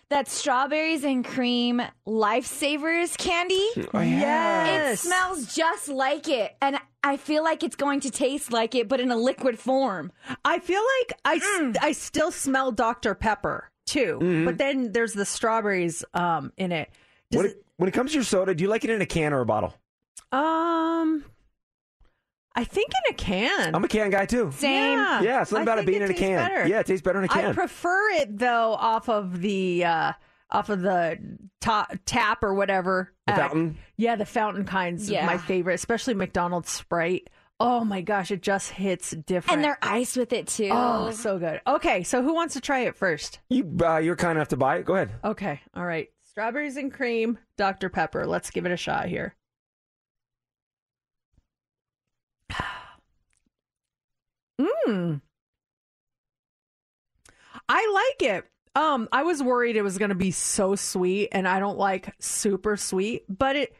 that 0.09 0.27
strawberries 0.27 1.03
and 1.03 1.25
cream 1.25 1.81
lifesavers 2.07 3.17
candy. 3.17 3.67
Oh, 3.93 3.99
yeah. 4.01 4.91
It 4.91 4.99
smells 4.99 5.55
just 5.55 5.87
like 5.89 6.27
it, 6.27 6.55
and 6.61 6.77
I 7.03 7.17
feel 7.17 7.43
like 7.43 7.63
it's 7.63 7.75
going 7.75 8.01
to 8.01 8.11
taste 8.11 8.51
like 8.53 8.75
it, 8.75 8.87
but 8.87 8.99
in 8.99 9.09
a 9.11 9.15
liquid 9.15 9.57
form. 9.57 10.11
I 10.45 10.59
feel 10.59 10.81
like 10.99 11.17
I, 11.25 11.73
I 11.81 11.91
still 11.93 12.29
smell 12.31 12.71
Dr. 12.71 13.15
Pepper 13.15 13.71
too, 13.87 14.19
Mhm. 14.21 14.45
but 14.45 14.57
then 14.59 14.91
there's 14.91 15.13
the 15.13 15.25
strawberries 15.25 16.05
um, 16.13 16.51
in 16.57 16.71
it. 16.71 16.89
When 17.31 17.47
it, 17.47 17.65
when 17.77 17.89
it 17.89 17.93
comes 17.93 18.11
to 18.11 18.15
your 18.15 18.23
soda, 18.23 18.53
do 18.53 18.63
you 18.63 18.69
like 18.69 18.83
it 18.83 18.91
in 18.91 19.01
a 19.01 19.05
can 19.07 19.33
or 19.33 19.41
a 19.41 19.45
bottle? 19.45 19.73
um, 20.31 21.23
I 22.55 22.63
think 22.63 22.91
in 23.07 23.13
a 23.13 23.17
can. 23.17 23.73
I'm 23.75 23.83
a 23.83 23.87
can 23.87 24.09
guy 24.11 24.25
too. 24.25 24.51
Same. 24.53 24.97
Yeah, 24.99 25.21
Yeah, 25.21 25.43
something 25.43 25.59
I 25.59 25.63
about 25.63 25.77
it 25.79 25.85
think 25.85 25.87
being 25.87 26.01
in 26.03 26.11
a 26.11 26.13
can. 26.13 26.35
better. 26.37 26.67
Yeah, 26.67 26.79
it 26.81 26.85
tastes 26.85 27.01
better 27.03 27.19
in 27.19 27.25
a 27.25 27.27
can. 27.27 27.45
I 27.45 27.53
prefer 27.53 28.09
it 28.11 28.37
though 28.37 28.73
off 28.73 29.09
of 29.09 29.41
the 29.41 29.85
uh, 29.85 30.11
off 30.51 30.69
of 30.69 30.81
the 30.81 31.17
ta- 31.61 31.87
tap 32.05 32.43
or 32.43 32.53
whatever. 32.53 33.11
The 33.25 33.33
Uh, 33.33 33.37
fountain? 33.37 33.77
Yeah, 33.97 34.15
the 34.15 34.25
fountain 34.25 34.65
kinds 34.65 35.09
Yeah. 35.09 35.25
my 35.25 35.37
favorite, 35.37 35.73
especially 35.75 36.13
McDonald's 36.13 36.69
Sprite. 36.69 37.29
Oh 37.59 37.83
my 37.85 38.01
gosh, 38.01 38.29
it 38.29 38.41
just 38.41 38.71
hits 38.71 39.11
different. 39.11 39.55
And 39.57 39.63
they're 39.63 39.77
ice 39.81 40.15
with 40.15 40.33
it 40.33 40.47
too. 40.47 40.69
Oh, 40.71 41.11
so 41.11 41.39
good. 41.39 41.61
Okay, 41.65 42.03
so 42.03 42.21
who 42.21 42.33
wants 42.33 42.53
to 42.55 42.61
try 42.61 42.79
it 42.81 42.95
first? 42.95 43.39
You, 43.49 43.77
uh, 43.83 43.97
you're 43.97 44.15
kind 44.15 44.37
enough 44.37 44.49
to 44.49 44.57
buy 44.57 44.77
it. 44.77 44.85
Go 44.85 44.95
ahead. 44.95 45.11
Okay, 45.23 45.61
all 45.75 45.85
right. 45.85 46.09
Strawberries 46.29 46.77
and 46.77 46.91
cream, 46.93 47.37
Dr. 47.57 47.89
Pepper. 47.89 48.25
Let's 48.25 48.49
give 48.49 48.65
it 48.65 48.71
a 48.71 48.77
shot 48.77 49.05
here. 49.07 49.35
Mmm. 54.59 55.21
I 57.69 58.11
like 58.19 58.29
it. 58.29 58.45
Um, 58.75 59.07
I 59.11 59.23
was 59.23 59.41
worried 59.41 59.75
it 59.75 59.83
was 59.83 59.97
going 59.97 60.09
to 60.09 60.15
be 60.15 60.31
so 60.31 60.75
sweet, 60.75 61.29
and 61.31 61.47
I 61.47 61.59
don't 61.59 61.77
like 61.77 62.13
super 62.19 62.75
sweet, 62.77 63.23
but 63.29 63.55
it. 63.55 63.75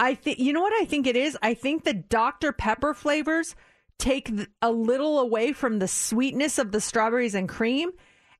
I 0.00 0.14
think 0.14 0.38
you 0.38 0.52
know 0.52 0.60
what 0.60 0.80
I 0.80 0.84
think 0.84 1.08
it 1.08 1.16
is. 1.16 1.36
I 1.42 1.54
think 1.54 1.82
the 1.82 1.94
Dr 1.94 2.52
Pepper 2.52 2.94
flavors 2.94 3.56
take 3.98 4.30
a 4.62 4.70
little 4.70 5.18
away 5.18 5.52
from 5.52 5.80
the 5.80 5.88
sweetness 5.88 6.58
of 6.58 6.70
the 6.70 6.80
strawberries 6.80 7.34
and 7.34 7.48
cream, 7.48 7.90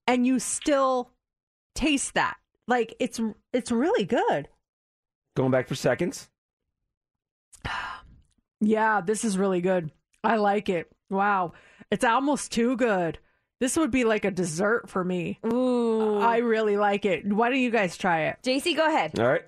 and 0.06 0.24
you 0.24 0.38
still 0.38 1.10
taste 1.74 2.14
that. 2.14 2.36
Like 2.68 2.94
it's 3.00 3.20
it's 3.52 3.72
really 3.72 4.04
good. 4.04 4.48
Going 5.36 5.50
back 5.50 5.68
for 5.68 5.74
seconds. 5.74 6.28
Yeah, 8.60 9.02
this 9.02 9.24
is 9.24 9.38
really 9.38 9.60
good. 9.60 9.92
I 10.24 10.34
like 10.34 10.68
it. 10.68 10.90
Wow. 11.10 11.52
It's 11.90 12.04
almost 12.04 12.52
too 12.52 12.76
good. 12.76 13.18
This 13.60 13.76
would 13.76 13.90
be 13.90 14.04
like 14.04 14.24
a 14.24 14.30
dessert 14.30 14.88
for 14.88 15.02
me. 15.02 15.40
Ooh. 15.46 16.18
I 16.18 16.38
really 16.38 16.76
like 16.76 17.04
it. 17.04 17.26
Why 17.32 17.48
don't 17.48 17.58
you 17.58 17.70
guys 17.70 17.96
try 17.96 18.22
it? 18.26 18.38
JC, 18.42 18.76
go 18.76 18.86
ahead. 18.86 19.18
All 19.18 19.26
right. 19.26 19.42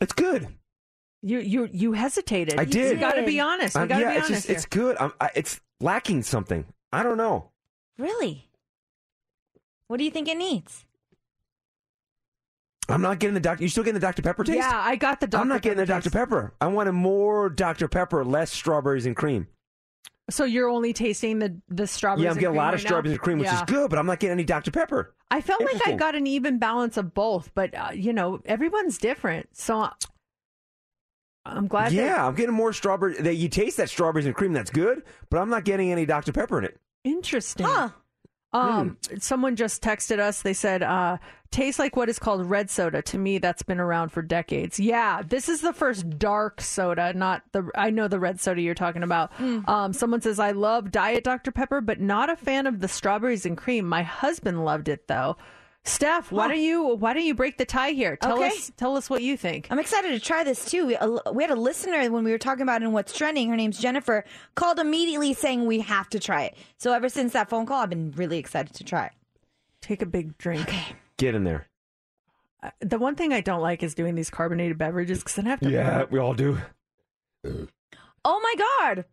It's 0.00 0.12
good. 0.12 0.48
You 1.22 1.38
you 1.40 1.68
you 1.72 1.92
hesitated. 1.92 2.60
I 2.60 2.64
did. 2.64 2.92
You 2.94 3.00
got 3.00 3.14
to 3.14 3.24
be 3.24 3.40
honest. 3.40 3.74
You 3.74 3.82
Um, 3.82 3.88
got 3.88 3.96
to 3.96 4.02
yeah, 4.02 4.10
be 4.12 4.16
it's 4.18 4.28
just 4.28 4.50
it's 4.50 4.66
good. 4.66 4.96
I'm, 5.00 5.12
I, 5.20 5.30
it's 5.34 5.60
lacking 5.80 6.22
something. 6.22 6.66
I 6.92 7.02
don't 7.02 7.16
know. 7.16 7.50
Really? 7.98 8.48
What 9.88 9.96
do 9.98 10.04
you 10.04 10.10
think 10.10 10.28
it 10.28 10.36
needs? 10.36 10.85
I'm 12.88 13.02
not 13.02 13.18
getting 13.18 13.34
the 13.34 13.40
Dr. 13.40 13.62
You 13.62 13.68
still 13.68 13.82
getting 13.84 13.94
the 14.00 14.06
Dr. 14.06 14.22
Pepper 14.22 14.44
taste? 14.44 14.58
Yeah, 14.58 14.70
I 14.72 14.96
got 14.96 15.20
the 15.20 15.26
Dr. 15.26 15.40
I'm 15.42 15.48
not 15.48 15.62
getting 15.62 15.78
the 15.78 15.86
Pepper 15.86 16.00
Dr. 16.02 16.10
Pepper. 16.10 16.54
I 16.60 16.66
wanted 16.68 16.92
more 16.92 17.48
Dr. 17.48 17.88
Pepper, 17.88 18.24
less 18.24 18.52
strawberries 18.52 19.06
and 19.06 19.16
cream. 19.16 19.48
So 20.30 20.44
you're 20.44 20.68
only 20.68 20.92
tasting 20.92 21.38
the 21.38 21.56
the 21.68 21.86
strawberries. 21.86 22.24
yeah, 22.24 22.30
I'm 22.30 22.36
and 22.36 22.40
getting 22.40 22.56
a 22.56 22.58
lot 22.58 22.66
right 22.66 22.74
of 22.74 22.80
strawberries 22.80 23.10
now? 23.10 23.14
and 23.14 23.20
cream, 23.22 23.38
which 23.38 23.46
Yeah. 23.46 23.56
is 23.56 23.62
good, 23.62 23.90
but 23.90 23.98
I'm 23.98 24.06
not 24.06 24.18
getting 24.20 24.32
any 24.32 24.44
Dr. 24.44 24.70
Pepper. 24.72 25.14
I 25.30 25.40
felt 25.40 25.60
like 25.64 25.86
I 25.86 25.92
got 25.92 26.14
an 26.16 26.26
even 26.26 26.58
balance 26.58 26.96
of 26.96 27.14
both, 27.14 27.50
but 27.54 27.74
uh, 27.74 27.90
you 27.92 28.12
know, 28.12 28.40
everyone's 28.44 28.98
different. 28.98 29.48
So 29.56 29.88
I'm 31.44 31.68
glad. 31.68 31.92
yeah, 31.92 32.06
That, 32.08 32.18
I'm 32.20 32.34
getting 32.34 32.54
more 32.54 32.72
strawberry. 32.72 33.14
That 33.22 33.34
you 33.34 33.48
taste 33.48 33.76
that 33.76 33.88
strawberries 33.88 34.26
and 34.26 34.34
cream, 34.34 34.52
that's 34.52 34.70
good, 34.70 35.04
but 35.30 35.38
I'm 35.38 35.48
not 35.48 35.64
getting 35.64 35.92
any 35.92 36.06
Dr. 36.06 36.32
Pepper 36.32 36.58
in 36.58 36.64
it. 36.64 36.76
interesting. 37.04 37.66
Huh. 37.66 37.90
Um, 38.56 38.96
Hmm. 39.10 39.16
someone 39.18 39.56
just 39.56 39.82
texted 39.82 40.18
us. 40.18 40.42
They 40.42 40.52
said, 40.52 40.82
uh, 40.82 41.18
"Tastes 41.50 41.78
like 41.78 41.96
what 41.96 42.08
is 42.08 42.18
called 42.18 42.46
red 42.48 42.70
soda." 42.70 43.02
To 43.02 43.18
me, 43.18 43.38
that's 43.38 43.62
been 43.62 43.80
around 43.80 44.10
for 44.10 44.22
decades. 44.22 44.78
Yeah, 44.80 45.22
this 45.26 45.48
is 45.48 45.60
the 45.60 45.72
first 45.72 46.18
dark 46.18 46.60
soda, 46.60 47.12
not 47.12 47.42
the. 47.52 47.68
I 47.74 47.90
know 47.90 48.08
the 48.08 48.18
red 48.20 48.40
soda 48.40 48.60
you're 48.60 48.74
talking 48.74 49.02
about. 49.02 49.32
Hmm. 49.34 49.60
Um, 49.68 49.92
someone 49.92 50.20
says, 50.20 50.38
"I 50.38 50.52
love 50.52 50.90
Diet 50.90 51.24
Dr 51.24 51.50
Pepper, 51.52 51.80
but 51.80 52.00
not 52.00 52.30
a 52.30 52.36
fan 52.36 52.66
of 52.66 52.80
the 52.80 52.88
strawberries 52.88 53.44
and 53.46 53.56
cream." 53.56 53.88
My 53.88 54.02
husband 54.02 54.64
loved 54.64 54.88
it 54.88 55.08
though. 55.08 55.36
Steph, 55.86 56.32
why 56.32 56.42
Huh. 56.44 56.48
don't 56.48 56.60
you 56.60 56.96
why 56.96 57.14
don't 57.14 57.24
you 57.24 57.34
break 57.34 57.58
the 57.58 57.64
tie 57.64 57.90
here? 57.92 58.16
Tell 58.16 58.34
Okay. 58.38 58.48
us 58.48 58.72
tell 58.76 58.96
us 58.96 59.08
what 59.08 59.22
you 59.22 59.36
think. 59.36 59.68
I'm 59.70 59.78
excited 59.78 60.08
to 60.10 60.18
try 60.20 60.42
this 60.44 60.64
too. 60.64 60.86
We, 60.86 60.96
a, 60.96 61.32
we 61.32 61.42
had 61.44 61.50
a 61.50 61.56
listener 61.56 62.10
when 62.10 62.24
we 62.24 62.32
were 62.32 62.38
talking 62.38 62.62
about 62.62 62.82
it 62.82 62.86
in 62.86 62.92
what's 62.92 63.16
trending. 63.16 63.48
Her 63.48 63.56
name's 63.56 63.78
Jennifer. 63.78 64.24
Called 64.56 64.78
immediately 64.80 65.32
saying 65.32 65.64
we 65.66 65.80
have 65.80 66.08
to 66.10 66.18
try 66.18 66.42
it. 66.44 66.56
So 66.76 66.92
ever 66.92 67.08
since 67.08 67.32
that 67.34 67.48
phone 67.48 67.66
call, 67.66 67.82
I've 67.82 67.90
been 67.90 68.10
really 68.16 68.38
excited 68.38 68.74
to 68.74 68.84
try 68.84 69.06
it. 69.06 69.12
Take 69.80 70.02
a 70.02 70.06
big 70.06 70.36
drink. 70.38 70.62
Okay. 70.68 70.96
Get 71.18 71.34
in 71.36 71.44
there. 71.44 71.68
Uh, 72.62 72.70
The 72.80 72.98
one 72.98 73.14
thing 73.14 73.32
I 73.32 73.40
don't 73.40 73.60
like 73.60 73.82
is 73.84 73.94
doing 73.94 74.16
these 74.16 74.28
carbonated 74.30 74.78
beverages 74.78 75.18
because 75.20 75.36
then 75.36 75.46
I 75.46 75.50
have 75.50 75.60
to. 75.60 75.70
Yeah, 75.70 75.98
burp. 75.98 76.10
we 76.10 76.18
all 76.18 76.34
do. 76.34 76.58
Oh 78.24 78.40
my 78.40 78.54
god, 78.80 79.04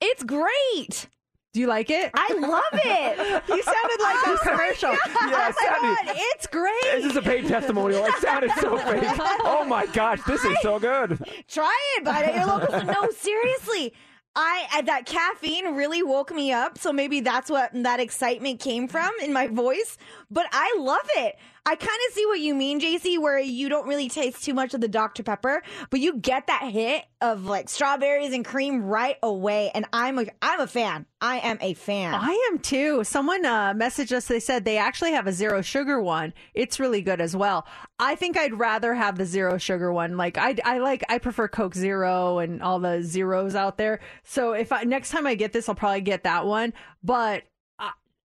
it's 0.00 0.22
great. 0.24 1.08
Do 1.52 1.60
you 1.60 1.66
like 1.66 1.90
it? 1.90 2.10
I 2.14 2.32
love 2.32 2.62
it. 2.72 3.42
You 3.48 3.62
sounded 3.62 4.00
like 4.00 4.16
Oh 4.26 4.34
a 4.34 4.38
commercial. 4.48 4.90
Yeah, 4.92 4.98
it 5.04 5.04
Oh 5.14 5.28
my 5.30 5.52
sounded- 5.52 6.06
God, 6.06 6.16
it's 6.32 6.46
great. 6.46 6.82
This 6.82 7.04
is 7.04 7.16
a 7.16 7.20
paid 7.22 7.46
testimonial. 7.46 8.06
It 8.06 8.14
sounded 8.22 8.50
so 8.58 8.78
fake. 8.78 9.04
Oh 9.44 9.62
my 9.68 9.84
gosh, 9.86 10.22
this 10.26 10.42
is 10.46 10.56
so 10.62 10.78
good. 10.78 11.22
Try 11.48 11.76
it, 11.98 12.04
but 12.04 12.24
at 12.24 12.34
your 12.36 12.46
local. 12.46 12.82
No, 12.84 13.10
seriously. 13.10 13.92
I 14.34 14.66
uh, 14.78 14.80
that 14.82 15.04
caffeine 15.04 15.74
really 15.74 16.02
woke 16.02 16.34
me 16.34 16.52
up, 16.52 16.78
so 16.78 16.90
maybe 16.90 17.20
that's 17.20 17.50
what 17.50 17.70
that 17.74 18.00
excitement 18.00 18.60
came 18.60 18.88
from 18.88 19.10
in 19.22 19.30
my 19.30 19.46
voice. 19.46 19.98
But 20.30 20.46
I 20.52 20.74
love 20.78 21.06
it. 21.16 21.36
I 21.64 21.76
kind 21.76 22.00
of 22.08 22.14
see 22.14 22.26
what 22.26 22.40
you 22.40 22.56
mean, 22.56 22.80
JC, 22.80 23.20
where 23.20 23.38
you 23.38 23.68
don't 23.68 23.86
really 23.86 24.08
taste 24.08 24.42
too 24.42 24.52
much 24.52 24.74
of 24.74 24.80
the 24.80 24.88
Dr 24.88 25.22
Pepper, 25.22 25.62
but 25.90 26.00
you 26.00 26.16
get 26.18 26.48
that 26.48 26.64
hit 26.64 27.04
of 27.20 27.44
like 27.44 27.68
strawberries 27.68 28.32
and 28.32 28.44
cream 28.44 28.82
right 28.82 29.16
away. 29.22 29.70
And 29.72 29.86
I'm 29.92 30.18
a 30.18 30.26
I'm 30.42 30.58
a 30.58 30.66
fan. 30.66 31.06
I 31.20 31.38
am 31.38 31.58
a 31.60 31.74
fan. 31.74 32.14
I 32.14 32.50
am 32.50 32.58
too. 32.58 33.04
Someone 33.04 33.46
uh, 33.46 33.74
messaged 33.74 34.10
us. 34.10 34.26
They 34.26 34.40
said 34.40 34.64
they 34.64 34.76
actually 34.76 35.12
have 35.12 35.28
a 35.28 35.32
zero 35.32 35.62
sugar 35.62 36.02
one. 36.02 36.34
It's 36.52 36.80
really 36.80 37.00
good 37.00 37.20
as 37.20 37.36
well. 37.36 37.64
I 37.96 38.16
think 38.16 38.36
I'd 38.36 38.58
rather 38.58 38.92
have 38.94 39.16
the 39.16 39.24
zero 39.24 39.56
sugar 39.56 39.92
one. 39.92 40.16
Like 40.16 40.36
I, 40.38 40.56
I 40.64 40.78
like 40.78 41.04
I 41.08 41.18
prefer 41.18 41.46
Coke 41.46 41.76
Zero 41.76 42.40
and 42.40 42.60
all 42.60 42.80
the 42.80 43.02
zeros 43.04 43.54
out 43.54 43.78
there. 43.78 44.00
So 44.24 44.52
if 44.52 44.72
I 44.72 44.82
next 44.82 45.10
time 45.10 45.28
I 45.28 45.36
get 45.36 45.52
this, 45.52 45.68
I'll 45.68 45.76
probably 45.76 46.00
get 46.00 46.24
that 46.24 46.44
one. 46.44 46.72
But 47.04 47.44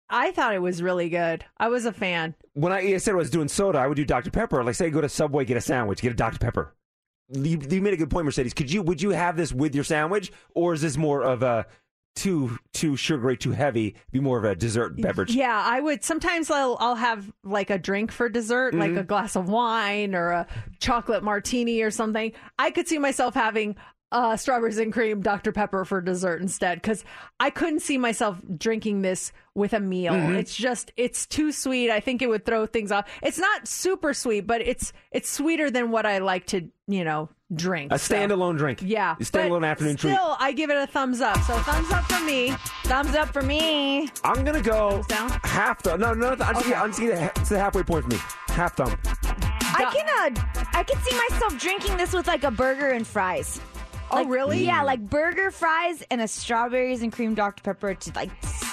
I, 0.10 0.32
thought 0.32 0.54
it 0.54 0.62
was 0.62 0.82
really 0.82 1.10
good. 1.10 1.46
I 1.58 1.68
was 1.70 1.86
a 1.86 1.92
fan. 1.94 2.36
When 2.54 2.72
I, 2.72 2.80
I 2.94 2.98
said 2.98 3.14
I 3.14 3.18
was 3.18 3.30
doing 3.30 3.48
soda, 3.48 3.80
I 3.80 3.88
would 3.88 3.96
do 3.96 4.06
Dr. 4.06 4.32
Pepper. 4.32 4.64
Like, 4.64 4.76
say, 4.76 4.90
go 4.90 5.02
to 5.02 5.10
Subway, 5.10 5.46
get 5.46 5.58
a 5.58 5.62
sandwich, 5.62 6.02
get 6.02 6.12
a 6.12 6.16
Dr. 6.16 6.40
Pepper. 6.40 6.76
You, 7.30 7.60
you 7.70 7.82
made 7.82 7.94
a 7.94 7.98
good 7.98 8.10
point, 8.12 8.26
Mercedes. 8.26 8.54
Could 8.54 8.72
you 8.72 8.84
would 8.84 9.02
you 9.02 9.10
have 9.10 9.36
this 9.36 9.52
with 9.52 9.74
your 9.74 9.84
sandwich, 9.84 10.32
or 10.54 10.74
is 10.76 10.82
this 10.82 10.96
more 10.96 11.24
of 11.24 11.42
a 11.42 11.66
too 12.16 12.58
too 12.72 12.96
sugary, 12.96 13.36
too 13.36 13.52
heavy, 13.52 13.96
be 14.12 14.20
more 14.20 14.38
of 14.38 14.44
a 14.44 14.54
dessert 14.56 15.02
beverage? 15.02 15.34
Yeah, 15.34 15.60
I 15.66 15.80
would. 15.80 16.04
Sometimes 16.04 16.52
I'll 16.52 16.78
I'll 16.80 16.94
have 16.96 17.32
like 17.44 17.72
a 17.72 17.80
drink 17.80 18.12
for 18.12 18.30
dessert, 18.30 18.76
like 18.76 18.92
Mhm. 18.92 19.00
a 19.00 19.04
glass 19.04 19.36
of 19.36 19.50
wine 19.50 20.14
or 20.14 20.30
a 20.30 20.48
chocolate 20.80 21.24
martini 21.24 21.82
or 21.82 21.90
something. 21.90 22.32
I 22.60 22.70
could 22.70 22.88
see 22.88 23.00
myself 23.00 23.34
having 23.34 23.76
uh, 24.16 24.38
strawberries 24.38 24.78
and 24.78 24.94
cream 24.94 25.22
Dr 25.22 25.52
Pepper 25.52 25.84
for 25.86 26.00
dessert 26.02 26.42
instead 26.42 26.82
because 26.82 27.04
I 27.40 27.50
couldn't 27.50 27.82
see 27.82 27.98
myself 27.98 28.40
drinking 28.58 29.02
this 29.02 29.34
with 29.54 29.74
a 29.74 29.80
meal. 29.80 30.14
Mhm. 30.14 30.36
It's 30.36 30.56
just 30.56 30.92
it's 30.98 31.26
too 31.26 31.52
sweet. 31.52 31.92
I 31.92 32.00
think 32.00 32.22
it 32.22 32.28
would 32.30 32.46
throw 32.46 32.66
things 32.66 32.92
off. 32.92 33.06
It's 33.22 33.38
not 33.38 33.68
super 33.68 34.14
sweet, 34.14 34.48
but 34.48 34.62
it's 34.62 34.94
it's 35.12 35.30
sweeter 35.30 35.70
than 35.70 35.92
what 35.92 36.06
I 36.06 36.20
like 36.20 36.46
to 36.48 36.70
you 36.88 37.04
know 37.04 37.30
drink. 37.54 37.92
A 37.92 38.00
So- 38.00 38.16
standalone 38.16 38.58
drink. 38.58 38.80
Yeah, 38.82 39.16
A 39.20 39.24
standalone 39.24 39.62
but 39.62 39.68
afternoon 39.68 39.98
treat. 39.98 40.14
Still, 40.14 40.36
I 40.40 40.52
give 40.54 40.70
it 40.70 40.78
a 40.78 40.88
thumbs 40.88 41.22
up. 41.22 41.38
So 41.44 41.54
thumbs 41.60 41.92
up 41.92 42.04
for 42.06 42.24
me. 42.26 42.52
Thumbs 42.86 43.16
up 43.16 43.30
for 43.34 43.42
me. 43.42 44.10
I'm 44.24 44.44
gonna 44.46 44.62
go 44.62 45.04
down? 45.08 45.30
half 45.44 45.82
thumb. 45.84 46.00
No, 46.00 46.14
no, 46.14 46.30
I'm 46.40 46.56
just, 46.56 46.72
I'm 46.76 46.90
just 46.90 47.00
gonna, 47.00 47.32
it's 47.36 47.50
the 47.50 47.60
halfway 47.60 47.84
point 47.84 48.04
for 48.06 48.10
me. 48.12 48.18
Half 48.50 48.78
thumb. 48.78 48.98
I 49.78 49.92
can 49.94 50.36
uh, 50.38 50.42
I 50.74 50.84
can 50.84 50.98
see 51.02 51.16
myself 51.30 51.58
drinking 51.60 51.98
this 51.98 52.14
with 52.14 52.28
like 52.28 52.44
a 52.46 52.52
burger 52.52 52.90
and 52.92 53.06
fries. 53.06 53.60
Oh, 54.12 54.18
Like, 54.18 54.28
really? 54.30 54.64
Yeah, 54.66 54.84
like 54.84 55.02
burger, 55.10 55.52
fries, 55.52 56.04
and 56.12 56.22
a 56.22 56.28
strawberries 56.28 57.02
and 57.02 57.12
cream 57.12 57.34
Dr 57.34 57.62
Pepper 57.64 57.96
to 57.96 58.12
like 58.14 58.30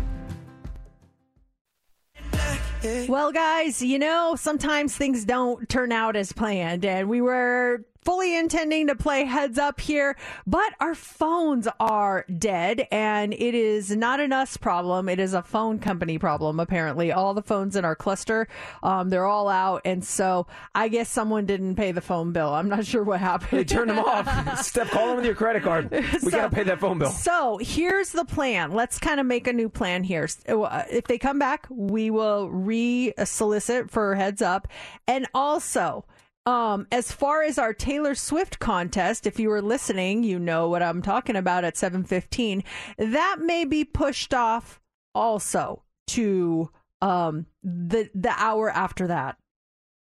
Well, 3.08 3.32
guys, 3.32 3.82
you 3.82 3.98
know, 4.00 4.36
sometimes 4.38 4.96
things 4.96 5.26
don't 5.26 5.68
turn 5.68 5.92
out 5.92 6.16
as 6.16 6.32
planned, 6.32 6.86
and 6.86 7.10
we 7.10 7.22
were 7.22 7.84
fully 8.06 8.38
intending 8.38 8.88
to 8.88 8.96
play 8.96 9.26
heads 9.26 9.58
up 9.58 9.82
here, 9.82 10.16
but 10.46 10.74
our 10.80 10.94
phones 10.96 11.68
are 11.80 12.24
dead, 12.38 12.88
and 12.92 13.34
it 13.34 13.56
is 13.56 13.90
not 13.96 14.20
an 14.20 14.32
us 14.32 14.56
problem. 14.58 15.10
It 15.10 15.20
is 15.20 15.34
a 15.34 15.42
phone 15.42 15.80
company 15.80 16.18
problem, 16.20 16.60
apparently. 16.60 17.12
All 17.12 17.34
the 17.34 17.42
phones 17.42 17.76
in 17.76 17.84
our 17.84 17.96
cluster, 17.96 18.48
um, 18.84 19.10
they're 19.10 19.26
all 19.26 19.50
out, 19.50 19.82
and 19.86 20.06
so 20.06 20.46
I 20.76 20.88
guess 20.88 21.10
someone 21.10 21.46
didn't 21.46 21.76
pay 21.76 21.92
the 21.92 22.02
phone 22.02 22.32
bill. 22.32 22.54
I'm 22.54 22.70
not 22.70 22.86
sure 22.86 23.04
what 23.04 23.20
happened. 23.20 23.60
They 23.60 23.64
turned 23.66 23.90
them 23.90 24.00
off. 24.00 24.62
Steph, 24.64 24.92
call 24.92 25.08
them 25.08 25.16
with 25.18 25.26
your 25.26 25.36
credit 25.36 25.64
card. 25.64 25.90
We 25.92 26.02
So- 26.20 26.30
got 26.30 26.50
to 26.52 26.56
pay 26.56 26.64
that 26.64 26.80
phone 26.80 27.00
bill. 27.00 27.10
So 27.12 27.58
here's 27.60 28.12
the 28.12 28.26
plan. 28.26 28.72
Let's 28.72 29.00
kind 29.00 29.20
of 29.20 29.26
make 29.26 29.48
a 29.48 29.54
new 29.54 29.68
plan 29.70 30.04
here. 30.04 30.30
Uh, 30.48 30.84
If 30.92 31.06
they 31.08 31.18
come 31.18 31.40
back, 31.40 31.66
we 31.70 32.12
will 32.12 32.50
re 32.50 33.14
solicit 33.24 33.90
for 33.90 34.14
heads 34.16 34.42
up. 34.44 34.68
And 35.08 35.26
also, 35.34 36.06
um, 36.46 36.88
as 36.92 37.12
far 37.12 37.44
as 37.44 37.58
our 37.58 37.74
Taylor 37.74 38.14
Swift 38.14 38.60
contest, 38.60 39.26
if 39.26 39.40
you 39.40 39.50
were 39.50 39.62
listening, 39.62 40.24
you 40.24 40.38
know 40.38 40.70
what 40.70 40.84
I'm 40.84 41.02
talking 41.02 41.36
about 41.36 41.64
at 41.64 41.76
7:15. 41.76 42.64
That 42.98 43.38
may 43.40 43.66
be 43.66 43.84
pushed 43.84 44.34
off 44.34 44.80
also 45.14 45.84
to 46.08 46.70
um 47.02 47.48
the 47.64 48.10
the 48.14 48.34
hour 48.38 48.70
after 48.70 49.08
that. 49.08 49.38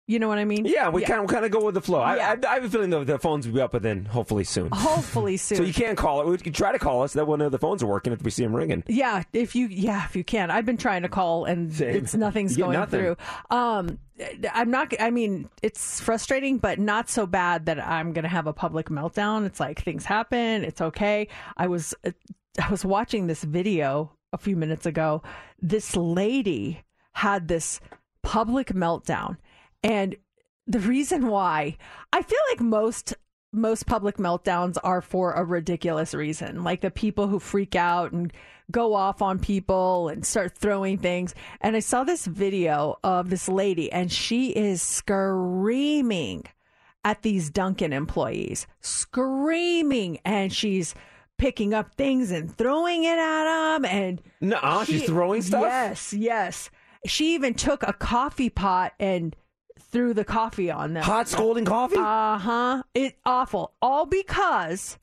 You 0.09 0.17
know 0.17 0.27
what 0.27 0.39
I 0.39 0.45
mean? 0.45 0.65
Yeah, 0.65 0.89
we 0.89 1.03
kind 1.03 1.21
of 1.21 1.27
kind 1.27 1.45
of 1.45 1.51
go 1.51 1.63
with 1.63 1.75
the 1.75 1.81
flow. 1.81 1.99
Yeah. 1.99 2.35
I, 2.43 2.47
I, 2.47 2.51
I 2.51 2.53
have 2.55 2.63
a 2.63 2.69
feeling 2.71 2.89
the, 2.89 3.03
the 3.03 3.19
phones 3.19 3.45
will 3.45 3.53
be 3.53 3.61
up 3.61 3.73
within 3.73 4.05
hopefully 4.05 4.43
soon. 4.43 4.69
Hopefully 4.73 5.37
soon. 5.37 5.57
So 5.59 5.63
you 5.63 5.71
can 5.71 5.95
call 5.95 6.21
it. 6.21 6.25
We 6.25 6.35
can 6.39 6.51
try 6.51 6.71
to 6.71 6.79
call 6.79 7.03
us. 7.03 7.13
That 7.13 7.27
one 7.27 7.41
of 7.41 7.51
the 7.51 7.59
phones 7.59 7.83
are 7.83 7.85
working 7.85 8.11
if 8.11 8.23
we 8.23 8.31
see 8.31 8.41
them 8.41 8.55
ringing. 8.55 8.83
Yeah, 8.87 9.21
if 9.33 9.55
you 9.55 9.67
yeah, 9.67 10.05
if 10.05 10.15
you 10.15 10.23
can. 10.23 10.49
I've 10.49 10.65
been 10.65 10.77
trying 10.77 11.03
to 11.03 11.09
call 11.09 11.45
and 11.45 11.71
Same. 11.71 11.95
it's 11.95 12.15
nothing's 12.15 12.57
going 12.63 12.73
nothing. 12.73 12.99
through. 12.99 13.17
Um 13.51 13.99
I'm 14.51 14.71
not 14.71 14.91
I 14.99 15.11
mean, 15.11 15.47
it's 15.61 16.01
frustrating 16.01 16.57
but 16.57 16.79
not 16.79 17.07
so 17.07 17.27
bad 17.27 17.67
that 17.67 17.79
I'm 17.79 18.11
going 18.11 18.23
to 18.23 18.29
have 18.29 18.47
a 18.47 18.53
public 18.53 18.89
meltdown. 18.89 19.45
It's 19.45 19.59
like 19.59 19.83
things 19.83 20.05
happen, 20.05 20.63
it's 20.63 20.81
okay. 20.81 21.27
I 21.55 21.67
was 21.67 21.93
I 22.03 22.69
was 22.71 22.83
watching 22.83 23.27
this 23.27 23.43
video 23.43 24.11
a 24.33 24.39
few 24.39 24.55
minutes 24.55 24.87
ago. 24.87 25.21
This 25.61 25.95
lady 25.95 26.81
had 27.13 27.47
this 27.47 27.79
public 28.23 28.69
meltdown 28.69 29.37
and 29.83 30.15
the 30.67 30.79
reason 30.79 31.27
why 31.27 31.77
I 32.13 32.21
feel 32.21 32.39
like 32.49 32.61
most 32.61 33.13
most 33.51 33.87
public 33.87 34.17
meltdowns 34.17 34.77
are 34.83 35.01
for 35.01 35.33
a 35.33 35.43
ridiculous 35.43 36.13
reason, 36.13 36.63
like 36.63 36.81
the 36.81 36.91
people 36.91 37.27
who 37.27 37.39
freak 37.39 37.75
out 37.75 38.11
and 38.11 38.31
go 38.71 38.93
off 38.93 39.21
on 39.21 39.39
people 39.39 40.09
and 40.09 40.25
start 40.25 40.55
throwing 40.55 40.97
things. 40.97 41.33
And 41.61 41.75
I 41.75 41.79
saw 41.79 42.03
this 42.03 42.27
video 42.27 42.99
of 43.03 43.29
this 43.31 43.49
lady, 43.49 43.91
and 43.91 44.11
she 44.11 44.49
is 44.49 44.81
screaming 44.83 46.43
at 47.03 47.23
these 47.23 47.49
Dunkin' 47.49 47.93
employees, 47.93 48.67
screaming, 48.81 50.19
and 50.23 50.53
she's 50.53 50.93
picking 51.37 51.73
up 51.73 51.95
things 51.95 52.29
and 52.29 52.55
throwing 52.55 53.03
it 53.03 53.17
at 53.17 53.45
them. 53.45 53.85
And 53.85 54.21
Nuh-uh, 54.41 54.85
she's 54.85 55.05
throwing 55.05 55.41
stuff? 55.41 55.63
Yes, 55.63 56.13
yes. 56.13 56.69
She 57.05 57.33
even 57.33 57.53
took 57.55 57.81
a 57.81 57.93
coffee 57.93 58.49
pot 58.49 58.93
and 58.99 59.35
threw 59.91 60.13
the 60.13 60.25
coffee 60.25 60.71
on 60.71 60.93
them. 60.93 61.03
Hot 61.03 61.27
scalding 61.27 61.65
coffee? 61.65 61.97
Uh 61.97 62.37
huh. 62.37 62.83
It 62.93 63.17
awful. 63.25 63.73
All 63.81 64.05
because 64.05 64.97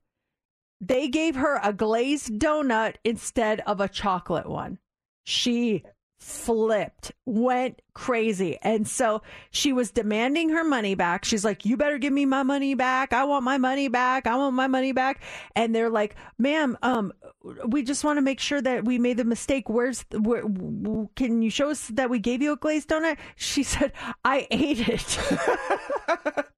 they 0.81 1.09
gave 1.09 1.37
her 1.37 1.59
a 1.63 1.73
glazed 1.73 2.39
donut 2.39 2.97
instead 3.05 3.61
of 3.61 3.81
a 3.81 3.89
chocolate 3.89 4.49
one. 4.49 4.79
She 5.25 5.83
flipped, 6.19 7.13
went 7.25 7.83
crazy. 7.95 8.59
And 8.63 8.87
so 8.87 9.23
she 9.51 9.73
was 9.73 9.91
demanding 9.91 10.51
her 10.51 10.65
money 10.65 10.95
back. 10.95 11.25
She's 11.25 11.45
like, 11.45 11.65
You 11.65 11.77
better 11.77 11.99
give 11.99 12.13
me 12.13 12.25
my 12.25 12.43
money 12.43 12.75
back. 12.75 13.13
I 13.13 13.25
want 13.25 13.45
my 13.45 13.59
money 13.59 13.89
back. 13.89 14.27
I 14.27 14.37
want 14.37 14.55
my 14.55 14.67
money 14.67 14.93
back. 14.93 15.23
And 15.55 15.75
they're 15.75 15.91
like, 15.91 16.17
Ma'am, 16.39 16.77
um, 16.83 17.13
we 17.67 17.83
just 17.83 18.05
want 18.05 18.17
to 18.17 18.23
make 18.23 18.41
sure 18.41 18.61
that 18.61 18.85
we 18.85 18.99
made 18.99 19.17
the 19.17 19.25
mistake. 19.25 19.69
Where's, 19.69 20.05
where, 20.13 20.43
can 21.15 21.43
you 21.43 21.51
show 21.51 21.71
us 21.71 21.89
that 21.89 22.11
we 22.11 22.19
gave 22.19 22.43
you 22.43 22.53
a 22.53 22.57
glazed 22.57 22.89
donut? 22.89 23.19
She 23.37 23.63
said, 23.63 23.93
I 24.25 24.47
ate 24.51 24.89
it. 24.89 25.19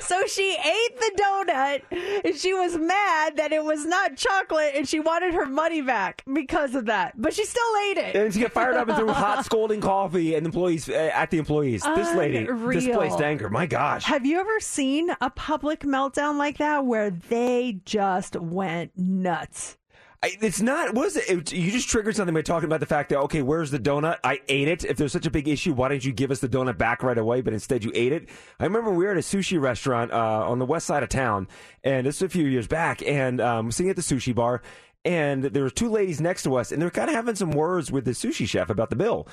So 0.00 0.24
she 0.26 0.52
ate 0.52 1.00
the 1.00 1.20
donut 1.20 2.22
and 2.24 2.36
she 2.36 2.54
was 2.54 2.76
mad 2.76 3.36
that 3.38 3.52
it 3.52 3.64
was 3.64 3.84
not 3.84 4.16
chocolate 4.16 4.72
and 4.76 4.88
she 4.88 5.00
wanted 5.00 5.34
her 5.34 5.46
money 5.46 5.80
back 5.80 6.22
because 6.32 6.74
of 6.74 6.86
that. 6.86 7.20
But 7.20 7.34
she 7.34 7.44
still 7.44 7.76
ate 7.90 7.98
it. 7.98 8.16
And 8.16 8.32
she 8.32 8.40
got 8.40 8.52
fired 8.52 8.76
up 8.76 8.88
and 8.88 8.96
threw 8.96 9.08
hot 9.08 9.44
scalding 9.44 9.80
coffee 9.80 10.34
and 10.36 10.46
employees 10.46 10.88
uh, 10.88 10.92
at 10.92 11.30
the 11.30 11.38
employees. 11.38 11.82
This 11.82 12.14
lady 12.14 12.46
Unreal. 12.46 12.80
displaced 12.80 13.20
anger. 13.20 13.50
My 13.50 13.66
gosh. 13.66 14.04
Have 14.04 14.24
you 14.24 14.38
ever 14.38 14.60
seen 14.60 15.10
a 15.20 15.30
public 15.30 15.80
meltdown 15.80 16.38
like 16.38 16.58
that 16.58 16.84
where 16.84 17.10
they 17.10 17.80
just 17.84 18.36
went 18.36 18.96
nuts? 18.96 19.76
I, 20.22 20.36
it's 20.40 20.60
not. 20.60 20.94
Was 20.94 21.16
it? 21.16 21.28
it? 21.28 21.52
You 21.52 21.70
just 21.70 21.88
triggered 21.88 22.16
something 22.16 22.34
by 22.34 22.42
talking 22.42 22.66
about 22.66 22.80
the 22.80 22.86
fact 22.86 23.10
that 23.10 23.18
okay, 23.20 23.42
where's 23.42 23.70
the 23.70 23.78
donut? 23.78 24.18
I 24.24 24.40
ate 24.48 24.68
it. 24.68 24.84
If 24.84 24.96
there's 24.96 25.12
such 25.12 25.26
a 25.26 25.30
big 25.30 25.46
issue, 25.46 25.72
why 25.72 25.88
didn't 25.88 26.04
you 26.04 26.12
give 26.12 26.30
us 26.30 26.40
the 26.40 26.48
donut 26.48 26.78
back 26.78 27.02
right 27.02 27.18
away? 27.18 27.42
But 27.42 27.52
instead, 27.52 27.84
you 27.84 27.92
ate 27.94 28.12
it. 28.12 28.28
I 28.58 28.64
remember 28.64 28.90
we 28.90 29.04
were 29.04 29.10
at 29.10 29.16
a 29.18 29.20
sushi 29.20 29.60
restaurant 29.60 30.12
uh, 30.12 30.48
on 30.48 30.58
the 30.58 30.64
west 30.64 30.86
side 30.86 31.02
of 31.02 31.10
town, 31.10 31.48
and 31.84 32.06
this 32.06 32.20
was 32.20 32.30
a 32.30 32.32
few 32.32 32.46
years 32.46 32.66
back, 32.66 33.02
and 33.02 33.40
um, 33.40 33.70
sitting 33.70 33.90
at 33.90 33.96
the 33.96 34.02
sushi 34.02 34.34
bar, 34.34 34.62
and 35.04 35.44
there 35.44 35.62
were 35.62 35.70
two 35.70 35.90
ladies 35.90 36.20
next 36.20 36.44
to 36.44 36.56
us, 36.56 36.72
and 36.72 36.80
they 36.80 36.86
were 36.86 36.90
kind 36.90 37.10
of 37.10 37.14
having 37.14 37.34
some 37.34 37.50
words 37.50 37.92
with 37.92 38.04
the 38.04 38.12
sushi 38.12 38.48
chef 38.48 38.70
about 38.70 38.90
the 38.90 38.96
bill, 38.96 39.28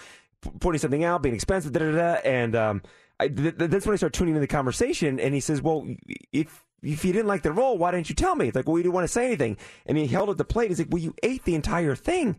pointing 0.60 0.80
something 0.80 1.04
out, 1.04 1.24
being 1.24 1.36
expensive, 1.36 1.72
da 1.72 1.80
da 1.80 1.92
da, 1.92 2.14
and 2.26 2.56
um, 2.56 2.82
I, 3.20 3.30
th- 3.30 3.58
th- 3.58 3.72
that's 3.72 3.86
when 3.86 3.94
I 3.94 3.98
started 3.98 4.18
tuning 4.18 4.36
in 4.36 4.42
the 4.42 4.48
conversation, 4.48 5.20
and 5.20 5.34
he 5.34 5.40
says, 5.40 5.62
"Well, 5.62 5.88
if." 6.32 6.64
If 6.84 7.06
you 7.06 7.14
didn't 7.14 7.28
like 7.28 7.42
the 7.42 7.52
roll, 7.52 7.78
why 7.78 7.92
didn't 7.92 8.10
you 8.10 8.16
tell 8.16 8.36
me? 8.36 8.48
It's 8.48 8.56
like, 8.56 8.68
well, 8.68 8.78
didn't 8.78 8.92
want 8.94 9.06
to 9.06 9.12
say 9.12 9.26
anything. 9.26 9.58
And 9.86 9.98
he 9.98 10.08
held 10.08 10.30
up 10.30 10.38
the 10.38 10.44
plate. 10.44 10.70
He's 10.70 10.80
like, 10.80 10.90
well, 10.92 11.02
you 11.02 11.16
ate 11.24 11.44
the 11.46 11.56
entire 11.56 11.96
thing. 11.96 12.38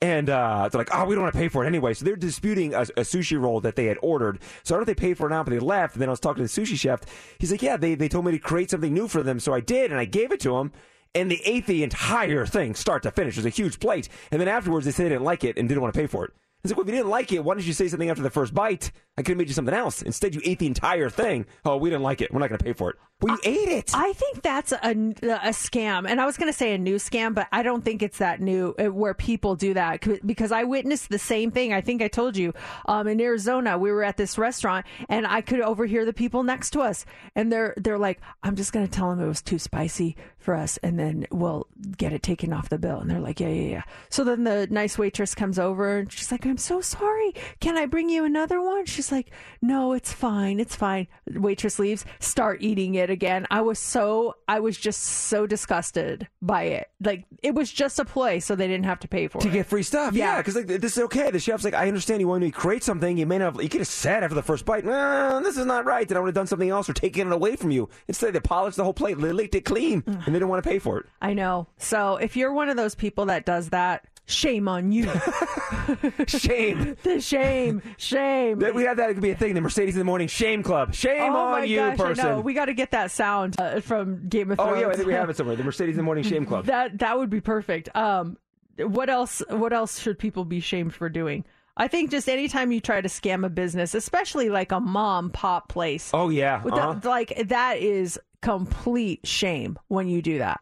And 0.00 0.28
uh, 0.28 0.68
they're 0.68 0.80
like, 0.80 0.94
oh, 0.94 1.04
we 1.06 1.14
don't 1.14 1.22
want 1.22 1.32
to 1.32 1.40
pay 1.40 1.48
for 1.48 1.64
it 1.64 1.66
anyway. 1.66 1.94
So 1.94 2.04
they're 2.04 2.16
disputing 2.16 2.74
a, 2.74 2.80
a 2.80 3.02
sushi 3.02 3.40
roll 3.40 3.60
that 3.60 3.76
they 3.76 3.86
had 3.86 3.96
ordered. 4.02 4.38
So 4.62 4.74
I 4.74 4.76
don't 4.76 4.80
know 4.86 4.90
if 4.90 4.96
they 4.98 5.00
paid 5.00 5.16
for 5.16 5.28
it 5.28 5.30
now, 5.30 5.42
but 5.42 5.50
they 5.50 5.58
left. 5.58 5.94
And 5.94 6.02
then 6.02 6.08
I 6.08 6.12
was 6.12 6.20
talking 6.20 6.46
to 6.46 6.54
the 6.54 6.60
sushi 6.62 6.76
chef. 6.78 7.00
He's 7.38 7.50
like, 7.50 7.62
yeah, 7.62 7.76
they, 7.76 7.94
they 7.94 8.08
told 8.08 8.24
me 8.26 8.32
to 8.32 8.38
create 8.38 8.70
something 8.70 8.92
new 8.92 9.08
for 9.08 9.22
them. 9.22 9.40
So 9.40 9.54
I 9.54 9.60
did, 9.60 9.90
and 9.90 10.00
I 10.00 10.04
gave 10.04 10.32
it 10.32 10.40
to 10.40 10.56
them. 10.56 10.72
And 11.14 11.30
they 11.30 11.40
ate 11.44 11.66
the 11.66 11.84
entire 11.84 12.44
thing, 12.44 12.74
start 12.74 13.04
to 13.04 13.12
finish. 13.12 13.34
It 13.34 13.40
was 13.40 13.46
a 13.46 13.50
huge 13.50 13.78
plate. 13.78 14.08
And 14.32 14.40
then 14.40 14.48
afterwards, 14.48 14.84
they 14.84 14.90
said 14.90 15.06
they 15.06 15.10
didn't 15.10 15.24
like 15.24 15.44
it 15.44 15.56
and 15.56 15.68
didn't 15.68 15.80
want 15.80 15.94
to 15.94 16.00
pay 16.00 16.08
for 16.08 16.24
it. 16.24 16.32
He's 16.62 16.72
like, 16.72 16.78
well, 16.78 16.84
if 16.84 16.90
you 16.90 16.96
didn't 16.96 17.10
like 17.10 17.30
it, 17.30 17.44
why 17.44 17.54
didn't 17.54 17.66
you 17.66 17.74
say 17.74 17.88
something 17.88 18.08
after 18.08 18.22
the 18.22 18.30
first 18.30 18.54
bite? 18.54 18.90
I 19.18 19.22
could 19.22 19.32
have 19.32 19.38
made 19.38 19.48
you 19.48 19.54
something 19.54 19.74
else. 19.74 20.00
Instead, 20.00 20.34
you 20.34 20.40
ate 20.44 20.58
the 20.58 20.66
entire 20.66 21.10
thing. 21.10 21.44
Oh, 21.64 21.76
we 21.76 21.90
didn't 21.90 22.02
like 22.02 22.22
it. 22.22 22.32
We're 22.32 22.40
not 22.40 22.48
going 22.48 22.58
to 22.58 22.64
pay 22.64 22.72
for 22.72 22.90
it. 22.90 22.96
Well, 23.24 23.38
you 23.44 23.52
ate 23.52 23.68
it. 23.68 23.90
I 23.94 24.12
think 24.12 24.42
that's 24.42 24.72
a, 24.72 24.76
a 24.78 25.52
scam. 25.52 26.08
And 26.08 26.20
I 26.20 26.26
was 26.26 26.36
going 26.36 26.52
to 26.52 26.56
say 26.56 26.74
a 26.74 26.78
new 26.78 26.96
scam, 26.96 27.34
but 27.34 27.48
I 27.52 27.62
don't 27.62 27.82
think 27.82 28.02
it's 28.02 28.18
that 28.18 28.40
new 28.40 28.74
uh, 28.78 28.92
where 28.92 29.14
people 29.14 29.56
do 29.56 29.74
that 29.74 30.04
because 30.26 30.52
I 30.52 30.64
witnessed 30.64 31.08
the 31.08 31.18
same 31.18 31.50
thing. 31.50 31.72
I 31.72 31.80
think 31.80 32.02
I 32.02 32.08
told 32.08 32.36
you 32.36 32.52
um, 32.86 33.08
in 33.08 33.20
Arizona, 33.20 33.78
we 33.78 33.90
were 33.90 34.04
at 34.04 34.16
this 34.16 34.36
restaurant 34.36 34.84
and 35.08 35.26
I 35.26 35.40
could 35.40 35.60
overhear 35.60 36.04
the 36.04 36.12
people 36.12 36.42
next 36.42 36.70
to 36.70 36.80
us. 36.80 37.06
And 37.34 37.50
they're, 37.50 37.74
they're 37.76 37.98
like, 37.98 38.20
I'm 38.42 38.56
just 38.56 38.72
going 38.72 38.86
to 38.86 38.92
tell 38.92 39.10
them 39.10 39.20
it 39.20 39.26
was 39.28 39.42
too 39.42 39.58
spicy 39.58 40.16
for 40.38 40.54
us 40.54 40.76
and 40.82 40.98
then 40.98 41.26
we'll 41.30 41.66
get 41.96 42.12
it 42.12 42.22
taken 42.22 42.52
off 42.52 42.68
the 42.68 42.78
bill. 42.78 43.00
And 43.00 43.10
they're 43.10 43.20
like, 43.20 43.40
yeah, 43.40 43.48
yeah, 43.48 43.70
yeah. 43.70 43.82
So 44.10 44.24
then 44.24 44.44
the 44.44 44.66
nice 44.70 44.98
waitress 44.98 45.34
comes 45.34 45.58
over 45.58 45.98
and 45.98 46.12
she's 46.12 46.30
like, 46.30 46.44
I'm 46.44 46.58
so 46.58 46.82
sorry. 46.82 47.34
Can 47.60 47.78
I 47.78 47.86
bring 47.86 48.10
you 48.10 48.24
another 48.24 48.60
one? 48.60 48.84
She's 48.84 49.10
like, 49.10 49.30
no, 49.62 49.94
it's 49.94 50.12
fine. 50.12 50.60
It's 50.60 50.76
fine. 50.76 51.08
Waitress 51.32 51.78
leaves, 51.78 52.04
start 52.20 52.58
eating 52.60 52.94
it 52.94 53.10
again. 53.14 53.46
I 53.50 53.62
was 53.62 53.78
so, 53.78 54.36
I 54.46 54.60
was 54.60 54.76
just 54.76 55.00
so 55.02 55.46
disgusted 55.46 56.28
by 56.42 56.64
it. 56.64 56.90
Like 57.02 57.24
it 57.42 57.54
was 57.54 57.72
just 57.72 57.98
a 57.98 58.04
play 58.04 58.40
so 58.40 58.54
they 58.54 58.68
didn't 58.68 58.84
have 58.84 59.00
to 59.00 59.08
pay 59.08 59.28
for 59.28 59.40
to 59.40 59.48
it. 59.48 59.52
get 59.52 59.66
free 59.66 59.82
stuff. 59.82 60.12
Yeah, 60.12 60.36
because 60.36 60.56
like 60.56 60.66
this 60.66 60.98
is 60.98 61.04
okay. 61.04 61.30
The 61.30 61.40
chef's 61.40 61.64
like, 61.64 61.72
I 61.72 61.88
understand 61.88 62.20
you 62.20 62.28
want 62.28 62.42
me 62.42 62.50
to 62.50 62.56
create 62.56 62.84
something. 62.84 63.16
You 63.16 63.24
may 63.24 63.38
not. 63.38 63.54
Have, 63.54 63.62
you 63.62 63.70
could 63.70 63.80
have 63.80 63.88
said 63.88 64.22
after 64.22 64.34
the 64.34 64.42
first 64.42 64.66
bite, 64.66 64.84
nah, 64.84 65.40
this 65.40 65.56
is 65.56 65.64
not 65.64 65.86
right. 65.86 66.06
Then 66.06 66.18
I 66.18 66.20
would 66.20 66.28
have 66.28 66.34
done 66.34 66.46
something 66.46 66.68
else 66.68 66.88
or 66.88 66.92
taken 66.92 67.28
it 67.28 67.32
away 67.32 67.56
from 67.56 67.70
you. 67.70 67.88
Instead, 68.08 68.34
they 68.34 68.40
polished 68.40 68.76
the 68.76 68.84
whole 68.84 68.92
plate, 68.92 69.18
they 69.18 69.32
licked 69.32 69.54
it 69.54 69.64
clean, 69.64 70.02
and 70.06 70.26
they 70.26 70.32
didn't 70.32 70.48
want 70.48 70.62
to 70.62 70.68
pay 70.68 70.78
for 70.78 70.98
it. 70.98 71.06
I 71.22 71.32
know. 71.32 71.68
So 71.78 72.16
if 72.16 72.36
you're 72.36 72.52
one 72.52 72.68
of 72.68 72.76
those 72.76 72.94
people 72.94 73.26
that 73.26 73.46
does 73.46 73.70
that, 73.70 74.06
shame 74.26 74.68
on 74.68 74.90
you. 74.92 75.04
Shame. 76.26 76.96
the 77.02 77.20
shame, 77.20 77.82
shame. 77.98 78.58
That- 78.60 78.74
We 78.74 78.84
have 78.84 78.96
that. 78.96 79.10
It 79.10 79.14
could 79.14 79.22
be 79.22 79.30
a 79.30 79.36
thing. 79.36 79.54
The 79.54 79.60
Mercedes 79.60 79.94
in 79.94 79.98
the 79.98 80.04
morning 80.04 80.28
shame 80.28 80.62
club. 80.62 80.94
Shame 80.94 81.32
oh 81.32 81.36
on 81.36 81.50
my 81.60 81.64
you, 81.64 81.76
gosh, 81.76 81.98
person. 81.98 82.24
I 82.24 82.28
know. 82.30 82.40
We 82.40 82.54
got 82.54 82.66
to 82.66 82.74
get 82.74 82.90
that 82.92 83.10
sound 83.10 83.56
uh, 83.60 83.80
from 83.80 84.28
Game 84.28 84.50
of 84.50 84.58
Thrones. 84.58 84.72
oh 84.76 84.80
yeah, 84.80 84.88
I 84.88 84.94
think 84.94 85.06
we 85.06 85.12
have 85.14 85.28
it 85.30 85.36
somewhere. 85.38 85.56
The 85.56 85.64
Mercedes 85.64 85.94
in 85.94 85.98
the 85.98 86.02
morning 86.02 86.24
shame 86.24 86.46
club. 86.46 86.66
That 86.66 86.98
that 86.98 87.18
would 87.18 87.30
be 87.30 87.40
perfect. 87.40 87.94
Um, 87.94 88.38
what 88.78 89.10
else? 89.10 89.42
What 89.50 89.72
else 89.72 89.98
should 90.00 90.18
people 90.18 90.44
be 90.44 90.60
shamed 90.60 90.94
for 90.94 91.08
doing? 91.08 91.44
I 91.76 91.88
think 91.88 92.10
just 92.10 92.28
anytime 92.28 92.70
you 92.72 92.80
try 92.80 93.00
to 93.00 93.08
scam 93.08 93.44
a 93.44 93.48
business, 93.50 93.94
especially 93.94 94.48
like 94.48 94.72
a 94.72 94.80
mom 94.80 95.30
pop 95.30 95.68
place. 95.68 96.10
Oh 96.14 96.28
yeah. 96.30 96.62
uh-huh. 96.64 96.94
that- 96.94 97.04
like 97.08 97.48
that 97.48 97.78
is 97.78 98.18
complete 98.42 99.26
shame 99.26 99.78
when 99.88 100.08
you 100.08 100.22
do 100.22 100.38
that. 100.38 100.60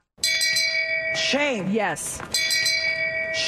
Shame. 1.15 1.71
Yes. 1.71 2.21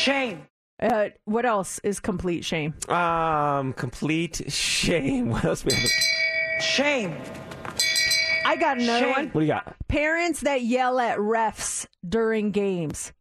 Shame. 0.05 0.47
Uh, 0.83 1.09
what 1.25 1.47
else 1.47 1.79
is 1.79 1.99
complete 1.99 2.45
shame? 2.45 2.75
Um, 2.89 3.73
complete 3.73 4.53
shame. 4.53 5.31
What 5.31 5.45
else 5.45 5.65
we 5.65 5.73
have? 5.75 5.89
Shame. 6.63 7.17
I 8.45 8.57
got 8.57 8.79
another 8.79 9.07
Shame. 9.07 9.13
one. 9.15 9.27
What 9.29 9.41
do 9.41 9.47
you 9.47 9.53
got? 9.53 9.75
Parents 9.89 10.41
that 10.41 10.63
yell 10.63 11.01
at 11.01 11.17
refs 11.17 11.87
during 12.07 12.51
games. 12.51 13.13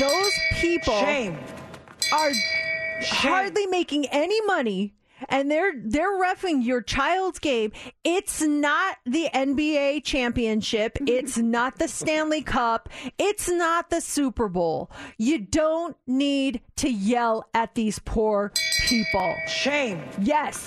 Those 0.00 0.32
people 0.54 0.98
Shame. 1.00 1.38
are 2.14 2.30
hardly 3.02 3.66
making 3.66 4.06
any 4.06 4.40
money 4.46 4.94
and 5.28 5.50
they're 5.50 5.72
they're 5.84 6.20
refing 6.20 6.64
your 6.64 6.82
child's 6.82 7.38
game. 7.38 7.72
It's 8.04 8.40
not 8.40 8.96
the 9.04 9.28
NBA 9.34 10.04
championship. 10.04 10.94
Mm-hmm. 10.94 11.08
It's 11.08 11.38
not 11.38 11.78
the 11.78 11.88
Stanley 11.88 12.42
Cup. 12.42 12.88
It's 13.18 13.48
not 13.48 13.90
the 13.90 14.00
Super 14.00 14.48
Bowl. 14.48 14.90
You 15.18 15.38
don't 15.38 15.96
need 16.06 16.60
to 16.76 16.90
yell 16.90 17.44
at 17.54 17.74
these 17.74 17.98
poor 17.98 18.52
people. 18.88 19.34
Shame. 19.46 20.02
Yes. 20.20 20.64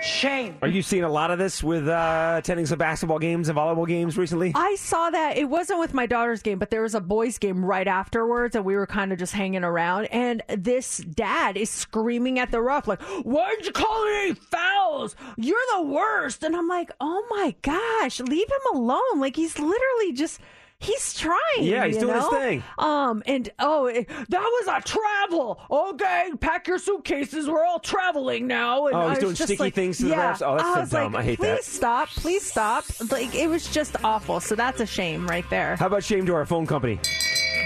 Shame. 0.00 0.56
Are 0.62 0.68
you 0.68 0.82
seeing 0.82 1.02
a 1.02 1.08
lot 1.08 1.30
of 1.30 1.38
this 1.38 1.62
with 1.62 1.88
uh, 1.88 2.36
attending 2.38 2.66
some 2.66 2.78
basketball 2.78 3.18
games 3.18 3.48
and 3.48 3.58
volleyball 3.58 3.86
games 3.86 4.16
recently? 4.16 4.52
I 4.54 4.76
saw 4.76 5.10
that. 5.10 5.36
It 5.36 5.48
wasn't 5.48 5.80
with 5.80 5.92
my 5.92 6.06
daughter's 6.06 6.40
game, 6.40 6.58
but 6.58 6.70
there 6.70 6.82
was 6.82 6.94
a 6.94 7.00
boys' 7.00 7.38
game 7.38 7.64
right 7.64 7.86
afterwards, 7.86 8.54
and 8.54 8.64
we 8.64 8.76
were 8.76 8.86
kind 8.86 9.12
of 9.12 9.18
just 9.18 9.32
hanging 9.32 9.64
around. 9.64 10.06
And 10.06 10.42
this 10.48 10.98
dad 10.98 11.56
is 11.56 11.68
screaming 11.68 12.38
at 12.38 12.50
the 12.50 12.62
ref, 12.62 12.86
like, 12.86 13.02
Why'd 13.02 13.64
you 13.66 13.72
call 13.72 14.04
any 14.06 14.34
fouls? 14.34 15.16
You're 15.36 15.58
the 15.76 15.82
worst. 15.82 16.44
And 16.44 16.54
I'm 16.54 16.68
like, 16.68 16.90
Oh 17.00 17.26
my 17.30 17.54
gosh, 17.62 18.20
leave 18.20 18.48
him 18.48 18.76
alone. 18.80 19.18
Like, 19.18 19.36
he's 19.36 19.58
literally 19.58 20.12
just. 20.12 20.40
He's 20.80 21.12
trying. 21.14 21.38
Yeah, 21.58 21.86
he's 21.86 21.96
you 21.96 22.02
doing 22.02 22.14
his 22.14 22.22
know? 22.24 22.30
thing. 22.30 22.62
Um, 22.78 23.22
and 23.26 23.48
oh, 23.58 23.86
it- 23.86 24.06
that 24.08 24.40
was 24.40 24.68
a 24.68 24.80
travel. 24.86 25.60
Okay, 25.68 26.30
pack 26.40 26.68
your 26.68 26.78
suitcases. 26.78 27.48
We're 27.50 27.64
all 27.64 27.80
traveling 27.80 28.46
now. 28.46 28.86
And 28.86 28.94
Oh, 28.94 29.00
he's 29.00 29.06
I 29.06 29.10
was 29.10 29.18
doing 29.18 29.34
just 29.34 29.48
sticky 29.48 29.62
like- 29.64 29.74
things 29.74 29.98
to 29.98 30.04
the 30.04 30.10
yeah. 30.10 30.32
refs? 30.34 30.42
Oh, 30.46 30.56
that's 30.56 30.68
I 30.68 30.74
so 30.74 30.80
was 30.80 30.90
dumb. 30.90 31.12
like, 31.14 31.22
I 31.22 31.24
hate 31.24 31.38
please 31.38 31.46
that. 31.48 31.56
Please 31.56 31.66
stop. 31.66 32.08
Please 32.10 32.44
stop. 32.44 32.84
Like 33.10 33.34
it 33.34 33.48
was 33.48 33.66
just 33.68 33.96
awful. 34.04 34.38
So 34.38 34.54
that's 34.54 34.80
a 34.80 34.86
shame 34.86 35.26
right 35.26 35.44
there. 35.50 35.74
How 35.76 35.86
about 35.86 36.04
shame 36.04 36.24
to 36.26 36.34
our 36.34 36.46
phone 36.46 36.66
company? 36.66 37.00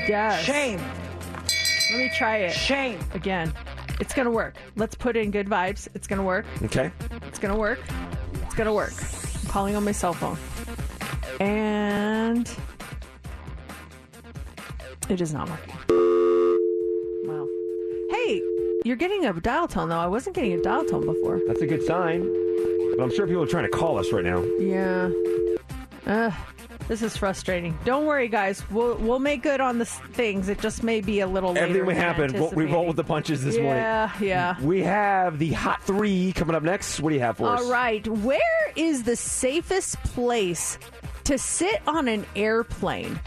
Yes. 0.08 0.42
Shame. 0.44 0.80
Let 1.90 1.98
me 1.98 2.10
try 2.16 2.38
it. 2.38 2.52
Shame. 2.52 2.98
Again. 3.12 3.52
It's 4.00 4.14
gonna 4.14 4.30
work. 4.30 4.56
Let's 4.76 4.94
put 4.94 5.18
in 5.18 5.30
good 5.30 5.48
vibes. 5.48 5.86
It's 5.94 6.06
gonna 6.06 6.22
work. 6.24 6.46
Okay. 6.62 6.90
It's 7.28 7.38
gonna 7.38 7.58
work. 7.58 7.78
It's 8.46 8.54
gonna 8.54 8.72
work. 8.72 8.94
I'm 9.42 9.48
calling 9.50 9.76
on 9.76 9.84
my 9.84 9.92
cell 9.92 10.14
phone. 10.14 10.38
And 11.40 12.48
it 15.12 15.20
is 15.20 15.32
not 15.32 15.48
working. 15.48 15.76
Wow. 17.28 17.48
Hey, 18.10 18.42
you're 18.84 18.96
getting 18.96 19.24
a 19.26 19.32
dial 19.40 19.68
tone 19.68 19.88
though. 19.88 19.98
I 19.98 20.06
wasn't 20.06 20.34
getting 20.34 20.52
a 20.54 20.62
dial 20.62 20.84
tone 20.84 21.06
before. 21.06 21.40
That's 21.46 21.60
a 21.60 21.66
good 21.66 21.84
sign. 21.84 22.22
But 22.96 23.02
I'm 23.04 23.14
sure 23.14 23.26
people 23.26 23.42
are 23.42 23.46
trying 23.46 23.64
to 23.64 23.70
call 23.70 23.98
us 23.98 24.10
right 24.12 24.24
now. 24.24 24.42
Yeah. 24.58 25.10
Ugh, 26.06 26.32
this 26.88 27.00
is 27.02 27.16
frustrating. 27.16 27.78
Don't 27.84 28.06
worry, 28.06 28.28
guys. 28.28 28.62
We'll 28.70 28.96
we'll 28.96 29.18
make 29.20 29.42
good 29.42 29.60
on 29.60 29.78
the 29.78 29.84
s- 29.84 30.00
things. 30.12 30.48
It 30.48 30.58
just 30.60 30.82
may 30.82 31.00
be 31.00 31.20
a 31.20 31.26
little 31.26 31.50
later. 31.52 31.60
Everything 31.66 31.86
will 31.86 31.94
than 31.94 32.02
happen. 32.02 32.32
We'll- 32.34 32.50
We 32.50 32.64
roll 32.66 32.86
with 32.86 32.96
the 32.96 33.04
punches 33.04 33.44
this 33.44 33.54
morning. 33.56 33.76
Yeah, 33.82 34.10
yeah. 34.20 34.60
We 34.60 34.82
have 34.82 35.38
the 35.38 35.52
hot 35.52 35.82
three 35.84 36.32
coming 36.32 36.56
up 36.56 36.62
next. 36.64 37.00
What 37.00 37.10
do 37.10 37.14
you 37.14 37.20
have 37.22 37.36
for 37.36 37.46
us? 37.48 37.62
All 37.62 37.70
right. 37.70 38.06
Where 38.08 38.72
is 38.76 39.04
the 39.04 39.16
safest 39.16 40.02
place 40.02 40.76
to 41.24 41.38
sit 41.38 41.80
on 41.86 42.08
an 42.08 42.26
airplane? 42.34 43.18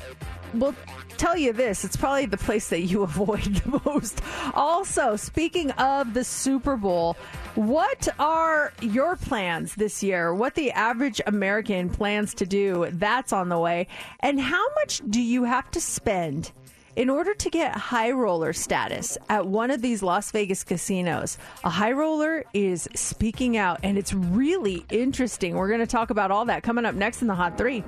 We'll 0.53 0.75
tell 1.15 1.37
you 1.37 1.53
this 1.53 1.83
it's 1.83 1.95
probably 1.95 2.25
the 2.25 2.37
place 2.37 2.69
that 2.69 2.81
you 2.81 3.03
avoid 3.09 3.43
the 3.43 3.81
most. 3.85 4.21
Also, 4.53 5.15
speaking 5.15 5.71
of 5.71 6.13
the 6.13 6.23
Super 6.23 6.77
Bowl, 6.77 7.17
what 7.55 8.07
are 8.19 8.73
your 8.81 9.15
plans 9.15 9.75
this 9.75 10.03
year? 10.03 10.33
What 10.33 10.55
the 10.55 10.71
average 10.71 11.21
American 11.25 11.89
plans 11.89 12.33
to 12.35 12.45
do? 12.45 12.87
That's 12.91 13.33
on 13.33 13.49
the 13.49 13.57
way. 13.57 13.87
And 14.19 14.39
how 14.39 14.65
much 14.75 15.01
do 15.09 15.21
you 15.21 15.43
have 15.45 15.71
to 15.71 15.81
spend? 15.81 16.51
In 16.95 17.09
order 17.09 17.33
to 17.33 17.49
get 17.49 17.75
high 17.75 18.11
roller 18.11 18.53
status 18.53 19.17
at 19.27 19.45
one 19.45 19.69
of 19.69 19.81
these 19.81 20.01
Las 20.01 20.31
Vegas 20.31 20.63
casinos, 20.63 21.37
a 21.65 21.69
high 21.69 21.91
roller 21.91 22.45
is 22.53 22.87
speaking 22.95 23.57
out, 23.57 23.81
and 23.83 23.97
it's 23.97 24.13
really 24.13 24.85
interesting. 24.89 25.55
We're 25.55 25.67
going 25.67 25.81
to 25.81 25.87
talk 25.87 26.09
about 26.09 26.31
all 26.31 26.45
that 26.45 26.63
coming 26.63 26.85
up 26.85 26.95
next 26.95 27.21
in 27.21 27.27
the 27.27 27.35
Hot 27.35 27.57
Three. 27.57 27.83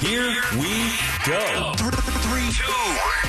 Here 0.00 0.42
we 0.58 0.90
go. 1.24 1.74
Three, 1.76 2.50
two. 2.50 3.21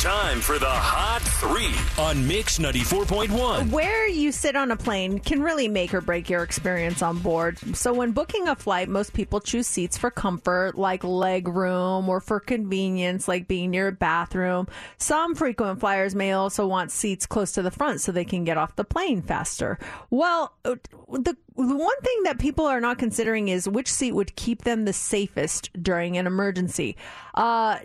Time 0.00 0.42
for 0.42 0.58
the 0.58 0.66
Hot 0.68 1.22
Three 1.22 1.74
on 2.00 2.28
Mix 2.28 2.58
94.1. 2.58 3.70
Where 3.70 4.06
you 4.06 4.30
sit 4.30 4.54
on 4.54 4.70
a 4.70 4.76
plane 4.76 5.18
can 5.18 5.42
really 5.42 5.68
make 5.68 5.94
or 5.94 6.02
break 6.02 6.28
your 6.28 6.42
experience 6.42 7.00
on 7.00 7.18
board. 7.18 7.58
So, 7.74 7.94
when 7.94 8.12
booking 8.12 8.46
a 8.46 8.54
flight, 8.54 8.90
most 8.90 9.14
people 9.14 9.40
choose 9.40 9.66
seats 9.66 9.96
for 9.96 10.10
comfort, 10.10 10.76
like 10.76 11.02
leg 11.02 11.48
room, 11.48 12.10
or 12.10 12.20
for 12.20 12.40
convenience, 12.40 13.26
like 13.26 13.48
being 13.48 13.70
near 13.70 13.88
a 13.88 13.92
bathroom. 13.92 14.68
Some 14.98 15.34
frequent 15.34 15.80
flyers 15.80 16.14
may 16.14 16.32
also 16.32 16.66
want 16.66 16.92
seats 16.92 17.24
close 17.24 17.52
to 17.52 17.62
the 17.62 17.70
front 17.70 18.02
so 18.02 18.12
they 18.12 18.26
can 18.26 18.44
get 18.44 18.58
off 18.58 18.76
the 18.76 18.84
plane 18.84 19.22
faster. 19.22 19.78
Well, 20.10 20.52
the 20.62 20.78
the 21.10 21.36
one 21.56 22.00
thing 22.02 22.22
that 22.24 22.38
people 22.38 22.66
are 22.66 22.82
not 22.82 22.98
considering 22.98 23.48
is 23.48 23.66
which 23.66 23.90
seat 23.90 24.12
would 24.12 24.36
keep 24.36 24.62
them 24.62 24.84
the 24.84 24.92
safest 24.92 25.70
during 25.82 26.18
an 26.18 26.26
emergency. 26.26 26.98
Uh, 27.34 27.78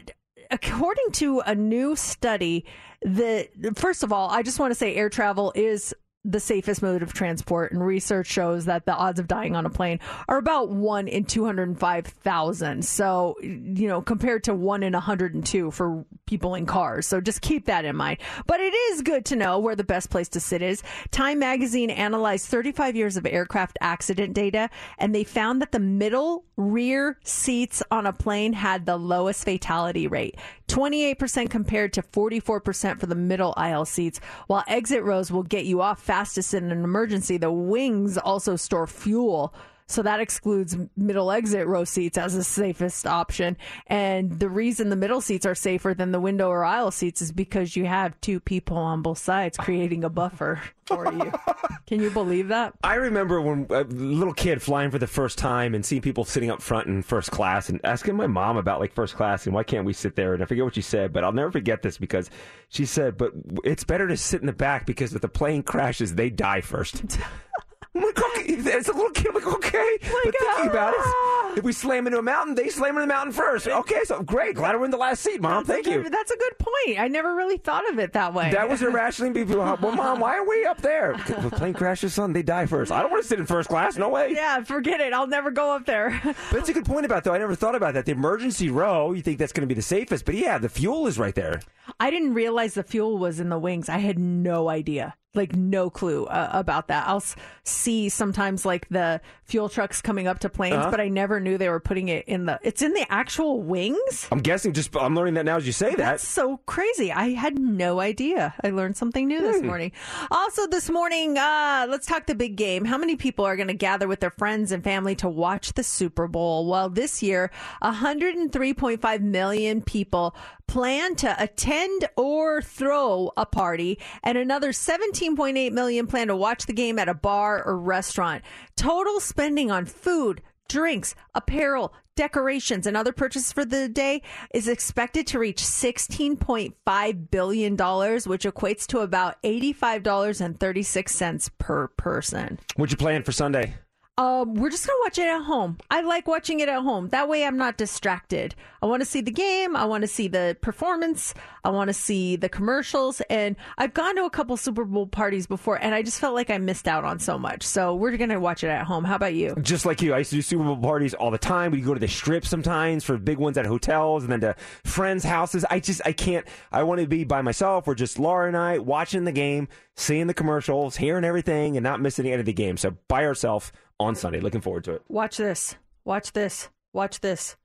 according 0.52 1.12
to 1.14 1.40
a 1.42 1.56
new 1.56 1.96
study, 1.96 2.66
the 3.02 3.48
first 3.76 4.04
of 4.04 4.14
all, 4.14 4.30
I 4.30 4.44
just 4.44 4.60
want 4.60 4.72
to 4.72 4.76
say 4.76 4.96
air 4.96 5.10
travel 5.10 5.52
is 5.56 5.96
the 6.24 6.40
safest 6.40 6.82
mode 6.82 7.02
of 7.02 7.14
transport, 7.14 7.72
and 7.72 7.86
research 7.86 8.28
shows 8.28 8.66
that 8.66 8.86
the 8.86 8.94
odds 8.94 9.20
of 9.20 9.28
dying 9.28 9.56
on 9.56 9.66
a 9.66 9.70
plane 9.70 10.00
are 10.28 10.38
about 10.38 10.70
one 10.70 11.08
in 11.08 11.24
two 11.24 11.46
hundred 11.46 11.68
and 11.68 11.80
five 11.80 12.06
thousand. 12.06 12.86
So, 12.86 13.36
you 13.42 13.88
know, 13.88 14.02
compared 14.02 14.44
to 14.46 14.54
one 14.54 14.84
in 14.84 14.94
hundred 14.94 15.34
and 15.34 15.46
two 15.46 15.72
for 15.72 16.06
people 16.28 16.56
in 16.56 16.66
cars. 16.66 17.08
So 17.08 17.22
just 17.22 17.42
keep 17.42 17.66
that 17.66 17.86
in 17.86 17.96
mind. 17.96 18.20
But 18.46 18.60
it 18.60 18.74
is 18.74 19.02
good 19.02 19.26
to 19.26 19.36
know 19.36 19.60
where 19.60 19.76
the 19.76 19.84
best 19.84 20.10
place 20.10 20.30
to 20.30 20.40
sit 20.40 20.62
is. 20.62 20.84
Time 21.10 21.40
magazine 21.40 21.90
analyzed 21.90 22.46
35 22.46 22.96
years 22.96 23.18
of 23.18 23.26
aircraft 23.26 23.78
accident 23.82 24.34
data, 24.34 24.70
and 25.00 25.16
they 25.16 25.24
found 25.24 25.62
that 25.62 25.72
the 25.72 25.80
middle 25.80 26.46
rear 26.56 27.18
seats 27.24 27.82
on 27.90 28.06
a 28.06 28.14
plane 28.14 28.54
had 28.54 28.86
the 28.86 28.98
lowest 28.98 29.44
fatality 29.44 30.08
rate 30.08 30.38
28% 30.72 31.50
compared 31.50 31.92
to 31.94 32.02
44% 32.02 33.00
for 33.00 33.06
the 33.06 33.16
middle 33.16 33.54
aisle 33.58 33.84
seats. 33.84 34.22
While 34.48 34.64
exit 34.68 35.04
rows 35.04 35.30
will 35.30 35.44
get 35.44 35.66
you 35.66 35.82
off 35.82 36.02
fastest 36.12 36.54
in 36.54 36.74
an 36.74 36.84
emergency, 36.84 37.38
the 37.38 37.50
wings 37.50 38.18
also 38.18 38.58
store 38.58 38.86
fuel. 38.86 39.54
So 39.92 40.02
that 40.04 40.22
excludes 40.22 40.78
middle 40.96 41.32
exit 41.32 41.68
row 41.68 41.84
seats 41.84 42.18
as 42.18 42.34
the 42.34 42.44
safest 42.44 43.06
option. 43.06 43.58
And 43.88 44.40
the 44.40 44.50
reason 44.50 44.90
the 44.90 44.96
middle 44.96 45.20
seats 45.20 45.46
are 45.46 45.56
safer 45.56 45.94
than 45.94 46.12
the 46.12 46.20
window 46.20 46.48
or 46.48 46.64
aisle 46.64 46.92
seats 46.92 47.22
is 47.22 47.32
because 47.32 47.76
you 47.76 47.86
have 47.86 48.20
two 48.22 48.40
people 48.40 48.78
on 48.78 49.02
both 49.02 49.18
sides 49.18 49.58
creating 49.58 50.04
a 50.04 50.10
buffer 50.10 50.62
for 50.86 51.12
you. 51.12 51.34
Can 51.88 52.02
you 52.02 52.10
believe 52.10 52.48
that? 52.48 52.74
I 52.84 52.96
remember 52.96 53.42
when 53.42 53.68
a 53.70 53.84
little 53.84 54.34
kid 54.34 54.62
flying 54.62 54.92
for 54.92 54.98
the 54.98 55.08
first 55.08 55.38
time 55.38 55.76
and 55.76 55.86
seeing 55.86 56.02
people 56.02 56.24
sitting 56.24 56.50
up 56.50 56.62
front 56.62 56.88
in 56.88 57.02
first 57.02 57.32
class 57.32 57.68
and 57.68 57.82
asking 57.84 58.16
my 58.16 58.28
mom 58.28 58.56
about 58.56 58.80
like 58.80 58.94
first 58.94 59.16
class 59.16 59.46
and 59.46 59.54
why 59.54 59.64
can't 59.64 59.86
we 59.86 59.92
sit 59.92 60.16
there? 60.16 60.34
And 60.34 60.42
I 60.42 60.46
forget 60.46 60.64
what 60.64 60.76
she 60.76 60.82
said, 60.82 61.12
but 61.12 61.26
I'll 61.26 61.34
never 61.34 61.52
forget 61.52 61.82
this 61.82 61.98
because 61.98 62.30
she 62.70 62.86
said, 62.86 63.18
"But 63.18 63.34
it's 63.66 63.84
better 63.84 64.08
to 64.08 64.16
sit 64.16 64.40
in 64.40 64.48
the 64.48 64.54
back 64.54 64.86
because 64.86 65.14
if 65.14 65.22
the 65.22 65.28
plane 65.28 65.64
crashes, 65.64 66.16
they 66.16 66.30
die 66.30 66.62
first. 66.62 67.04
I'm 67.94 68.04
like, 68.04 68.18
okay, 68.24 68.56
as 68.72 68.88
a 68.88 68.94
little 68.94 69.12
kid, 69.12 69.28
I'm 69.28 69.34
like, 69.36 69.48
okay. 69.48 69.98
Oh 70.04 70.22
but 70.24 70.36
thinking 70.40 70.70
about 70.70 70.94
it, 70.94 71.58
if 71.58 71.64
we 71.66 71.74
slam 71.74 72.08
into 72.08 72.20
a 72.20 72.22
mountain, 72.22 72.56
they 72.56 72.70
slam 72.70 72.92
into 72.92 73.02
the 73.02 73.08
mountain 73.08 73.34
first. 73.34 73.68
Okay, 73.68 74.04
so 74.06 74.24
great. 74.24 74.56
Glad 74.56 74.78
we're 74.78 74.86
in 74.86 74.92
the 74.92 74.98
last 74.98 75.22
seat, 75.22 75.42
mom. 75.42 75.66
Thank 75.66 75.88
you. 75.88 76.08
That's 76.10 76.32
a 76.32 76.38
good 76.38 76.54
point. 76.58 77.00
I 77.00 77.10
never 77.10 77.36
really 77.36 77.58
thought 77.58 77.90
of 77.92 78.00
it 78.00 78.14
that 78.14 78.34
way. 78.34 78.52
That 78.52 78.70
was 78.70 78.82
irrationally 78.82 79.34
people. 79.34 79.58
Well, 79.58 79.78
mom, 79.78 80.22
why 80.22 80.38
are 80.38 80.48
we 80.48 80.66
up 80.66 80.82
there? 80.82 81.12
If 81.12 81.46
a 81.46 81.50
plane 81.50 81.74
crashes, 81.74 82.14
son, 82.14 82.32
they 82.32 82.44
die 82.44 82.66
first. 82.66 82.94
I 82.94 83.02
don't 83.02 83.12
want 83.12 83.24
to 83.24 83.28
sit 83.28 83.40
in 83.40 83.46
first 83.46 83.68
class. 83.68 83.98
No 83.98 84.08
way. 84.08 84.32
Yeah, 84.34 84.64
forget 84.64 85.02
it. 85.02 85.12
I'll 85.12 85.28
never 85.28 85.52
go 85.52 85.76
up 85.76 85.86
there. 85.86 86.20
But 86.24 86.36
that's 86.52 86.70
a 86.70 86.74
good 86.74 86.86
point 86.86 87.06
about 87.06 87.26
though. 87.26 87.34
I 87.34 87.40
never 87.40 87.56
thought 87.56 87.76
about 87.76 87.94
that. 87.96 88.06
The 88.06 88.14
emergency 88.14 88.70
row, 88.70 89.12
you 89.12 89.22
think 89.22 89.38
that's 89.38 89.52
going 89.52 89.68
to 89.68 89.68
be 89.68 89.76
the 89.76 89.82
safest, 89.82 90.24
but 90.24 90.36
yeah, 90.36 90.58
the 90.58 90.70
fuel 90.70 91.08
is 91.08 91.20
right 91.20 91.36
there. 91.36 91.60
I 92.00 92.10
didn't 92.10 92.36
realize 92.36 92.74
the 92.74 92.84
fuel 92.84 93.18
was 93.18 93.42
in 93.42 93.50
the 93.50 93.60
wings. 93.60 93.90
I 93.90 93.98
had 93.98 94.18
no 94.18 94.70
idea. 94.70 95.16
Like 95.34 95.56
no 95.56 95.90
clue 95.90 96.26
uh, 96.26 96.50
about 96.52 96.90
that. 96.90 97.08
I'll 97.08 97.16
s- 97.18 97.38
see 97.64 98.10
sometimes 98.10 98.66
like 98.66 98.90
the 98.90 99.22
fuel 99.46 99.70
trucks 99.70 100.02
coming 100.02 100.28
up 100.28 100.40
to 100.40 100.50
planes, 100.50 100.76
Uh-huh. 100.76 100.92
but 100.92 101.00
I 101.00 101.08
never 101.08 101.40
knew 101.40 101.58
they 101.58 101.70
were 101.70 101.80
putting 101.80 102.10
it 102.10 102.26
in 102.28 102.48
the. 102.48 102.60
It's 102.64 102.82
in 102.82 102.92
the 102.94 103.06
actual 103.10 103.62
wings. 103.62 104.28
I'm 104.30 104.40
guessing. 104.40 104.74
Just 104.74 104.94
I'm 104.94 105.16
learning 105.16 105.36
that 105.36 105.46
now 105.46 105.56
as 105.56 105.66
you 105.66 105.72
say 105.72 105.92
that. 105.92 105.98
That's 105.98 106.28
so 106.28 106.58
crazy. 106.66 107.14
I 107.14 107.30
had 107.30 107.58
no 107.58 108.02
idea. 108.02 108.54
I 108.62 108.72
learned 108.72 108.98
something 108.98 109.26
new 109.26 109.40
this 109.40 109.62
Hmm. 109.62 109.68
morning. 109.68 109.92
Also, 110.32 110.68
this 110.68 110.90
morning, 110.90 111.38
uh, 111.38 111.86
let's 111.90 112.08
talk 112.08 112.26
the 112.26 112.36
big 112.36 112.58
game. 112.58 112.84
How 112.84 112.98
many 112.98 113.16
people 113.16 113.46
are 113.46 113.56
going 113.56 113.70
to 113.70 113.74
gather 113.74 114.10
with 114.10 114.20
their 114.20 114.32
friends 114.32 114.74
and 114.74 114.84
family 114.84 115.16
to 115.16 115.30
watch 115.30 115.72
the 115.76 115.84
Super 115.84 116.28
Bowl? 116.28 116.68
Well, 116.68 116.90
this 116.90 117.24
year, 117.24 117.52
103.5 117.82 119.22
million 119.22 119.82
people 119.82 120.36
plan 120.68 121.16
to 121.16 121.36
attend 121.42 122.08
or 122.16 122.62
throw 122.62 123.32
a 123.36 123.46
party, 123.46 124.00
and 124.24 124.38
another 124.38 124.72
17 124.72 125.21
17.8 125.22 125.72
million 125.72 126.08
plan 126.08 126.28
to 126.28 126.36
watch 126.36 126.66
the 126.66 126.74
game 126.74 126.98
at 126.98 127.10
a 127.10 127.14
bar 127.14 127.64
or 127.64 127.78
restaurant. 127.78 128.44
Total 128.76 129.20
spending 129.20 129.70
on 129.70 129.86
food, 129.86 130.42
drinks, 130.68 131.14
apparel, 131.36 131.94
decorations, 132.16 132.88
and 132.88 132.98
other 132.98 133.14
purchases 133.14 133.52
for 133.52 133.64
the 133.64 133.88
day 133.88 134.22
is 134.54 134.68
expected 134.68 135.28
to 135.28 135.40
reach 135.40 135.62
$16.5 135.62 137.32
billion, 137.32 137.74
which 137.74 138.46
equates 138.46 138.88
to 138.88 139.00
about 139.00 139.42
$85.36 139.44 141.50
per 141.58 141.88
person. 141.90 142.60
What'd 142.76 142.92
you 142.92 142.98
plan 142.98 143.24
for 143.24 143.32
Sunday? 143.32 143.76
Um, 144.22 144.54
we're 144.54 144.70
just 144.70 144.86
gonna 144.86 145.00
watch 145.04 145.18
it 145.18 145.28
at 145.28 145.42
home. 145.42 145.80
I 145.90 146.02
like 146.02 146.28
watching 146.28 146.60
it 146.60 146.70
at 146.70 146.84
home. 146.84 147.10
That 147.10 147.28
way, 147.28 147.44
I'm 147.44 147.58
not 147.58 147.78
distracted. 147.78 148.54
I 148.80 148.86
want 148.86 149.02
to 149.02 149.06
see 149.06 149.22
the 149.22 149.32
game. 149.32 149.76
I 149.76 149.86
want 149.86 150.04
to 150.04 150.08
see 150.08 150.28
the 150.28 150.56
performance. 150.62 151.34
I 151.64 151.70
want 151.70 151.88
to 151.88 151.94
see 151.94 152.36
the 152.36 152.48
commercials. 152.48 153.22
And 153.32 153.56
I've 153.80 153.96
gone 153.96 154.16
to 154.18 154.26
a 154.26 154.30
couple 154.30 154.58
Super 154.58 154.86
Bowl 154.86 155.08
parties 155.08 155.48
before, 155.48 155.78
and 155.82 155.96
I 155.96 156.04
just 156.04 156.20
felt 156.20 156.36
like 156.36 156.52
I 156.52 156.60
missed 156.60 156.88
out 156.88 157.04
on 157.04 157.18
so 157.18 157.40
much. 157.40 157.64
So 157.64 157.96
we're 157.96 158.16
gonna 158.16 158.40
watch 158.40 158.64
it 158.64 158.68
at 158.68 158.86
home. 158.86 159.06
How 159.06 159.16
about 159.16 159.34
you? 159.34 159.56
Just 159.60 159.88
like 159.88 160.04
you, 160.04 160.14
I 160.14 160.20
used 160.20 160.30
to 160.30 160.36
do 160.36 160.44
Super 160.44 160.66
Bowl 160.66 160.78
parties 160.78 161.16
all 161.16 161.32
the 161.32 161.40
time. 161.40 161.72
We 161.72 161.82
go 161.82 161.96
to 161.96 162.00
the 162.00 162.08
strip 162.08 162.46
sometimes 162.46 163.04
for 163.04 163.18
big 163.18 163.40
ones 163.40 163.58
at 163.58 163.66
hotels 163.66 164.22
and 164.22 164.32
then 164.32 164.42
to 164.42 164.56
friends' 164.84 165.24
houses. 165.24 165.66
I 165.72 165.80
just, 165.80 166.00
I 166.06 166.12
can't, 166.12 166.46
I 166.72 166.84
want 166.84 167.02
to 167.02 167.08
be 167.08 167.24
by 167.24 167.42
myself 167.42 167.88
or 167.88 167.96
just 167.96 168.20
Laura 168.20 168.48
and 168.48 168.56
I 168.56 168.78
watching 168.78 169.24
the 169.24 169.32
game, 169.32 169.68
seeing 169.96 170.28
the 170.28 170.36
commercials, 170.36 170.98
hearing 170.98 171.24
everything, 171.24 171.76
and 171.76 171.84
not 171.84 172.02
missing 172.02 172.28
any 172.28 172.40
of 172.40 172.46
the 172.46 172.54
game. 172.54 172.78
So 172.78 172.96
by 173.08 173.26
ourselves 173.26 173.72
on 174.02 174.16
Sunday. 174.16 174.40
Looking 174.40 174.62
forward 174.62 174.84
to 174.86 174.94
it. 174.96 175.04
Watch 175.08 175.38
this. 175.38 175.76
Watch 176.06 176.34
this. 176.34 176.70
Watch 176.94 177.22
this. 177.22 177.56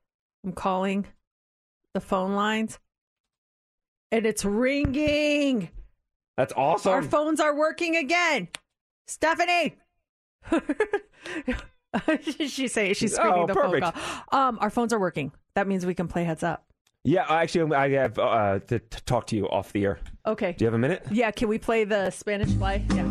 I'm 0.44 0.52
calling 0.52 1.06
the 1.94 2.00
phone 2.00 2.34
lines, 2.34 2.78
and 4.12 4.24
it's 4.26 4.44
ringing. 4.44 5.70
That's 6.36 6.52
awesome. 6.56 6.92
Our 6.92 7.02
phones 7.02 7.40
are 7.40 7.56
working 7.56 7.96
again. 7.96 8.48
Stephanie. 9.06 9.76
she's 12.46 12.72
saying 12.72 12.94
she's 12.94 13.14
screening 13.14 13.42
Oh, 13.42 13.46
the 13.46 13.54
perfect. 13.54 13.84
phone 13.84 13.92
call. 14.30 14.38
Um, 14.48 14.58
our 14.60 14.70
phones 14.70 14.92
are 14.92 15.00
working. 15.00 15.32
That 15.54 15.66
means 15.66 15.86
we 15.86 15.94
can 15.94 16.08
play 16.08 16.24
heads 16.24 16.42
up. 16.42 16.64
Yeah, 17.04 17.24
actually, 17.28 17.74
I 17.74 17.90
have 17.90 18.18
uh, 18.18 18.58
to, 18.66 18.78
to 18.80 19.04
talk 19.04 19.26
to 19.28 19.36
you 19.36 19.48
off 19.48 19.72
the 19.72 19.84
air. 19.84 19.98
Okay. 20.26 20.52
Do 20.52 20.64
you 20.64 20.66
have 20.66 20.74
a 20.74 20.78
minute? 20.78 21.06
Yeah, 21.10 21.30
can 21.30 21.48
we 21.48 21.58
play 21.58 21.84
the 21.84 22.10
Spanish 22.10 22.52
fly? 22.54 22.84
Yeah. 22.94 23.10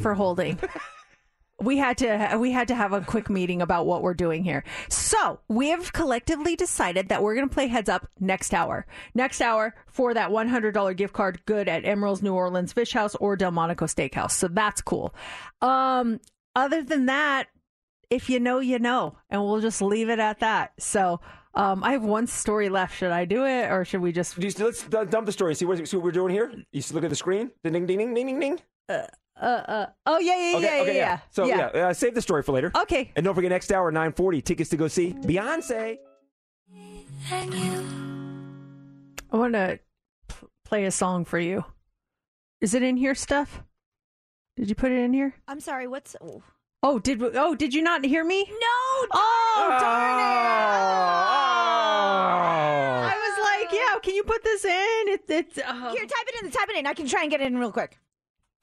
For 0.00 0.14
holding. 0.14 0.58
we 1.60 1.76
had 1.76 1.98
to 1.98 2.36
we 2.38 2.50
had 2.52 2.68
to 2.68 2.74
have 2.74 2.92
a 2.92 3.02
quick 3.02 3.28
meeting 3.28 3.60
about 3.60 3.86
what 3.86 4.02
we're 4.02 4.14
doing 4.14 4.42
here. 4.42 4.64
So 4.88 5.40
we 5.48 5.68
have 5.68 5.92
collectively 5.92 6.56
decided 6.56 7.08
that 7.08 7.22
we're 7.22 7.34
going 7.34 7.48
to 7.48 7.54
play 7.54 7.66
heads 7.66 7.88
up 7.88 8.08
next 8.18 8.54
hour. 8.54 8.86
Next 9.14 9.40
hour 9.40 9.74
for 9.86 10.14
that 10.14 10.32
one 10.32 10.48
hundred 10.48 10.72
dollar 10.72 10.94
gift 10.94 11.12
card, 11.12 11.44
good 11.46 11.68
at 11.68 11.84
Emeril's 11.84 12.22
New 12.22 12.34
Orleans 12.34 12.72
Fish 12.72 12.92
House 12.92 13.14
or 13.16 13.36
Delmonico 13.36 13.86
Steakhouse. 13.86 14.32
So 14.32 14.48
that's 14.48 14.80
cool. 14.80 15.14
Um, 15.60 16.20
other 16.56 16.82
than 16.82 17.06
that, 17.06 17.48
if 18.08 18.30
you 18.30 18.40
know, 18.40 18.60
you 18.60 18.78
know, 18.78 19.16
and 19.28 19.42
we'll 19.42 19.60
just 19.60 19.82
leave 19.82 20.08
it 20.08 20.18
at 20.18 20.40
that. 20.40 20.72
So. 20.78 21.20
Um, 21.52 21.82
I 21.82 21.90
have 21.90 22.04
one 22.04 22.28
story 22.28 22.68
left. 22.68 22.96
Should 22.96 23.10
I 23.10 23.24
do 23.24 23.44
it, 23.44 23.72
or 23.72 23.84
should 23.84 24.02
we 24.02 24.12
just? 24.12 24.38
Let's 24.38 24.84
dump 24.84 25.26
the 25.26 25.32
story. 25.32 25.56
See 25.56 25.64
what, 25.64 25.84
see 25.88 25.96
what 25.96 26.04
we're 26.04 26.12
doing 26.12 26.32
here. 26.32 26.52
You 26.70 26.80
look 26.92 27.02
at 27.02 27.10
the 27.10 27.16
screen. 27.16 27.50
Ding, 27.64 27.72
ding, 27.72 27.86
ding, 27.86 27.98
ding, 27.98 28.14
ding, 28.14 28.38
ding. 28.38 28.60
Uh, 28.88 29.08
uh, 29.40 29.44
uh, 29.44 29.86
oh 30.06 30.18
yeah, 30.18 30.36
yeah, 30.36 30.56
Okay, 30.56 30.76
yeah, 30.76 30.82
okay, 30.82 30.96
yeah, 30.96 31.00
yeah. 31.00 31.18
So 31.30 31.44
yeah, 31.46 31.66
uh, 31.66 31.92
save 31.94 32.14
the 32.14 32.22
story 32.22 32.42
for 32.42 32.52
later. 32.52 32.70
Okay. 32.76 33.10
And 33.16 33.24
don't 33.24 33.34
forget 33.34 33.50
next 33.50 33.72
hour 33.72 33.90
nine 33.90 34.12
forty 34.12 34.40
tickets 34.42 34.70
to 34.70 34.76
go 34.76 34.86
see 34.88 35.12
Beyonce. 35.14 35.98
I 39.32 39.36
want 39.36 39.54
to 39.54 39.78
p- 40.28 40.46
play 40.64 40.84
a 40.84 40.90
song 40.90 41.24
for 41.24 41.38
you. 41.38 41.64
Is 42.60 42.74
it 42.74 42.82
in 42.82 42.96
here, 42.96 43.14
Steph? 43.14 43.62
Did 44.56 44.68
you 44.68 44.74
put 44.74 44.92
it 44.92 44.98
in 44.98 45.12
here? 45.12 45.34
I'm 45.48 45.60
sorry. 45.60 45.86
What's? 45.86 46.16
Oh, 46.20 46.42
Oh, 46.82 46.98
did 46.98 47.20
we, 47.20 47.28
oh 47.34 47.54
did 47.54 47.74
you 47.74 47.82
not 47.82 48.04
hear 48.06 48.24
me? 48.24 48.42
No. 48.48 49.06
Oh, 49.12 49.76
darn 49.80 50.18
it! 50.18 50.24
I 53.04 53.14
was 53.14 53.38
like, 53.44 53.70
yeah. 53.78 53.98
Can 54.00 54.14
you 54.14 54.22
put 54.22 54.42
this 54.42 54.64
in? 54.64 55.08
It, 55.08 55.20
it's 55.28 55.58
uh, 55.58 55.90
Here, 55.92 56.02
type 56.06 56.26
it 56.28 56.42
in. 56.44 56.50
Type 56.50 56.68
it 56.70 56.76
in. 56.78 56.86
I 56.86 56.94
can 56.94 57.06
try 57.06 57.20
and 57.22 57.30
get 57.30 57.42
it 57.42 57.46
in 57.48 57.58
real 57.58 57.70
quick. 57.70 57.98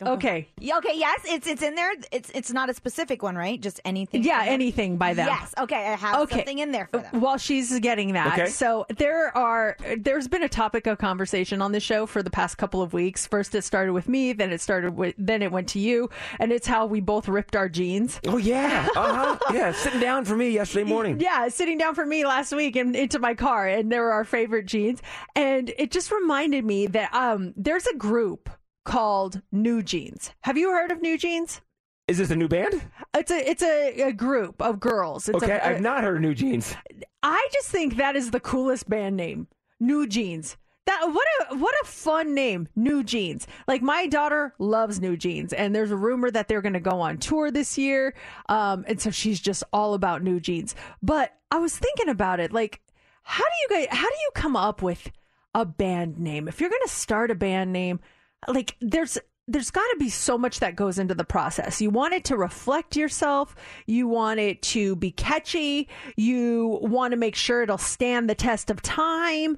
Okay. 0.02 0.48
Yeah, 0.60 0.78
Okay. 0.78 0.94
Yes, 0.95 1.22
it's 1.26 1.48
it's 1.48 1.61
in 1.61 1.76
there. 1.76 1.91
It's 2.11 2.30
it's 2.32 2.52
not 2.52 2.69
a 2.69 2.74
specific 2.74 3.24
one, 3.24 3.36
right? 3.36 3.60
Just 3.60 3.80
anything. 3.86 4.24
Yeah, 4.24 4.44
anything 4.45 4.98
by 4.98 5.14
them. 5.14 5.28
Yes. 5.28 5.53
Okay. 5.57 5.76
I 5.76 5.95
have 5.95 6.22
Okay. 6.22 6.38
something 6.38 6.60
in 6.60 6.72
there 6.72 6.88
for 6.91 6.99
them. 6.99 7.19
While 7.22 7.38
she's 7.38 7.80
getting 7.80 8.14
that, 8.14 8.34
Okay. 8.40 8.49
so 8.49 8.86
there 8.98 9.36
are 9.38 9.76
there's 9.98 10.28
been 10.28 10.44
a 10.44 10.49
topic 10.49 10.88
of 10.88 10.98
conversation 10.98 11.61
on 11.61 11.72
the 11.72 11.80
show 11.80 12.06
for 12.06 12.22
the 12.22 12.30
past 12.30 12.57
couple 12.57 12.82
of 12.82 12.94
weeks. 12.94 13.26
First, 13.28 13.56
it 13.56 13.64
started 13.64 13.94
with 13.94 14.07
me, 14.07 14.34
then 14.34 14.52
it 14.52 14.61
started 14.61 14.95
with 14.95 15.15
then 15.18 15.41
it 15.41 15.52
went 15.52 15.68
to 15.69 15.80
you, 15.80 16.10
and 16.40 16.52
it's 16.52 16.68
how 16.68 16.86
we 16.86 16.99
both 16.99 17.28
ripped 17.28 17.56
our 17.56 17.69
jeans. 17.69 18.19
Oh 18.28 18.38
yeah, 18.38 18.88
uh 18.95 19.36
huh. 19.36 19.53
yeah, 19.53 19.72
sitting 19.72 19.99
down 19.99 20.26
for 20.26 20.36
me 20.36 20.49
yesterday 20.49 20.88
morning. 20.88 21.19
Yeah, 21.19 21.48
sitting 21.49 21.78
down 21.78 21.95
for 21.95 22.06
me 22.06 22.26
last 22.26 22.53
week 22.53 22.76
and 22.76 22.95
into 22.95 23.19
my 23.19 23.34
car, 23.34 23.68
and 23.68 23.91
they 23.91 23.99
were 23.99 24.11
our 24.11 24.26
favorite 24.26 24.65
jeans. 24.68 25.02
And 25.36 25.72
it 25.78 25.91
just 25.91 26.11
reminded 26.11 26.65
me 26.65 26.88
that 26.88 27.14
um, 27.14 27.53
there's 27.56 27.88
a 27.88 27.95
group 27.95 28.49
called 28.88 29.41
New 29.51 29.84
Jeans. 29.84 30.31
Have 30.41 30.57
you 30.57 30.72
heard 30.72 30.91
of 30.91 31.01
New 31.01 31.18
Jeans? 31.18 31.61
Is 32.07 32.19
this 32.19 32.31
a 32.31 32.35
new 32.38 32.47
band? 32.47 32.81
It's 33.14 33.30
a 33.30 33.49
it's 33.49 33.61
a, 33.61 34.07
a 34.07 34.14
group 34.14 34.61
of 34.61 34.80
girls. 34.80 35.27
It's 35.27 35.43
okay, 35.43 35.59
I've 35.59 35.81
not 35.81 36.03
heard 36.03 36.15
of 36.15 36.22
New 36.22 36.34
Jeans. 36.34 36.73
I 37.22 37.47
just 37.51 37.68
think 37.68 37.97
that 37.97 38.15
is 38.15 38.31
the 38.31 38.39
coolest 38.39 38.89
band 38.89 39.18
name. 39.18 39.47
New 39.81 40.07
Jeans. 40.07 40.55
That 40.85 41.01
what 41.03 41.27
a 41.51 41.57
what 41.57 41.76
a 41.84 41.85
fun 41.85 42.34
name, 42.34 42.69
New 42.77 43.03
Jeans. 43.03 43.45
Like 43.68 43.81
my 43.81 44.07
daughter 44.07 44.53
loves 44.57 45.01
New 45.01 45.18
Jeans, 45.18 45.51
and 45.51 45.76
there's 45.76 45.91
a 45.91 45.97
rumor 45.97 46.31
that 46.31 46.47
they're 46.47 46.61
going 46.61 46.72
to 46.72 46.80
go 46.80 47.01
on 47.01 47.18
tour 47.18 47.51
this 47.51 47.77
year, 47.77 48.15
um, 48.47 48.85
and 48.88 49.01
so 49.01 49.11
she's 49.11 49.41
just 49.41 49.65
all 49.73 49.95
about 49.95 50.23
New 50.23 50.39
Jeans. 50.39 50.76
But 51.03 51.34
I 51.51 51.57
was 51.57 51.77
thinking 51.77 52.07
about 52.07 52.39
it, 52.39 52.53
like 52.53 52.80
how 53.23 53.43
do 53.43 53.76
you 53.76 53.81
guys 53.81 53.97
how 53.97 54.07
do 54.07 54.15
you 54.15 54.31
come 54.34 54.55
up 54.55 54.81
with 54.81 55.11
a 55.53 55.65
band 55.65 56.18
name 56.19 56.47
if 56.47 56.61
you're 56.61 56.69
going 56.69 56.81
to 56.85 56.89
start 56.89 57.31
a 57.31 57.35
band 57.35 57.73
name? 57.73 57.99
Like 58.48 58.76
there's 58.82 59.18
there's 59.48 59.72
got 59.72 59.88
to 59.91 59.95
be 59.98 60.10
so 60.10 60.38
much 60.38 60.60
that 60.60 60.76
goes 60.76 60.99
into 60.99 61.15
the 61.15 61.24
process. 61.24 61.82
You 61.82 61.90
want 61.90 62.14
it 62.14 62.26
to 62.26 62.38
reflect 62.38 62.98
yourself. 62.98 63.56
You 63.86 64.07
want 64.07 64.40
it 64.40 64.61
to 64.64 64.95
be 64.98 65.11
catchy. 65.11 65.88
You 66.18 66.80
want 66.82 67.11
to 67.11 67.18
make 67.18 67.36
sure 67.36 67.64
it'll 67.64 67.78
stand 67.78 68.30
the 68.30 68.36
test 68.36 68.69
of 68.69 68.82
time. 68.82 69.57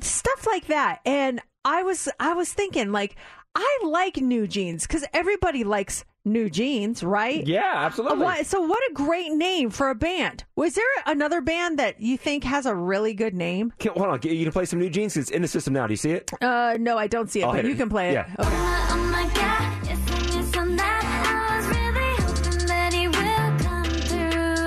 Stuff 0.00 0.46
like 0.46 0.66
that. 0.68 1.00
And 1.04 1.40
I 1.64 1.82
was 1.82 2.08
I 2.20 2.34
was 2.34 2.52
thinking 2.52 2.92
like 2.92 3.16
I 3.54 3.78
like 3.82 4.18
new 4.18 4.46
jeans 4.46 4.86
cuz 4.86 5.04
everybody 5.12 5.64
likes 5.64 6.04
new 6.26 6.50
jeans, 6.50 7.02
right? 7.02 7.46
Yeah, 7.46 7.72
absolutely. 7.74 8.44
So 8.44 8.60
what 8.60 8.80
a 8.90 8.92
great 8.92 9.32
name 9.32 9.70
for 9.70 9.88
a 9.88 9.94
band. 9.94 10.44
Was 10.56 10.74
there 10.74 10.84
another 11.06 11.40
band 11.40 11.78
that 11.78 12.00
you 12.00 12.18
think 12.18 12.44
has 12.44 12.66
a 12.66 12.74
really 12.74 13.14
good 13.14 13.34
name? 13.34 13.72
Can, 13.78 13.92
hold 13.92 14.08
on, 14.08 14.20
you 14.22 14.42
can 14.44 14.52
play 14.52 14.64
some 14.66 14.78
New 14.80 14.90
Jeans. 14.90 15.16
It's 15.16 15.30
in 15.30 15.40
the 15.42 15.48
system 15.48 15.72
now. 15.72 15.86
Do 15.86 15.92
you 15.92 15.96
see 15.96 16.10
it? 16.10 16.30
Uh 16.42 16.76
no, 16.78 16.98
I 16.98 17.06
don't 17.06 17.30
see 17.30 17.40
it, 17.40 17.44
I'll 17.44 17.52
but 17.52 17.64
you 17.64 17.72
it. 17.72 17.76
can 17.78 17.88
play 17.88 18.10
it. 18.10 18.14
Yeah. 18.14 18.26
Okay. 18.38 18.50
Oh 18.50 19.30
god, 19.34 19.86
yes, 19.86 19.98
and 20.10 20.34
yes, 20.34 20.56
on 20.56 20.76
that. 20.76 21.02
I 21.26 21.56
was 21.56 21.66
really 21.68 22.16
hoping 22.26 22.66
that 22.66 22.92
he 22.92 23.08
will 23.08 23.50
come 23.64 23.84
through. 24.08 24.66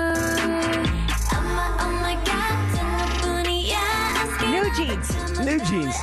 Oh 1.32 1.40
my, 1.54 1.76
oh 1.80 1.92
my 2.02 2.14
god, 2.24 2.56
telephone, 2.74 3.54
yeah, 3.54 4.24
asking 4.24 4.50
New 4.50 4.68
jeans. 4.74 5.08
New 5.40 5.58
Jeans. 5.66 5.96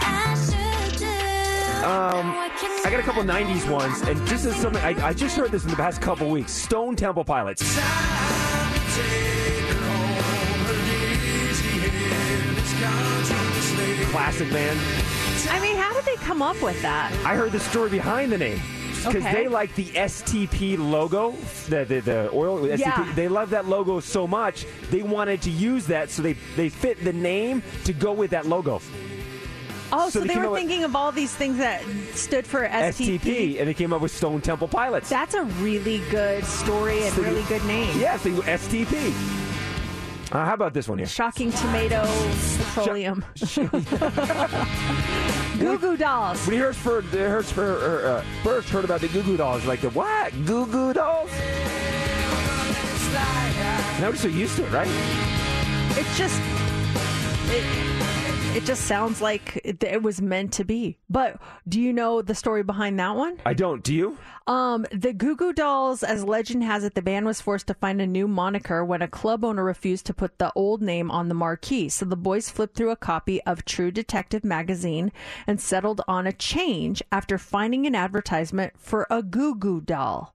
I. 1.87 2.19
Um, 2.19 2.51
I 2.85 2.89
got 2.89 2.99
a 2.99 3.03
couple 3.03 3.23
'90s 3.23 3.69
ones, 3.69 4.01
and 4.01 4.17
this 4.27 4.45
is 4.45 4.55
something 4.55 4.81
I, 4.83 5.07
I 5.07 5.13
just 5.13 5.35
heard 5.35 5.51
this 5.51 5.63
in 5.63 5.69
the 5.69 5.75
past 5.75 6.01
couple 6.01 6.29
weeks. 6.29 6.51
Stone 6.51 6.95
Temple 6.95 7.23
Pilots. 7.23 7.63
Classic 14.11 14.49
band. 14.51 14.79
I 15.49 15.59
mean, 15.59 15.75
how 15.75 15.93
did 15.93 16.05
they 16.05 16.15
come 16.23 16.41
up 16.41 16.61
with 16.61 16.79
that? 16.81 17.11
I 17.25 17.35
heard 17.35 17.51
the 17.51 17.59
story 17.59 17.89
behind 17.89 18.31
the 18.31 18.37
name. 18.37 18.61
because 18.97 19.15
Okay. 19.17 19.33
they 19.33 19.47
like 19.47 19.73
the 19.75 19.85
STP 19.85 20.77
logo, 20.77 21.31
the 21.69 21.85
the, 21.85 21.99
the 22.01 22.29
oil 22.33 22.59
STP. 22.59 22.79
Yeah. 22.79 23.11
They 23.15 23.27
love 23.27 23.49
that 23.51 23.65
logo 23.67 23.99
so 23.99 24.27
much 24.27 24.65
they 24.91 25.01
wanted 25.03 25.41
to 25.43 25.49
use 25.51 25.85
that, 25.87 26.09
so 26.09 26.21
they 26.21 26.33
they 26.55 26.69
fit 26.69 27.03
the 27.03 27.13
name 27.13 27.61
to 27.85 27.93
go 27.93 28.11
with 28.13 28.31
that 28.31 28.45
logo. 28.47 28.81
Oh, 29.91 30.09
So 30.09 30.19
so, 30.19 30.21
they 30.21 30.27
they, 30.33 30.37
were 30.39 30.45
up 30.45 30.51
with- 30.51 30.59
thinking 30.59 30.83
of 30.83 30.95
all 30.95 31.11
these 31.11 31.33
things 31.33 31.57
that 31.59 31.81
stood 32.13 32.45
for 32.45 32.67
STP. 32.67 33.19
STP, 33.19 33.59
and 33.59 33.67
they 33.69 33.73
came 33.73 33.93
up 33.93 34.01
with 34.01 34.11
Stone 34.11 34.41
Temple 34.41 34.67
Pilots. 34.67 35.09
That's 35.09 35.33
a 35.33 35.43
really 35.61 35.99
good 36.09 36.43
story 36.45 37.03
and 37.03 37.13
So 37.13 37.21
really 37.21 37.43
good 37.43 37.63
name. 37.65 37.97
Yeah, 37.99 38.17
so 38.17 38.29
STP. 38.41 39.13
Uh, 40.29 40.43
how 40.45 40.53
about 40.55 40.73
this 40.73 40.89
one 40.89 40.97
here? 40.97 41.07
Shocking 41.07 41.51
tomato 41.53 42.03
petroleum. 42.75 43.23
Goo 45.57 45.77
Goo 45.79 45.95
dolls. 45.97 46.45
When 46.45 46.55
he 46.57 46.61
first 46.61 46.79
heard, 46.81 47.05
first, 47.05 47.51
heard- 47.51 48.05
uh, 48.05 48.21
first 48.43 48.69
heard 48.69 48.83
about 48.83 48.99
the 49.01 49.07
Goo 49.07 49.23
Goo 49.23 49.37
Dolls, 49.37 49.65
like 49.65 49.79
the 49.81 49.89
what? 49.91 50.31
Goo 50.45 50.65
Goo 50.67 50.91
Dolls? 50.93 51.31
Now 54.01 54.09
we're 54.09 54.15
so 54.17 54.27
used 54.27 54.57
to 54.57 54.65
it, 54.65 54.71
right? 54.71 54.87
It's 55.97 56.17
just 56.17 56.39
it, 57.49 57.63
it 58.55 58.65
just 58.65 58.85
sounds 58.85 59.21
like 59.21 59.61
it, 59.63 59.83
it 59.83 60.01
was 60.01 60.21
meant 60.21 60.53
to 60.53 60.63
be. 60.63 60.97
But 61.09 61.39
do 61.67 61.79
you 61.79 61.93
know 61.93 62.21
the 62.21 62.35
story 62.35 62.63
behind 62.63 62.99
that 62.99 63.15
one? 63.15 63.39
I 63.45 63.53
don't. 63.53 63.83
Do 63.83 63.93
you? 63.93 64.17
Um, 64.47 64.85
the 64.91 65.13
Goo 65.13 65.35
Goo 65.35 65.53
Dolls, 65.53 66.03
as 66.03 66.23
legend 66.23 66.63
has 66.63 66.83
it, 66.83 66.95
the 66.95 67.01
band 67.01 67.25
was 67.25 67.41
forced 67.41 67.67
to 67.67 67.73
find 67.73 68.01
a 68.01 68.07
new 68.07 68.27
moniker 68.27 68.83
when 68.83 69.01
a 69.01 69.07
club 69.07 69.43
owner 69.43 69.63
refused 69.63 70.05
to 70.07 70.13
put 70.13 70.39
the 70.39 70.51
old 70.55 70.81
name 70.81 71.11
on 71.11 71.27
the 71.27 71.35
marquee. 71.35 71.89
So 71.89 72.05
the 72.05 72.15
boys 72.15 72.49
flipped 72.49 72.75
through 72.77 72.91
a 72.91 72.95
copy 72.95 73.41
of 73.43 73.65
True 73.65 73.91
Detective 73.91 74.43
magazine 74.43 75.11
and 75.45 75.59
settled 75.61 76.01
on 76.07 76.25
a 76.25 76.33
change 76.33 77.03
after 77.11 77.37
finding 77.37 77.85
an 77.85 77.95
advertisement 77.95 78.73
for 78.77 79.05
a 79.09 79.21
Goo 79.21 79.55
Goo 79.55 79.81
doll. 79.81 80.33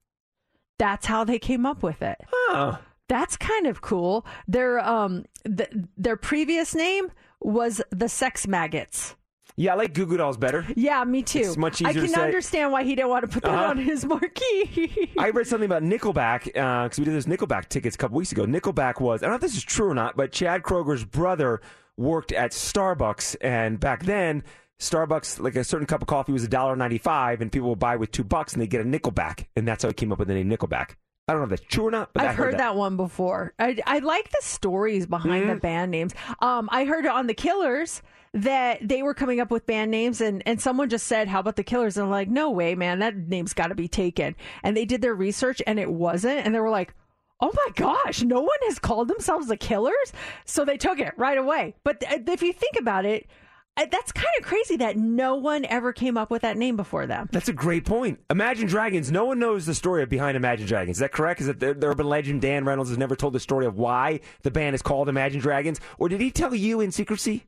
That's 0.79 1.07
how 1.07 1.25
they 1.25 1.39
came 1.39 1.65
up 1.65 1.83
with 1.83 2.03
it. 2.03 2.19
Huh. 2.29 2.79
That's 3.09 3.37
kind 3.37 3.67
of 3.67 3.81
cool. 3.81 4.27
Their 4.49 4.79
um 4.79 5.25
th- 5.45 5.73
their 5.97 6.17
previous 6.17 6.75
name 6.75 7.11
was 7.45 7.83
the 7.91 8.09
Sex 8.09 8.47
Maggots. 8.47 9.15
Yeah, 9.55 9.73
I 9.73 9.77
like 9.77 9.93
Goo 9.93 10.07
Goo 10.07 10.17
Dolls 10.17 10.39
better. 10.39 10.65
Yeah, 10.77 11.05
me 11.05 11.23
too. 11.23 11.41
It's 11.41 11.57
much 11.59 11.83
I 11.85 11.91
easier 11.91 12.07
to 12.07 12.13
can 12.13 12.21
understand 12.23 12.73
why 12.73 12.85
he 12.85 12.95
didn't 12.95 13.11
want 13.11 13.23
to 13.23 13.29
put 13.29 13.43
that 13.43 13.53
Uh-huh. 13.53 13.65
on 13.67 13.77
his 13.79 14.05
marquee. 14.07 15.13
I 15.19 15.29
read 15.29 15.47
something 15.47 15.67
about 15.67 15.83
Nickelback 15.83 16.45
because 16.45 16.99
we 16.99 17.05
did 17.05 17.13
those 17.15 17.27
Nickelback 17.27 17.69
tickets 17.69 17.95
a 17.95 17.99
couple 17.99 18.17
weeks 18.17 18.33
ago. 18.33 18.47
Nickelback 18.47 18.99
was 19.01 19.23
I 19.23 19.27
don't 19.27 19.33
know 19.33 19.37
if 19.37 19.43
this 19.43 19.57
is 19.57 19.63
true 19.63 19.89
or 19.91 19.95
not, 19.95 20.17
but 20.17 20.33
Chad 20.33 20.63
Kroeger's 20.63 21.05
brother 21.05 21.61
worked 21.99 22.33
at 22.33 22.53
Starbucks, 22.53 23.37
and 23.43 23.79
back 23.79 24.05
then 24.05 24.43
Starbucks 24.81 25.39
like 25.39 25.55
a 25.57 25.65
certain 25.65 25.87
cup 25.87 26.01
of 26.01 26.09
coffee 26.09 26.33
was 26.33 26.45
a 26.45 26.49
dollar 26.49 26.75
ninety 26.75 26.99
five, 26.99 27.43
and 27.43 27.53
people 27.53 27.69
would 27.69 27.79
buy 27.79 27.97
with 27.97 28.11
two 28.11 28.25
bucks, 28.25 28.55
and 28.55 28.63
they 28.63 28.67
get 28.67 28.81
a 28.81 28.85
Nickelback, 28.85 29.47
and 29.55 29.69
that's 29.69 29.83
how 29.83 29.91
he 29.91 29.95
came 29.95 30.13
up 30.13 30.19
with 30.19 30.29
the 30.29 30.35
name 30.35 30.49
Nickelback. 30.49 30.93
I 31.29 31.33
don't 31.33 31.41
know 31.43 31.45
if 31.45 31.51
that's 31.61 31.63
true 31.75 31.87
or 31.87 31.91
not, 31.91 32.13
but 32.13 32.25
I've 32.25 32.35
heard 32.35 32.59
that. 32.59 32.75
one 32.75 32.97
before. 32.97 33.55
I, 33.59 33.79
I 33.87 34.01
like 34.01 34.29
the 34.31 34.41
stories 34.43 35.07
behind 35.07 35.45
Mm-hmm. 35.45 35.55
the 35.55 35.61
band 35.61 35.91
names. 35.93 36.15
Um, 36.41 36.69
I 36.73 36.85
heard 36.85 37.07
on 37.07 37.27
the 37.29 37.35
Killers 37.35 38.03
that 38.35 38.87
they 38.87 39.03
were 39.03 39.15
coming 39.15 39.39
up 39.41 39.51
with 39.51 39.65
band 39.67 39.91
names, 39.91 40.21
and, 40.21 40.43
and 40.47 40.61
someone 40.61 40.89
just 40.89 41.07
said, 41.07 41.29
"How 41.29 41.39
about 41.41 41.57
the 41.57 41.63
Killers?" 41.65 41.97
And 41.97 42.05
I'm 42.05 42.11
like, 42.11 42.29
"No 42.29 42.51
way, 42.51 42.75
man! 42.75 42.99
That 42.99 43.17
name's 43.17 43.53
got 43.53 43.69
to 43.69 43.75
be 43.75 43.89
taken." 43.89 44.35
And 44.65 44.77
they 44.77 44.85
did 44.85 45.01
their 45.01 45.15
research, 45.15 45.63
and 45.67 45.79
it 45.79 45.91
wasn't. 45.91 46.45
And 46.45 46.55
they 46.55 46.61
were 46.61 46.71
like, 46.71 46.93
"Oh 47.41 47.53
my 47.55 47.69
gosh, 47.77 48.23
no 48.23 48.41
one 48.41 48.49
has 48.65 48.79
called 48.81 49.07
themselves 49.09 49.47
the 49.49 49.57
Killers," 49.57 50.13
so 50.45 50.65
they 50.65 50.77
took 50.77 50.99
it 50.99 51.13
right 51.17 51.39
away. 51.39 51.77
But 51.85 52.01
th- 52.01 52.23
if 52.27 52.43
you 52.43 52.53
think 52.53 52.77
about 52.81 53.05
it, 53.05 53.29
uh, 53.77 53.87
that's 53.91 54.13
kind 54.13 54.29
of 54.39 54.45
crazy 54.45 54.77
that 54.77 54.97
no 54.97 55.35
one 55.35 55.65
ever 55.65 55.93
came 55.93 56.17
up 56.17 56.31
with 56.31 56.43
that 56.43 56.57
name 56.57 56.77
before 56.77 57.07
them. 57.07 57.29
That's 57.33 57.49
a 57.49 57.53
great 57.53 57.85
point. 57.85 58.21
Imagine 58.31 58.67
Dragons. 58.67 59.11
No 59.11 59.25
one 59.25 59.39
knows 59.39 59.67
the 59.67 59.75
story 59.75 60.05
behind 60.07 60.37
Imagine 60.37 60.67
Dragons. 60.67 60.97
Is 60.97 61.01
that 61.01 61.13
correct? 61.13 61.41
Is 61.41 61.47
that 61.47 61.61
the, 61.61 61.75
the 61.75 61.87
urban 61.87 62.07
legend 62.07 62.43
Dan 62.43 62.65
Reynolds 62.65 62.91
has 62.91 62.99
never 62.99 63.17
told 63.17 63.33
the 63.33 63.41
story 63.41 63.67
of 63.67 63.79
why 63.79 64.21
the 64.43 64.51
band 64.51 64.75
is 64.75 64.83
called 64.83 65.09
Imagine 65.09 65.41
Dragons, 65.41 65.81
or 65.99 66.09
did 66.09 66.21
he 66.21 66.31
tell 66.31 66.55
you 66.55 66.81
in 66.81 66.93
secrecy? 66.93 67.47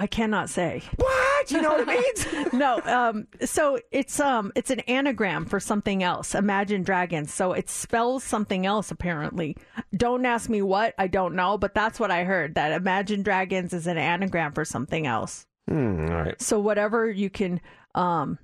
I 0.00 0.06
cannot 0.06 0.48
say. 0.48 0.82
What? 0.96 1.50
You 1.50 1.60
know 1.60 1.72
what 1.76 1.86
it 1.86 2.32
means? 2.42 2.52
no. 2.54 2.80
Um. 2.80 3.26
So 3.44 3.78
it's 3.92 4.18
um. 4.18 4.50
It's 4.56 4.70
an 4.70 4.80
anagram 4.80 5.44
for 5.44 5.60
something 5.60 6.02
else. 6.02 6.34
Imagine 6.34 6.82
Dragons. 6.82 7.32
So 7.34 7.52
it 7.52 7.68
spells 7.68 8.24
something 8.24 8.64
else. 8.64 8.90
Apparently. 8.90 9.58
Don't 9.94 10.24
ask 10.24 10.48
me 10.48 10.62
what. 10.62 10.94
I 10.96 11.06
don't 11.06 11.34
know. 11.34 11.58
But 11.58 11.74
that's 11.74 12.00
what 12.00 12.10
I 12.10 12.24
heard. 12.24 12.54
That 12.54 12.72
Imagine 12.72 13.22
Dragons 13.22 13.74
is 13.74 13.86
an 13.86 13.98
anagram 13.98 14.52
for 14.52 14.64
something 14.64 15.06
else. 15.06 15.46
Hmm, 15.68 16.06
all 16.10 16.22
right. 16.22 16.40
So 16.40 16.58
whatever 16.58 17.10
you 17.10 17.28
can 17.28 17.60
um 17.94 18.38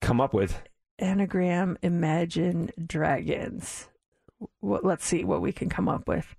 Come 0.00 0.20
up 0.20 0.34
with. 0.34 0.60
anagram 0.98 1.78
Imagine 1.82 2.70
Dragons. 2.84 3.86
Let's 4.60 5.04
see 5.06 5.22
what 5.22 5.40
we 5.40 5.52
can 5.52 5.68
come 5.68 5.88
up 5.88 6.08
with. 6.08 6.34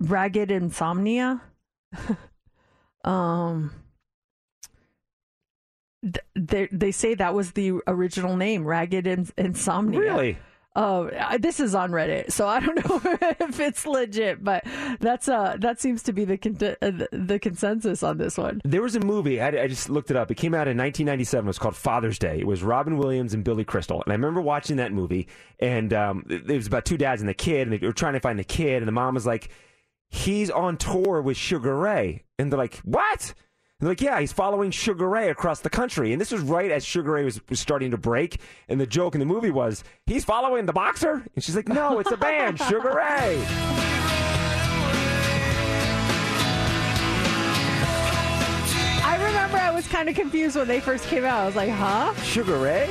Ragged 0.00 0.50
insomnia. 0.50 1.42
um. 3.08 3.72
They 6.36 6.68
they 6.70 6.92
say 6.92 7.14
that 7.14 7.34
was 7.34 7.52
the 7.52 7.72
original 7.88 8.36
name, 8.36 8.64
Ragged 8.64 9.06
in- 9.06 9.28
Insomnia. 9.36 9.98
Really? 9.98 10.38
Oh, 10.76 11.10
I- 11.18 11.38
this 11.38 11.58
is 11.58 11.74
on 11.74 11.90
Reddit, 11.90 12.30
so 12.30 12.46
I 12.46 12.60
don't 12.60 12.76
know 12.88 13.00
if 13.40 13.58
it's 13.58 13.84
legit, 13.84 14.44
but 14.44 14.64
that's 15.00 15.28
uh 15.28 15.56
that 15.58 15.80
seems 15.80 16.04
to 16.04 16.12
be 16.12 16.24
the 16.24 16.38
con- 16.38 16.54
uh, 16.60 16.76
the- 16.80 17.08
the 17.10 17.38
consensus 17.40 18.04
on 18.04 18.16
this 18.18 18.38
one. 18.38 18.60
There 18.64 18.80
was 18.80 18.94
a 18.94 19.00
movie. 19.00 19.40
I, 19.40 19.48
I 19.48 19.66
just 19.66 19.90
looked 19.90 20.12
it 20.12 20.16
up. 20.16 20.30
It 20.30 20.36
came 20.36 20.54
out 20.54 20.68
in 20.68 20.76
1997. 20.78 21.44
It 21.44 21.48
was 21.48 21.58
called 21.58 21.74
Father's 21.74 22.18
Day. 22.18 22.38
It 22.38 22.46
was 22.46 22.62
Robin 22.62 22.96
Williams 22.96 23.34
and 23.34 23.42
Billy 23.42 23.64
Crystal. 23.64 24.00
And 24.04 24.12
I 24.12 24.14
remember 24.14 24.40
watching 24.40 24.76
that 24.76 24.92
movie. 24.92 25.26
And 25.58 25.92
um, 25.92 26.24
it, 26.30 26.48
it 26.48 26.54
was 26.56 26.68
about 26.68 26.84
two 26.84 26.96
dads 26.96 27.20
and 27.22 27.28
the 27.28 27.34
kid, 27.34 27.66
and 27.66 27.72
they 27.72 27.84
were 27.84 27.92
trying 27.92 28.12
to 28.14 28.20
find 28.20 28.38
the 28.38 28.44
kid. 28.44 28.76
And 28.76 28.86
the 28.86 28.92
mom 28.92 29.14
was 29.14 29.26
like, 29.26 29.50
"He's 30.08 30.50
on 30.50 30.76
tour 30.76 31.20
with 31.22 31.36
Sugar 31.36 31.76
Ray." 31.76 32.24
And 32.38 32.50
they're 32.52 32.58
like, 32.58 32.76
"What?" 32.78 33.34
And 33.80 33.86
they're 33.86 33.90
like, 33.90 34.00
"Yeah, 34.00 34.18
he's 34.20 34.32
following 34.32 34.70
Sugar 34.70 35.08
Ray 35.08 35.28
across 35.30 35.60
the 35.60 35.70
country." 35.70 36.12
And 36.12 36.20
this 36.20 36.32
was 36.32 36.40
right 36.42 36.70
as 36.70 36.84
Sugar 36.84 37.12
Ray 37.12 37.24
was, 37.24 37.40
was 37.48 37.60
starting 37.60 37.90
to 37.92 37.96
break. 37.98 38.40
And 38.68 38.80
the 38.80 38.86
joke 38.86 39.14
in 39.14 39.20
the 39.20 39.26
movie 39.26 39.50
was, 39.50 39.84
"He's 40.06 40.24
following 40.24 40.66
the 40.66 40.72
boxer." 40.72 41.24
And 41.34 41.44
she's 41.44 41.56
like, 41.56 41.68
"No, 41.68 41.98
it's 41.98 42.10
a 42.10 42.16
band, 42.16 42.58
Sugar 42.68 42.92
Ray." 42.94 43.44
I 49.04 49.16
remember 49.24 49.58
I 49.58 49.70
was 49.70 49.86
kind 49.88 50.08
of 50.08 50.14
confused 50.14 50.56
when 50.56 50.68
they 50.68 50.80
first 50.80 51.04
came 51.06 51.24
out. 51.24 51.40
I 51.40 51.46
was 51.46 51.56
like, 51.56 51.70
huh? 51.70 52.14
Sugar 52.22 52.58
Ray? 52.58 52.88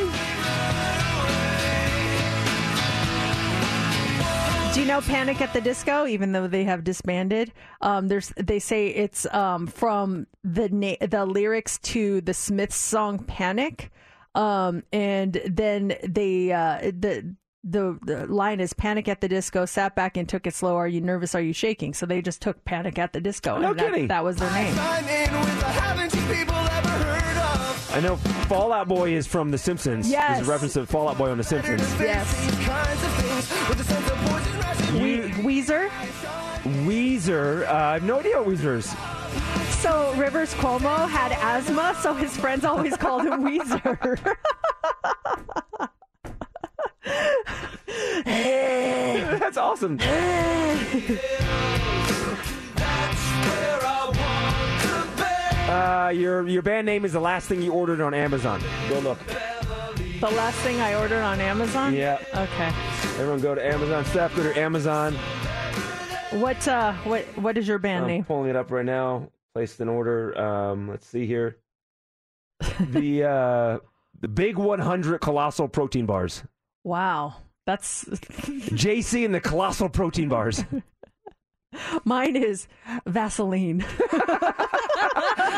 Do 4.74 4.82
you 4.82 4.88
know 4.88 5.02
Panic 5.02 5.42
at 5.42 5.54
the 5.54 5.62
Disco? 5.62 6.06
Even 6.06 6.34
though 6.34 6.48
they 6.48 6.64
have 6.66 6.84
disbanded, 6.84 7.52
um, 7.82 8.08
there's 8.10 8.32
they 8.38 8.60
say 8.60 8.90
it's 8.90 9.26
um, 9.34 9.66
from 9.66 10.28
the 10.44 10.70
na- 10.70 10.96
the 11.08 11.26
lyrics 11.26 11.80
to 11.80 12.22
the 12.22 12.34
Smiths 12.34 12.76
song 12.76 13.18
Panic, 13.20 13.90
um, 14.36 14.84
and 14.94 15.42
then 15.46 15.96
they 16.08 16.52
uh, 16.52 16.80
the. 16.82 17.36
The, 17.70 18.00
the 18.02 18.28
line 18.28 18.62
is 18.62 18.72
panic 18.72 19.10
at 19.10 19.20
the 19.20 19.28
disco 19.28 19.66
sat 19.66 19.94
back 19.94 20.16
and 20.16 20.30
took 20.30 20.48
it 20.48 20.54
slow 20.54 20.78
are 20.78 20.88
you 20.88 21.02
nervous 21.02 21.36
are 21.36 21.42
you 21.42 21.52
shaking 21.52 21.94
so 21.94 22.06
they 22.06 22.22
just 22.22 22.42
took 22.42 22.64
panic 22.64 22.98
at 22.98 23.12
the 23.12 23.20
disco 23.20 23.58
No 23.58 23.72
and 23.72 23.80
that, 23.80 23.86
kidding. 23.92 24.08
that 24.08 24.24
was 24.24 24.38
their 24.38 24.50
name 24.54 24.74
I 27.94 28.00
know 28.02 28.16
Fall 28.48 28.72
Out 28.72 28.88
Boy 28.88 29.12
is 29.16 29.28
from 29.28 29.52
The 29.52 29.58
Simpsons. 29.58 30.10
Yes. 30.10 30.38
There's 30.38 30.48
a 30.48 30.52
reference 30.52 30.74
to 30.76 30.86
Fall 30.86 31.10
Out 31.10 31.18
Boy 31.18 31.30
on 31.30 31.38
The 31.40 31.44
Simpsons. 31.44 31.82
yes 32.00 32.28
We- 34.94 35.32
Weezer 35.44 35.90
Weezer. 36.86 37.68
Uh, 37.68 37.74
I 37.74 37.94
have 37.94 38.04
no 38.04 38.20
idea 38.20 38.42
what 38.42 38.48
Weezer 38.48 38.78
is. 38.78 38.96
So 39.82 40.14
Rivers 40.18 40.54
Cuomo 40.56 41.08
had 41.08 41.32
asthma, 41.34 41.96
so 42.02 42.14
his 42.14 42.36
friends 42.36 42.66
always 42.66 42.98
called 42.98 43.24
him 43.24 43.44
Weezer. 43.44 44.36
That's 49.40 49.58
awesome. 49.58 49.98
Uh, 55.70 56.12
your 56.16 56.48
your 56.48 56.62
band 56.62 56.86
name 56.86 57.04
is 57.04 57.12
the 57.14 57.20
last 57.20 57.48
thing 57.50 57.62
you 57.62 57.74
ordered 57.74 58.00
on 58.00 58.14
Amazon. 58.14 58.62
Go 58.90 59.00
look. 59.00 59.20
The 60.20 60.30
last 60.32 60.58
thing 60.60 60.80
I 60.82 60.96
ordered 60.96 61.22
on 61.22 61.40
Amazon. 61.40 61.94
Yeah. 61.94 62.20
Okay. 62.34 62.72
Everyone 63.20 63.40
go 63.40 63.56
to 63.56 63.66
Amazon. 63.66 64.06
Steph, 64.06 64.36
go 64.36 64.44
to 64.44 64.60
Amazon. 64.60 65.14
What 66.32 66.68
uh 66.68 66.94
what 67.04 67.24
what 67.38 67.58
is 67.58 67.68
your 67.68 67.80
band 67.80 68.04
I'm 68.04 68.08
name? 68.10 68.24
pulling 68.24 68.50
it 68.50 68.56
up 68.56 68.72
right 68.72 68.86
now. 68.86 69.30
Placed 69.54 69.80
an 69.80 69.90
order. 69.90 70.38
Um, 70.40 70.88
let's 70.90 71.06
see 71.08 71.26
here. 71.26 71.58
the 72.80 73.24
uh, 73.24 73.80
the 74.20 74.28
Big 74.28 74.58
100 74.58 75.20
Colossal 75.20 75.68
Protein 75.68 76.06
Bars. 76.06 76.44
Wow. 76.84 77.36
That's 77.66 78.06
JC 78.06 79.26
and 79.26 79.34
the 79.36 79.42
Colossal 79.42 79.90
Protein 79.90 80.30
Bars. 80.30 80.64
mine 82.06 82.36
is 82.36 82.68
Vaseline. 83.06 83.86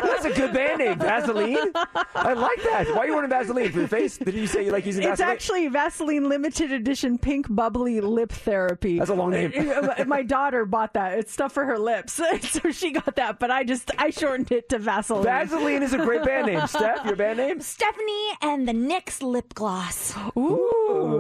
That's 0.02 0.26
a 0.26 0.34
good 0.34 0.54
band 0.54 0.80
name, 0.80 1.00
Vaseline. 1.00 1.72
I 2.16 2.34
like 2.34 2.62
that. 2.64 2.88
Why 2.94 3.00
are 3.00 3.08
you 3.08 3.14
wearing 3.14 3.30
Vaseline 3.30 3.72
for 3.72 3.80
your 3.80 3.88
face? 3.88 4.18
Did 4.18 4.34
you 4.34 4.48
say 4.48 4.66
you 4.66 4.72
like 4.72 4.86
using 4.86 5.04
It's 5.04 5.22
actually 5.22 5.68
Vaseline 5.68 6.28
limited 6.30 6.72
edition 6.72 7.18
pink 7.18 7.48
bubbly 7.50 8.02
lip 8.02 8.32
therapy. 8.32 8.98
That's 9.00 9.10
a 9.10 9.14
long 9.14 9.32
name. 9.32 9.52
Uh, 9.56 10.04
My 10.06 10.24
daughter 10.24 10.66
bought 10.66 10.94
that. 10.94 11.18
It's 11.20 11.32
stuff 11.32 11.52
for 11.54 11.66
her 11.66 11.78
lips, 11.78 12.14
so 12.42 12.72
she 12.72 12.92
got 12.92 13.16
that. 13.16 13.40
But 13.40 13.52
I 13.52 13.64
just 13.64 13.92
I 13.98 14.10
shortened 14.10 14.52
it 14.52 14.70
to 14.70 14.80
Vaseline. 14.80 15.24
Vaseline 15.24 15.84
is 15.84 15.94
a 15.94 15.98
great 15.98 16.24
band 16.24 16.48
name. 16.48 16.66
Steph, 16.68 17.06
your 17.06 17.16
band 17.16 17.38
name? 17.38 17.62
Stephanie 17.62 18.30
and 18.42 18.68
the 18.68 18.74
NYX 18.74 19.22
lip 19.22 19.54
gloss. 19.54 20.16
Ooh. 20.38 21.19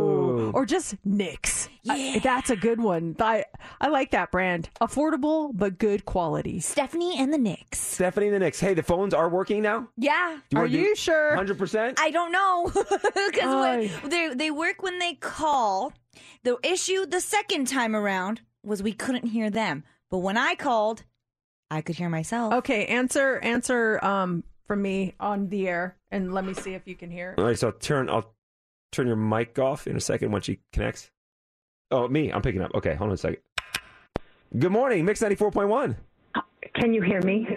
Or 0.53 0.65
just 0.65 0.95
NYX. 1.07 1.69
Yeah. 1.84 2.19
that's 2.19 2.49
a 2.49 2.55
good 2.55 2.81
one. 2.81 3.15
I, 3.19 3.45
I 3.81 3.88
like 3.88 4.11
that 4.11 4.31
brand. 4.31 4.69
Affordable, 4.81 5.51
but 5.53 5.77
good 5.77 6.05
quality. 6.05 6.59
Stephanie 6.59 7.17
and 7.17 7.34
the 7.34 7.38
NYX. 7.38 7.76
Stephanie 7.76 8.27
and 8.27 8.35
the 8.35 8.39
Knicks. 8.39 8.59
Hey, 8.59 8.73
the 8.73 8.84
phones 8.84 9.13
are 9.13 9.30
working 9.30 9.61
now? 9.61 9.89
Yeah. 9.97 10.38
Do 10.49 10.55
you 10.55 10.61
wanna 10.61 10.69
do 10.69 10.95
sure? 10.95 11.35
100%? 11.38 11.99
I 11.99 12.11
don't 12.11 12.31
know 12.31 12.71
because 13.31 13.91
they 14.09 14.34
they 14.34 14.51
work 14.51 14.81
when 14.81 14.99
they 14.99 15.15
call. 15.15 15.93
The 16.43 16.57
issue 16.63 17.05
the 17.05 17.21
second 17.21 17.67
time 17.67 17.95
around 17.95 18.41
was 18.63 18.81
we 18.84 18.93
couldn't 18.93 19.27
hear 19.27 19.49
them, 19.49 19.84
but 20.09 20.19
when 20.19 20.38
I 20.38 20.55
called, 20.55 21.03
I 21.71 21.81
could 21.81 21.95
hear 21.95 22.09
myself. 22.09 22.53
Okay, 22.53 22.85
answer 22.88 23.39
answer 23.39 24.03
um 24.03 24.43
from 24.67 24.81
me 24.81 25.15
on 25.19 25.49
the 25.49 25.67
air, 25.67 25.97
and 26.11 26.34
let 26.34 26.45
me 26.45 26.53
see 26.53 26.73
if 26.73 26.88
you 26.88 26.95
can 26.95 27.09
hear. 27.09 27.35
All 27.38 27.43
right, 27.45 27.57
so 27.57 27.67
I'll 27.67 27.73
turn 27.73 28.09
I'll 28.09 28.34
turn 28.91 29.07
your 29.07 29.16
mic 29.16 29.57
off 29.60 29.88
in 29.88 29.95
a 29.95 29.99
second 29.99 30.32
when 30.32 30.41
she 30.41 30.60
connects. 30.74 31.11
Oh, 31.91 32.07
me, 32.07 32.32
I'm 32.32 32.41
picking 32.41 32.61
up. 32.61 32.72
Okay, 32.76 32.95
hold 32.95 33.10
on 33.10 33.14
a 33.14 33.18
second. 33.18 33.40
Good 34.57 34.72
morning, 34.72 35.06
Mix 35.06 35.22
94.1. 35.22 35.95
Can 36.76 36.94
you 36.94 37.02
hear 37.02 37.22
me? 37.22 37.48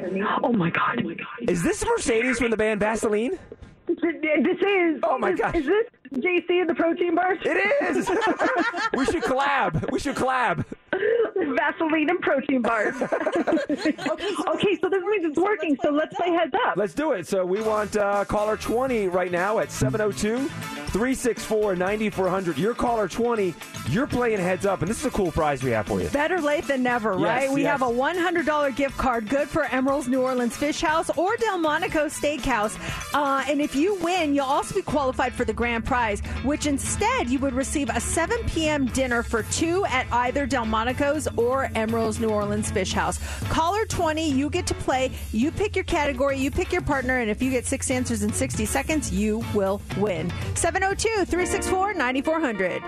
Oh 0.42 0.52
my 0.52 0.70
god! 0.70 0.98
Oh 0.98 1.02
my 1.02 1.14
God. 1.14 1.48
Is 1.48 1.62
this 1.62 1.84
Mercedes 1.84 2.38
from 2.38 2.50
the 2.50 2.56
band 2.56 2.80
Vaseline? 2.80 3.38
This 3.86 3.98
is. 3.98 5.00
Oh 5.02 5.18
my 5.18 5.32
gosh. 5.32 5.54
Is 5.54 5.66
this 5.66 5.86
JC 6.14 6.60
and 6.60 6.68
the 6.70 6.74
protein 6.74 7.14
bars? 7.14 7.38
It 7.44 7.96
is. 7.96 8.08
we 8.96 9.04
should 9.06 9.22
collab. 9.22 9.90
We 9.90 9.98
should 9.98 10.16
collab. 10.16 10.64
Vaseline 10.92 12.10
and 12.10 12.20
protein 12.20 12.62
bars. 12.62 12.94
okay, 13.02 14.78
so 14.80 14.88
this 14.88 15.02
means 15.04 15.24
it's 15.24 15.38
working. 15.38 15.76
So 15.82 15.90
let's 15.90 16.14
play 16.14 16.30
heads 16.30 16.54
up. 16.66 16.76
Let's 16.76 16.94
do 16.94 17.12
it. 17.12 17.26
So 17.26 17.44
we 17.44 17.60
want 17.62 17.96
uh, 17.96 18.24
caller 18.24 18.56
20 18.56 19.08
right 19.08 19.30
now 19.32 19.58
at 19.58 19.70
702 19.72 20.48
364 20.92 21.76
9400. 21.76 22.58
You're 22.58 22.74
caller 22.74 23.08
20. 23.08 23.54
You're 23.88 24.06
playing 24.06 24.38
heads 24.38 24.66
up, 24.66 24.82
and 24.82 24.90
this 24.90 25.00
is 25.00 25.06
a 25.06 25.10
cool 25.10 25.32
prize 25.32 25.62
we 25.62 25.70
have 25.70 25.86
for 25.86 26.00
you. 26.00 26.08
Better 26.10 26.40
late 26.40 26.66
than 26.66 26.82
never, 26.82 27.12
Yes, 27.18 27.20
right? 27.22 27.50
We 27.50 27.62
yes. 27.62 27.80
have 27.80 27.82
a 27.82 27.92
$100 27.92 28.76
gift 28.76 28.96
card 28.98 29.28
good 29.28 29.48
for 29.48 29.64
Emeril's 29.64 30.06
New 30.08 30.20
Orleans 30.20 30.56
Fish 30.56 30.80
House 30.82 31.10
or 31.16 31.34
Delmonico 31.36 32.06
Steakhouse. 32.06 32.76
Uh, 33.14 33.42
and 33.48 33.60
if 33.62 33.74
you 33.74 33.94
win, 33.96 34.34
you'll 34.34 34.44
also 34.44 34.74
be 34.74 34.82
qualified 34.82 35.32
for 35.32 35.44
the 35.46 35.52
grand 35.52 35.84
prize, 35.84 36.20
which 36.44 36.66
instead 36.66 37.28
you 37.30 37.38
would 37.38 37.54
receive 37.54 37.88
a 37.88 37.98
7 38.00 38.38
p.m. 38.48 38.84
dinner 38.86 39.22
for 39.22 39.42
two 39.44 39.84
at 39.86 40.06
either 40.12 40.46
Delmonico's 40.82 41.28
or 41.36 41.70
Emeril's 41.76 42.18
New 42.18 42.28
Orleans 42.30 42.70
Fish 42.70 42.92
House. 42.92 43.20
Caller 43.44 43.84
20, 43.86 44.28
you 44.28 44.50
get 44.50 44.66
to 44.66 44.74
play. 44.74 45.12
You 45.30 45.52
pick 45.52 45.76
your 45.76 45.84
category, 45.84 46.36
you 46.38 46.50
pick 46.50 46.72
your 46.72 46.82
partner, 46.82 47.18
and 47.20 47.30
if 47.30 47.40
you 47.40 47.50
get 47.50 47.66
six 47.66 47.88
answers 47.90 48.24
in 48.24 48.32
60 48.32 48.66
seconds, 48.66 49.12
you 49.12 49.44
will 49.54 49.80
win. 49.96 50.32
702 50.54 51.24
364 51.26 51.94
9400. 51.94 52.82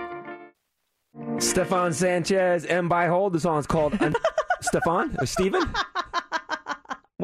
Stefan 1.41 1.93
Sanchez, 1.93 2.65
M. 2.67 2.89
by 2.89 3.07
Hold. 3.07 3.33
The 3.33 3.41
song's 3.41 3.67
called 3.67 4.01
Un- 4.03 4.17
Stefan? 4.61 5.17
Or 5.21 5.27
Steven? 5.27 5.63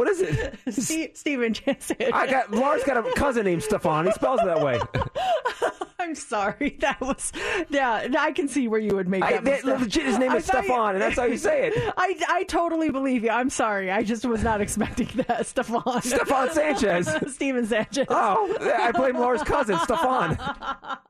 What 0.01 0.09
is 0.09 0.23
it? 0.23 0.55
Steve, 0.71 1.11
Steven 1.13 1.53
Jansen. 1.53 1.97
I 2.15 2.27
got 2.27 2.51
Lars 2.53 2.83
got 2.85 2.97
a 2.97 3.13
cousin 3.13 3.45
named 3.45 3.63
Stefan. 3.63 4.07
He 4.07 4.13
spells 4.13 4.41
it 4.41 4.47
that 4.47 4.63
way. 4.63 4.81
I'm 5.99 6.15
sorry. 6.15 6.79
That 6.81 6.99
was 7.03 7.31
yeah. 7.69 8.09
I 8.19 8.33
can 8.33 8.49
see 8.49 8.67
where 8.67 8.81
you 8.81 8.95
would 8.97 9.09
make 9.09 9.23
I- 9.23 9.33
that. 9.33 9.45
that- 9.45 9.65
mistake. 9.67 9.81
legit, 9.81 10.07
his 10.07 10.19
name 10.19 10.33
is 10.33 10.47
Stefan, 10.47 10.95
and 10.95 11.03
that's 11.03 11.17
how 11.17 11.25
you 11.25 11.37
say 11.37 11.67
it. 11.69 11.75
I, 11.99 12.19
I 12.31 12.45
totally 12.45 12.89
believe 12.89 13.25
you. 13.25 13.29
I'm 13.31 13.51
sorry. 13.51 13.91
I 13.91 14.03
just 14.03 14.25
was 14.25 14.43
not 14.43 14.63
expecting 14.63 15.09
that, 15.29 15.47
Stefan. 15.47 16.01
Stefan 16.01 16.51
Sanchez. 16.51 17.35
Steven 17.35 17.67
Sanchez. 17.67 18.07
Oh, 18.09 18.57
I 18.79 18.93
blame 18.93 19.19
Lars' 19.19 19.43
cousin, 19.43 19.79
Stefan. 19.81 20.39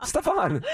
Stefan. 0.03 0.65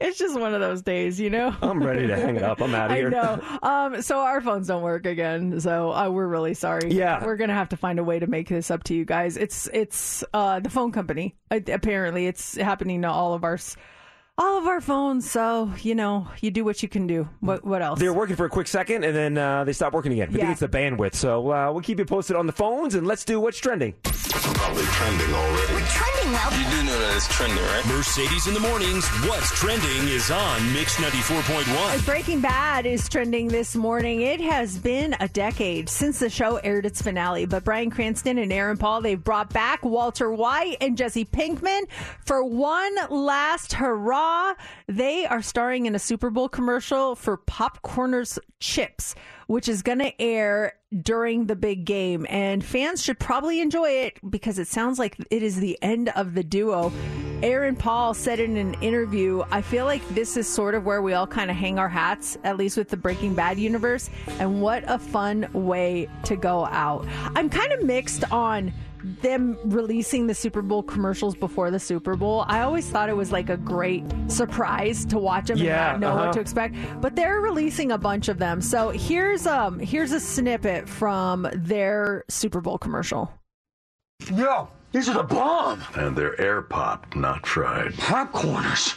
It's 0.00 0.18
just 0.18 0.38
one 0.38 0.54
of 0.54 0.60
those 0.60 0.80
days, 0.82 1.20
you 1.20 1.28
know. 1.30 1.54
I'm 1.60 1.82
ready 1.82 2.06
to 2.06 2.16
hang 2.16 2.36
it 2.36 2.42
up. 2.42 2.62
I'm 2.62 2.74
out 2.74 2.86
of 2.86 2.92
I 2.92 2.96
here. 2.96 3.10
know. 3.10 3.40
Um, 3.62 4.00
so 4.02 4.20
our 4.20 4.40
phones 4.40 4.68
don't 4.68 4.82
work 4.82 5.04
again. 5.04 5.60
So 5.60 5.92
uh, 5.92 6.08
we're 6.10 6.26
really 6.28 6.54
sorry. 6.54 6.93
Yeah. 6.94 7.24
we're 7.24 7.36
gonna 7.36 7.54
have 7.54 7.70
to 7.70 7.76
find 7.76 7.98
a 7.98 8.04
way 8.04 8.18
to 8.18 8.26
make 8.26 8.48
this 8.48 8.70
up 8.70 8.84
to 8.84 8.94
you 8.94 9.04
guys. 9.04 9.36
It's 9.36 9.68
it's 9.72 10.24
uh, 10.32 10.60
the 10.60 10.70
phone 10.70 10.92
company. 10.92 11.36
Apparently, 11.50 12.26
it's 12.26 12.56
happening 12.56 13.02
to 13.02 13.10
all 13.10 13.34
of 13.34 13.44
our 13.44 13.58
all 14.36 14.58
of 14.58 14.66
our 14.66 14.80
phones. 14.80 15.30
So 15.30 15.72
you 15.82 15.94
know, 15.94 16.28
you 16.40 16.50
do 16.50 16.64
what 16.64 16.82
you 16.82 16.88
can 16.88 17.06
do. 17.06 17.28
What 17.40 17.64
what 17.64 17.82
else? 17.82 17.98
They're 18.00 18.12
working 18.12 18.36
for 18.36 18.46
a 18.46 18.50
quick 18.50 18.66
second, 18.68 19.04
and 19.04 19.14
then 19.14 19.38
uh, 19.38 19.64
they 19.64 19.72
stop 19.72 19.92
working 19.92 20.12
again. 20.12 20.28
I 20.28 20.32
Yeah. 20.32 20.38
think 20.38 20.50
it's 20.52 20.60
the 20.60 20.68
bandwidth. 20.68 21.14
So 21.14 21.50
uh, 21.52 21.72
we'll 21.72 21.82
keep 21.82 21.98
you 21.98 22.04
posted 22.04 22.36
on 22.36 22.46
the 22.46 22.52
phones, 22.52 22.94
and 22.94 23.06
let's 23.06 23.24
do 23.24 23.40
what's 23.40 23.58
trending. 23.58 23.94
Probably 24.02 24.82
trending 24.84 25.32
already. 25.34 25.74
We're 25.74 25.86
trending 25.86 26.32
well. 26.32 26.50
You 26.52 26.64
do 26.70 26.82
know 26.86 26.98
that 26.98 27.12
it's 27.16 27.28
trending, 27.28 27.62
right? 27.64 27.86
Mercedes 27.86 28.46
in 28.48 28.54
the 28.54 28.60
mornings. 28.60 29.06
What's 29.28 29.50
trending 29.58 30.08
is 30.08 30.30
on 30.30 30.72
Mix 30.72 30.96
94.1. 30.96 32.04
Breaking 32.04 32.40
Bad 32.40 32.84
is 32.86 33.08
trending 33.08 33.46
this 33.48 33.76
morning. 33.76 34.22
It 34.22 34.40
has 34.40 34.76
been 34.78 35.14
a 35.20 35.28
decade 35.28 35.88
since 35.88 36.18
the 36.18 36.28
show 36.30 36.56
aired 36.56 36.84
its 36.86 37.00
finale, 37.00 37.46
but 37.46 37.62
Bryan 37.64 37.90
Cranston 37.90 38.38
and 38.38 38.52
Aaron 38.52 38.76
Paul, 38.76 39.02
they've 39.02 39.22
brought 39.22 39.52
back 39.52 39.84
Walter 39.84 40.32
White 40.32 40.78
and 40.80 40.96
Jesse 40.96 41.24
Pinkman 41.26 41.82
for 42.24 42.42
one 42.44 42.94
last 43.10 43.74
hurrah. 43.74 44.23
They 44.86 45.26
are 45.26 45.42
starring 45.42 45.86
in 45.86 45.94
a 45.94 45.98
Super 45.98 46.30
Bowl 46.30 46.48
commercial 46.48 47.16
for 47.16 47.38
Popcorners 47.38 48.38
Chips, 48.60 49.14
which 49.46 49.68
is 49.68 49.82
going 49.82 49.98
to 49.98 50.20
air 50.20 50.74
during 51.02 51.46
the 51.46 51.56
big 51.56 51.84
game. 51.84 52.26
And 52.28 52.64
fans 52.64 53.02
should 53.02 53.18
probably 53.18 53.60
enjoy 53.60 53.90
it 53.90 54.18
because 54.30 54.58
it 54.58 54.68
sounds 54.68 54.98
like 54.98 55.16
it 55.30 55.42
is 55.42 55.56
the 55.56 55.78
end 55.82 56.10
of 56.10 56.34
the 56.34 56.44
duo. 56.44 56.92
Aaron 57.42 57.76
Paul 57.76 58.14
said 58.14 58.40
in 58.40 58.56
an 58.56 58.74
interview, 58.74 59.42
I 59.50 59.60
feel 59.60 59.84
like 59.84 60.06
this 60.10 60.36
is 60.36 60.48
sort 60.48 60.74
of 60.74 60.86
where 60.86 61.02
we 61.02 61.12
all 61.12 61.26
kind 61.26 61.50
of 61.50 61.56
hang 61.56 61.78
our 61.78 61.88
hats, 61.88 62.38
at 62.44 62.56
least 62.56 62.76
with 62.76 62.88
the 62.88 62.96
Breaking 62.96 63.34
Bad 63.34 63.58
universe. 63.58 64.08
And 64.38 64.62
what 64.62 64.84
a 64.86 64.98
fun 64.98 65.48
way 65.52 66.08
to 66.24 66.36
go 66.36 66.64
out. 66.66 67.06
I'm 67.34 67.50
kind 67.50 67.72
of 67.72 67.82
mixed 67.82 68.30
on 68.32 68.72
them 69.22 69.58
releasing 69.64 70.26
the 70.26 70.34
Super 70.34 70.62
Bowl 70.62 70.82
commercials 70.82 71.34
before 71.34 71.70
the 71.70 71.78
Super 71.78 72.16
Bowl. 72.16 72.44
I 72.48 72.62
always 72.62 72.88
thought 72.88 73.08
it 73.08 73.16
was 73.16 73.32
like 73.32 73.50
a 73.50 73.56
great 73.56 74.04
surprise 74.28 75.04
to 75.06 75.18
watch 75.18 75.48
them 75.48 75.58
Yeah, 75.58 75.92
and 75.92 76.00
not 76.00 76.06
know 76.06 76.14
uh-huh. 76.14 76.26
what 76.26 76.32
to 76.34 76.40
expect. 76.40 76.76
But 77.00 77.14
they're 77.16 77.40
releasing 77.40 77.92
a 77.92 77.98
bunch 77.98 78.28
of 78.28 78.38
them. 78.38 78.60
So 78.60 78.90
here's 78.90 79.46
um 79.46 79.78
here's 79.78 80.12
a 80.12 80.20
snippet 80.20 80.88
from 80.88 81.48
their 81.54 82.24
Super 82.28 82.60
Bowl 82.60 82.78
commercial. 82.78 83.32
Yo, 84.32 84.68
these 84.92 85.08
are 85.08 85.14
the 85.14 85.22
bomb. 85.24 85.82
And 85.96 86.16
they're 86.16 86.40
air 86.40 86.62
popped, 86.62 87.16
not 87.16 87.46
fried. 87.46 87.92
Popcorners. 87.94 88.96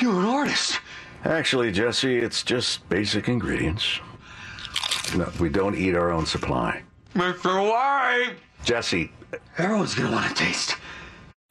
You're 0.00 0.20
an 0.20 0.26
artist. 0.26 0.80
Actually, 1.24 1.70
Jesse, 1.72 2.18
it's 2.18 2.42
just 2.42 2.88
basic 2.88 3.28
ingredients. 3.28 4.00
No, 5.16 5.30
we 5.38 5.48
don't 5.48 5.74
eat 5.76 5.94
our 5.94 6.10
own 6.10 6.26
supply. 6.26 6.82
Mr. 7.14 7.68
White. 7.70 8.34
Jesse, 8.64 9.10
Everyone's 9.58 9.94
gonna 9.94 10.12
want 10.12 10.28
to 10.28 10.34
taste. 10.34 10.76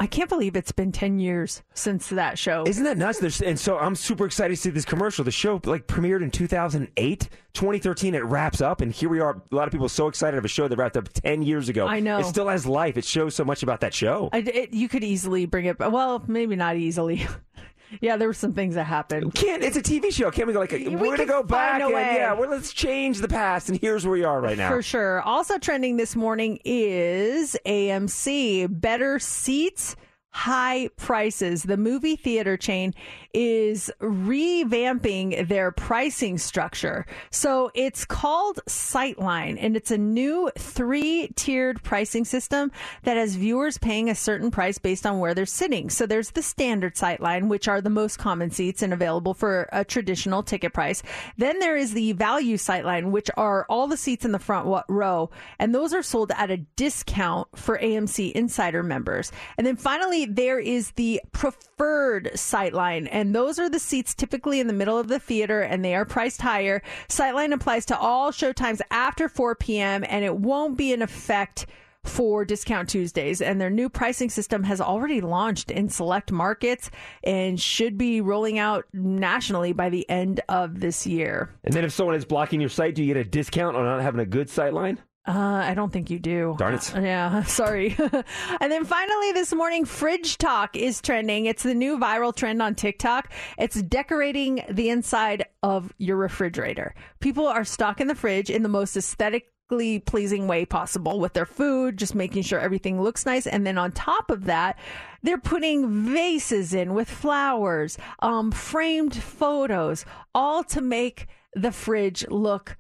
I 0.02 0.08
can't 0.08 0.30
believe 0.30 0.56
it's 0.56 0.72
been 0.72 0.92
10 0.92 1.20
years 1.20 1.62
since 1.76 2.08
that 2.08 2.40
show. 2.40 2.64
Isn't 2.66 2.86
that 2.86 2.98
nuts? 2.98 3.20
There's, 3.20 3.40
and 3.40 3.60
so 3.60 3.78
I'm 3.78 3.94
super 3.94 4.26
excited 4.26 4.56
to 4.56 4.60
see 4.60 4.72
this 4.72 4.84
commercial. 4.84 5.24
The 5.24 5.30
show 5.30 5.62
like 5.64 5.86
premiered 5.86 6.24
in 6.24 6.32
2008, 6.32 7.30
2013. 7.54 8.16
It 8.16 8.24
wraps 8.26 8.62
up, 8.62 8.82
and 8.82 8.92
here 8.92 9.10
we 9.10 9.20
are. 9.20 9.40
A 9.52 9.56
lot 9.56 9.68
of 9.68 9.72
people 9.72 9.86
are 9.86 9.90
so 9.90 10.08
excited 10.08 10.40
of 10.40 10.44
a 10.44 10.48
show 10.48 10.68
that 10.68 10.76
wrapped 10.76 10.98
up 10.98 11.08
10 11.14 11.44
years 11.44 11.70
ago. 11.70 11.86
I 11.86 12.00
know. 12.00 12.18
It 12.18 12.26
still 12.26 12.48
has 12.48 12.66
life. 12.66 12.98
It 12.98 13.06
shows 13.06 13.36
so 13.36 13.46
much 13.46 13.62
about 13.62 13.82
that 13.82 13.94
show. 13.94 14.30
I, 14.34 14.40
it, 14.40 14.74
you 14.74 14.90
could 14.90 15.04
easily 15.04 15.46
bring 15.46 15.66
it, 15.66 15.78
well, 15.78 16.24
maybe 16.26 16.56
not 16.56 16.78
easily. 16.78 17.28
yeah, 18.00 18.16
there 18.18 18.28
were 18.28 18.34
some 18.34 18.54
things 18.54 18.76
that 18.76 18.86
happened. 18.86 19.34
Can't 19.34 19.64
it's 19.64 19.76
a 19.78 19.82
TV 19.82 20.12
show? 20.14 20.32
Can't 20.32 20.48
we 20.48 20.54
go 20.54 20.60
like 20.60 20.72
we're 20.72 21.18
gonna 21.18 21.26
go 21.26 21.44
back 21.44 21.82
a 21.82 21.86
and 21.86 21.94
way. 21.94 22.16
yeah, 22.16 22.34
well, 22.34 22.50
let's 22.50 22.72
change 22.74 23.20
the 23.20 23.28
past 23.28 23.70
and 23.70 23.80
here's 23.80 24.06
where 24.06 24.14
we 24.14 24.24
are 24.24 24.40
right 24.40 24.58
now. 24.58 24.70
For 24.70 24.82
sure. 24.82 25.22
Also 25.22 25.58
trending 25.58 25.98
this 25.98 26.16
morning 26.16 26.60
is 26.64 27.58
AMC. 27.66 28.68
Better 28.82 29.20
seats, 29.20 29.96
high 30.32 30.90
prices. 30.96 31.64
The 31.64 31.78
movie 31.78 32.16
theater 32.16 32.58
chain 32.58 32.94
is 33.34 33.92
revamping 34.02 35.48
their 35.48 35.72
pricing 35.72 36.38
structure. 36.38 37.06
So 37.30 37.70
it's 37.76 38.06
called 38.06 38.60
Sightline, 38.68 39.58
and 39.60 39.76
it's 39.76 39.92
a 39.92 39.98
new 39.98 40.50
three 40.58 41.30
tiered 41.36 41.84
pricing 41.84 42.26
system 42.26 42.72
that 43.04 43.18
has 43.18 43.36
viewers 43.36 43.78
paying 43.78 44.10
a 44.10 44.16
certain 44.16 44.52
price 44.52 44.78
based 44.78 45.06
on 45.06 45.20
where 45.20 45.34
they're 45.34 45.46
sitting. 45.46 45.90
So 45.90 46.06
there's 46.06 46.32
the 46.32 46.42
standard 46.42 46.96
Sightline, 46.96 47.48
which 47.48 47.68
are 47.68 47.82
the 47.82 47.90
most 47.90 48.18
common 48.18 48.52
seats 48.52 48.82
and 48.82 48.94
available 48.94 49.34
for 49.34 49.68
a 49.72 49.84
traditional 49.84 50.44
ticket 50.44 50.74
price. 50.74 51.04
Then 51.38 51.60
there 51.60 51.76
is 51.76 51.94
the 51.94 52.14
value 52.14 52.58
Sightline, 52.58 53.12
which 53.12 53.30
are 53.38 53.66
all 53.70 53.88
the 53.88 53.98
seats 53.98 54.26
in 54.26 54.32
the 54.32 54.40
front 54.40 54.86
row, 54.88 55.30
and 55.60 55.76
those 55.76 55.94
are 55.94 56.04
sold 56.04 56.32
at 56.32 56.52
a 56.52 56.58
discount 56.58 57.48
for 57.56 57.78
AMC 57.78 58.32
Insider 58.32 58.84
members. 58.84 59.32
And 59.58 59.68
then 59.68 59.76
finally, 59.76 60.21
there 60.26 60.60
is 60.60 60.92
the 60.92 61.22
preferred 61.32 62.32
Sightline, 62.34 63.08
and 63.12 63.36
those 63.36 63.60
are 63.60 63.70
the 63.70 63.80
seats 63.80 64.14
typically 64.14 64.60
in 64.60 64.68
the 64.68 64.74
middle 64.74 64.98
of 64.98 65.08
the 65.08 65.20
theater, 65.20 65.62
and 65.62 65.84
they 65.84 65.96
are 65.96 66.06
priced 66.06 66.42
higher. 66.42 66.82
Sightline 67.08 67.54
applies 67.54 67.86
to 67.88 67.98
all 67.98 68.32
showtimes 68.32 68.82
after 68.92 69.28
4 69.28 69.56
p.m., 69.56 70.04
and 70.08 70.24
it 70.26 70.36
won't 70.38 70.78
be 70.78 70.94
in 70.94 71.02
effect 71.02 71.68
for 72.04 72.44
Discount 72.44 72.90
Tuesdays. 72.90 73.42
And 73.42 73.62
their 73.62 73.70
new 73.70 73.90
pricing 73.90 74.30
system 74.30 74.64
has 74.64 74.82
already 74.82 75.22
launched 75.22 75.72
in 75.72 75.90
select 75.90 76.32
markets 76.32 76.90
and 77.24 77.60
should 77.60 77.98
be 77.98 78.22
rolling 78.22 78.58
out 78.58 78.86
nationally 78.94 79.74
by 79.74 79.90
the 79.90 80.10
end 80.10 80.42
of 80.50 80.80
this 80.80 81.06
year. 81.06 81.54
And 81.64 81.74
then 81.74 81.84
if 81.84 81.92
someone 81.92 82.16
is 82.16 82.26
blocking 82.26 82.60
your 82.60 82.70
site, 82.70 82.96
do 82.96 83.04
you 83.04 83.14
get 83.14 83.26
a 83.26 83.30
discount 83.30 83.76
on 83.76 83.84
not 83.84 84.02
having 84.02 84.22
a 84.22 84.26
good 84.26 84.50
sight 84.50 84.74
line? 84.74 85.00
Uh, 85.28 85.34
I 85.66 85.76
don't 85.76 85.94
think 85.94 86.10
you 86.10 86.18
do. 86.18 86.56
Darn 86.58 86.74
it. 86.74 86.92
Yeah, 86.96 87.44
sorry. 87.46 87.96
and 88.00 88.72
then 88.72 88.86
finally 88.86 89.32
this 89.34 89.54
morning, 89.54 89.86
Fridge 89.86 90.38
Talk 90.38 90.76
is 90.76 91.00
trending. 91.00 91.46
It's 91.46 91.62
the 91.64 91.76
new 91.76 92.00
viral 92.00 92.36
trend 92.36 92.62
on 92.62 92.74
TikTok. 92.74 93.32
It's 93.60 93.82
decorating 93.84 94.64
the 94.70 94.90
inside 94.90 95.46
of 95.62 95.94
your 96.00 96.18
refrigerator. 96.18 96.96
People 97.20 97.48
are 97.48 97.64
stocking 97.64 98.08
the 98.08 98.16
fridge 98.16 98.50
in 98.50 98.64
the 98.64 98.70
most 98.70 98.98
aesthetically 98.98 100.00
pleasing 100.00 100.48
way 100.48 100.66
possible 100.66 101.20
with 101.20 101.34
their 101.34 101.46
food, 101.46 101.98
just 101.98 102.16
making 102.16 102.42
sure 102.42 102.60
everything 102.60 103.00
looks 103.00 103.26
nice. 103.26 103.46
And 103.46 103.66
then 103.66 103.78
on 103.78 103.92
top 103.92 104.32
of 104.32 104.46
that, 104.46 104.80
they're 105.22 105.38
putting 105.38 106.14
vases 106.14 106.74
in 106.74 106.96
with 106.96 107.10
flowers, 107.10 107.96
um, 108.20 108.52
framed 108.52 109.16
photos, 109.16 110.04
all 110.34 110.64
to 110.66 110.82
make 110.82 111.28
the 111.54 111.72
fridge 111.72 112.28
look 112.28 112.78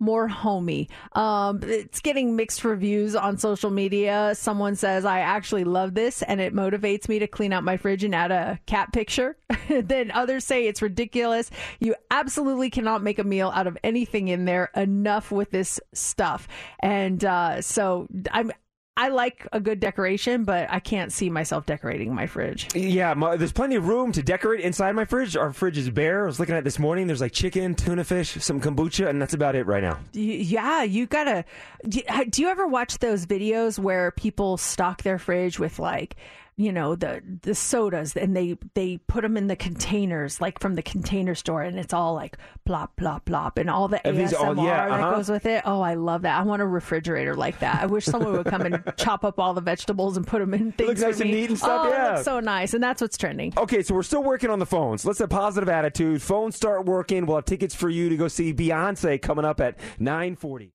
more 0.00 0.26
homey. 0.26 0.88
Um, 1.12 1.60
it's 1.62 2.00
getting 2.00 2.34
mixed 2.34 2.64
reviews 2.64 3.14
on 3.14 3.36
social 3.36 3.70
media. 3.70 4.34
Someone 4.34 4.74
says, 4.74 5.04
I 5.04 5.20
actually 5.20 5.64
love 5.64 5.94
this 5.94 6.22
and 6.22 6.40
it 6.40 6.54
motivates 6.54 7.08
me 7.08 7.18
to 7.18 7.26
clean 7.26 7.52
out 7.52 7.62
my 7.62 7.76
fridge 7.76 8.02
and 8.02 8.14
add 8.14 8.32
a 8.32 8.58
cat 8.66 8.92
picture. 8.92 9.36
then 9.68 10.10
others 10.10 10.44
say 10.44 10.66
it's 10.66 10.82
ridiculous. 10.82 11.50
You 11.78 11.94
absolutely 12.10 12.70
cannot 12.70 13.02
make 13.02 13.18
a 13.18 13.24
meal 13.24 13.52
out 13.54 13.66
of 13.66 13.76
anything 13.84 14.28
in 14.28 14.46
there. 14.46 14.70
Enough 14.74 15.30
with 15.30 15.50
this 15.50 15.78
stuff. 15.92 16.48
And 16.80 17.24
uh, 17.24 17.62
so 17.62 18.08
I'm. 18.32 18.52
I 18.96 19.08
like 19.08 19.46
a 19.52 19.60
good 19.60 19.80
decoration, 19.80 20.44
but 20.44 20.70
I 20.70 20.78
can't 20.78 21.10
see 21.10 21.30
myself 21.30 21.64
decorating 21.64 22.14
my 22.14 22.26
fridge. 22.26 22.68
Yeah, 22.74 23.14
my, 23.14 23.36
there's 23.36 23.52
plenty 23.52 23.76
of 23.76 23.88
room 23.88 24.12
to 24.12 24.22
decorate 24.22 24.60
inside 24.60 24.94
my 24.94 25.06
fridge. 25.06 25.36
Our 25.36 25.52
fridge 25.52 25.78
is 25.78 25.88
bare. 25.88 26.24
I 26.24 26.26
was 26.26 26.38
looking 26.38 26.54
at 26.54 26.58
it 26.58 26.64
this 26.64 26.78
morning. 26.78 27.06
There's 27.06 27.20
like 27.22 27.32
chicken, 27.32 27.74
tuna 27.74 28.04
fish, 28.04 28.32
some 28.42 28.60
kombucha, 28.60 29.08
and 29.08 29.22
that's 29.22 29.32
about 29.32 29.54
it 29.54 29.66
right 29.66 29.82
now. 29.82 29.98
Yeah, 30.12 30.82
you 30.82 31.06
gotta. 31.06 31.44
Do 31.88 32.42
you 32.42 32.48
ever 32.48 32.66
watch 32.66 32.98
those 32.98 33.24
videos 33.24 33.78
where 33.78 34.10
people 34.10 34.58
stock 34.58 35.02
their 35.02 35.18
fridge 35.18 35.58
with 35.58 35.78
like, 35.78 36.16
you 36.60 36.72
know, 36.72 36.94
the 36.94 37.22
the 37.42 37.54
sodas, 37.54 38.14
and 38.16 38.36
they 38.36 38.56
they 38.74 38.98
put 38.98 39.22
them 39.22 39.36
in 39.38 39.46
the 39.46 39.56
containers, 39.56 40.40
like 40.40 40.60
from 40.60 40.74
the 40.74 40.82
container 40.82 41.34
store, 41.34 41.62
and 41.62 41.78
it's 41.78 41.94
all 41.94 42.12
like 42.14 42.36
plop 42.66 42.96
plop 42.96 43.24
plop, 43.24 43.56
and 43.56 43.70
all 43.70 43.88
the 43.88 44.06
And 44.06 44.18
ASMR 44.18 44.58
all- 44.58 44.64
yeah, 44.64 44.88
that 44.88 45.00
uh-huh. 45.00 45.16
goes 45.16 45.30
with 45.30 45.46
it. 45.46 45.62
Oh, 45.64 45.80
I 45.80 45.94
love 45.94 46.22
that. 46.22 46.38
I 46.38 46.42
want 46.42 46.60
a 46.60 46.66
refrigerator 46.66 47.34
like 47.34 47.60
that. 47.60 47.80
I 47.82 47.86
wish 47.86 48.04
someone 48.04 48.32
would 48.32 48.46
come 48.46 48.60
and 48.62 48.82
chop 48.98 49.24
up 49.24 49.38
all 49.40 49.54
the 49.54 49.62
vegetables 49.62 50.16
and 50.18 50.26
put 50.26 50.40
them 50.40 50.52
in 50.52 50.72
things. 50.72 50.88
looks 50.88 51.00
for 51.00 51.06
nice 51.06 51.20
and 51.20 51.30
me. 51.30 51.40
neat 51.40 51.48
and 51.50 51.58
stuff, 51.58 51.80
Oh, 51.84 51.88
it 51.88 51.92
yeah. 51.92 52.10
looks 52.12 52.24
so 52.24 52.40
nice, 52.40 52.74
and 52.74 52.82
that's 52.82 53.00
what's 53.00 53.16
trending. 53.16 53.54
Okay, 53.56 53.82
so 53.82 53.94
we're 53.94 54.02
still 54.02 54.22
working 54.22 54.50
on 54.50 54.58
the 54.58 54.66
phones. 54.66 55.06
Let's 55.06 55.18
have 55.20 55.32
a 55.32 55.34
positive 55.34 55.68
attitude. 55.70 56.20
Phones 56.20 56.56
start 56.56 56.84
working. 56.84 57.24
We'll 57.24 57.36
have 57.38 57.46
tickets 57.46 57.74
for 57.74 57.88
you 57.88 58.08
to 58.10 58.16
go 58.16 58.28
see 58.28 58.52
Beyonce 58.52 59.20
coming 59.22 59.46
up 59.46 59.60
at 59.60 59.78
940. 59.98 60.72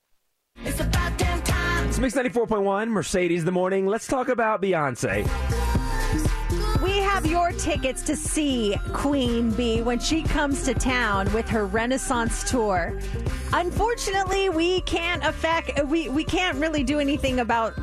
It's 0.63 0.79
Mix 1.99 2.13
94.1, 2.13 2.89
Mercedes 2.89 3.45
the 3.45 3.51
morning. 3.51 3.88
Let's 3.88 4.05
talk 4.05 4.27
about 4.27 4.61
Beyonce. 4.61 5.23
We 6.84 6.97
have 6.97 7.26
your 7.26 7.53
tickets 7.53 8.01
to 8.03 8.17
see 8.17 8.76
Queen 8.91 9.51
Bey 9.51 9.81
when 9.81 9.99
she 9.99 10.22
comes 10.22 10.63
to 10.63 10.73
town 10.73 11.31
with 11.31 11.47
her 11.47 11.65
Renaissance 11.65 12.43
tour. 12.49 12.99
Unfortunately, 13.53 14.49
we 14.49 14.81
can't 14.81 15.23
affect 15.23 15.85
we 15.85 16.09
we 16.09 16.26
can't 16.26 16.57
really 16.57 16.84
do 16.84 16.99
anything 16.99 17.39
about 17.39 17.76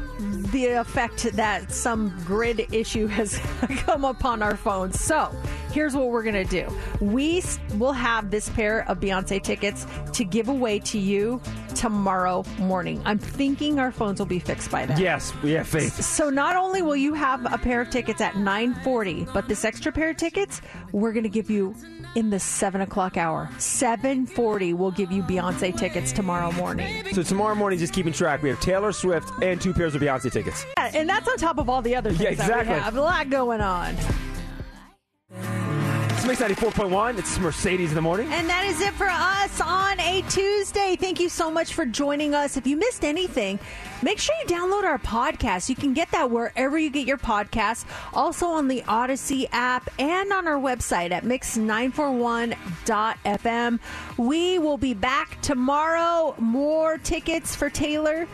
the 0.53 0.67
effect 0.67 1.25
that 1.33 1.73
some 1.73 2.15
grid 2.27 2.67
issue 2.73 3.07
has 3.19 3.39
come 3.79 4.05
upon 4.05 4.43
our 4.43 4.57
phones. 4.57 5.01
So, 5.01 5.35
here's 5.73 5.95
what 5.95 6.09
we're 6.11 6.23
going 6.23 6.35
to 6.35 6.45
do. 6.45 6.71
We 7.01 7.43
will 7.79 7.95
have 7.95 8.31
this 8.31 8.51
pair 8.51 8.87
of 8.89 9.01
Beyonce 9.01 9.43
tickets 9.43 9.87
to 10.13 10.25
give 10.25 10.49
away 10.49 10.79
to 10.81 10.99
you 10.99 11.41
tomorrow 11.83 12.45
morning. 12.61 13.03
I'm 13.05 13.19
thinking 13.19 13.81
our 13.81 13.91
phones 13.91 14.21
will 14.21 14.27
be 14.27 14.39
fixed 14.39 14.71
by 14.71 14.87
then. 14.87 15.01
Yes, 15.01 15.33
we 15.43 15.51
have 15.53 15.67
faith. 15.67 16.01
So 16.01 16.31
not 16.31 16.55
only 16.55 16.81
will 16.81 16.95
you 16.95 17.13
have 17.15 17.45
a 17.53 17.59
pair 17.59 17.81
of 17.81 17.91
tickets 17.91 18.21
at 18.21 18.35
9:40, 18.35 19.33
but 19.35 19.49
this 19.49 19.65
extra 19.65 19.91
pair 19.91 20.11
of 20.11 20.17
tickets 20.17 20.63
we're 20.93 21.13
going 21.13 21.25
to 21.25 21.29
give 21.29 21.51
you 21.51 21.75
in 22.15 22.31
the 22.31 22.39
seven 22.39 22.83
o'clock 22.83 23.17
hour. 23.17 23.49
7:40, 23.59 24.75
we'll 24.75 24.93
give 24.93 25.11
you 25.11 25.25
Beyonce 25.25 25.77
tickets 25.77 26.13
tomorrow 26.13 26.53
morning. 26.53 27.05
So 27.15 27.25
tomorrow 27.25 27.57
morning, 27.57 27.81
just 27.81 27.93
keeping 27.93 28.13
track, 28.13 28.43
we 28.45 28.49
have 28.51 28.61
Taylor 28.61 28.93
Swift 28.93 29.33
and 29.43 29.61
two 29.61 29.75
pairs 29.75 29.97
of 29.97 30.03
Beyonce 30.03 30.31
tickets. 30.31 30.65
Yeah, 30.79 30.93
and 30.95 31.09
that's 31.09 31.27
on 31.29 31.37
top 31.37 31.59
of 31.59 31.69
all 31.69 31.83
the 31.83 31.97
other 31.97 32.11
things 32.11 32.21
Yeah, 32.21 32.35
that 32.37 32.45
exactly. 32.45 32.75
we 32.75 32.81
have. 32.81 32.97
A 32.97 33.01
lot 33.01 33.29
going 33.29 33.61
on. 33.61 33.97
Mix 36.25 36.41
94.1. 36.41 37.19
It's 37.19 37.37
Mercedes 37.39 37.91
in 37.91 37.97
the 37.97 38.01
morning. 38.01 38.33
And 38.33 38.49
that 38.49 38.65
is 38.65 38.81
it 38.81 38.95
for 38.95 39.09
us 39.09 39.61
on 39.61 39.99
a 39.99 40.23
Tuesday. 40.29 40.95
Thank 40.95 41.19
you 41.19 41.29
so 41.29 41.51
much 41.51 41.75
for 41.75 41.85
joining 41.85 42.33
us. 42.35 42.57
If 42.57 42.65
you 42.67 42.77
missed 42.77 43.05
anything, 43.05 43.59
make 44.03 44.19
sure 44.19 44.35
you 44.37 44.47
download 44.47 44.85
our 44.85 44.99
podcast. 44.99 45.69
You 45.69 45.75
can 45.75 45.95
get 45.95 46.13
that 46.13 46.31
wherever 46.31 46.79
you 46.79 46.91
get 46.91 47.09
your 47.09 47.19
podcasts, 47.19 47.85
also 48.15 48.47
on 48.47 48.69
the 48.69 48.85
Odyssey 48.87 49.49
app 49.53 49.91
and 49.99 50.33
on 50.33 50.47
our 50.47 50.61
website 50.61 51.11
at 51.11 51.25
mix941.fm. 51.25 53.81
We 54.17 54.59
will 54.59 54.79
be 54.79 54.95
back 54.95 55.41
tomorrow. 55.41 56.37
More 56.39 56.99
tickets 56.99 57.57
for 57.57 57.69
Taylor, 57.69 58.29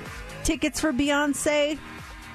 tickets 0.45 0.79
for 0.81 0.93
Beyonce 0.93 1.79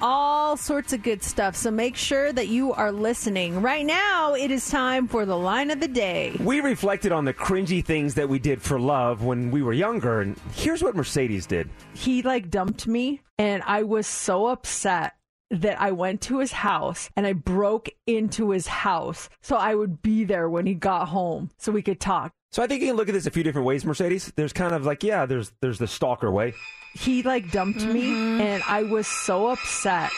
all 0.04 0.54
sorts 0.58 0.92
of 0.92 1.02
good 1.02 1.22
stuff. 1.22 1.56
So 1.56 1.70
make 1.70 1.96
sure 1.96 2.30
that 2.30 2.48
you 2.48 2.74
are 2.74 2.92
listening. 2.92 3.62
Right 3.62 3.86
now, 3.86 4.34
it 4.34 4.50
is 4.50 4.68
time 4.68 5.08
for 5.08 5.24
the 5.24 5.36
line 5.36 5.70
of 5.70 5.80
the 5.80 5.88
day. 5.88 6.36
We 6.40 6.60
reflected 6.60 7.10
on 7.10 7.24
the 7.24 7.32
cringy 7.32 7.82
things 7.82 8.12
that 8.14 8.28
we 8.28 8.38
did 8.38 8.60
for 8.60 8.78
love 8.78 9.24
when 9.24 9.50
we 9.50 9.62
were 9.62 9.72
younger, 9.72 10.20
and 10.20 10.36
here's 10.52 10.82
what 10.82 10.94
Mercedes 10.94 11.46
did. 11.46 11.70
He 11.94 12.20
like 12.20 12.50
dumped 12.50 12.86
me, 12.86 13.22
and 13.38 13.62
I 13.64 13.84
was 13.84 14.06
so 14.06 14.48
upset 14.48 15.14
that 15.50 15.80
I 15.80 15.92
went 15.92 16.20
to 16.22 16.38
his 16.38 16.52
house 16.52 17.08
and 17.16 17.26
I 17.26 17.32
broke 17.32 17.88
into 18.06 18.50
his 18.50 18.66
house 18.66 19.28
so 19.40 19.56
I 19.56 19.74
would 19.74 20.02
be 20.02 20.24
there 20.24 20.50
when 20.50 20.66
he 20.66 20.74
got 20.74 21.08
home 21.08 21.50
so 21.58 21.72
we 21.72 21.82
could 21.82 22.00
talk. 22.00 22.32
So 22.50 22.62
I 22.62 22.66
think 22.66 22.82
you 22.82 22.88
can 22.88 22.96
look 22.96 23.08
at 23.08 23.14
this 23.14 23.26
a 23.26 23.30
few 23.30 23.42
different 23.42 23.66
ways, 23.66 23.84
Mercedes. 23.84 24.32
There's 24.36 24.52
kind 24.52 24.74
of 24.74 24.84
like, 24.84 25.02
yeah, 25.02 25.24
there's 25.26 25.52
there's 25.60 25.78
the 25.78 25.86
stalker 25.86 26.30
way. 26.30 26.54
He 26.94 27.22
like 27.22 27.50
dumped 27.50 27.84
me, 27.84 28.12
and 28.40 28.62
I 28.68 28.82
was 28.84 29.06
so 29.06 29.48
upset 29.48 30.10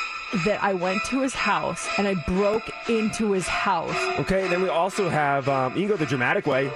that 0.44 0.62
I 0.62 0.74
went 0.74 1.03
to 1.07 1.23
his 1.23 1.35
house 1.35 1.89
and 1.98 2.07
I 2.07 2.15
broke 2.27 2.69
into 2.89 3.32
his 3.32 3.47
house. 3.48 3.94
Okay, 4.20 4.47
then 4.48 4.61
we 4.62 4.69
also 4.69 5.09
have 5.09 5.48
um, 5.48 5.74
you 5.74 5.82
can 5.82 5.89
go 5.89 5.97
the 5.97 6.07
dramatic 6.07 6.47
way. 6.47 6.70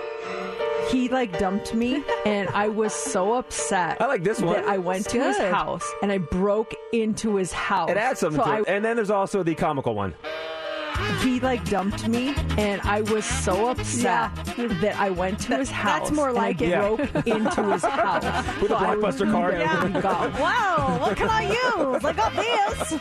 He 0.88 1.08
like 1.08 1.38
dumped 1.38 1.74
me, 1.74 2.02
and 2.24 2.48
I 2.48 2.68
was 2.68 2.94
so 2.94 3.34
upset. 3.34 4.00
I 4.00 4.06
like 4.06 4.24
this 4.24 4.40
one. 4.40 4.54
That 4.54 4.64
I 4.68 4.78
went 4.78 5.00
It's 5.04 5.12
to 5.12 5.22
his 5.22 5.36
house 5.38 5.88
and 6.02 6.10
I 6.10 6.18
broke 6.18 6.74
into 6.92 7.36
his 7.36 7.52
house. 7.52 7.90
It 7.90 7.96
adds 7.96 8.20
something 8.20 8.40
So 8.40 8.44
to 8.46 8.50
I- 8.50 8.58
it. 8.60 8.64
And 8.68 8.84
then 8.84 8.96
there's 8.96 9.10
also 9.10 9.42
the 9.42 9.54
comical 9.54 9.94
one. 9.94 10.14
He 11.22 11.40
like 11.40 11.64
dumped 11.68 12.06
me, 12.08 12.34
and 12.58 12.80
I 12.82 13.00
was 13.02 13.24
so 13.24 13.68
upset 13.70 14.34
that 14.80 14.96
I 14.98 15.10
went 15.10 15.38
to 15.40 15.56
his 15.56 15.70
house. 15.70 16.00
that's 16.00 16.10
more 16.12 16.28
and 16.28 16.36
like 16.36 16.60
it. 16.60 16.74
broke 16.78 17.00
into 17.26 17.72
his 17.72 17.82
house 17.84 18.24
With 18.62 18.70
a 18.70 18.74
So 18.74 18.76
I 18.76 18.94
Blockbuster 18.96 19.30
card. 19.30 19.54
really 19.54 20.00
got- 20.00 20.32
Wow, 20.40 20.98
what 21.00 21.16
can 21.16 21.28
I 21.28 21.42
use? 21.42 22.04
I 22.04 22.12
got 22.12 22.32
this. 22.34 22.92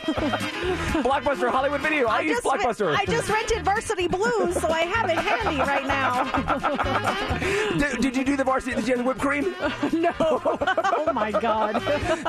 Blockbuster 1.02 1.50
Hollywood 1.50 1.80
Video. 1.80 2.06
I, 2.08 2.20
use 2.20 2.40
just, 2.42 2.46
Blockbuster. 2.46 2.94
I 2.96 3.04
just 3.06 3.28
rented 3.28 3.64
Varsity 3.64 4.08
Blues, 4.08 4.54
so 4.60 4.68
I 4.68 4.80
have 4.82 5.08
it 5.10 5.16
handy 5.18 5.58
right 5.60 5.86
now. 5.86 6.24
did, 7.78 8.00
did 8.00 8.16
you 8.16 8.24
do 8.24 8.36
the 8.36 8.44
varsity? 8.44 8.76
Did 8.76 8.86
you 8.88 8.96
have 8.96 9.04
the 9.04 9.04
whipped 9.04 9.20
cream? 9.20 9.54
no. 9.92 10.12
Oh 10.20 11.10
my 11.14 11.30
god. 11.30 11.74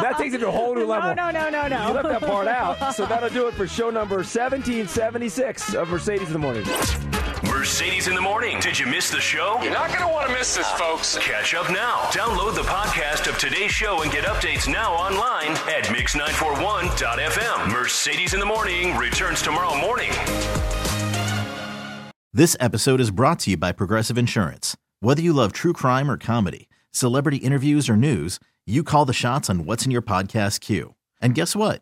That 0.02 0.16
takes 0.18 0.34
it 0.36 0.40
to 0.40 0.48
a 0.48 0.52
whole 0.52 0.76
new 0.76 0.86
level. 0.86 1.14
No, 1.16 1.30
no, 1.32 1.50
no, 1.50 1.50
no, 1.50 1.68
no. 1.68 1.88
You 1.88 1.94
left 1.94 2.10
that 2.10 2.22
part 2.22 2.48
out. 2.48 2.96
So 2.96 3.06
that'll 3.06 3.30
do 3.30 3.48
it 3.48 3.54
for 3.56 3.68
show 3.68 3.90
number 3.90 4.18
1776 4.18 5.61
of 5.70 5.90
Mercedes 5.90 6.28
in 6.28 6.34
the 6.34 6.40
Morning. 6.40 6.66
Mercedes 7.44 8.08
in 8.08 8.16
the 8.16 8.22
morning. 8.22 8.60
Did 8.60 8.78
you 8.78 8.86
miss 8.86 9.10
the 9.10 9.20
show? 9.20 9.60
You're 9.62 9.72
not 9.74 9.90
going 9.90 10.02
to 10.02 10.08
want 10.08 10.28
to 10.28 10.34
miss 10.34 10.56
this, 10.56 10.70
folks. 10.72 11.18
Catch 11.20 11.54
up 11.54 11.70
now. 11.70 11.98
Download 12.12 12.54
the 12.56 12.62
podcast 12.62 13.28
of 13.30 13.38
today's 13.38 13.72
show 13.72 14.02
and 14.02 14.12
get 14.12 14.24
updates 14.26 14.72
now 14.72 14.94
online 14.94 15.52
at 15.70 15.86
mix941.fm. 15.86 17.72
Mercedes 17.72 18.34
in 18.34 18.40
the 18.40 18.46
morning 18.46 18.98
returns 18.98 19.42
tomorrow 19.42 19.80
morning. 19.80 20.12
This 22.34 22.56
episode 22.60 23.00
is 23.00 23.12
brought 23.12 23.40
to 23.40 23.52
you 23.52 23.58
by 23.58 23.72
Progressive 23.72 24.18
Insurance. 24.18 24.76
Whether 25.00 25.22
you 25.22 25.34
love 25.34 25.52
true 25.52 25.74
crime 25.74 26.10
or 26.10 26.18
comedy, 26.18 26.68
celebrity 26.92 27.38
interviews 27.38 27.90
or 27.90 27.96
news, 27.96 28.40
you 28.66 28.84
call 28.84 29.06
the 29.06 29.14
shots 29.14 29.50
on 29.50 29.66
what's 29.66 29.86
in 29.86 29.92
your 29.92 30.02
podcast 30.02 30.60
queue. 30.62 30.96
And 31.22 31.36
guess 31.36 31.56
what? 31.56 31.82